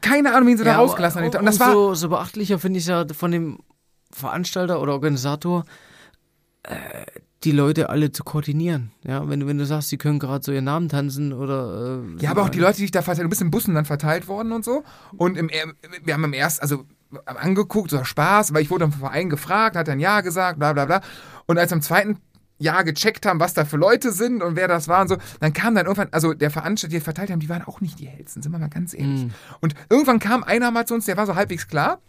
[0.00, 1.36] keine Ahnung, wen sie da Ja, rausgelassen haben.
[1.36, 3.58] Und das war, umso, so beachtlicher finde ich ja von dem
[4.12, 5.64] Veranstalter oder Organisator,
[6.62, 7.04] äh,
[7.44, 8.90] die Leute alle zu koordinieren.
[9.04, 12.02] Ja, wenn, du- wenn du sagst, sie können gerade so ihren Namen tanzen oder.
[12.18, 13.84] Äh, Ja, aber auch die Leute, die sich da verteilt, du bist in Bussen dann
[13.84, 14.82] verteilt worden und so.
[15.16, 15.50] Und im,
[16.02, 16.84] wir haben im ersten, also
[17.24, 20.86] angeguckt, so Spaß, weil ich wurde vom Verein gefragt, hat dann Ja gesagt, bla bla
[20.86, 21.00] bla.
[21.46, 22.18] Und als am zweiten
[22.58, 25.16] ja gecheckt haben, was da für Leute sind und wer das war und so.
[25.40, 28.06] Dann kam dann irgendwann, also der Veranstalter, die verteilt haben, die waren auch nicht die
[28.06, 29.24] hellsten, sind wir mal ganz ehrlich.
[29.24, 29.30] Mhm.
[29.60, 32.00] Und irgendwann kam einer mal zu uns, der war so halbwegs klar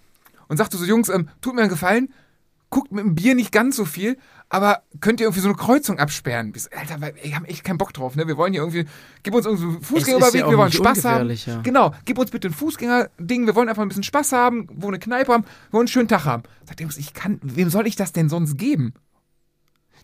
[0.47, 2.13] und sagte so, Jungs, ähm, tut mir einen Gefallen,
[2.69, 4.17] guckt mit dem Bier nicht ganz so viel,
[4.49, 6.53] aber könnt ihr irgendwie so eine Kreuzung absperren?
[6.77, 8.27] Alter, wir haben echt keinen Bock drauf, ne?
[8.27, 8.85] Wir wollen hier irgendwie,
[9.23, 11.29] gib uns irgendwie einen Fußgängerüberweg, ja wir wollen Spaß haben.
[11.29, 11.61] ja.
[11.61, 14.99] Genau, gib uns bitte ein Fußgängerding, wir wollen einfach ein bisschen Spaß haben, wo eine
[14.99, 16.43] Kneipe haben, wir wollen einen schönen Tag haben.
[16.65, 18.93] Sagt der Jungs, ich kann, wem soll ich das denn sonst geben?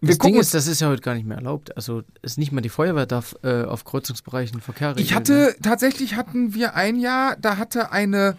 [0.05, 1.75] Das Ding ist, das ist ja heute gar nicht mehr erlaubt.
[1.77, 5.05] Also ist nicht mal die Feuerwehr darf äh, auf Kreuzungsbereichen Verkehr regeln.
[5.05, 8.37] Ich hatte, tatsächlich hatten wir ein Jahr, da hatte eine,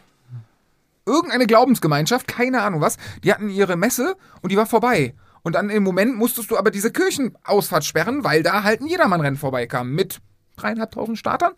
[1.06, 5.14] irgendeine Glaubensgemeinschaft, keine Ahnung was, die hatten ihre Messe und die war vorbei.
[5.42, 9.38] Und dann im Moment musstest du aber diese Kirchenausfahrt sperren, weil da halt ein Jedermannrennen
[9.38, 10.20] vorbeikam mit
[10.56, 11.52] dreieinhalbtausend Startern.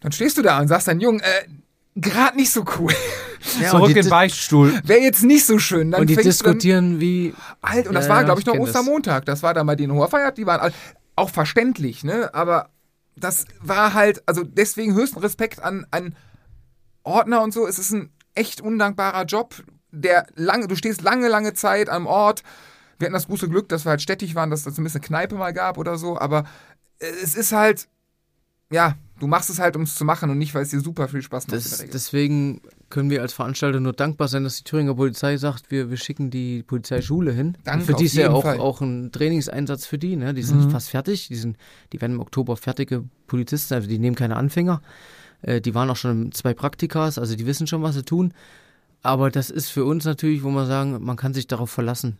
[0.00, 1.44] Dann stehst du da und sagst dann, Jung, äh,
[1.96, 2.92] gerade nicht so cool.
[3.60, 4.80] Ja, Zurück in den Beichtstuhl.
[4.84, 5.90] Wäre jetzt nicht so schön.
[5.90, 7.34] Dann und die du dann, diskutieren wie.
[7.62, 8.74] Halt, und das Ja, war, ja, glaube ich, noch kenn das.
[8.74, 9.24] Ostermontag.
[9.24, 10.72] Das war dann bei denen hoher Feiert, die waren all,
[11.14, 12.34] auch verständlich, ne?
[12.34, 12.70] Aber
[13.16, 16.14] das war halt, also deswegen höchsten Respekt an, an
[17.02, 17.66] Ordner und so.
[17.66, 19.54] Es ist ein echt undankbarer Job,
[19.90, 22.42] der lange, du stehst lange, lange Zeit am Ort.
[22.98, 25.34] Wir hatten das große Glück, dass wir halt städtig waren, dass es zumindest eine Kneipe
[25.36, 26.44] mal gab oder so, aber
[26.98, 27.88] es ist halt,
[28.72, 31.08] ja, du machst es halt, um es zu machen und nicht, weil es dir super
[31.08, 31.56] viel Spaß macht.
[31.56, 32.60] Das, deswegen
[32.90, 36.30] können wir als Veranstalter nur dankbar sein, dass die Thüringer Polizei sagt, wir, wir schicken
[36.30, 37.56] die Polizeischule hin.
[37.64, 38.58] Danke, für die ist ja auch, Fall.
[38.58, 40.16] auch ein Trainingseinsatz für die.
[40.16, 40.34] Ne?
[40.34, 41.28] Die sind fast fertig.
[41.28, 41.56] Die, sind,
[41.92, 44.82] die werden im Oktober fertige Polizisten, also die nehmen keine Anfänger.
[45.42, 48.32] Äh, die waren auch schon in zwei Praktikas, also die wissen schon, was sie tun.
[49.02, 52.18] Aber das ist für uns natürlich, wo wir sagen, man kann sich darauf verlassen.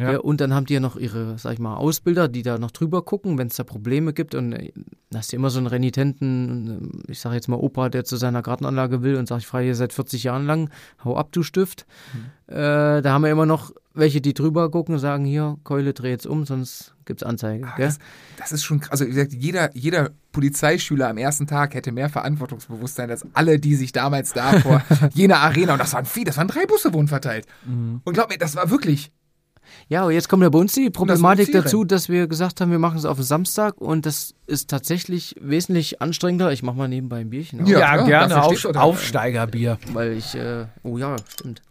[0.00, 0.18] Ja.
[0.18, 3.02] Und dann haben die ja noch ihre, sag ich mal, Ausbilder, die da noch drüber
[3.02, 4.34] gucken, wenn es da Probleme gibt.
[4.34, 4.72] Und äh,
[5.10, 8.16] da hast du immer so einen renitenten, äh, ich sage jetzt mal Opa, der zu
[8.16, 10.70] seiner Gartenanlage will und sagt, ich fahre hier seit 40 Jahren lang,
[11.04, 11.86] hau ab, du Stift.
[12.46, 16.10] Äh, da haben wir immer noch welche, die drüber gucken und sagen, hier, Keule, dreh
[16.10, 17.66] jetzt um, sonst gibt's Anzeige.
[17.66, 17.98] Ah, das,
[18.36, 18.92] das ist schon, krass.
[18.92, 23.74] also wie gesagt, jeder, jeder Polizeischüler am ersten Tag hätte mehr Verantwortungsbewusstsein als alle, die
[23.74, 24.82] sich damals da vor
[25.14, 27.46] jener Arena, und das waren viele, das waren drei Busse wurden verteilt.
[28.04, 29.12] Und glaub mir, das war wirklich,
[29.88, 31.64] Ja, aber jetzt kommt ja bei uns die Problematik Zielrennen.
[31.64, 35.36] dazu, dass wir gesagt haben, wir machen es auf den Samstag und das ist tatsächlich
[35.40, 36.52] wesentlich anstrengender.
[36.52, 38.42] Ich mache mal nebenbei ein Bierchen, Ja, Ja, gerne.
[38.42, 38.64] Auf.
[38.64, 39.78] Aufsteigerbier.
[39.92, 41.62] weil ich, äh, oh ja, stimmt.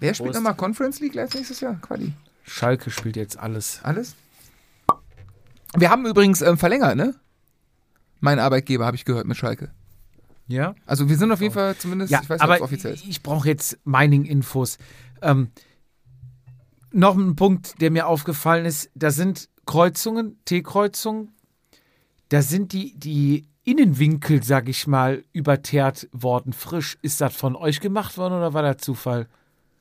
[0.00, 1.76] wer spielt nochmal Conference League als nächstes Jahr?
[1.80, 2.12] Quali.
[2.44, 3.80] Schalke spielt jetzt alles.
[3.82, 4.14] Alles?
[5.76, 7.14] Wir haben übrigens ähm, verlängert, ne?
[8.20, 9.70] Mein Arbeitgeber, habe ich gehört, mit Schalke.
[10.46, 10.74] Ja?
[10.86, 12.94] Also wir sind auf jeden Fall zumindest, Ja, ich weiß nicht, ob aber es offiziell
[12.94, 13.04] ist.
[13.06, 14.78] ich brauche jetzt Mining-Infos.
[15.22, 15.50] Ähm,
[16.96, 21.32] noch ein Punkt, der mir aufgefallen ist, da sind Kreuzungen, T-Kreuzungen,
[22.30, 26.98] da sind die, die Innenwinkel, sag ich mal, überteert worden, frisch.
[27.02, 29.28] Ist das von euch gemacht worden oder war das Zufall?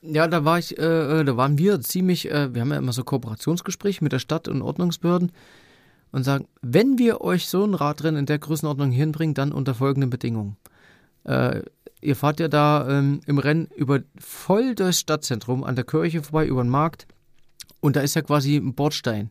[0.02, 2.94] Ja, da war ich, äh, äh, da waren wir ziemlich, äh, wir haben ja immer
[2.94, 5.32] so Kooperationsgespräche mit der Stadt und Ordnungsbehörden
[6.12, 10.10] und sagen, wenn wir euch so ein Radrennen in der Größenordnung hinbringen, dann unter folgenden
[10.10, 10.58] Bedingungen.
[11.24, 11.62] Äh,
[12.06, 16.46] ihr fahrt ja da ähm, im Rennen über voll durchs Stadtzentrum, an der Kirche vorbei,
[16.48, 17.08] über den Markt
[17.86, 19.30] und da ist ja quasi ein Bordstein.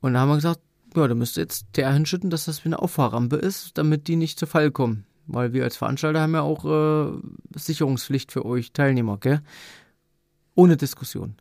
[0.00, 0.60] Und da haben wir gesagt,
[0.94, 4.14] ja, da müsst ihr jetzt der hinschütten, dass das wie eine Auffahrrampe ist, damit die
[4.14, 5.04] nicht zu Fall kommen.
[5.26, 7.18] Weil wir als Veranstalter haben ja auch äh,
[7.56, 9.40] Sicherungspflicht für euch Teilnehmer, gell?
[10.54, 11.34] Ohne Diskussion.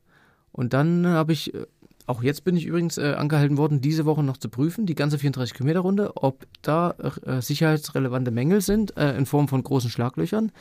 [0.51, 1.67] Und dann habe ich, äh,
[2.07, 5.17] auch jetzt bin ich übrigens äh, angehalten worden, diese Woche noch zu prüfen, die ganze
[5.17, 6.91] 34 Kilometer Runde, ob da
[7.25, 10.51] äh, sicherheitsrelevante Mängel sind äh, in Form von großen Schlaglöchern.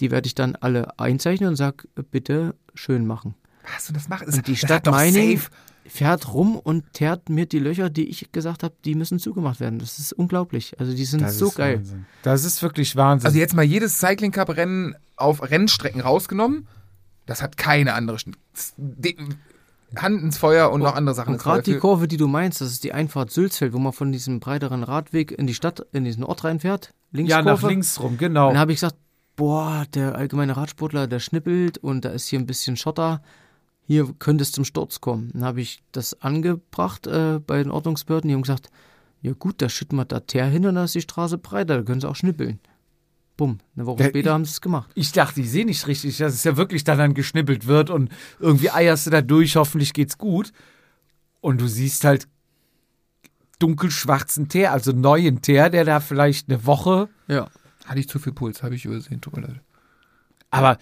[0.00, 3.34] Die werde ich dann alle einzeichnen und sage, bitte schön machen.
[3.74, 4.28] Was du das machst?
[4.28, 5.40] Und die das Stadt Meining
[5.86, 9.78] fährt rum und teert mir die Löcher, die ich gesagt habe, die müssen zugemacht werden.
[9.78, 10.78] Das ist unglaublich.
[10.78, 11.78] Also die sind Das so ist geil.
[11.78, 12.06] Wahnsinn.
[12.22, 13.26] Das ist wirklich Wahnsinn.
[13.26, 16.68] Also jetzt mal jedes Cycling Cup Rennen auf Rennstrecken rausgenommen.
[17.26, 18.18] Das hat keine andere
[19.96, 22.70] Hand ins Feuer und noch andere Sachen Und gerade die Kurve, die du meinst, das
[22.70, 26.24] ist die Einfahrt Sülzfeld, wo man von diesem breiteren Radweg in die Stadt, in diesen
[26.24, 26.92] Ort reinfährt.
[27.12, 27.68] ja, nach Linkskurve.
[27.68, 28.48] links rum, genau.
[28.48, 28.96] Dann habe ich gesagt,
[29.36, 33.22] boah, der allgemeine Radsportler, der schnippelt und da ist hier ein bisschen Schotter.
[33.86, 35.30] Hier könnte es zum Sturz kommen.
[35.32, 38.28] Dann habe ich das angebracht äh, bei den Ordnungsbehörden.
[38.28, 38.70] Die haben gesagt,
[39.22, 41.82] ja gut, da schütten wir da Teer hin und dann ist die Straße breiter, da
[41.82, 42.60] können sie auch schnippeln.
[43.38, 44.90] Bumm, eine Woche später haben sie es gemacht.
[44.96, 48.10] Ich dachte, ich sehe nicht richtig, dass es ja wirklich dann, dann geschnippelt wird und
[48.40, 50.52] irgendwie eierst du da durch, hoffentlich geht's gut.
[51.40, 52.26] Und du siehst halt
[53.60, 57.48] dunkelschwarzen Teer, also neuen Teer, der da vielleicht eine Woche, Ja.
[57.86, 59.60] Hatte ich zu viel Puls, habe ich übersehen, tut mir leid.
[60.50, 60.78] Aber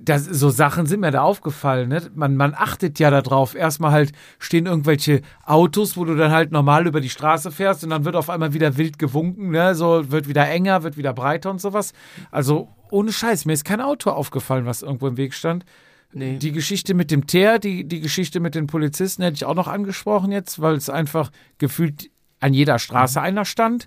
[0.00, 1.88] das, so Sachen sind mir da aufgefallen.
[1.88, 2.10] Ne?
[2.14, 3.56] Man, man achtet ja darauf.
[3.56, 7.90] Erstmal halt stehen irgendwelche Autos, wo du dann halt normal über die Straße fährst und
[7.90, 9.74] dann wird auf einmal wieder wild gewunken, ne?
[9.74, 11.92] so wird wieder enger, wird wieder breiter und sowas.
[12.30, 15.64] Also ohne Scheiß, mir ist kein Auto aufgefallen, was irgendwo im Weg stand.
[16.12, 16.38] Nee.
[16.38, 19.68] Die Geschichte mit dem Teer, die, die Geschichte mit den Polizisten hätte ich auch noch
[19.68, 22.10] angesprochen jetzt, weil es einfach gefühlt
[22.40, 23.86] an jeder Straße einer stand.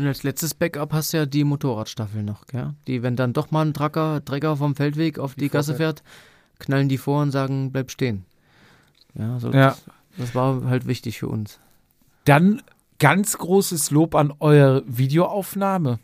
[0.00, 2.72] Und als letztes Backup hast du ja die Motorradstaffel noch, gell?
[2.86, 6.02] Die, wenn dann doch mal ein Tracker, Trecker vom Feldweg auf die, Gasse fährt,
[6.58, 8.24] knallen die vor und sagen, bleib stehen.
[9.12, 9.76] Ja, so Ja.
[9.76, 9.84] Das,
[10.16, 11.60] das war halt wichtig für uns.
[12.24, 12.62] Dann
[12.98, 15.98] ganz großes Lob an eure Videoaufnahme.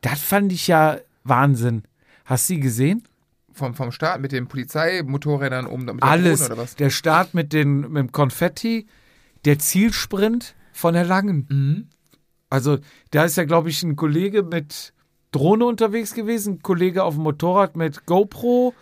[0.00, 1.84] Das fand ich ja Wahnsinn.
[2.24, 3.04] Hast du sie gesehen?
[3.52, 6.40] Vom, vom Start mit den Polizeimotorrädern um mit Alles.
[6.40, 6.74] Drohne oder was?
[6.74, 8.88] Der Start mit, den, mit dem Konfetti,
[9.44, 11.46] der Zielsprint von der Langen.
[11.48, 11.88] Mhm.
[12.52, 12.78] Also,
[13.10, 14.92] da ist ja, glaube ich, ein Kollege mit
[15.30, 18.74] Drohne unterwegs gewesen, ein Kollege auf dem Motorrad mit GoPro.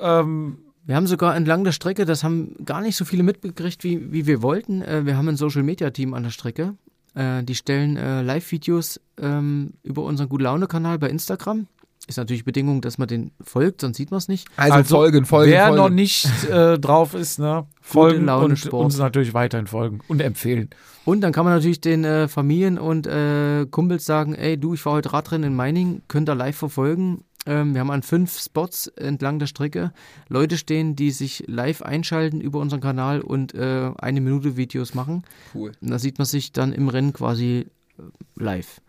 [0.00, 0.56] Ähm,
[0.86, 4.26] Wir haben sogar entlang der Strecke, das haben gar nicht so viele mitbekriegt, wie, wie
[4.26, 4.80] wir wollten.
[4.82, 6.74] Äh, wir haben ein Social-Media-Team an der Strecke.
[7.14, 11.66] Äh, die stellen äh, Live-Videos ähm, über unseren Gute-Laune-Kanal bei Instagram.
[12.08, 14.48] Ist natürlich Bedingung, dass man den folgt, sonst sieht man es nicht.
[14.56, 15.82] Also, folgen, folgen, wer folgen.
[15.82, 18.86] noch nicht äh, drauf ist, ne, folgen Laune und Sport.
[18.86, 20.70] uns natürlich weiterhin folgen und empfehlen.
[21.04, 24.80] Und dann kann man natürlich den äh, Familien und äh, Kumpels sagen, ey du, ich
[24.80, 27.24] fahre heute Radrennen in Meining, könnt ihr live verfolgen.
[27.46, 29.92] Ähm, wir haben an fünf Spots entlang der Strecke
[30.28, 35.22] Leute stehen, die sich live einschalten über unseren Kanal und äh, eine Minute Videos machen.
[35.54, 35.72] Cool.
[35.80, 37.66] Und da sieht man sich dann im Rennen quasi
[37.98, 38.02] äh,
[38.36, 38.80] live.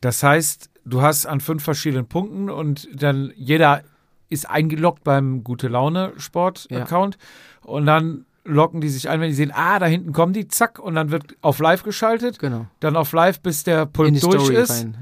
[0.00, 3.82] Das heißt, du hast an fünf verschiedenen Punkten und dann jeder
[4.28, 6.82] ist eingeloggt beim Gute Laune Sport Ja.
[6.82, 7.18] Account
[7.62, 10.78] und dann locken die sich ein, wenn die sehen, ah, da hinten kommen die, zack,
[10.78, 12.66] und dann wird auf live geschaltet, Genau.
[12.80, 14.70] dann auf live, bis der die durch Story ist.
[14.70, 14.96] rein.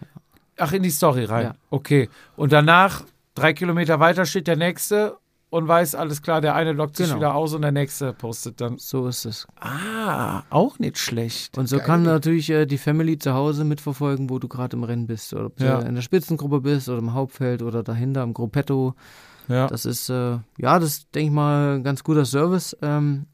[0.59, 1.45] Ach, in die Story rein.
[1.45, 1.55] Ja.
[1.71, 2.09] Okay.
[2.37, 3.05] Und danach,
[3.35, 5.17] drei Kilometer weiter, steht der nächste
[5.57, 7.19] und weiß, alles klar, der eine lockt sich Genau.
[7.19, 8.79] wieder aus und der nächste postet dann.
[8.79, 9.47] So ist es.
[9.61, 11.57] Ah, auch nicht schlecht.
[11.59, 11.87] Und so Geil.
[11.87, 15.33] kann natürlich äh, die Family zu Hause mitverfolgen, wo du gerade im Rennen bist.
[15.35, 15.81] Oder ob Ja.
[15.81, 18.95] du in der Spitzengruppe bist oder im Hauptfeld oder dahinter im Gruppetto.
[19.49, 19.67] Ja.
[19.67, 22.77] Das ist, äh, ja, das ist, denke ich mal, ein ganz guter Service.
[22.83, 23.27] Ähm,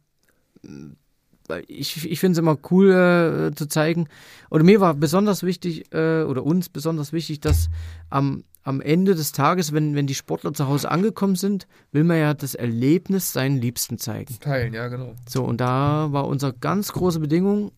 [1.66, 4.09] ich ich finde es immer cool äh, zu zeigen.
[4.51, 7.69] Oder mir war besonders wichtig, äh, oder uns besonders wichtig, dass
[8.10, 12.19] am, am Ende des Tages, wenn, wenn die Sportler zu Hause angekommen sind, will man
[12.19, 14.39] ja das Erlebnis seinen Liebsten zeigen.
[14.40, 15.14] Teilen, ja, genau.
[15.28, 17.73] So, und da war unsere ganz große Bedingung,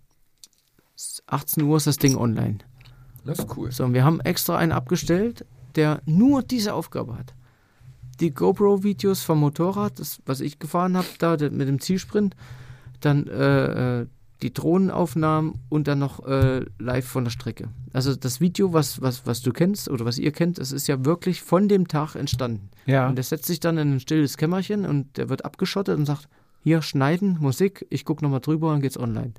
[1.27, 2.59] 18 Uhr ist das Ding online.
[3.25, 3.73] Das ist cool.
[3.73, 5.47] So, und wir haben extra einen abgestellt,
[5.77, 7.35] der nur diese Aufgabe hat.
[8.21, 12.37] Die GoPro-Videos vom Motorrad, das, was ich gefahren habe, da mit dem Zielsprint,
[13.05, 14.07] dann äh, äh,
[14.43, 17.69] die Drohnenaufnahmen und dann noch äh, live von der Strecke.
[17.93, 21.05] Also das Video, was, was, was du kennst oder was ihr kennt, das ist ja
[21.05, 22.69] wirklich von dem Tag entstanden.
[22.87, 23.09] Ja.
[23.09, 26.29] Und der setzt sich dann in ein stilles Kämmerchen und der wird abgeschottet und sagt,
[26.63, 29.33] hier schneiden, Musik, ich gucke nochmal drüber und geht's online.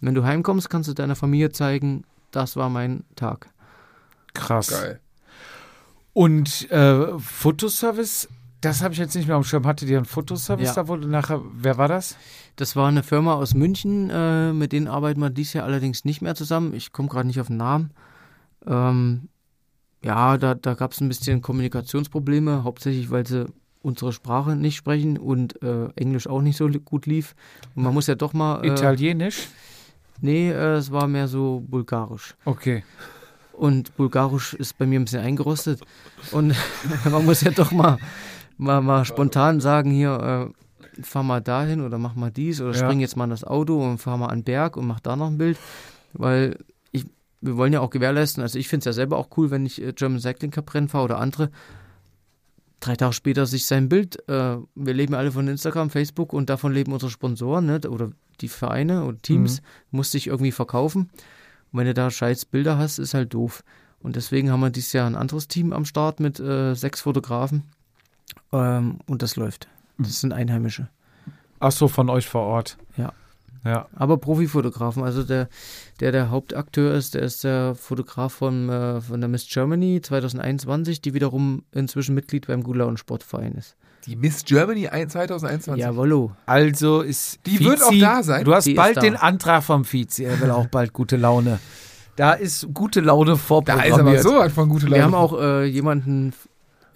[0.00, 3.48] Und wenn du heimkommst, kannst du deiner Familie zeigen, das war mein Tag.
[4.34, 4.68] Krass.
[4.68, 5.00] Geil.
[6.12, 8.28] Und äh, Fotoservice,
[8.60, 9.66] das habe ich jetzt nicht mehr am Schirm.
[9.66, 10.74] Hattet ihr einen Fotoservice Ja.
[10.74, 12.16] da wurde nachher, wer war das?
[12.56, 16.22] Das war eine Firma aus München, äh, mit denen arbeiten wir dieses Jahr allerdings nicht
[16.22, 16.72] mehr zusammen.
[16.72, 17.90] Ich komme gerade nicht auf den Namen.
[18.66, 19.28] Ähm,
[20.02, 23.46] ja, da, da gab es ein bisschen Kommunikationsprobleme, hauptsächlich weil sie
[23.82, 27.34] unsere Sprache nicht sprechen und äh, Englisch auch nicht so gut lief.
[27.74, 28.64] Und man muss ja doch mal.
[28.64, 29.48] Äh, Italienisch?
[30.20, 32.34] nee, äh, es war mehr so bulgarisch.
[32.44, 32.84] Okay.
[33.52, 35.80] Und Bulgarisch ist bei mir ein bisschen eingerostet.
[36.32, 36.54] Und
[37.10, 37.98] man muss ja doch mal,
[38.58, 40.65] mal, mal spontan sagen, hier, äh,
[41.02, 42.78] fahr mal dahin oder mach mal dies oder Ja.
[42.84, 45.16] spring jetzt mal in das Auto und fahr mal an den Berg und mach da
[45.16, 45.58] noch ein Bild.
[46.12, 46.58] Weil
[46.92, 47.04] ich,
[47.40, 49.82] wir wollen ja auch gewährleisten, also ich finde es ja selber auch cool, wenn ich
[49.82, 51.50] äh, German Cycling Cup Rennen fahre oder andere.
[52.80, 56.50] Drei Tage später sich sein Bild, äh, wir leben ja alle von Instagram, Facebook und
[56.50, 58.10] davon leben unsere Sponsoren ne, oder
[58.42, 61.08] die Vereine oder Teams, muss sich irgendwie verkaufen.
[61.72, 63.64] Und wenn du da scheiß Bilder hast, ist halt doof.
[64.00, 67.64] Und deswegen haben wir dieses Jahr ein anderes Team am Start mit äh, sechs Fotografen.
[68.52, 69.68] Ähm, und das läuft.
[69.98, 70.88] Das sind Einheimische.
[71.60, 72.76] Ach so, von euch vor Ort.
[72.96, 73.12] Ja.
[73.64, 73.86] Ja.
[73.96, 75.02] Aber Profifotografen.
[75.02, 75.48] Also der,
[75.98, 81.00] der der Hauptakteur ist, der ist der Fotograf von, äh, von der Miss Germany 2021,
[81.00, 83.74] die wiederum inzwischen Mitglied beim Gula und Sportverein ist.
[84.04, 85.82] Die Miss Germany ein- 2021.
[85.82, 86.30] Jawollo.
[86.46, 87.40] Also ist.
[87.46, 88.44] Die wird auch da sein?
[88.44, 89.00] Du hast Die bald da.
[89.00, 90.22] den Antrag vom Vize.
[90.22, 91.58] Er will auch bald gute Laune.
[92.14, 93.94] Da ist gute Laune Da vorprogrammiert.
[93.94, 94.96] ist aber so was von gute Laune.
[94.96, 96.32] Wir haben auch äh, jemanden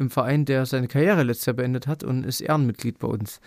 [0.01, 3.41] im Verein, der seine Karriere letztes Jahr beendet hat und ist Ehrenmitglied bei uns.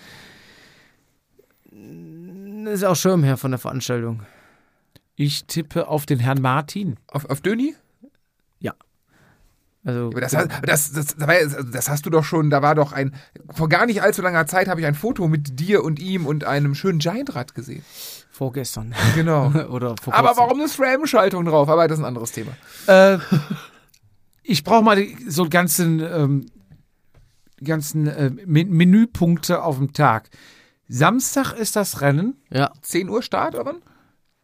[2.71, 4.21] Ist auch Schirmherr von der Veranstaltung.
[5.15, 6.97] Ich tippe auf den Herrn Martin.
[7.07, 7.75] auf, auf Döni?
[9.85, 12.73] Also, Aber das, das, das, das, das, ja- das hast du doch schon, da war
[12.73, 13.13] doch ein,
[13.53, 16.45] vor gar nicht allzu langer Zeit habe ich ein Foto mit dir und ihm und
[16.45, 17.84] einem schönen Giant-Rad gesehen.
[18.31, 18.95] vorgestern.
[19.13, 19.47] Genau.
[19.69, 21.67] Oder vor Aber warum eine SRAM-Schaltung drauf?
[21.67, 22.53] Aber das ist ein anderes Thema.
[22.88, 23.17] Äh,
[24.44, 26.45] ich brauche mal die, so ganzen ähm,
[27.64, 30.30] ganzen äh, Men- Menüpunkte auf dem Tag.
[30.88, 32.36] Samstag ist das Rennen.
[32.52, 32.72] Ja.
[32.82, 33.76] 10 Uhr Start, aber?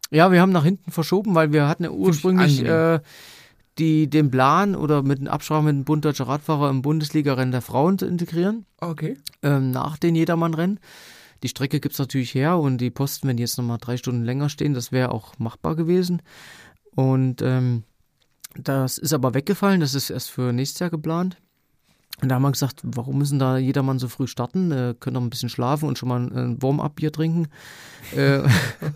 [0.09, 2.99] Ja, wir haben nach hinten verschoben, weil wir hatten ja ursprünglich äh,
[3.77, 7.61] die, den Plan oder mit den Absprachen mit dem Bund Deutscher Radfahrer im Bundesliga-Rennen der
[7.61, 9.17] Frauen zu integrieren, Okay.
[9.43, 10.79] ähm, nach den Jedermann-Rennen.
[11.43, 14.49] Die Strecke gibt's natürlich her und die Posten, wenn die jetzt nochmal drei Stunden länger
[14.49, 16.21] stehen, das wäre auch machbar gewesen.
[16.95, 17.83] Und ähm,
[18.55, 21.37] das ist aber weggefallen, das ist erst für nächstes Jahr geplant.
[22.21, 24.71] Und da haben wir gesagt, warum müssen da jedermann so früh starten?
[24.71, 27.47] Äh, können doch ein bisschen schlafen und schon mal ein, ein Warm-up-Bier trinken.
[28.15, 28.41] äh,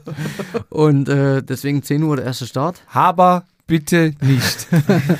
[0.69, 2.81] und äh, deswegen 10 Uhr der erste Start.
[2.91, 4.67] Aber bitte nicht.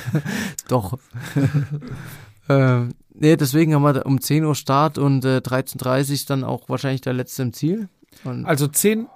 [0.68, 0.98] Doch.
[2.48, 2.80] äh,
[3.14, 7.14] nee, deswegen haben wir um 10 Uhr Start und äh, 13.30 dann auch wahrscheinlich der
[7.14, 7.88] letzte im Ziel.
[8.24, 9.06] Und, Also 10,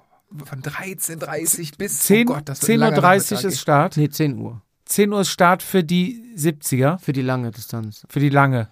[0.45, 3.97] Von 13.30 bis 10, oh Gott, das wird ein 10.30 langer Uhr ist Start.
[3.97, 4.61] nee, 10 Uhr.
[4.89, 8.05] 10 Uhr ist Start für die 70er, Für die lange Distanz.
[8.09, 8.67] für die lange.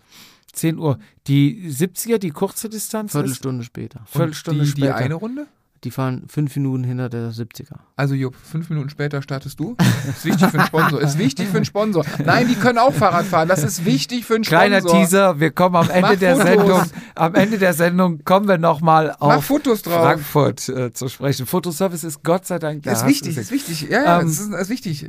[0.54, 0.98] 10 Uhr.
[1.28, 4.00] Die 70er, die kurze Distanz ist Viertelstunde später.
[4.00, 4.88] Und Viertelstunde die, später.
[4.88, 5.48] Die eine Runde?
[5.84, 7.76] Die fahren fünf Minuten hinter der 70er.
[7.96, 9.76] Also Jupp, fünf Minuten später startest du.
[10.10, 11.02] Ist wichtig für einen Sponsor.
[11.02, 12.04] Ist wichtig für einen Sponsor.
[12.26, 13.48] Nein, die können auch Fahrrad fahren.
[13.48, 15.00] Das ist wichtig für einen Kleiner Sponsor.
[15.00, 16.48] Teaser, wir kommen am Ende Mach der Fotos.
[16.50, 16.82] Sendung,
[17.16, 20.02] am Ende der Sendung kommen wir nochmal auf Fotos drauf.
[20.04, 21.46] Frankfurt äh, zu sprechen.
[21.46, 22.94] Fotoservice ist Gott sei Dank da.
[22.94, 23.82] ist wichtig, ist wichtig.
[23.90, 25.06] Ja, ja, Ähm, das, ist, ist wichtig.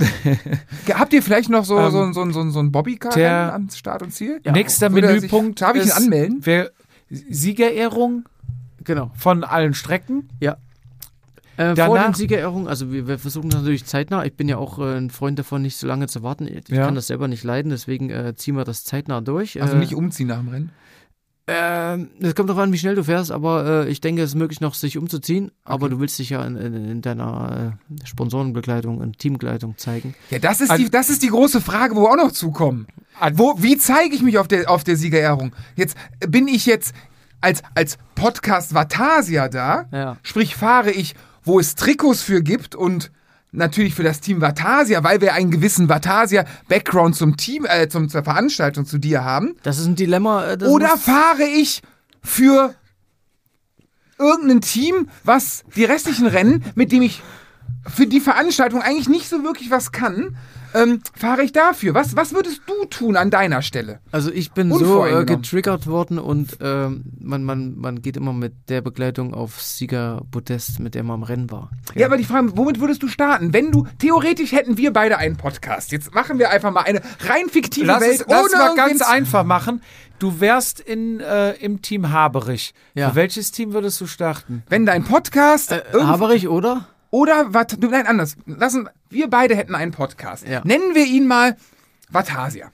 [0.92, 4.02] Habt ihr vielleicht noch so, Ähm, so, so, so, so ein Bobbycar der- am Start
[4.02, 4.40] und Ziel?
[4.44, 6.40] Nächster Würde er sich- Menüpunkt Darf ich ihn anmelden?
[6.42, 6.70] wer-
[7.10, 8.24] Siegerehrung
[8.88, 9.12] Genau.
[9.14, 10.28] von allen Strecken.
[10.40, 10.54] Äh,
[11.74, 14.24] vor Danach- den Siegerehrung, also wir, wir versuchen natürlich zeitnah.
[14.24, 16.46] Ich bin ja auch äh, ein Freund davon, nicht so lange zu warten.
[16.46, 16.84] Ich Ja.
[16.84, 19.60] kann das selber nicht leiden, deswegen äh, ziehen wir das zeitnah durch.
[19.60, 20.70] Also äh, nicht umziehen nach dem Rennen.
[21.50, 24.34] Ähm, Es kommt darauf an, wie schnell du fährst, aber äh, ich denke, es ist
[24.36, 25.50] möglich noch, sich umzuziehen.
[25.64, 25.94] Aber Okay.
[25.94, 30.14] du willst dich ja in, in, in deiner äh, Sponsorenbegleitung und Teambegleitung zeigen.
[30.30, 32.86] Ja, das ist, Also- die, das ist die große Frage, wo wir auch noch zukommen.
[33.32, 35.52] Wo, wie zeige ich mich auf der, auf der Siegerehrung?
[35.74, 36.94] Jetzt äh, bin ich jetzt
[37.40, 40.16] als, als Podcast Vatasia da, Ja.
[40.22, 43.10] sprich fahre ich, wo es Trikots für gibt und
[43.52, 48.22] natürlich für das Team Vatasia, weil wir einen gewissen Vatasia-Background zum Team, äh, zum, zur
[48.22, 49.56] Veranstaltung zu dir haben.
[49.62, 50.52] Das ist ein Dilemma.
[50.52, 51.80] Äh, Oder fahre ich
[52.22, 52.74] für
[54.18, 57.22] irgendein Team, was die restlichen Rennen, mit dem ich
[57.86, 60.36] für die Veranstaltung eigentlich nicht so wirklich was kann,
[60.74, 61.94] ähm, fahre ich dafür.
[61.94, 64.00] Was, was würdest du tun an deiner Stelle?
[64.12, 68.52] Also ich bin so äh, getriggert worden und ähm, man, man, man geht immer mit
[68.68, 71.70] der Begleitung auf Siegerpodest, mit der man am Rennen war.
[71.94, 72.06] Ja.
[72.06, 73.52] aber die Frage, womit würdest du starten?
[73.52, 75.92] Wenn du, theoretisch hätten wir beide einen Podcast.
[75.92, 78.20] Jetzt machen wir einfach mal eine rein fiktive Lass Welt.
[78.20, 79.82] es lass mal ganz einfach machen.
[80.18, 82.74] Du wärst in, äh, im Team Haberich.
[82.94, 83.10] Ja.
[83.10, 84.62] Für welches Team würdest du starten?
[84.68, 86.88] Wenn dein Podcast Äh, Haberich, oder?
[87.10, 88.36] Oder was, nein, anders.
[88.46, 90.46] Lassen, wir beide hätten einen Podcast.
[90.46, 90.60] Ja.
[90.64, 91.56] Nennen wir ihn mal
[92.10, 92.70] Vatasia.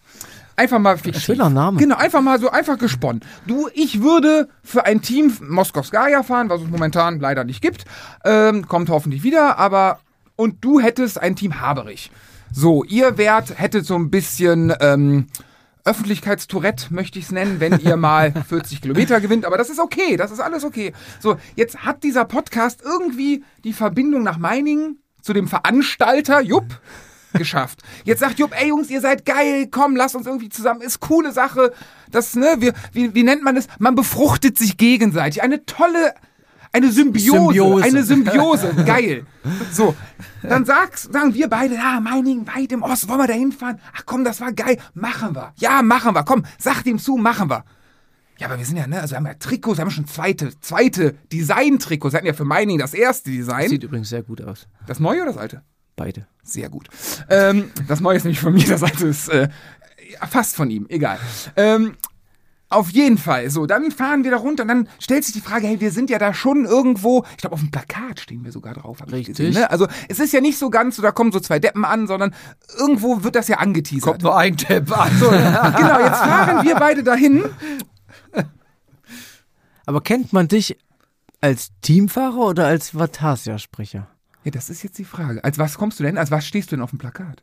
[0.57, 1.23] Einfach mal fiktiv.
[1.23, 1.79] Schöner Name.
[1.79, 3.23] Genau, einfach mal so einfach gesponnen.
[3.47, 7.85] Du, ich würde für ein Team Moskowskaja fahren, was es momentan leider nicht gibt.
[8.25, 9.99] Ähm, kommt hoffentlich wieder, aber
[10.37, 12.11] und du hättest ein Team Haberich.
[12.53, 15.27] So, ihr wärt, hättet so ein bisschen ähm,
[15.85, 20.17] Öffentlichkeitstourette, möchte ich es nennen, wenn ihr mal 40 Kilometer gewinnt, aber das ist okay,
[20.17, 20.93] das ist alles okay.
[21.21, 26.81] So, jetzt hat dieser Podcast irgendwie die Verbindung nach Meiningen zu dem Veranstalter Jupp
[27.35, 27.81] geschafft.
[28.05, 31.33] Jetzt sagt Jupp, ey Jungs, ihr seid geil, komm, lasst uns irgendwie zusammen, ist coole
[31.33, 31.73] Sache.
[32.11, 33.67] Das, ne, wir, wie, wie nennt man das?
[33.79, 35.43] Man befruchtet sich gegenseitig.
[35.43, 36.15] Eine tolle,
[36.75, 37.31] eine Symbiose.
[37.31, 37.85] Symbiose.
[37.85, 39.27] Eine Symbiose, geil.
[39.71, 39.95] So,
[40.43, 43.79] dann sagst, sagen wir beide, ja, Meiningen, weit im Osten, wollen wir da hinfahren?
[43.97, 45.53] Ach komm, das war geil, machen wir.
[45.57, 47.65] Ja, machen wir, komm, sag dem zu, machen wir.
[48.39, 50.59] Ja, aber wir sind ja, ne, also wir haben ja Trikots, wir haben schon zweite,
[50.61, 52.13] zweite Design-Trikots.
[52.13, 53.69] Wir hatten ja für Meiningen das erste Design.
[53.69, 54.67] Sieht übrigens sehr gut aus.
[54.89, 55.63] Das neue oder das alte?
[55.95, 56.27] Beide.
[56.43, 56.89] Sehr gut.
[57.31, 59.49] Ähm, das neue ist nämlich von mir, das alte ist äh,
[60.29, 61.21] fast von ihm, egal.
[61.55, 61.95] Ähm,
[62.69, 63.51] auf jeden Fall.
[63.51, 66.11] So, dann fahren wir da runter und dann stellt sich die Frage, hey, wir sind
[66.11, 69.15] ja da schon irgendwo, ich glaube, auf dem Plakat stehen wir sogar drauf, hab ich
[69.15, 69.37] Richtig.
[69.37, 69.55] gesehen.
[69.55, 69.71] Ne?
[69.71, 72.35] Also es ist ja nicht so ganz so, da kommen so zwei Deppen an, sondern
[72.79, 74.03] irgendwo wird das ja angeteasert.
[74.03, 75.11] Kommt nur ein Tipp an.
[75.19, 77.45] so, genau, jetzt fahren wir beide dahin.
[79.87, 80.79] Aber kennt man dich
[81.41, 84.09] als Teamfahrer oder als Vatasia-Sprecher?
[84.45, 85.45] Ja, das ist jetzt die Frage.
[85.45, 86.19] Als was kommst du denn?
[86.19, 87.43] Als was stehst du denn auf dem Plakat?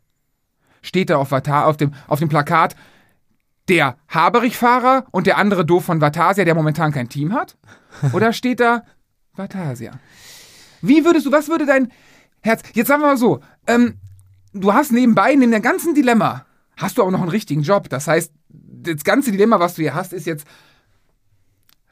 [0.82, 2.76] Steht da auf, Vata, auf, dem, auf dem Plakat
[3.72, 7.58] der Haberich-Fahrer und der andere doof von Vatasia, der momentan kein Team hat?
[8.14, 8.84] Oder steht da
[9.34, 9.94] Vatasia?
[10.82, 11.92] Wie würdest du, was würde dein
[12.42, 13.96] Herz, jetzt sagen wir mal so, ähm,
[14.54, 16.46] du hast nebenbei, neben dem ganzen Dilemma,
[16.76, 17.88] hast du auch noch einen richtigen Job.
[17.90, 20.46] Das heißt, das ganze Dilemma, was du hier hast, ist jetzt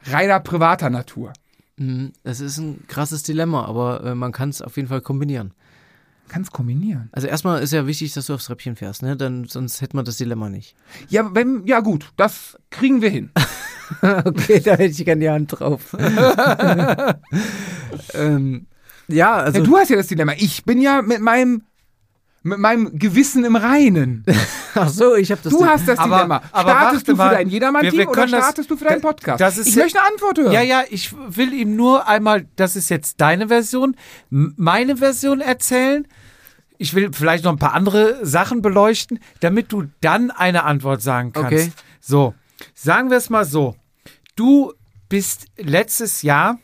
[0.05, 1.33] reiner privater Natur.
[1.77, 5.53] Mhm, Es ist ein krasses Dilemma, aber äh, man kann es auf jeden Fall kombinieren.
[6.29, 7.09] Kannst kombinieren.
[7.11, 9.17] Also erstmal ist ja wichtig, dass du aufs Treppchen fährst, ne?
[9.17, 10.75] Dann, sonst hätte man das Dilemma nicht.
[11.09, 13.31] Ja, wenn, ja gut, das kriegen wir hin.
[14.01, 15.93] okay, da hätte ich gerne die Hand drauf.
[18.13, 18.67] ähm,
[19.07, 19.59] ja, also.
[19.59, 20.33] Ja, du hast ja das Dilemma.
[20.37, 21.63] Ich bin ja mit meinem
[22.43, 24.23] mit meinem Gewissen im Reinen.
[24.75, 25.51] ach so, ich habe das.
[25.53, 26.41] Du hast das Aber- Dilemma.
[26.51, 27.35] aber Startest du für mal.
[27.35, 29.41] dein Jedermann-Team oder können das- startest du für deinen Podcast?
[29.41, 30.51] das ist ich ja- möchte eine Antwort hören.
[30.53, 33.95] Ja, ja, ich will ihm nur einmal, das ist jetzt deine Version,
[34.29, 36.07] meine Version erzählen.
[36.77, 41.33] Ich will vielleicht noch ein paar andere Sachen beleuchten, damit du dann eine Antwort sagen
[41.33, 41.51] kannst.
[41.51, 41.71] Okay.
[41.99, 42.33] So,
[42.73, 43.75] sagen wir es mal so.
[44.37, 44.71] Du
[45.09, 46.57] bist letztes Jahr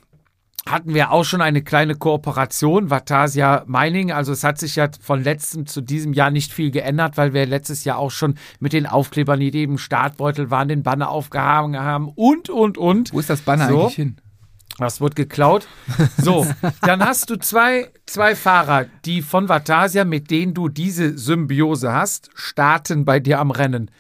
[0.68, 4.12] hatten wir auch schon eine kleine Kooperation, Vatasia Mining.
[4.12, 7.46] Also es hat sich ja von letztem zu diesem Jahr nicht viel geändert, weil wir
[7.46, 11.80] letztes Jahr auch schon mit den Aufklebern, die neben dem Startbeutel waren, den Banner aufgehangen
[11.80, 13.14] haben und, und, und.
[13.14, 13.82] Wo ist das Banner So.
[13.82, 14.18] eigentlich hin?
[14.78, 15.68] Das wird geklaut.
[16.18, 16.46] So,
[16.82, 22.30] dann hast du zwei, zwei Fahrer, die von Vatasia, mit denen du diese Symbiose hast,
[22.34, 23.92] starten bei dir am Rennen.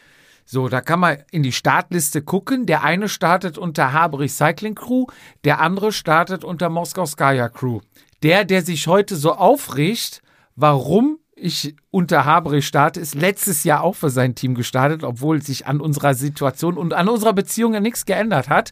[0.45, 2.67] So, da kann man in die Startliste gucken.
[2.67, 5.07] Der eine startet unter Haberich Cycling Crew,
[5.43, 7.81] der andere startet unter Moskau Skaya Crew.
[8.21, 10.21] Der, der sich heute so aufregt,
[10.55, 15.67] warum ich unter Haberich starte, ist letztes Jahr auch für sein Team gestartet, obwohl sich
[15.67, 18.71] an unserer Situation und an unserer Beziehung ja nichts geändert hat.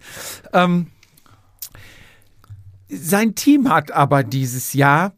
[0.53, 0.87] Ähm,
[2.87, 5.13] sein Team hat aber dieses Jahr,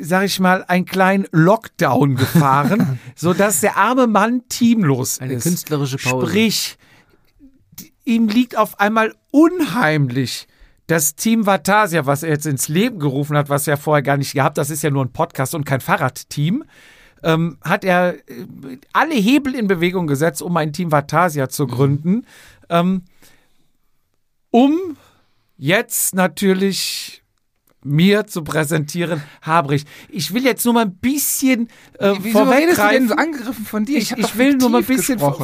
[0.00, 5.44] sag ich mal, einen kleinen Lockdown gefahren, sodass der arme Mann teamlos Eine ist.
[5.44, 6.26] künstlerische Pause.
[6.26, 6.78] Sprich,
[8.04, 10.48] ihm liegt auf einmal unheimlich
[10.86, 14.32] das Team Vatasia, was er jetzt ins Leben gerufen hat, was er vorher gar nicht
[14.32, 16.64] gehabt, das ist ja nur ein Podcast und kein Fahrradteam,
[17.22, 22.26] ähm, hat er äh, alle Hebel in Bewegung gesetzt, um ein Team Vatasia zu gründen,
[22.70, 23.02] ähm,
[24.50, 24.96] um
[25.58, 27.22] jetzt natürlich
[27.84, 29.84] mir zu präsentieren, Habrich.
[30.08, 31.68] Ich will jetzt nur mal ein bisschen
[31.98, 33.12] äh, Wieso vorweggreifen.
[33.12, 33.98] angegriffen von dir?
[33.98, 35.38] Ich, ich doch will nur mal ein bisschen vor,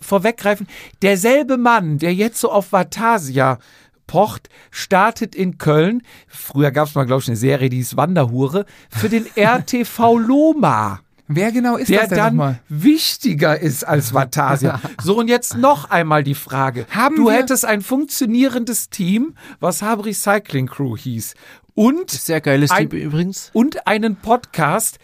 [0.00, 0.66] vorweggreifen.
[1.02, 3.58] Derselbe Mann, der jetzt so auf Vatasia
[4.06, 6.02] pocht, startet in Köln.
[6.26, 11.00] Früher gab es mal, glaube ich, eine Serie, die ist Wanderhure, für den RTV Loma.
[11.32, 12.58] Wer genau ist Der das denn dann nochmal?
[12.68, 14.80] wichtiger ist als Vatasia.
[15.00, 16.86] So, und jetzt noch einmal die Frage.
[16.90, 21.34] Haben du hättest ein funktionierendes Team, was Habri Cycling Crew hieß.
[21.74, 23.50] Und Sehr geiles Ein- Team übrigens.
[23.52, 24.98] und einen Podcast,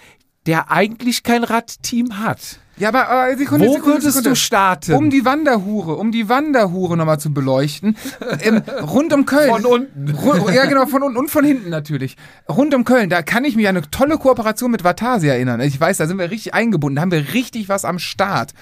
[0.46, 2.60] der eigentlich kein Radteam hat.
[2.78, 4.30] Ja, aber äh, Sekunde, Wo Sekunde, würdest Sekunde.
[4.30, 4.92] du starten?
[4.92, 7.96] Um die Wanderhure, um die Wanderhure nochmal zu beleuchten.
[8.42, 9.48] ähm, rund um Köln.
[9.50, 10.10] Von unten.
[10.10, 12.16] Ru- ja, genau, von unten und von hinten natürlich.
[12.48, 15.60] Rund um Köln, da kann ich mich an eine tolle Kooperation mit Vatasia erinnern.
[15.62, 18.52] Ich weiß, da sind wir richtig eingebunden, da haben wir richtig was am Start.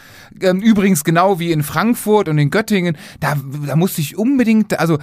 [0.41, 3.35] Ähm, übrigens genau wie in Frankfurt und in Göttingen, da,
[3.67, 4.95] da musste ich unbedingt, also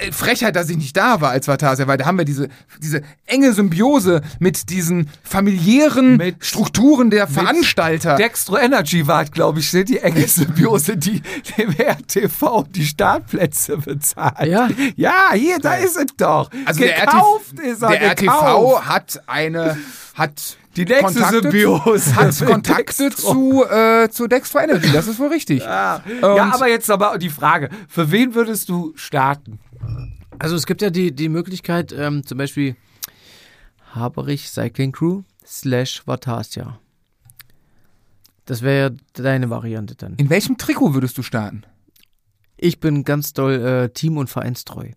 [0.00, 2.48] äh, Frechheit, dass ich nicht da war als Vatasia, weil da haben wir diese,
[2.82, 8.16] diese enge Symbiose mit diesen familiären Mit- Strukturen der Veranstalter.
[8.48, 11.20] Dextro Energy war, glaube ich, die enge Symbiose, die
[11.56, 14.48] dem RTV die Startplätze bezahlt.
[14.48, 14.68] Ja.
[14.96, 16.50] Ja, hier, da ist es doch.
[16.64, 19.76] Also der gekauft RTV, ist er, der RTV hat eine
[20.14, 23.32] hat Die nächste Kontakte, Symbiose hat Kontakte Dextro.
[23.32, 25.60] zu äh, zu Dextro Energy, das ist wohl richtig.
[25.60, 26.02] Ja.
[26.22, 29.58] Ja, aber jetzt aber die Frage, für wen würdest du starten?
[30.38, 32.76] Also es gibt ja die, die Möglichkeit, ähm, zum Beispiel
[33.94, 36.78] Haberich Cycling Crew slash Vatasia.
[38.48, 40.14] Das wäre ja deine Variante dann.
[40.14, 41.64] In welchem Trikot würdest du starten?
[42.56, 44.92] Ich bin ganz doll äh, team- und vereinstreu.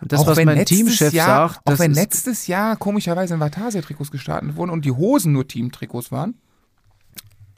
[0.00, 2.46] Und das, auch was wenn mein letztes Teamchef Jahr, sagt, auch das wenn ist, letztes
[2.46, 6.36] Jahr komischerweise in Vatasia-Trikots gestartet wurden und die Hosen nur Team-Trikots waren.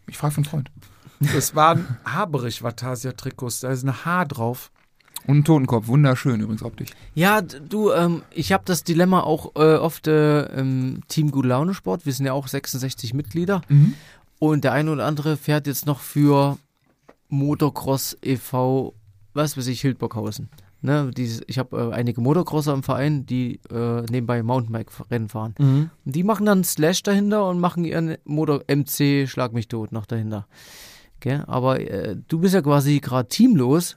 [0.09, 0.73] Ich frage von Freund.
[1.21, 4.73] Das waren Haberich-Vatasia-Trikots, da ist ein Haar drauf.
[5.27, 6.91] Und ein Totenkopf, wunderschön übrigens optisch.
[7.15, 11.75] Ja, du, ähm, ich habe das Dilemma auch äh, oft äh, im Team Gute Laune
[11.75, 12.07] Sport.
[12.07, 13.61] Wir sind ja auch 66 Mitglieder.
[14.39, 16.59] Und der eine oder andere fährt jetzt noch für
[17.29, 18.95] Motocross e.V.,
[19.35, 20.49] was weiß ich, Hildburghausen.
[20.81, 25.55] Ne, dieses, ich habe äh, einige Motocrosser im Verein, die äh, nebenbei Mountainbike-Rennen fahren.
[25.59, 30.07] Und die machen dann Slash dahinter und machen ihren Motor MC Schlag mich tot noch
[30.07, 30.47] dahinter.
[31.19, 31.43] Gell?
[31.49, 33.97] Aber äh, du bist ja quasi gerade teamlos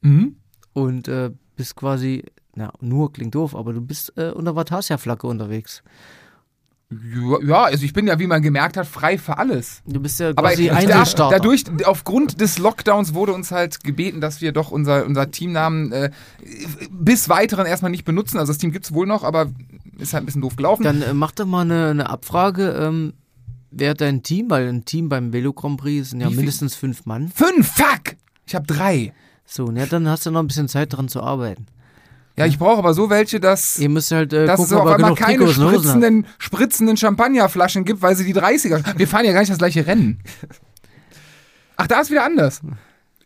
[0.00, 0.36] Mhm.
[0.72, 2.24] und äh, bist quasi,
[2.56, 5.82] na, nur klingt doof, aber du bist äh, unter Vatasia-Flagge unterwegs.
[7.46, 9.82] Ja, also ich bin ja, wie man gemerkt hat, frei für alles.
[9.86, 11.36] Du bist ja Aber quasi da, Einzelstarter.
[11.36, 16.10] dadurch, aufgrund des Lockdowns wurde uns halt gebeten, dass wir doch unser, unser Teamnamen äh,
[16.90, 18.38] bis weiteren erstmal nicht benutzen.
[18.38, 19.50] Also das Team gibt's wohl noch, aber
[19.98, 20.82] ist halt ein bisschen doof gelaufen.
[20.82, 23.12] Dann äh, mach doch mal eine, eine Abfrage, ähm,
[23.70, 27.06] wer dein Team, weil ein Team beim Velo Grand Prix sind ja Wie mindestens fünf
[27.06, 27.28] Mann.
[27.34, 28.16] Fünf, fuck!
[28.46, 29.12] Ich habe drei.
[29.44, 31.66] So, na, dann hast du noch ein bisschen Zeit dran zu arbeiten.
[32.36, 34.82] Ja, ich brauche aber so welche, dass, Ihr müsst halt äh, dass es gucken, auf
[34.94, 38.82] ob ihr einmal keine Trikots spritzenden, spritzenden Champagnerflaschen gibt, weil sie die 30er.
[38.96, 40.18] Wir fahren ja gar nicht das gleiche Rennen.
[41.76, 42.60] Ach, da ist wieder anders.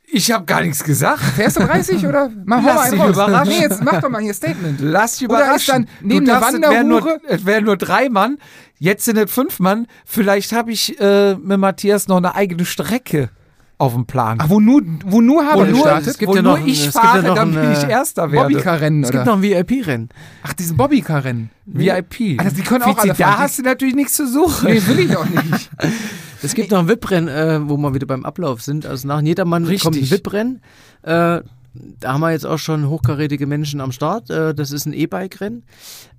[0.09, 1.21] Ich habe gar nichts gesagt.
[1.21, 2.31] Fährst du 30 oder?
[2.45, 3.11] Mach Lass mal einen dich raus.
[3.11, 3.53] überraschen.
[3.53, 4.81] Nee, jetzt mach doch mal hier Statement.
[4.81, 5.57] Lass dich Oder überraschen.
[5.59, 8.39] ist dann neben Du der darfst- es wären nur, Wanderhure- es wären nur drei Mann,
[8.79, 9.87] jetzt sind es fünf Mann.
[10.05, 13.31] Vielleicht habe ich äh, mit Matthias noch eine eigene Strecke
[13.79, 14.39] auf dem Plan.
[14.41, 16.09] Ach, wo nur, wo nur wo Haber nur, startet?
[16.09, 18.33] es gibt wo ja nur noch- ich ja fahre, noch damit ein, ich äh, Erster
[18.33, 18.49] werde.
[18.49, 19.33] Bobbycar-Rennen, Es gibt oder?
[19.37, 20.09] noch ein VIP-Rennen.
[20.43, 21.51] Ach, diesen Bobbycar-Rennen.
[21.67, 22.39] VIP.
[22.41, 23.39] Also, die können auch alle Da fahren.
[23.39, 24.71] hast du natürlich nichts zu suchen.
[24.71, 25.71] Nee, will ich auch nicht.
[26.43, 28.85] Es gibt noch ein VIP-Rennen, äh, wo wir wieder beim Ablauf sind.
[28.87, 29.83] Also nach Jedermann Richtig.
[29.83, 30.61] kommt ein VIP-Rennen.
[31.03, 31.41] Äh,
[31.99, 34.31] da haben wir jetzt auch schon hochkarätige Menschen am Start.
[34.31, 35.65] Äh, das ist ein E-Bike-Rennen.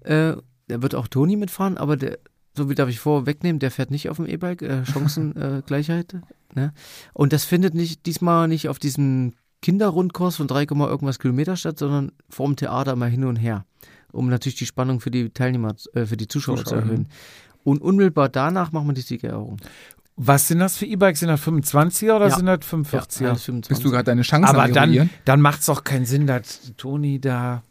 [0.01, 0.33] Äh,
[0.67, 2.17] da wird auch Toni mitfahren, aber der,
[2.57, 4.61] so wie darf ich vorwegnehmen, der fährt nicht auf dem E-Bike.
[4.61, 6.13] Äh, Chancengleichheit.
[6.13, 6.19] Äh,
[6.55, 6.73] ne?
[7.13, 12.11] Und das findet nicht diesmal nicht auf diesem Kinderrundkurs von 3, irgendwas Kilometer statt, sondern
[12.29, 13.65] vorm Theater mal hin und her.
[14.11, 17.07] Um natürlich die Spannung für die Teilnehmer, äh, für die Zuschauer, zu Zuschauer, erhöhen.
[17.63, 19.57] Und unmittelbar danach machen wir die Siegerehrung.
[20.15, 21.19] Was sind das für E-Bikes?
[21.19, 22.35] Sind das 25er oder Ja.
[22.35, 23.27] sind das 45er?
[23.27, 23.69] alles 25.
[23.69, 27.19] Bist du gerade deine Chance Aber dann, dann macht es doch keinen Sinn, dass Toni
[27.19, 27.61] da.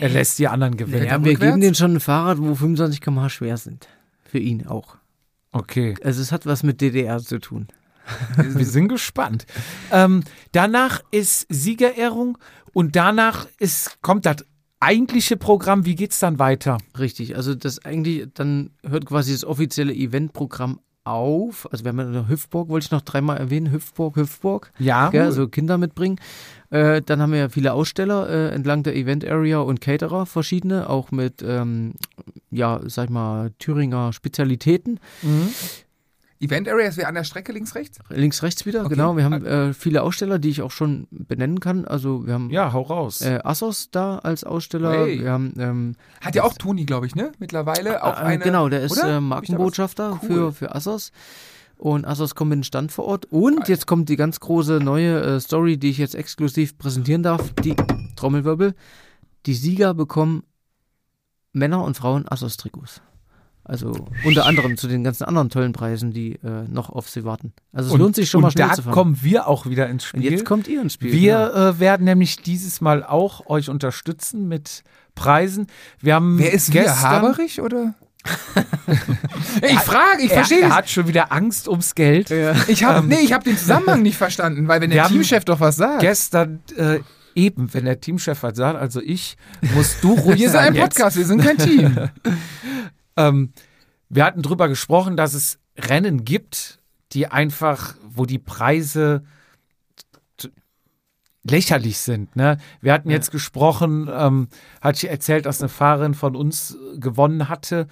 [0.00, 1.04] Er lässt die anderen gewinnen.
[1.06, 1.40] Ja, wir rückwärts?
[1.40, 3.88] geben denen schon ein Fahrrad, wo 25 km/h schwer sind.
[4.24, 4.96] Für ihn auch.
[5.52, 7.68] Okay, Also es hat was mit DDR zu tun.
[8.36, 9.46] wir sind gespannt.
[9.92, 12.36] Ähm, danach ist Siegerehrung
[12.72, 14.44] und danach ist, kommt das
[14.80, 15.84] eigentliche Programm.
[15.84, 16.78] Wie geht's dann weiter?
[16.98, 17.36] Richtig.
[17.36, 21.70] Also das eigentlich, dann hört quasi das offizielle Eventprogramm auf.
[21.70, 23.70] Also wir haben ja noch Hüpfburg, wollte ich noch dreimal erwähnen.
[23.70, 24.72] Hüpfburg, Hüpfburg.
[24.78, 26.18] Ja, Gell, also Kinder mitbringen.
[26.70, 30.90] Äh, dann haben wir ja viele Aussteller äh, entlang der Event Area und Caterer, verschiedene,
[30.90, 31.92] auch mit, ähm,
[32.50, 34.98] ja, sag ich mal, Thüringer Spezialitäten.
[35.22, 35.50] Mhm.
[36.44, 37.98] Event Areas wäre an der Strecke links, rechts?
[38.10, 38.90] Links, rechts wieder, Okay.
[38.90, 39.16] genau.
[39.16, 41.84] Wir haben äh, viele Aussteller, die ich auch schon benennen kann.
[41.84, 43.20] Also wir haben ja, hau raus.
[43.22, 44.92] äh, Assos da als Aussteller.
[44.92, 45.20] Hey.
[45.20, 47.32] Wir haben ähm, Hat ja auch Toni, glaube ich, ne?
[47.38, 48.44] Mittlerweile auch äh, eine.
[48.44, 50.26] genau, der ist äh, Markenbotschafter was?
[50.26, 50.52] für, Cool.
[50.52, 51.12] für Assos.
[51.76, 53.26] Und Assos kommt mit dem Stand vor Ort.
[53.26, 57.52] Und jetzt kommt die ganz große neue äh, Story, die ich jetzt exklusiv präsentieren darf.
[57.62, 57.74] Die
[58.16, 58.74] Trommelwirbel.
[59.46, 60.44] Die Sieger bekommen
[61.52, 63.02] Männer und Frauen Assos-Trikots.
[63.64, 67.54] Also unter anderem zu den ganzen anderen tollen Preisen, die äh, noch auf sie warten.
[67.72, 68.92] Also es und, lohnt sich schon und mal schnell da zu fahren.
[68.92, 70.32] kommen wir auch wieder ins und Spiel.
[70.32, 71.12] jetzt kommt ihr ins Spiel.
[71.12, 71.68] wir genau.
[71.68, 74.82] äh, werden nämlich dieses Mal auch euch unterstützen mit
[75.14, 75.66] Preisen.
[76.00, 76.82] Wir haben Wer ist wir?
[76.82, 77.94] gestern, Haberich oder?
[79.62, 80.76] ich frage, ich er, verstehe er das.
[80.76, 82.30] hat schon wieder Angst ums Geld.
[82.68, 85.44] Ich habe nee, ich habe den Zusammenhang nicht verstanden, weil wenn Wir der haben Teamchef
[85.44, 86.00] doch was sagt.
[86.00, 87.00] Gestern äh,
[87.34, 89.36] eben, wenn der Teamchef was sagt, also ich,
[89.74, 90.96] musst du ruhig Wir sind ein jetzt.
[90.96, 91.96] Podcast, wir sind kein Team.
[93.16, 93.52] Ähm,
[94.08, 96.80] wir hatten drüber gesprochen, dass es Rennen gibt,
[97.12, 99.24] die einfach, wo die Preise
[101.44, 102.34] lächerlich sind.
[102.36, 102.58] Ne?
[102.80, 104.48] Wir hatten jetzt gesprochen, ähm,
[104.80, 107.86] hatte ich erzählt, dass eine Fahrerin von uns gewonnen hatte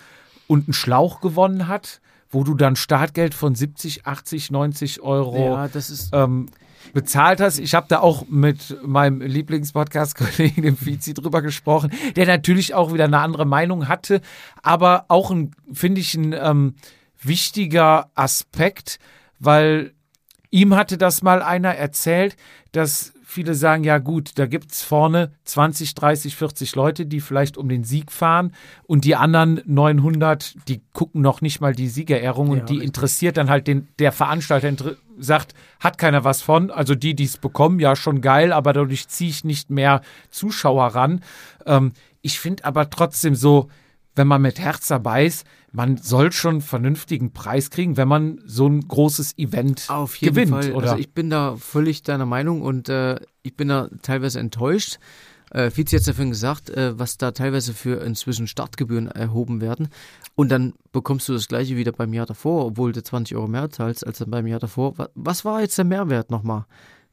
[0.47, 5.69] und einen Schlauch gewonnen hat, wo du dann Startgeld von 70, 80, 90 Euro ja,
[5.69, 6.47] das ist ähm,
[6.93, 7.59] bezahlt hast.
[7.59, 13.05] Ich habe da auch mit meinem Lieblingspodcast-Kollegen, dem Vizi, drüber gesprochen, der natürlich auch wieder
[13.05, 14.21] eine andere Meinung hatte,
[14.63, 16.75] aber auch ein, finde ich, ein ähm,
[17.23, 18.99] wichtiger Aspekt,
[19.39, 19.93] weil
[20.51, 22.37] ihm hatte das mal einer erzählt,
[22.73, 27.69] dass viele sagen, ja gut, da gibt's vorne 20, 30, 40 Leute, die vielleicht um
[27.69, 28.53] den Sieg fahren
[28.85, 32.89] und die anderen 900, die gucken noch nicht mal die Siegerehrung und Ja, die richtig.
[32.89, 34.69] interessiert dann halt den, der Veranstalter
[35.23, 39.09] sagt, hat keiner was von, also die, die es bekommen, ja schon geil, aber dadurch
[39.09, 41.23] ziehe ich nicht mehr Zuschauer ran.
[41.67, 43.69] Ähm, ich finde aber trotzdem so,
[44.15, 48.41] wenn man mit Herz dabei ist, man soll schon einen vernünftigen Preis kriegen, wenn man
[48.45, 50.73] so ein großes Event Auf jeden gewinnt, Fall.
[50.73, 50.91] oder?
[50.91, 54.99] Also ich bin da völlig deiner Meinung und äh, ich bin da teilweise enttäuscht.
[55.51, 59.89] Äh, Vizi hat davon gesagt, äh, was da teilweise für inzwischen Startgebühren erhoben werden.
[60.35, 63.69] Und dann bekommst du das gleiche wieder beim Jahr davor, obwohl du 20 Euro mehr
[63.71, 64.97] zahlst als dann beim Jahr davor.
[64.99, 66.65] Wa- Was war jetzt der Mehrwert nochmal?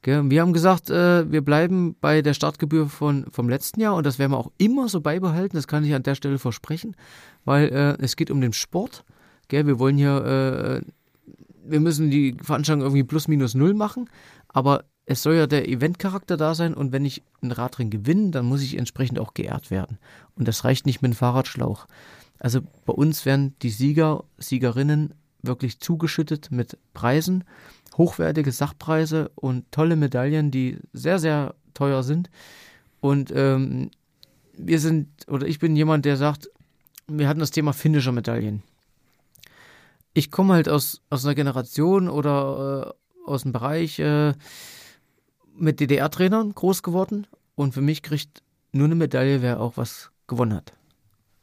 [0.02, 4.18] Wir haben gesagt, äh, wir bleiben bei der Startgebühr von, vom letzten Jahr und das
[4.18, 5.58] werden wir auch immer so beibehalten.
[5.58, 6.96] Das kann ich an der Stelle versprechen,
[7.44, 9.04] weil äh, es geht um den Sport.
[9.50, 10.90] Wir wollen hier äh,
[11.66, 14.10] wir müssen die Veranstaltung irgendwie plus minus null machen,
[14.48, 18.46] aber es soll ja der Eventcharakter da sein und wenn ich ein Radrennen gewinne, dann
[18.46, 19.98] muss ich entsprechend auch geehrt werden.
[20.36, 21.88] Und das reicht nicht mit einem Fahrradschlauch.
[22.40, 27.44] Also bei uns werden die Sieger, Siegerinnen wirklich zugeschüttet mit Preisen,
[27.98, 32.30] hochwertige Sachpreise und tolle Medaillen, die sehr, sehr teuer sind.
[33.02, 33.92] Und ähm,
[34.54, 36.50] wir sind, oder ich bin jemand, der sagt,
[37.08, 38.64] wir hatten das Thema finnischer Medaillen
[40.14, 42.96] ich komme halt aus, aus einer Generation oder
[43.26, 44.34] äh, aus einem Bereich äh,
[45.56, 50.54] mit DDR-Trainern groß geworden und für mich kriegt nur eine Medaille, wer auch was gewonnen
[50.54, 50.74] hat.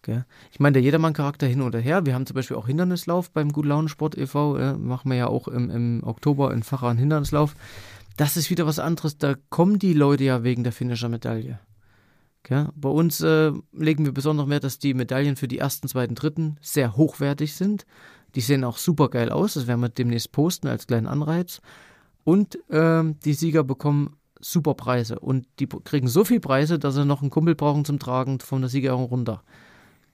[0.07, 0.25] Gell?
[0.53, 2.07] Ich meine, der Jedermann-Charakter hin oder her.
[2.07, 4.57] Wir haben zum Beispiel auch Hindernislauf beim Gut Laune Sport e.V.
[4.57, 7.57] Äh, machen wir ja auch im, im Oktober in Facher einen Hindernislauf.
[8.17, 9.19] das ist wieder was anderes.
[9.19, 11.59] Da kommen die Leute ja wegen der Finisher-Medaille.
[12.49, 16.15] Ja, bei uns äh, legen wir besonders Wert, dass die Medaillen für die ersten, zweiten,
[16.15, 17.85] dritten sehr hochwertig sind.
[18.37, 19.55] Die sehen auch super geil aus.
[19.55, 21.61] Das werden wir demnächst posten als kleinen Anreiz.
[22.23, 25.19] Und ähm, die Sieger bekommen super Preise.
[25.19, 28.61] Und die kriegen so viel Preise, dass sie noch einen Kumpel brauchen zum Tragen von
[28.61, 29.43] der Siegerehrung runter.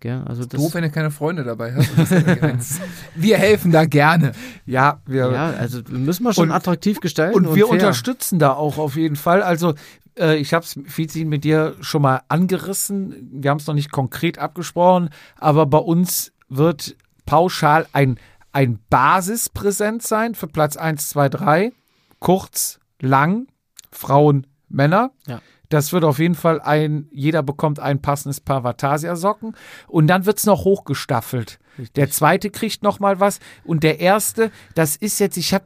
[0.03, 0.21] Gell?
[0.27, 1.91] Also das, Doof, wenn du keine Freunde dabei hast.
[3.15, 4.33] wir helfen da gerne.
[4.67, 7.37] Ja, wir, ja, also müssen wir schon Und- attraktiv gestalten.
[7.37, 7.75] und wir fair.
[7.75, 9.43] unterstützen da auch auf jeden Fall.
[9.45, 9.75] Also
[10.19, 13.31] äh, ich habe es, Fizi, mit dir schon mal angerissen.
[13.33, 18.19] Wir haben es noch nicht konkret abgesprochen, aber bei uns wird pauschal ein,
[18.51, 21.73] ein Basispräsent sein für Platz 1, 2, 3.
[22.19, 23.47] Kurz, lang,
[23.93, 25.13] Frauen, Männer.
[25.29, 25.41] Ja.
[25.73, 29.57] Das wird auf jeden Fall ein, jeder bekommt ein passendes Paar Vatasia-Socken.
[29.89, 31.59] Und dann wird es noch hochgestaffelt.
[31.97, 33.41] Der zweite kriegt noch mal was.
[33.65, 35.65] Und der erste, das ist jetzt, ich habe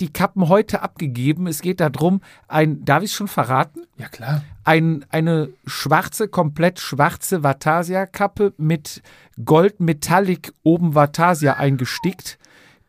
[0.00, 1.46] die Kappen heute abgegeben.
[1.46, 3.80] Es geht darum, ein, darf ich schon verraten?
[3.96, 4.44] Ja, klar.
[4.64, 9.02] Ein, eine schwarze, komplett schwarze Vatasia-Kappe mit
[9.42, 12.38] Gold Metallic oben Vatasia eingestickt.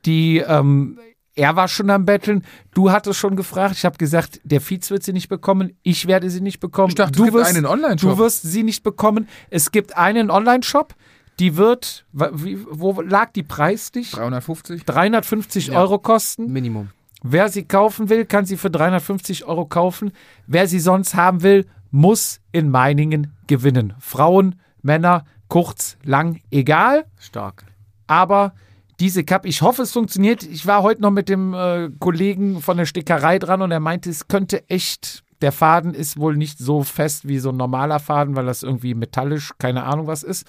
[0.06, 1.00] Die, ähm,
[1.40, 2.44] er war schon am Betteln.
[2.74, 3.76] Du hattest schon gefragt.
[3.78, 5.72] Ich habe gesagt, der Fietz wird sie nicht bekommen.
[5.84, 6.90] Ich werde sie nicht bekommen.
[6.90, 8.10] Ich dachte, es du gibt wirst, einen Online-Shop.
[8.12, 9.28] Du wirst sie nicht bekommen.
[9.50, 10.94] Es gibt einen Online-Shop.
[11.40, 14.12] Die wird, wie, wo lag die preislich?
[14.12, 14.84] 350.
[14.84, 15.80] 350 Ja.
[15.80, 16.52] Euro kosten.
[16.52, 16.90] Minimum.
[17.24, 20.12] Wer sie kaufen will, kann sie für 350 Euro kaufen.
[20.46, 23.94] Wer sie sonst haben will, muss in Meiningen gewinnen.
[24.00, 27.06] Frauen, Männer, kurz, lang, egal.
[27.18, 27.64] Stark.
[28.08, 28.54] Aber
[29.00, 30.44] diese Cup, ich hoffe, es funktioniert.
[30.44, 34.10] Ich war heute noch mit dem äh, Kollegen von der Stickerei dran und er meinte,
[34.10, 35.24] es könnte echt.
[35.42, 38.94] Der Faden ist wohl nicht so fest wie so ein normaler Faden, weil das irgendwie
[38.94, 40.46] metallisch, keine Ahnung was ist.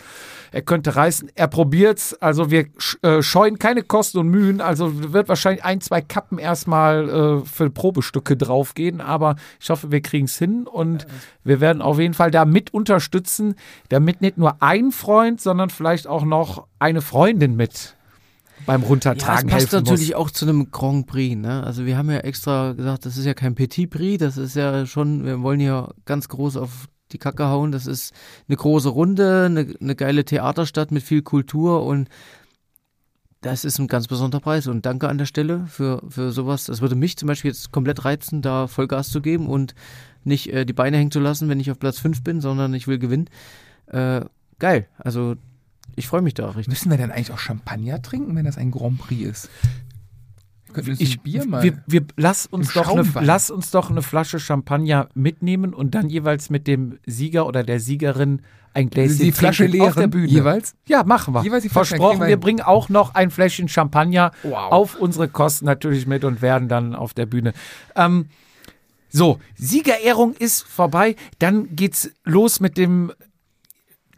[0.51, 1.31] Er könnte reißen.
[1.37, 2.13] Er probiert's.
[2.15, 2.67] Also wir
[3.03, 4.61] äh, scheuen keine Kosten und Mühen.
[4.61, 9.01] Also wird wahrscheinlich ein, zwei Kappen erstmal äh, für Probestücke draufgehen.
[9.01, 11.07] Aber ich hoffe, wir kriegen's hin und
[11.45, 13.55] wir werden auf jeden Fall da mit unterstützen,
[13.91, 17.95] damit nicht nur ein Freund, sondern vielleicht auch noch eine Freundin mit
[18.67, 20.17] beim Ja, Runtertragen es passt helfen natürlich muss.
[20.17, 21.37] auch zu einem Grand Prix.
[21.37, 21.63] Ne?
[21.65, 24.87] Also wir haben ja extra gesagt, das ist ja kein Petit Prix, das ist ja
[24.87, 27.73] schon, wir wollen hier ganz groß auf die Kacke hauen.
[27.73, 28.13] Das ist
[28.49, 32.09] eine große Runde, eine, eine geile Theaterstadt mit viel Kultur und
[33.41, 34.67] das ist ein ganz besonderer Preis.
[34.67, 36.67] Und danke an der Stelle für, für sowas.
[36.67, 39.75] Das würde mich zum Beispiel jetzt komplett reizen, da Vollgas zu geben und
[40.25, 42.87] nicht äh, die Beine hängen zu lassen, wenn ich auf Platz 5 bin, sondern ich
[42.87, 43.31] will gewinnen.
[43.87, 44.23] Äh,
[44.59, 44.87] geil.
[44.99, 45.37] Also
[45.97, 46.69] ich freue mich da richtig.
[46.69, 49.51] Müssen wir denn eigentlich auch Champagner trinken, wenn das ein Grand Prix ist?
[50.99, 51.63] Ich, Bier mal.
[51.63, 56.09] wir, wir, lass, uns doch eine, lass uns doch eine Flasche Champagner mitnehmen und dann
[56.09, 60.29] jeweils mit dem Sieger oder der Siegerin ein Gläschen die Flasche leeren auf der Bühne.
[60.29, 60.77] jeweils?
[60.87, 61.43] Ja, machen wir.
[61.43, 64.71] Jeweils die Flasche, Versprochen, wir bringen auch noch ein Fläschchen Champagner Wow.
[64.73, 67.53] auf unsere Kosten natürlich mit und werden dann auf der Bühne.
[67.97, 68.27] Ähm,
[69.09, 71.17] so, Siegerehrung ist vorbei.
[71.41, 73.13] Dann geht's los mit dem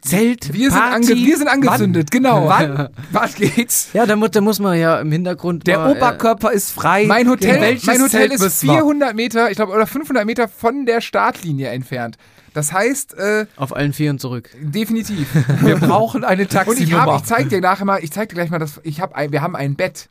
[0.05, 0.53] Zelt.
[0.53, 1.13] Wir sind Party.
[1.13, 2.47] ange- wir sind angezündet, wann, genau.
[2.47, 2.89] Wann?
[3.11, 3.89] Was geht's?
[3.93, 5.65] Ja, da muss, da muss man ja im Hintergrund.
[5.67, 7.05] Der mal, äh, Oberkörper ist frei.
[7.07, 8.73] mein Hotel, mein Hotel Zelt ist müssen wir?
[8.75, 12.17] 400 Meter, ich glaube, oder 500 Meter von der Startlinie entfernt.
[12.53, 14.49] Das heißt, äh, Auf allen Vieren zurück.
[14.61, 15.27] definitiv.
[15.61, 17.15] Wir brauchen eine Und ich Taxinummer.
[17.17, 19.41] ich zeig dir nachher mal, ich zeig dir gleich mal das, ich habe ein, wir
[19.41, 20.09] haben ein Bett.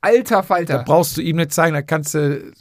[0.00, 0.82] Alter Da Falter.
[0.84, 2.52] brauchst du ihm nicht zeigen, da kannst du.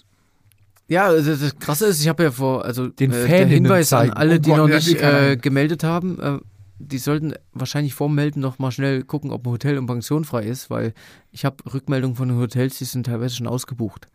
[0.89, 4.09] Ja, also das Krasse ist, ich habe ja vor, also Den äh, der Hinweis an
[4.09, 6.39] alle, Oh die Gott, noch nicht äh, gemeldet haben, äh,
[6.79, 10.43] die sollten wahrscheinlich vorm Melden noch mal schnell gucken, ob ein Hotel und Pension frei
[10.43, 10.93] ist, weil
[11.31, 14.07] ich habe Rückmeldungen von den Hotels, die sind teilweise schon ausgebucht.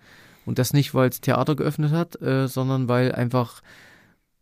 [0.46, 3.62] Und das nicht, weil es Theater geöffnet hat, äh, sondern weil einfach,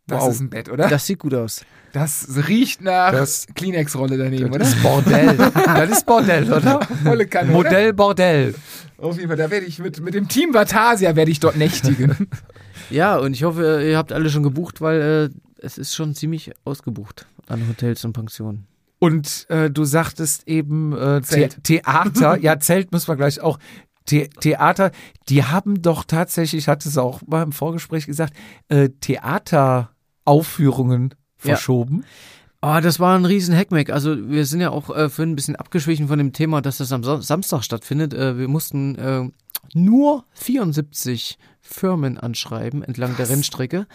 [0.07, 0.87] Das wow, ist ein Bett, oder?
[0.89, 1.63] das sieht gut aus.
[1.93, 4.65] Das riecht nach Das- Kleenex-Rolle daneben, Das oder?
[4.65, 5.37] ist Bordell.
[5.37, 6.79] das ist Bordell, oder?
[7.03, 7.69] Volle Kanne, oder?
[7.69, 8.55] Modell Bordell.
[8.97, 12.27] Auf jeden Fall, da werde ich mit, mit dem Team Vatasia werde ich dort nächtigen.
[12.89, 16.51] Ja, und ich hoffe, ihr habt alle schon gebucht, weil äh, es ist schon ziemlich
[16.65, 18.67] ausgebucht an Hotels und Pensionen.
[18.99, 21.63] Und äh, du sagtest eben äh, The Zelt.
[21.63, 22.37] Theater.
[22.41, 23.57] ja, Zelt müssen wir gleich auch.
[24.09, 24.91] The Theater,
[25.29, 28.33] die haben doch tatsächlich, ich hatte es auch mal im Vorgespräch gesagt,
[28.67, 28.89] äh,
[30.25, 31.55] Theateraufführungen Ja.
[31.55, 32.03] verschoben.
[32.61, 33.89] Ah, das war ein riesen Hackmack.
[33.89, 36.93] Also wir sind ja auch äh, für ein bisschen abgeschwichen von dem Thema, dass das
[36.93, 38.13] am Sa- Samstag stattfindet.
[38.13, 39.29] Äh, wir mussten äh,
[39.73, 43.85] nur 74 Firmen anschreiben entlang der Rennstrecke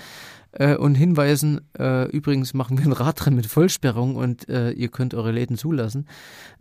[0.52, 5.14] äh, und hinweisen, äh, übrigens machen wir ein Radrennen mit Vollsperrung und äh, ihr könnt
[5.14, 6.06] eure Läden zulassen.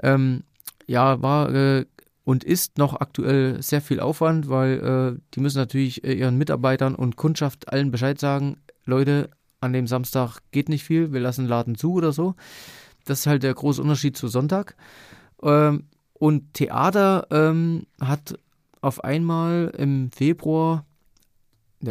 [0.01, 0.43] Ähm,
[0.85, 1.49] ja, war
[2.23, 7.67] und ist noch aktuell sehr viel Aufwand, weil die müssen natürlich ihren Mitarbeitern und Kundschaft
[7.73, 8.55] allen Bescheid sagen,
[8.85, 9.29] Leute,
[9.59, 12.35] an dem Samstag geht nicht viel, wir lassen Laden zu oder so.
[13.05, 14.75] Das ist halt der große Unterschied zu Sonntag.
[15.41, 18.39] Ähm, und Theater ähm, hat
[18.81, 20.85] auf einmal im Februar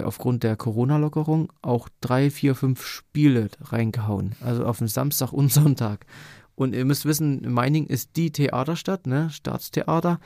[0.02, 4.34] aufgrund der Corona-Lockerung auch drei, vier, fünf Spiele reingehauen.
[4.40, 6.06] Also auf den Samstag und Sonntag.
[6.54, 9.30] Und ihr müsst wissen, Meining ist die Theaterstadt, ne?
[9.30, 10.20] Staatstheater.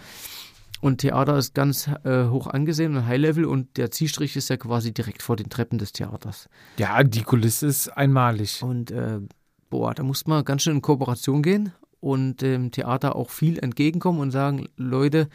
[0.80, 4.92] Und Theater ist ganz äh, hoch angesehen und High-Level und der Zielstrich ist ja quasi
[4.92, 6.48] direkt vor den Treppen des Theaters.
[6.78, 8.62] Ja, die Kulisse ist einmalig.
[8.62, 9.20] Und äh,
[9.68, 14.20] boah, da muss man ganz schön in Kooperation gehen und dem Theater auch viel entgegenkommen
[14.20, 15.28] und sagen, Leute,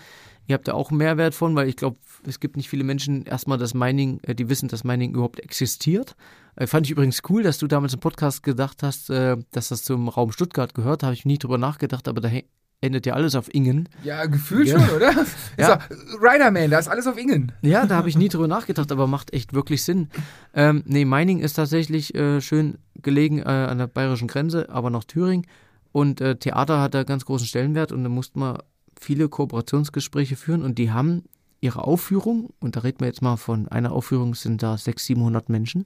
[0.48, 3.24] ihr habt da auch einen Mehrwert von, weil ich glaube, es gibt nicht viele Menschen,
[3.26, 6.16] erstmal das Mining, äh, die wissen, dass Mining überhaupt existiert.
[6.56, 9.84] Äh, fand ich übrigens cool, dass du damals im Podcast gedacht hast, äh, dass das
[9.84, 11.04] zum Raum Stuttgart gehört.
[11.04, 12.30] Habe ich nie drüber nachgedacht, aber da
[12.86, 13.90] endet ja alles auf Ingen.
[14.04, 14.80] Ja, gefühlt Ja.
[14.80, 15.12] schon, oder?
[15.58, 15.80] Ja.
[16.22, 17.52] Riderman, da ist alles auf Ingen.
[17.62, 20.10] Ja, da habe ich nie drüber nachgedacht, aber macht echt wirklich Sinn.
[20.54, 25.04] Ähm, nee, Meining ist tatsächlich äh, schön gelegen äh, an der bayerischen Grenze, aber noch
[25.04, 25.46] Thüringen.
[25.92, 28.64] Und äh, Theater hat da ganz großen Stellenwert und da mussten wir
[29.00, 31.24] viele Kooperationsgespräche führen und die haben
[31.62, 35.50] ihre Aufführung, und da reden wir jetzt mal von einer Aufführung, sind da 600, 700
[35.50, 35.86] Menschen,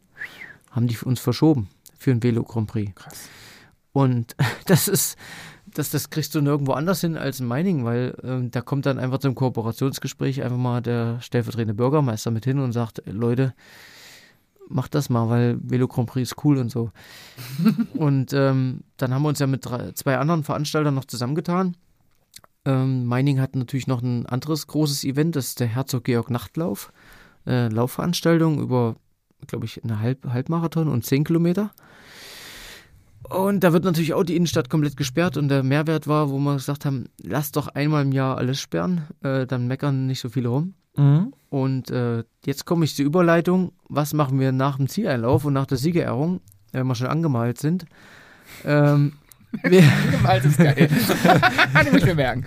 [0.71, 2.93] haben die für uns verschoben für ein Velo Grand Prix.
[2.95, 3.29] Krass.
[3.91, 5.15] Und das ist,
[5.73, 8.99] das, das kriegst du nirgendwo anders hin als in Meiningen, weil ähm, da kommt dann
[8.99, 13.53] einfach zum Kooperationsgespräch einfach mal der stellvertretende Bürgermeister mit hin und sagt, "Ey, Leute,
[14.69, 16.91] macht das mal, weil Velo Grand Prix ist cool und so.
[17.95, 21.75] und ähm, dann haben wir uns ja mit drei, zwei anderen Veranstaltern noch zusammengetan.
[22.65, 26.91] Ähm, Meining hat natürlich noch ein anderes großes Event, das ist der Herzog Georg Nachtlauf.
[27.45, 28.95] Äh, Laufveranstaltung über,
[29.47, 31.71] glaube ich, eine Halb Halbmarathon und zehn Kilometer.
[33.29, 36.55] Und da wird natürlich auch die Innenstadt komplett gesperrt und der Mehrwert war, wo wir
[36.55, 40.49] gesagt haben, lass doch einmal im Jahr alles sperren, äh, dann meckern nicht so viele
[40.49, 40.73] rum.
[40.97, 41.33] Mhm.
[41.49, 43.71] Und äh, jetzt komme ich zur Überleitung.
[43.87, 46.41] Was machen wir nach dem Zieleinlauf und nach der Siegerehrung,
[46.71, 47.85] wenn wir schon angemalt sind?
[48.65, 49.13] Ähm,
[49.63, 50.89] wir, Gemalt ist geil.
[51.73, 52.45] Kann ich mir merken.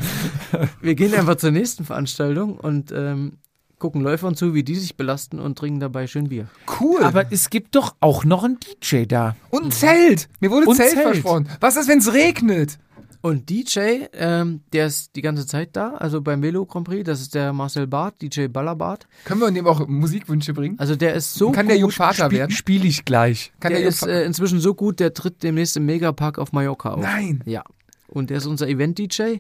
[0.81, 3.39] wir gehen einfach zur nächsten Veranstaltung und ähm,
[3.83, 6.47] gucken Läufern zu, wie die sich belasten und trinken dabei schön Bier.
[6.81, 7.03] Cool.
[7.03, 9.35] Aber es gibt doch auch noch einen DJ da.
[9.51, 10.29] und ein Zelt.
[10.39, 11.03] Mir wurde Und Zelt, Zelt.
[11.03, 11.49] versprochen.
[11.59, 12.79] Was ist, wenn es regnet?
[13.23, 17.21] Und DJ, ähm, der ist die ganze Zeit da, also beim Velo Grand Prix, das
[17.21, 19.09] ist der Marcel Barth, DJ Ballerbart.
[19.25, 20.79] Können wir dem auch Musikwünsche bringen?
[20.79, 22.51] Also der ist so Kann gut, der Jupp Vater Spiel, werden?
[22.53, 23.53] Spiele ich gleich.
[23.59, 26.95] Kann der der ist äh, inzwischen so gut, der tritt demnächst im Megapark auf Mallorca
[26.95, 27.03] auf.
[27.03, 27.43] Nein.
[27.47, 27.65] Ja.
[28.07, 29.39] Und der ist unser Event-DJ.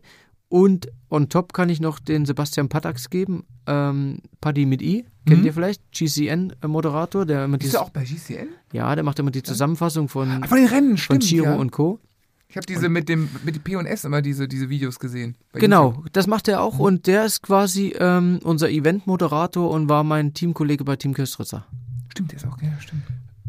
[0.48, 3.44] Und on top kann ich noch den Sebastian Patax geben.
[3.66, 5.46] Ähm, Paddy mit I, kennt Mhm.
[5.46, 5.80] ihr vielleicht?
[5.92, 8.48] GCN-Moderator, der immer Ist er auch bei GCN?
[8.72, 11.22] ja, der macht immer die Zusammenfassung von, Ah, von den Rennen, von stimmt.
[11.24, 11.54] Chiro ja.
[11.54, 12.00] und Co.
[12.48, 15.36] Ich habe diese mit dem mit P&S immer diese, diese Videos gesehen.
[15.54, 16.62] Genau, das macht er Mhm.
[16.64, 21.64] auch und der ist quasi ähm, unser Event-Moderator und war mein Teamkollege bei Team Köstritzer.
[21.70, 22.10] YouTube.
[22.10, 23.02] Stimmt, der ist auch, ja, stimmt.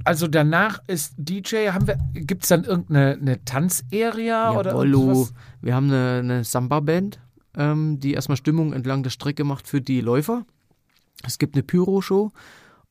[0.05, 4.99] Also danach ist DJ, haben wir, gibt es dann irgendeine eine Tanzarea oder Jawollo.
[5.01, 5.33] irgendwas?
[5.61, 7.19] Wir haben eine, eine Samba-Band,
[7.57, 10.45] ähm, die erstmal Stimmung entlang der Strecke macht für die Läufer.
[11.25, 12.31] Es gibt eine Pyro-Show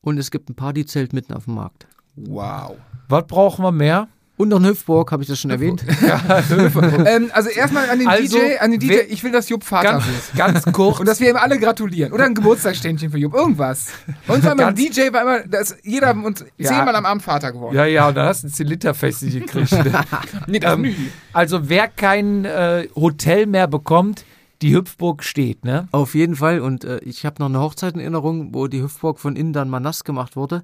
[0.01, 1.87] und es gibt ein Partyzelt mitten auf dem Markt.
[2.17, 2.77] Wow.
[3.09, 4.09] Was brauchen wir mehr?
[4.39, 5.85] Und noch ein Hüpfburg, habe ich das schon erwähnt?
[7.07, 9.63] ähm, also erstmal an den Also, DJ, an den DJ, wer- ich will, dass Jupp
[9.63, 10.37] Vater Ganz, wird.
[10.37, 10.99] ganz kurz.
[11.01, 12.13] Und dass wir ihm alle gratulieren.
[12.13, 13.35] Oder ein Geburtstagsständchen für Jupp.
[13.35, 13.89] Irgendwas.
[14.27, 16.71] Und war Ganz- DJ, war immer, da ist jeder uns Ja.
[16.71, 17.77] zehnmal am Abend Vater geworden.
[17.77, 19.73] ja, ja, und dann hast du ein Zylinderfest gekriegt.
[19.73, 19.93] Ne?
[20.47, 20.97] Nee, das Ähm, nie.
[21.33, 24.25] also wer kein äh, Hotel mehr bekommt,
[24.63, 25.89] die Hüpfburg steht, ne?
[25.93, 26.61] Auf jeden Fall.
[26.61, 29.69] Und äh, ich habe noch eine Hochzeit in Erinnerung, wo die Hüpfburg von innen dann
[29.69, 30.63] mal nass gemacht wurde.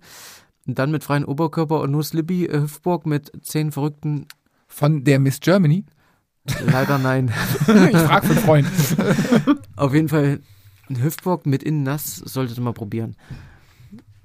[0.67, 4.27] Und dann mit freiem Oberkörper und nur Slippy äh, Hüpfburg mit zehn Verrückten.
[4.67, 5.85] Von der Miss Germany.
[6.67, 7.33] Leider nein.
[7.67, 8.69] Ich frag für einen Freund.
[9.77, 10.41] Auf jeden Fall
[10.89, 13.17] ein Hüpfburg mit innen nass solltet ihr mal probieren.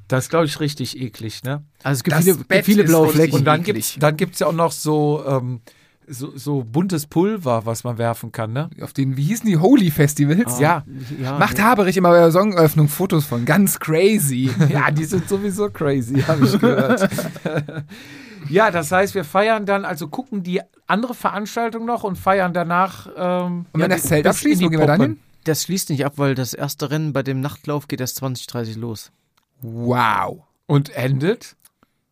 [0.08, 1.64] Das ist, glaube ich, richtig eklig, ne?
[1.82, 3.36] Also es gibt Das viele, Bett gibt viele blaue Flecken.
[3.36, 3.64] Und dann
[4.00, 5.62] dann gibt's ja auch noch so, ähm,
[6.08, 8.70] so, so buntes Pulver, was man werfen kann, ne?
[8.82, 10.60] Auf den, wie hießen die Holy Festivals?
[10.60, 10.84] Ja.
[11.22, 13.46] ja, Macht Haberich immer bei der Songöffnung Fotos von.
[13.46, 14.50] Ganz crazy.
[14.70, 17.10] Ja, die sind sowieso crazy, habe ich gehört.
[18.50, 23.08] ja, das heißt, wir feiern dann, also gucken die andere Veranstaltung noch und feiern danach.
[23.16, 25.20] Ähm, Und wenn ja, das Zelt abschließt, wo gehen wir dann hin?
[25.44, 29.12] Das schließt nicht ab, weil das erste Rennen bei dem Nachtlauf geht erst 2030 los.
[29.62, 30.44] Wow.
[30.66, 31.56] Und endet?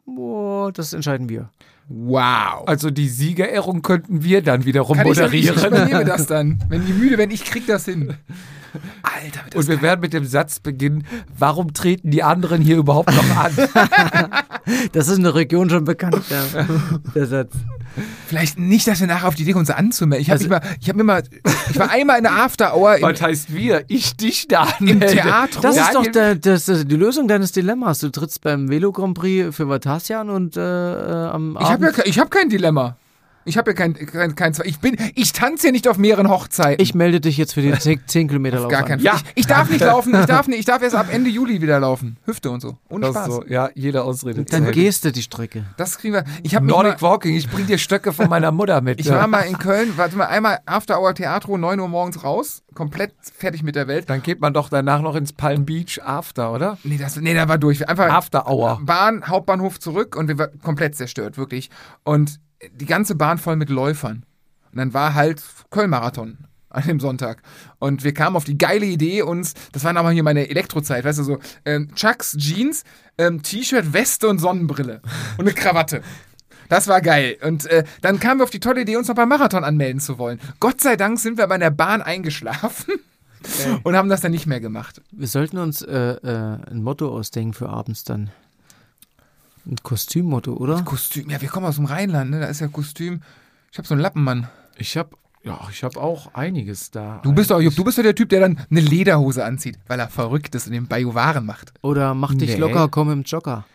[0.06, 1.50] Boah, das entscheiden wir.
[1.94, 2.64] Wow.
[2.68, 5.74] Also die Siegerehrung könnten wir dann wiederum Kann ich, dann, ich moderieren.
[5.74, 6.64] übernehme das dann.
[6.70, 8.16] Wenn die müde werden, ich krieg das hin.
[9.04, 11.06] Alter, Und wir werden mit dem Satz beginnen,
[11.38, 13.52] warum treten die anderen hier überhaupt noch an?
[14.94, 16.66] Das ist in der Region schon bekannt, ja,
[17.16, 17.52] der Satz.
[18.28, 20.22] Vielleicht nicht, dass wir nachher auf die Idee kommen, uns anzumelden.
[20.22, 21.24] Ich habe Also- mal, ich habe mir mal,
[21.70, 23.84] ich war einmal in der After Hour im, Was heißt wir?
[23.88, 25.08] Ich dich da im anmelde.
[25.16, 25.62] Theater.
[25.62, 28.00] Das ist doch der, das, das, die Lösung deines Dilemmas.
[28.00, 31.98] Du trittst beim Velo Grand Prix für Vatasian und äh, äh, am ich habe Abend
[31.98, 32.96] ja, ich habe kein Dilemma.
[33.46, 36.82] Ich habe ja kein, kein, kein ich bin, ich tanze ja nicht auf mehreren Hochzeiten.
[36.84, 38.88] Ich melde dich jetzt für den 10, 10 Kilometer Lauf Gar an.
[38.88, 39.16] kein Ja.
[39.16, 41.80] ich, ich darf nicht laufen, ich darf nicht, ich darf erst ab Ende Juli wieder
[41.80, 42.18] laufen.
[42.26, 42.78] Hüfte und so.
[42.90, 43.26] Ohne Das Spaß.
[43.28, 44.44] so, ja, jede Ausrede.
[44.46, 44.76] Dann zählt.
[44.76, 45.66] gehst du die Strecke.
[45.78, 46.24] Das kriegen wir.
[46.44, 49.00] Ich habe mich mal, Nordic Walking, ich bring dir Stöcke von meiner Mutter mit.
[49.00, 52.62] ich war mal in Köln, warte mal, einmal After Hour Theatro, 9 Uhr morgens raus,
[52.76, 54.10] komplett fertig mit der Welt.
[54.10, 56.78] Dann geht man doch danach noch ins Palm Beach After, oder?
[56.84, 57.88] Nee, das, nee, da war durch.
[57.90, 58.80] Einfach After Hour.
[58.84, 61.70] Bahn, Hauptbahnhof zurück und wir waren komplett zerstört, wirklich.
[62.04, 62.40] Und
[62.74, 64.26] die ganze Bahn voll mit Läufern.
[64.72, 66.38] Und dann war halt Köln-Marathon
[66.72, 67.42] an dem Sonntag.
[67.80, 71.20] Und wir kamen auf die geile Idee, uns, das war aber hier meine Elektrozeit, weißt
[71.20, 72.84] du, so ähm, Chucks, Jeans,
[73.18, 75.02] ähm, T-Shirt, Weste und Sonnenbrille
[75.38, 76.02] und eine Krawatte.
[76.70, 77.38] Das war geil.
[77.44, 80.18] Und äh, dann kamen wir auf die tolle Idee, uns noch beim Marathon anmelden zu
[80.18, 80.40] wollen.
[80.62, 82.94] Gott sei Dank sind wir bei der Bahn eingeschlafen
[83.84, 85.02] und haben das dann nicht mehr gemacht.
[85.12, 88.30] Wir sollten uns äh, äh, ein Motto ausdenken für abends dann.
[89.66, 90.82] Ein Kostümmotto, oder?
[90.84, 92.40] Kostüm, ja, wir kommen aus dem Rheinland, ne?
[92.40, 93.22] Da ist ja Kostüm.
[93.72, 94.48] Ich hab so einen Lappenmann.
[94.78, 97.20] Ich hab, ja, ich hab auch einiges da.
[97.24, 100.08] Du bist doch, du bist doch der Typ, der dann eine Lederhose anzieht, weil er
[100.10, 101.74] verrückt ist und den Bajuwaren macht.
[101.82, 102.58] Oder mach dich Nee.
[102.58, 103.66] locker, komm im Jogger.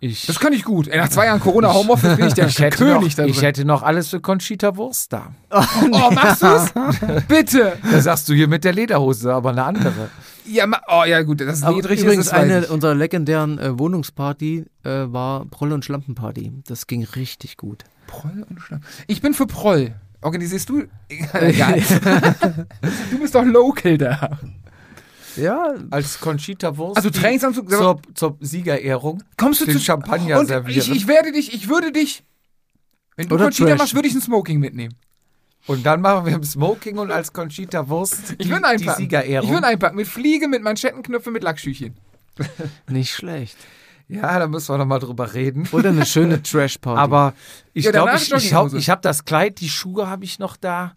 [0.00, 0.88] Ich, Das kann ich gut.
[0.88, 3.64] Ey, nach zwei Jahren Corona Homeoffice bin ich der ich, König noch, da ich hätte
[3.64, 5.32] noch alles für Conchita Wurst da.
[5.50, 6.72] Oh, machst du's?
[7.28, 7.78] Bitte.
[7.90, 10.10] Da sagst du hier mit der Lederhose, aber eine andere.
[10.44, 12.70] Ja, oh, ja gut, das ist Aber niedrig übrigens ist, eine ich.
[12.70, 16.52] unserer legendären äh, Wohnungsparty äh, war Proll- und Schlampenparty.
[16.68, 17.84] Das ging richtig gut.
[18.06, 18.82] Proll und Schlamm.
[19.08, 19.94] Ich bin für Proll.
[20.20, 20.84] Organisierst du?
[21.32, 21.80] Egal.
[23.10, 24.38] du bist doch local da.
[25.36, 26.96] Ja, Als Conchita Wurst.
[26.96, 27.70] Also die Trainingsanzug.
[27.70, 29.22] zur, zur Siegerehrung.
[29.36, 30.78] kommst du den zu Champagner und servieren.
[30.78, 32.24] ich, ich werde dich, ich würde dich.
[33.16, 33.78] Wenn du Oder Conchita Trash.
[33.78, 34.94] machst, würde ich ein Smoking mitnehmen.
[35.66, 39.02] Und dann machen wir im Smoking und als Conchita Wurst Ich die, würde die einpacken.
[39.02, 39.48] Siegerehrung.
[39.48, 39.96] Ich würde einpacken.
[39.96, 41.96] Mit Fliege, mit Manschettenknöpfen, mit Lackschüchchen.
[42.88, 43.56] nicht schlecht.
[44.08, 45.68] ja, da müssen wir noch mal drüber reden.
[45.72, 47.00] Oder eine schöne Trash-Party.
[47.00, 47.32] Aber
[47.72, 50.56] ich Ja, glaube, ich, ich habe ich hab das Kleid, die Schuhe habe ich noch
[50.56, 50.94] da.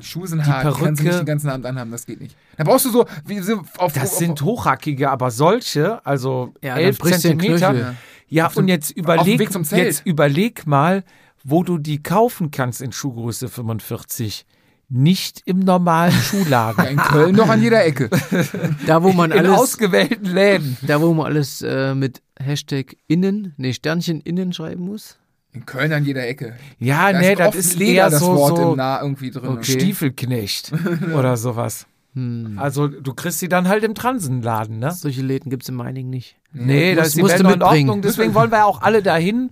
[0.00, 0.62] Die Schuhe sind hart.
[0.64, 1.02] Die kannst du Perücke.
[1.04, 1.90] nicht den ganzen Abend anhaben.
[1.90, 2.36] Das geht nicht.
[2.56, 6.74] Da brauchst du so, wie so auf, Das auf, sind hochhackige, aber solche, also Ja,
[6.76, 7.70] dann 11 brichst du den Zentimeter.
[7.72, 7.96] Knöchel.
[8.28, 9.84] Ja, Auf dem- und jetzt überleg, Weg zum Zelt.
[9.84, 11.04] jetzt überleg mal,
[11.44, 14.46] wo du die kaufen kannst in Schuhgröße 45.
[14.88, 16.86] Nicht im normalen Ja, Schuhladen.
[16.86, 18.10] in Köln doch an jeder Ecke.
[18.86, 20.76] da, wo man in alles, ausgewählten Läden.
[20.86, 25.18] da, wo man alles äh, mit Hashtag innen, nee, Sternchen innen schreiben muss.
[25.54, 26.56] In Köln an jeder Ecke.
[26.78, 29.30] Ja, Da nee, ist das ist Leder eher das so, Wort so im Nah irgendwie
[29.30, 29.50] drin.
[29.50, 29.72] Okay.
[29.72, 30.72] Stiefelknecht
[31.14, 31.86] oder sowas.
[32.14, 32.58] Hm.
[32.58, 34.92] Also du kriegst sie dann halt im Transenladen, ne?
[34.92, 36.36] Solche Läden gibt es in Meiningen nicht.
[36.52, 37.88] Nee, das ist die Welt in mitbringen.
[37.88, 38.02] Ordnung.
[38.02, 39.50] Deswegen wollen wir ja auch alle dahin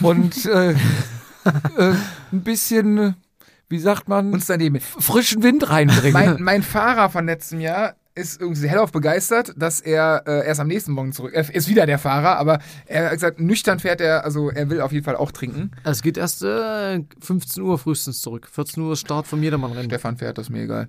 [0.00, 0.70] und äh,
[1.76, 1.94] äh,
[2.32, 3.12] ein bisschen, äh,
[3.68, 4.80] wie sagt man, Uns daneben.
[4.80, 6.12] frischen Wind reinbringen.
[6.12, 10.66] Mein, mein Fahrer von letztem Jahr ist irgendwie hellauf begeistert, dass er äh, erst am
[10.66, 11.32] nächsten Morgen zurück.
[11.34, 14.80] Er ist wieder der Fahrer, aber er hat gesagt, nüchtern fährt er, also er will
[14.80, 15.70] auf jeden Fall auch trinken.
[15.84, 18.48] Also es geht erst äh, 15 Uhr frühestens zurück.
[18.50, 19.88] 14 Uhr ist Start vom Jedermann-Rennen.
[19.90, 20.88] Stefan fährt, das ist mir egal.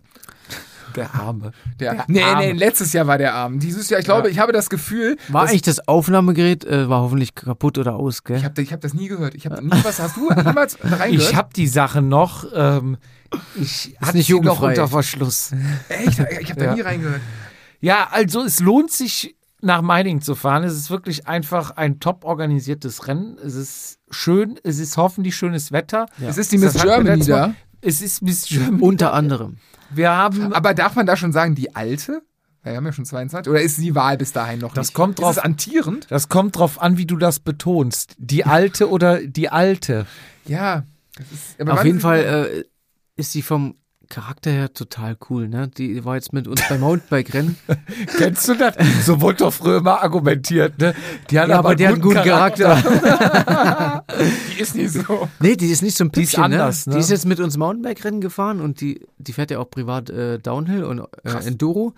[0.95, 1.51] Der Arme.
[1.79, 2.41] Der, Der nee, Arme.
[2.47, 3.59] nee, letztes Jahr war der Arm.
[3.59, 7.35] Dieses Jahr, ich glaube, ich habe das Gefühl, War eigentlich das Aufnahmegerät, äh, war hoffentlich
[7.35, 8.37] kaputt oder aus, gell?
[8.37, 9.35] ich habe ich hab das nie gehört.
[9.35, 9.99] Ich habe nie was.
[9.99, 11.11] Hast du niemals reingehört?
[11.31, 12.45] Ich habe die Sache noch.
[12.53, 12.97] Ähm,
[13.55, 15.51] ich hatte nicht sie noch unter Verschluss.
[15.89, 16.19] Echt?
[16.41, 16.75] Ich habe da Ja.
[16.75, 17.21] nie reingehört.
[17.79, 20.63] Ja, also es lohnt sich nach Meiningen zu fahren.
[20.63, 23.37] Es ist wirklich einfach ein top organisiertes Rennen.
[23.43, 26.07] Es ist schön, es ist hoffentlich schönes Wetter.
[26.19, 27.53] Es ist die Miss Germany da.
[27.81, 28.81] Es ist Miss Germany.
[28.81, 29.57] Unter anderem.
[29.89, 32.21] Wir haben Aber darf man da schon sagen, die alte?
[32.63, 33.49] Wir haben ja schon 22.
[33.51, 34.93] Oder ist die Wahl bis dahin noch Das nicht?
[34.93, 36.05] kommt drauf- Ist es antierend?
[36.09, 38.15] Das kommt drauf an, wie du das betonst.
[38.19, 40.05] Die alte oder die alte.
[40.45, 40.83] Ja.
[41.17, 42.63] Das ist, aber Auf jeden Fall äh,
[43.19, 43.75] ist sie vom
[44.11, 45.69] Charakter her total cool, ne?
[45.69, 47.57] Die war jetzt mit uns beim Mountainbike-Rennen.
[48.17, 48.75] Kennst du das?
[49.05, 50.93] So wurde doch früher immer argumentiert, ne?
[51.29, 52.75] Die hat Ja, aber die hat einen guten Charakter.
[54.55, 55.29] Die ist nicht so.
[55.39, 56.91] Nee, die ist nicht so ein Die ist Püppchen, anders, ne?
[56.91, 56.97] ne?
[56.97, 60.37] Die ist jetzt mit uns Mountainbike-Rennen gefahren und die, die fährt ja auch privat äh,
[60.37, 61.93] Downhill und äh, Enduro.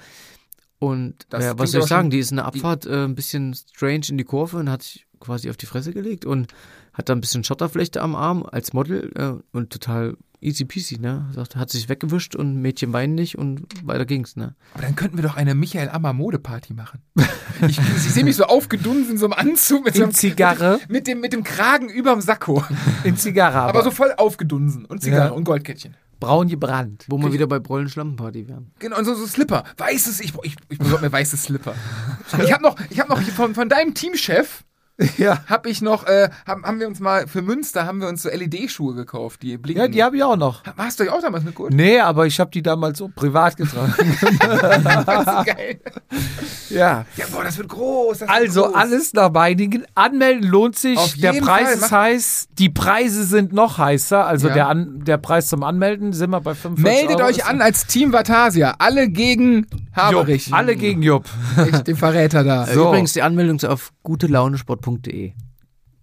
[0.79, 3.55] Und klingt was soll aber ich sagen, die ist in der Abfahrt äh, ein bisschen
[3.55, 6.53] strange in die Kurve und hat sich quasi auf die Fresse gelegt und
[6.93, 11.25] hat da ein bisschen Schotterflechte am Arm als Model äh, und total easy peasy, ne?
[11.33, 14.55] Sagt, hat sich weggewischt und Mädchen weinen nicht und weiter ging's, ne?
[14.73, 17.01] Aber dann könnten wir doch eine Michael Ammer Modeparty machen.
[17.61, 20.79] Ich, ich sehe mich so aufgedunsen in so einem Anzug mit, so In einem, Zigarre.
[20.89, 22.61] mit, dem, mit dem Kragen überm Sakko.
[23.05, 24.83] In Zigarre, aber, Aber so voll aufgedunsen.
[24.85, 25.31] Und Zigarre Ja.
[25.33, 25.95] und Goldkettchen.
[26.19, 27.05] braun gebrannt.
[27.07, 28.71] Wo wir wieder bei Brollen Schlampenparty wären.
[28.79, 29.63] Genau, und so, so Slipper.
[29.77, 31.75] Weißes, ich, ich, ich besorge mir weiße Slipper.
[32.43, 34.63] Ich habe noch, ich hab noch von, von deinem Teamchef
[35.17, 35.43] Ja.
[35.47, 38.29] habe ich noch, äh, haben, haben wir uns mal für Münster haben wir uns so
[38.29, 39.81] LED-Schuhe gekauft, die blinken.
[39.83, 40.61] Ja, die habe ich auch noch.
[40.77, 41.73] Hast du euch auch damals mitgeholt?
[41.73, 43.93] Nee, aber ich habe die damals so privat getragen.
[45.45, 45.79] Geil.
[46.69, 47.05] ja.
[47.15, 48.19] Ja, boah, das wird groß.
[48.19, 48.81] Das Also wird groß.
[48.81, 49.85] alles nach Meiningen.
[49.95, 50.97] Anmelden lohnt sich.
[50.97, 51.73] Auf der Preis Fall.
[51.73, 52.47] ist Mach- heiß.
[52.59, 54.25] Die Preise sind noch heißer.
[54.25, 54.53] Also Ja.
[54.53, 57.29] der, An der Preis zum Anmelden sind wir bei 45 Meldet Euro.
[57.29, 58.75] euch an als Team Vatasia.
[58.79, 59.65] Alle gegen
[59.95, 60.47] Haberich.
[60.47, 60.55] Jupp.
[60.57, 61.25] Alle gegen Jupp.
[61.57, 62.65] Echt, den Verräter da.
[62.67, 62.87] So.
[62.89, 63.91] Übrigens, die Anmeldung ist auf
[64.83, 65.33] gutelaunesport.de.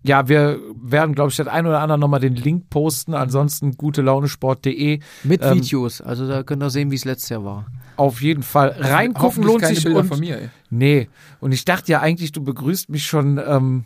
[0.03, 3.13] Ja, wir werden, glaube ich, das ein oder andere nochmal den Link posten.
[3.13, 5.01] Ansonsten gutelaunesport.de.
[5.25, 6.01] Mit Ähm, Videos.
[6.01, 7.67] Also da könnt ihr sehen, wie es letztes Jahr war.
[7.97, 9.85] Auf jeden Fall reingucken Hoffentlich lohnt keine sich.
[9.85, 10.49] Bilder Und, von mir, ey.
[10.71, 11.09] nee,
[11.41, 13.85] und ich dachte ja eigentlich, du begrüßt mich schon ähm,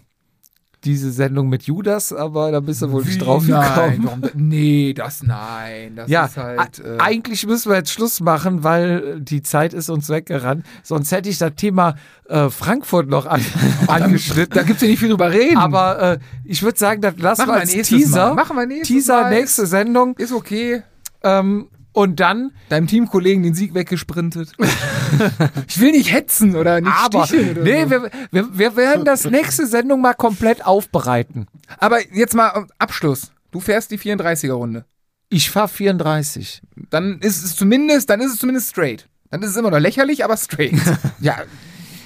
[0.85, 4.23] diese Sendung mit Judas, aber da bist du wohl nicht drauf Nein, gekommen.
[4.23, 5.97] warum, nee, das nein.
[5.97, 6.79] Das Ja, ist halt.
[6.81, 10.65] Äh, eigentlich müssen wir jetzt Schluss machen, weil die Zeit ist uns weggerannt.
[10.83, 11.95] Sonst hätte ich das Thema
[12.29, 13.41] äh, Frankfurt noch an,
[13.89, 14.55] angeschnitten.
[14.55, 15.57] da gibt's ja nicht viel drüber reden.
[15.57, 18.29] Aber äh, ich würde sagen, das lassen Machen wir als Teaser.
[18.29, 18.35] Mal.
[18.35, 19.31] Machen wir nächstes Teaser, Mal.
[19.31, 20.17] nächste Sendung.
[20.19, 20.83] ist okay.
[21.23, 24.53] Ähm, und dann, Deinem Teamkollegen den Sieg weggesprintet.
[25.69, 27.91] ich will nicht hetzen oder nicht aber, sticheln oder nee, so.
[27.91, 31.47] wir, wir, wir werden das nächste Sendung mal komplett aufbereiten.
[31.79, 33.31] Aber jetzt mal ähm, Abschluss.
[33.53, 34.85] Du fährst die 34er-Runde.
[35.29, 36.63] Ich fahre 34.
[36.91, 39.09] Dann ist es zumindest, dann ist es zumindest straight.
[39.31, 40.75] Dann ist es immer noch lächerlich, aber straight.
[41.21, 41.37] Ja,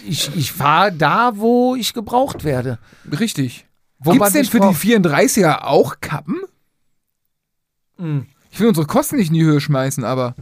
[0.06, 2.78] ich, ich fahre da, wo ich gebraucht werde.
[3.18, 3.66] Richtig.
[3.98, 4.82] Wo Gibt's denn für braucht.
[4.82, 6.42] die 34er auch Kappen?
[7.96, 8.26] Mhm.
[8.50, 10.34] Ich will unsere Kosten nicht in die Höhe schmeißen, aber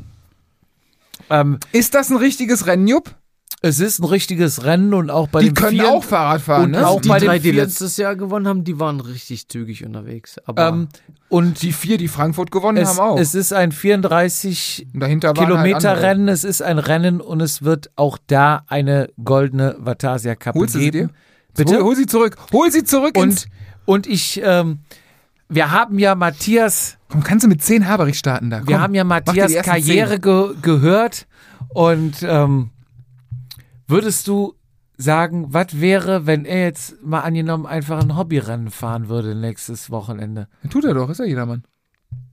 [1.31, 3.15] Ähm, ist das ein richtiges Rennen, Jupp?
[3.63, 6.65] es ist ein richtiges Rennen und auch bei Die den können vier, auch Fahrrad fahren,
[6.67, 6.87] und ne?
[6.87, 9.85] auch die bei den drei, die vier- letztes Jahr gewonnen haben, die waren richtig zügig
[9.85, 10.37] unterwegs.
[10.45, 10.89] Aber ähm,
[11.31, 13.19] und die vier, die Frankfurt gewonnen es, haben auch.
[13.19, 16.03] es ist ein 34 Und dahinter waren halt Kilometer andere.
[16.03, 20.75] Rennen, es ist ein Rennen und es wird auch da eine goldene Vatasia Kappe Holst
[20.75, 21.09] du sie geben.
[21.09, 21.15] dir?
[21.57, 21.77] Bitte?
[21.79, 22.37] Hol, hol sie zurück.
[22.53, 23.17] Hol sie zurück.
[23.19, 23.47] Und,
[23.87, 24.81] und ich, ähm,
[25.49, 28.59] wir haben ja Matthias, Komm, kannst du mit 10 Haberich starten da?
[28.59, 31.27] Komm, wir haben ja Matthias Karriere ge gehört
[31.69, 32.71] und ähm,
[33.87, 34.55] würdest du
[34.99, 40.49] sagen, was wäre, wenn er jetzt mal angenommen einfach ein Hobbyrennen fahren würde nächstes Wochenende?
[40.71, 41.65] Tut er doch, ist ja jedermann.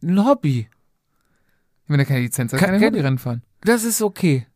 [0.03, 0.67] Ein Hobby,
[1.87, 3.41] Wenn er keine Lizenz hat, Kann- kann er Hobbyrennen fahren.
[3.61, 4.47] das ist okay.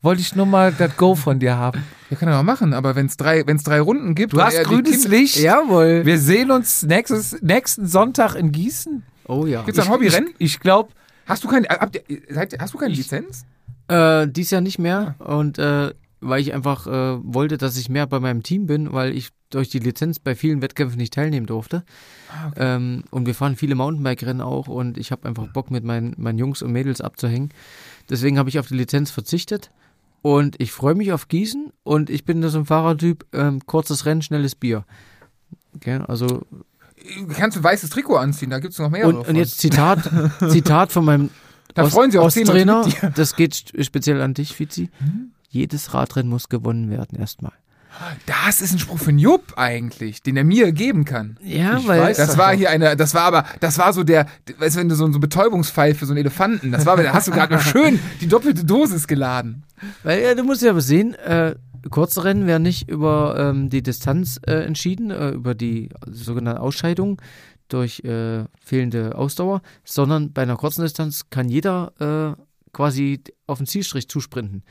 [0.00, 1.82] Wollte ich nur mal das Go von dir haben.
[2.10, 4.34] Ja, kann er auch machen, aber wenn es drei, wenn's drei Runden gibt.
[4.34, 5.36] Du hast grünes Licht.
[5.40, 6.04] Jawohl.
[6.04, 9.02] Wir sehen uns nächstes, nächsten Sonntag in Gießen.
[9.26, 9.62] Oh ja.
[9.62, 10.30] Gibt's da ein Hobbyrennen?
[10.38, 10.90] Ich, ich glaube,
[11.26, 11.66] Hast du keine,
[12.28, 13.46] seid, hast du keine Lizenz?
[13.88, 15.14] Äh, dies Jahr nicht mehr.
[15.18, 19.16] Und äh, weil ich einfach äh, wollte, dass ich mehr bei meinem Team bin, weil
[19.16, 21.84] ich durch die Lizenz bei vielen Wettkämpfen nicht teilnehmen durfte.
[22.30, 26.14] Ah, ähm, und wir fahren viele Mountainbike-Rennen auch und ich habe einfach Bock, mit meinen,
[26.16, 27.50] meinen Jungs und Mädels abzuhängen.
[28.10, 29.70] Deswegen habe ich auf die Lizenz verzichtet.
[30.22, 34.22] Und ich freue mich auf Gießen und ich bin so ein Fahrertyp, ähm, kurzes Rennen,
[34.22, 34.86] schnelles Bier.
[35.76, 36.46] Okay, also
[37.36, 39.16] Kannst du ein weißes Trikot anziehen, da gibt's noch mehrere.
[39.18, 40.10] und, und jetzt Zitat,
[40.48, 41.30] Zitat von meinem
[41.74, 42.86] Da freuen sich auch Trainer.
[43.14, 44.90] Das geht speziell an dich, Fizi.
[45.48, 47.52] Jedes Radrennen muss gewonnen werden erstmal.
[48.26, 51.38] Das ist ein Spruch von Jupp eigentlich, den er mir geben kann.
[51.42, 54.26] Ja, Ich weil weiß Das war hier eine, das war aber, das war so der,
[54.58, 57.12] weißt du, wenn du so, so ein Betäubungspfeil für so einen Elefanten, das war, da
[57.12, 59.62] hast du gerade mal schön die doppelte Dosis geladen.
[60.02, 61.54] Weil ja, du musst ja aber sehen, äh,
[61.90, 67.20] kurze Rennen werden nicht über ähm, die Distanz äh, entschieden, äh, über die sogenannte Ausscheidung
[67.68, 73.66] durch äh, fehlende Ausdauer, sondern bei einer kurzen Distanz kann jeder äh, quasi auf den
[73.66, 74.62] Zielstrich zusprinten.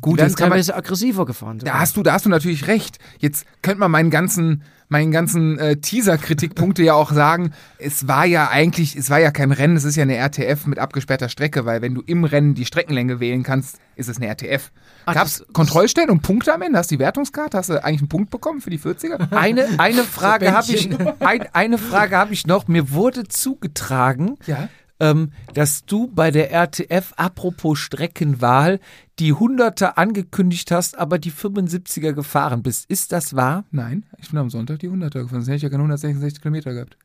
[0.00, 1.58] Gut, Die werden kann man, teilweise aggressiver gefahren.
[1.58, 2.98] da hast du, da hast du natürlich recht.
[3.18, 8.48] Jetzt könnte man meinen ganzen, meinen ganzen äh, Teaser-Kritikpunkte ja auch sagen, es war ja
[8.48, 11.82] eigentlich, es war ja kein Rennen, es ist ja eine RTF mit abgesperrter Strecke, weil
[11.82, 14.70] wenn du im Rennen die Streckenlänge wählen kannst, ist es eine RTF.
[15.06, 16.78] Ach, Gab's das- Kontrollstellen und Punkte am Ende?
[16.78, 17.56] Hast du die Wertungskarte?
[17.56, 19.32] Hast du eigentlich einen Punkt bekommen für die 40er?
[19.36, 20.88] eine, eine Frage habe ich,
[21.20, 22.68] ein, eine Frage habe ich noch.
[22.68, 23.24] Mir wurde
[23.68, 24.68] zugetragen, Ja.
[25.00, 28.80] ähm, dass du bei der RTF, apropos Streckenwahl,
[29.18, 32.90] die 100er angekündigt hast, aber die 75er gefahren bist.
[32.90, 33.64] Ist das wahr?
[33.70, 36.72] Nein, ich bin am Sonntag die 100er gefahren, sonst hätte ich ja keine 166 Kilometer
[36.74, 36.96] gehabt.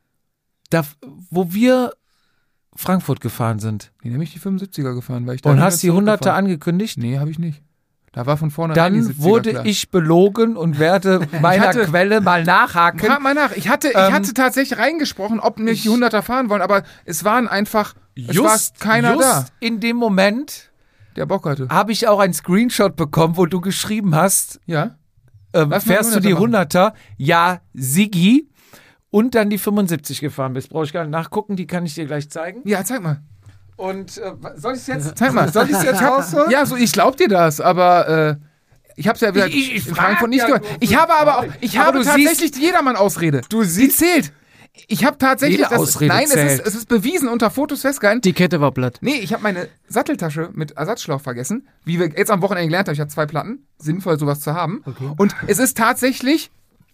[0.70, 0.84] Da,
[1.30, 1.92] wo wir
[2.76, 3.92] Frankfurt gefahren sind.
[4.02, 6.36] Nee, nämlich die 75er gefahren, weil ich da Und hast die 100er zurückgefahren.
[6.44, 6.98] angekündigt?
[6.98, 7.62] Nee, habe ich nicht.
[8.12, 9.66] Da war von die Dann 70er wurde klar.
[9.66, 12.98] ich belogen und werde meiner hatte- Quelle mal nachhaken.
[12.98, 13.52] Frag mal nach.
[13.52, 17.22] Ich hatte, ich Ähm, hatte tatsächlich reingesprochen, ob nicht die 100er fahren wollen, aber es
[17.22, 20.69] waren einfach, es war keiner just da, in dem Moment
[21.20, 21.68] der Bock hatte.
[21.68, 24.96] habe ich auch einen Screenshot bekommen, wo du geschrieben hast, Ja?
[25.54, 26.92] ähm, fährst du die 100er 100er?
[27.16, 28.48] Ja, Sigi.
[29.12, 30.70] Und dann die 75 gefahren bist.
[30.70, 32.60] Brauche ich gar nicht nachgucken, die kann ich dir gleich zeigen.
[32.64, 33.20] Ja, zeig mal.
[33.76, 35.50] Und äh, soll ich es jetzt, Zeig mal.
[35.52, 36.50] soll ich es jetzt rausholen?
[36.50, 38.36] Ja, so, ich glaub dir das, aber äh,
[38.96, 40.64] Ich habe es ja wieder Ich- ich- ich in Frankfurt nicht ja gehört.
[40.80, 43.40] Ich habe aber auch, ich Aber habe tatsächlich die Jedermann-Ausrede.
[43.48, 44.32] Du Die siehst- zählt.
[44.88, 46.60] Ich habe tatsächlich Jede das, Ausrede nein, es zählt.
[46.60, 48.22] ist, es ist bewiesen unter Fotos festgehalten.
[48.22, 48.98] Die Kette war platt.
[49.00, 51.68] Nee, ich habe meine Satteltasche mit Ersatzschlauch vergessen.
[51.84, 53.66] Wie wir jetzt am Wochenende gelernt haben, ich hatte zwei Platten.
[53.78, 54.82] Sinnvoll, sowas zu haben.
[55.16, 56.50] Und es ist tatsächlich,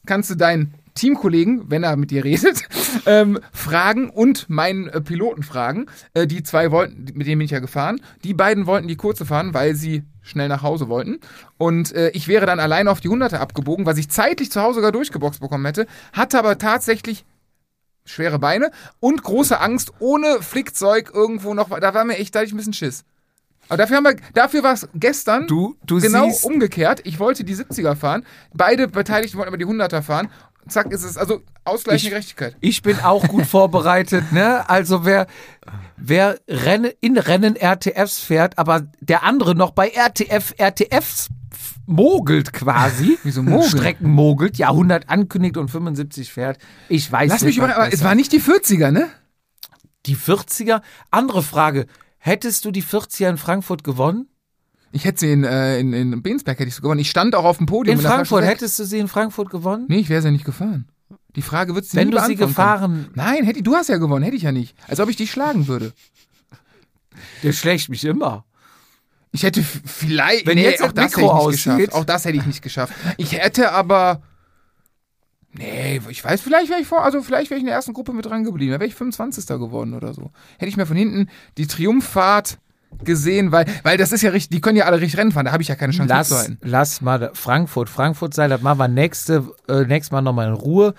[0.06, 2.62] kannst du deinen Teamkollegen, wenn er mit dir redet,
[3.06, 5.86] ähm, fragen und meinen äh, Piloten fragen.
[6.14, 8.00] Äh, die zwei wollten, mit denen bin ich ja gefahren.
[8.24, 11.20] Die beiden wollten die kurze fahren, weil sie schnell nach Hause wollten.
[11.58, 14.76] Und äh, ich wäre dann alleine auf die Hunderte abgebogen, was ich zeitlich zu Hause
[14.76, 15.86] sogar durchgeboxt bekommen hätte.
[16.12, 17.24] Hatte aber tatsächlich
[18.07, 18.70] schwere Beine
[19.01, 21.68] und große Angst, ohne Flickzeug irgendwo noch.
[21.78, 23.05] Da war mir echt, da hatte ich ein bisschen Schiss.
[23.68, 27.01] Aber dafür, haben wir, dafür war es gestern Du, du genau siehst, umgekehrt.
[27.05, 28.25] Ich wollte die 70er fahren.
[28.55, 30.31] Beide Beteiligten wollten aber die 100er fahren.
[30.68, 32.57] Zack, ist es also Ausgleich Ich- Gerechtigkeit.
[32.60, 34.68] ich bin auch gut vorbereitet, ne?
[34.68, 35.26] Also wer,
[35.97, 41.28] wer Rennen, in Rennen RTFs fährt, aber der andere noch bei RTF, RTFs
[41.86, 43.18] mogelt quasi.
[43.24, 43.70] Wieso mogelt?
[43.70, 46.58] Strecken mogelt, ja, 100 ankündigt und 75 fährt.
[46.89, 47.56] Ich weiß Lass nicht.
[47.56, 49.08] mich was überraschen, aber es war nicht die 40er, ne?
[50.06, 50.82] die 40er.
[51.10, 51.86] Andere Frage.
[52.18, 54.28] Hättest du die 40er in Frankfurt gewonnen?
[54.92, 57.00] Ich hätte sie in, äh, in, in Bensberg hätte ich so gewonnen.
[57.00, 57.98] Ich stand auch auf dem Podium.
[57.98, 59.84] In Frankfurt hättest du sie in Frankfurt gewonnen?
[59.89, 60.89] Nee, ich wäre sie ja nicht gefahren.
[61.34, 63.10] Die Frage wird sie Wenn du sie gefahren, können.
[63.15, 64.74] Nein, hätte, du hast ja gewonnen, hätte ich ja nicht.
[64.89, 65.92] Als ob ich dich schlagen würde.
[67.42, 68.44] der schlägt mich immer.
[69.32, 70.46] Ich hätte vielleicht.
[70.46, 71.76] Wenn jetzt auch das das hätte ich Mikro nicht ausgeht.
[71.86, 71.94] geschafft.
[71.94, 72.94] Auch das hätte ich nicht geschafft.
[73.18, 74.22] Ich hätte aber.
[75.52, 78.12] Nee, ich weiß, vielleicht wäre ich vor, also vielleicht wäre ich in der ersten Gruppe
[78.12, 78.72] mit dran geblieben.
[78.72, 79.46] Da wäre ich 25.
[79.46, 80.30] geworden oder so.
[80.58, 82.58] Hätte ich mir von hinten die Triumphfahrt
[83.02, 85.52] gesehen, weil, weil das ist ja richtig, die können ja alle richtig Rennen fahren, da
[85.52, 86.58] habe ich ja keine Chance Lass, mitzuhalten.
[86.62, 90.94] lass mal Frankfurt, Frankfurt sein, das machen wir nächste, äh, nächstes Mal nochmal in Ruhe.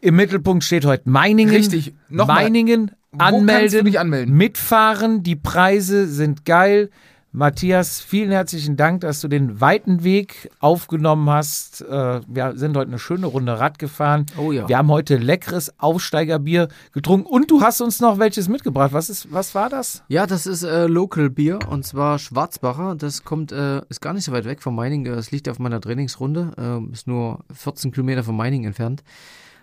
[0.00, 1.54] Im Mittelpunkt steht heute Meiningen.
[1.54, 1.94] Richtig.
[2.08, 2.44] Nochmal.
[2.44, 4.36] Meiningen, Wo kannst du anmelden, anmelden?
[4.36, 6.90] mitfahren, die Preise sind geil.
[7.34, 11.80] Matthias, vielen herzlichen Dank, dass du den weiten Weg aufgenommen hast.
[11.80, 14.26] Äh, wir sind heute eine schöne Runde Rad gefahren.
[14.36, 14.68] Oh ja.
[14.68, 18.92] Wir haben heute leckeres Aufsteigerbier getrunken und du hast uns noch welches mitgebracht.
[18.92, 20.04] Was, ist, was war das?
[20.08, 22.96] Ja, das ist äh, Local Bier und zwar Schwarzbacher.
[22.96, 25.06] Das kommt, äh, ist gar nicht so weit weg von Meining.
[25.06, 26.52] Es liegt auf meiner Trainingsrunde.
[26.58, 29.02] Äh, ist nur 14 Kilometer von Meining entfernt.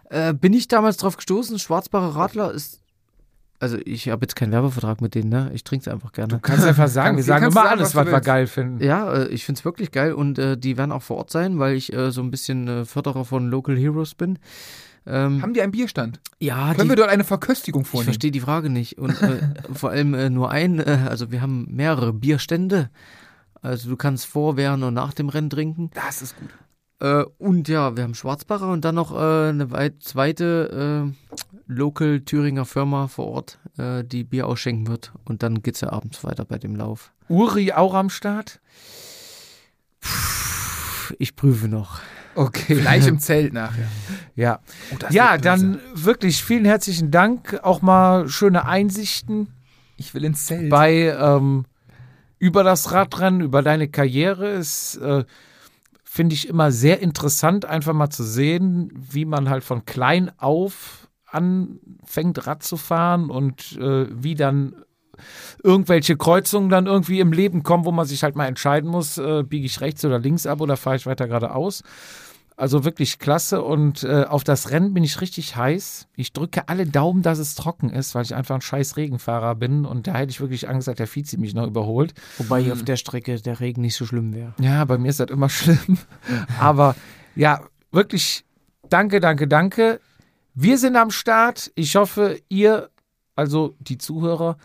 [0.10, 1.60] Äh, bin ich damals drauf gestoßen.
[1.60, 2.82] Schwarzbacher Radler ist.
[3.62, 5.52] Also ich habe jetzt keinen Werbevertrag mit denen, ne?
[5.54, 6.40] Ich trinke es einfach gerne.
[6.42, 8.82] Kannst einfach sagen, wir sagen immer du alles, was du was wir geil finden.
[8.84, 11.60] Ja, äh, ich finde es wirklich geil und äh, die werden auch vor Ort sein,
[11.60, 14.40] weil ich äh, so ein bisschen äh, Förderer von Local Heroes bin.
[15.06, 16.20] Ähm, Haben die einen Bierstand?
[16.40, 18.06] ja, Können die, wir dort eine Verköstigung ich vornehmen?
[18.06, 18.98] verstehe die Frage nicht.
[18.98, 19.40] Und äh,
[19.74, 22.90] vor allem äh, nur ein, also wir haben mehrere Bierstände.
[23.62, 25.92] Also du kannst vor, während und nach dem Rennen trinken.
[25.94, 26.50] Das ist gut.
[27.02, 31.34] Äh, und ja, wir haben Schwarzbacher und dann noch äh, eine weit, zweite äh,
[31.68, 35.14] Local Thüringer Firma vor Ort, äh, die Bier ausschenken wird.
[35.26, 37.12] Und dann geht's ja abends weiter bei dem Lauf.
[37.30, 38.60] Uri auch am Start?
[41.18, 42.00] Ich prüfe noch.
[42.36, 42.76] Okay.
[42.76, 43.88] Vielleicht im Zelt nachher.
[44.36, 44.60] Ja,
[44.92, 47.60] Oh, ja dann wirklich vielen herzlichen Dank.
[47.64, 49.48] Auch mal schöne Einsichten
[49.98, 50.70] Ich will ins Zelt.
[50.70, 51.66] bei ähm,
[52.38, 54.50] über das Radrennen, über deine Karriere.
[54.52, 55.24] Es äh,
[56.12, 61.08] finde ich immer sehr interessant, einfach mal zu sehen, wie man halt von klein auf
[61.28, 64.74] anfängt, Rad zu fahren und äh, wie dann
[65.64, 69.44] irgendwelche Kreuzungen dann irgendwie im Leben kommen, wo man sich halt mal entscheiden muss, äh,
[69.44, 71.84] biege ich rechts oder links ab oder fahre ich weiter geradeaus.
[72.60, 76.10] Also wirklich klasse und äh, auf das Rennen bin ich richtig heiß.
[76.18, 79.86] Ich drücke alle Daumen, dass es trocken ist, weil ich einfach ein scheiß Regenfahrer bin
[79.86, 82.14] und da hätte ich wirklich Angst, dass der Vizi mich noch überholt.
[82.38, 84.56] Wobei hier auf der Strecke der Regen nicht so schlimm wäre.
[84.60, 86.00] Ja, bei mir ist das immer schlimm.
[86.60, 86.98] Aber
[87.34, 87.62] ja,
[87.94, 88.44] wirklich
[88.90, 90.02] danke, danke, danke.
[90.54, 91.72] Wir sind am Start.
[91.76, 92.90] Ich hoffe, ihr,
[93.38, 94.58] also die Zuhörer,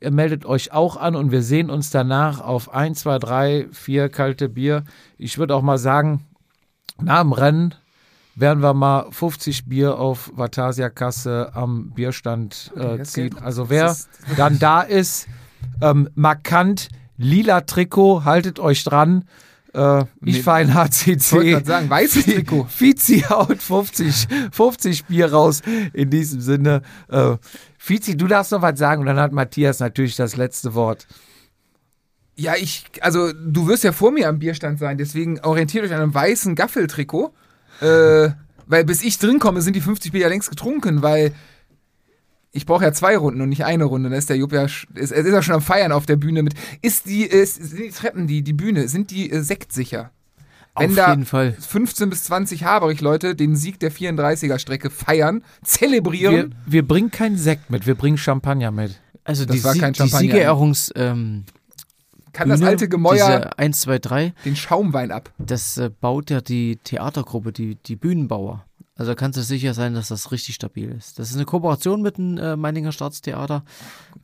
[0.00, 4.08] ihr meldet euch auch an und wir sehen uns danach auf 1, 2, 3, 4
[4.08, 4.82] kalte Bier.
[5.18, 6.24] Ich würde auch mal sagen,
[7.00, 7.74] nach dem Rennen
[8.34, 13.36] werden wir mal 50 Bier auf Vatasia Kasse am Bierstand äh, ziehen.
[13.42, 13.96] Also wer
[14.36, 15.26] dann da ist,
[15.80, 19.24] ähm, markant lila Trikot, haltet euch dran.
[19.74, 21.50] Äh, ich Nee, fahre in Ich wollte HCC.
[21.50, 22.64] gerade sagen, weißes Trikot.
[22.68, 25.62] Fizi haut 50, 50 Bier raus.
[25.92, 26.82] In diesem Sinne.
[27.08, 27.36] Äh,
[27.76, 31.06] Fizi, du darfst noch was sagen und dann hat Matthias natürlich das letzte Wort.
[32.38, 36.00] Ja, ich, also du wirst ja vor mir am Bierstand sein, deswegen orientiert euch an
[36.00, 37.34] einem weißen Gaffeltrikot.
[37.80, 38.30] Äh,
[38.68, 41.32] weil bis ich drin komme, sind die 50 Bier ja längst getrunken, weil
[42.52, 44.08] ich brauche ja zwei Runden und nicht eine Runde.
[44.08, 46.44] Da ist der Jupp ja, ist, er ist ja schon am Feiern auf der Bühne
[46.44, 46.54] mit.
[46.80, 50.12] Ist die, ist, sind die Treppen, die, die Bühne, sind die äh, sektsicher?
[50.76, 51.56] Wenn auf da jeden Fall.
[51.58, 56.54] 15 bis 20 Haberich-Leute den Sieg der 34er-Strecke feiern, zelebrieren.
[56.66, 59.00] Wir, wir bringen keinen Sekt mit, wir bringen Champagner mit.
[59.24, 60.20] Also Das die, war Sie kein die Champagner.
[60.20, 61.44] Siegerehrungs ähm,
[62.32, 65.30] Kann das Bühne, alte Gemäuer Diese 1, 2, 3, den Schaumwein ab?
[65.38, 68.64] das äh, baut ja die Theatergruppe, die, die Bühnenbauer.
[68.96, 71.20] Also kannst du sicher sein, dass das richtig stabil ist.
[71.20, 73.64] Das ist eine Kooperation mit dem äh, Meininger Staatstheater.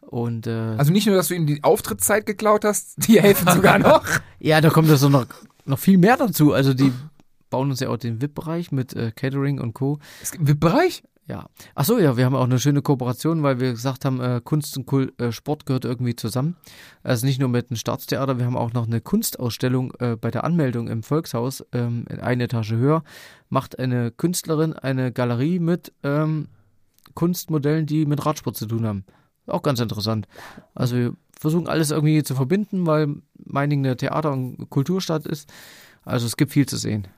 [0.01, 3.79] Und äh, Also nicht nur, dass du ihnen die Auftrittszeit geklaut hast, die helfen sogar
[3.79, 4.05] noch.
[4.41, 5.27] ja, da kommt also noch,
[5.65, 6.53] noch viel mehr dazu.
[6.53, 6.93] Also die
[7.51, 10.01] bauen uns ja auch den VIP-Bereich mit äh, Catering und Co.
[10.21, 11.05] Es gibt einen VIP-Bereich?
[11.27, 11.47] Ja.
[11.75, 14.77] Ach so, ja, wir haben auch eine schöne Kooperation, weil wir gesagt haben, äh, Kunst
[14.77, 16.57] und Kul äh, Sport gehört irgendwie zusammen.
[17.03, 20.45] Also nicht nur mit dem Staatstheater, wir haben auch noch eine Kunstausstellung äh, bei der
[20.45, 23.03] Anmeldung im Volkshaus, ähm, in eine Etage höher,
[23.49, 26.49] macht eine Künstlerin eine Galerie mit ähm,
[27.15, 29.05] Kunstmodellen, die mit Radsport zu tun haben.
[29.47, 30.29] Auch ganz interessant.
[30.75, 35.51] Also wir versuchen alles irgendwie zu verbinden, weil Meiningen eine Theater- und Kulturstadt ist.
[36.05, 37.09] Also es gibt viel zu sehen.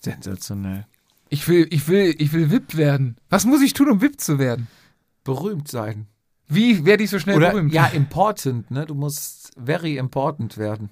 [0.00, 0.86] Sensationell.
[1.32, 3.16] Ich will, ich will, ich will VIP werden.
[3.30, 4.68] Was muss ich tun, um VIP zu werden?
[5.24, 6.06] Berühmt sein.
[6.46, 7.72] Wie werde ich so schnell Oder, berühmt?
[7.72, 8.84] ja, important, ne?
[8.84, 10.90] Du musst very important werden.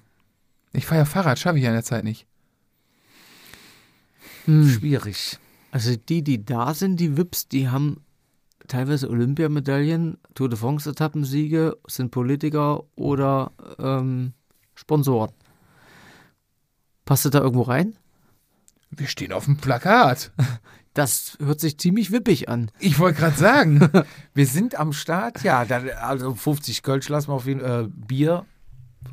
[0.73, 2.25] Ich fahre ja Fahrrad, schaffe ich ja in der Zeit nicht.
[4.45, 4.67] Hm.
[4.67, 5.37] Schwierig.
[5.69, 8.03] Also die, die da sind, die Wips, die haben
[8.67, 14.33] teilweise Olympiamedaillen, Tour de France-Etappensiege, sind Politiker oder ähm,
[14.73, 15.33] Sponsoren.
[17.05, 17.95] Passt du da irgendwo rein?
[18.91, 20.31] Wir stehen auf dem Plakat.
[20.93, 22.69] Das hört sich ziemlich wippig an.
[22.79, 23.89] Ich wollte gerade sagen.
[24.33, 27.87] Wir sind am Start, ja, dann, also 50 Kölsch lassen wir auf jeden Fall, äh,
[27.87, 28.45] Bier,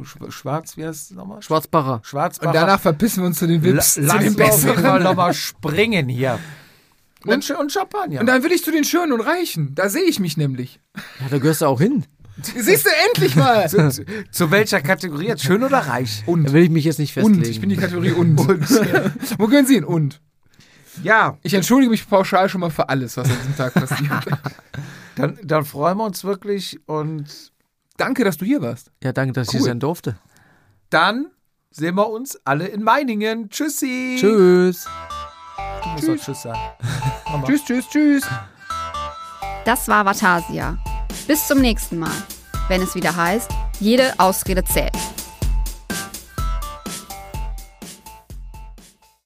[0.01, 1.41] Sch- schwarz, wie heißt es nochmal?
[1.41, 2.01] Schwarzbacher.
[2.03, 2.49] Schwarzbacher.
[2.49, 5.03] Und danach verpissen wir uns zu den Vips, La- zu den Besseren.
[5.05, 6.39] nochmal springen hier.
[7.25, 8.21] Und- Und, und Champagner.
[8.21, 9.75] Und dann will ich zu den Schönen und Reichen.
[9.77, 10.81] Da sehe ich mich nämlich.
[11.21, 12.05] Ja, da gehörst du auch hin.
[12.43, 13.69] Siehst du endlich mal.
[13.69, 15.43] zu, zu, zu welcher Kategorie jetzt?
[15.43, 16.23] Schön oder reich?
[16.27, 16.53] Da Und.
[16.53, 17.39] will ich mich jetzt nicht festlegen.
[17.41, 17.47] Und.
[17.49, 18.37] Ich bin die Kategorie und.
[19.39, 19.85] Wo können Sie hin?
[19.85, 20.21] Und.
[21.03, 24.11] Ja, Ich entschuldige mich pauschal schon mal für alles, was an diesem Tag passiert.
[25.17, 27.53] dann, dann freuen wir uns wirklich und
[27.97, 28.91] Danke, dass du hier warst.
[29.03, 29.67] ja, danke, dass ich hier Cool.
[29.67, 30.19] sein durfte.
[30.91, 31.27] dann
[31.71, 33.49] sehen wir uns alle in Meiningen.
[33.51, 34.17] Tschüssi.
[34.19, 34.87] Tschüss.
[35.83, 36.59] Du musst auch Tschüss sagen.
[37.31, 37.47] Mama.
[37.47, 38.25] Tschüss, tschüss, tschüss.
[39.65, 40.79] Das war Vatasia.
[41.27, 42.11] Bis zum nächsten Mal,
[42.69, 44.93] wenn es wieder heißt, jede Ausrede zählt.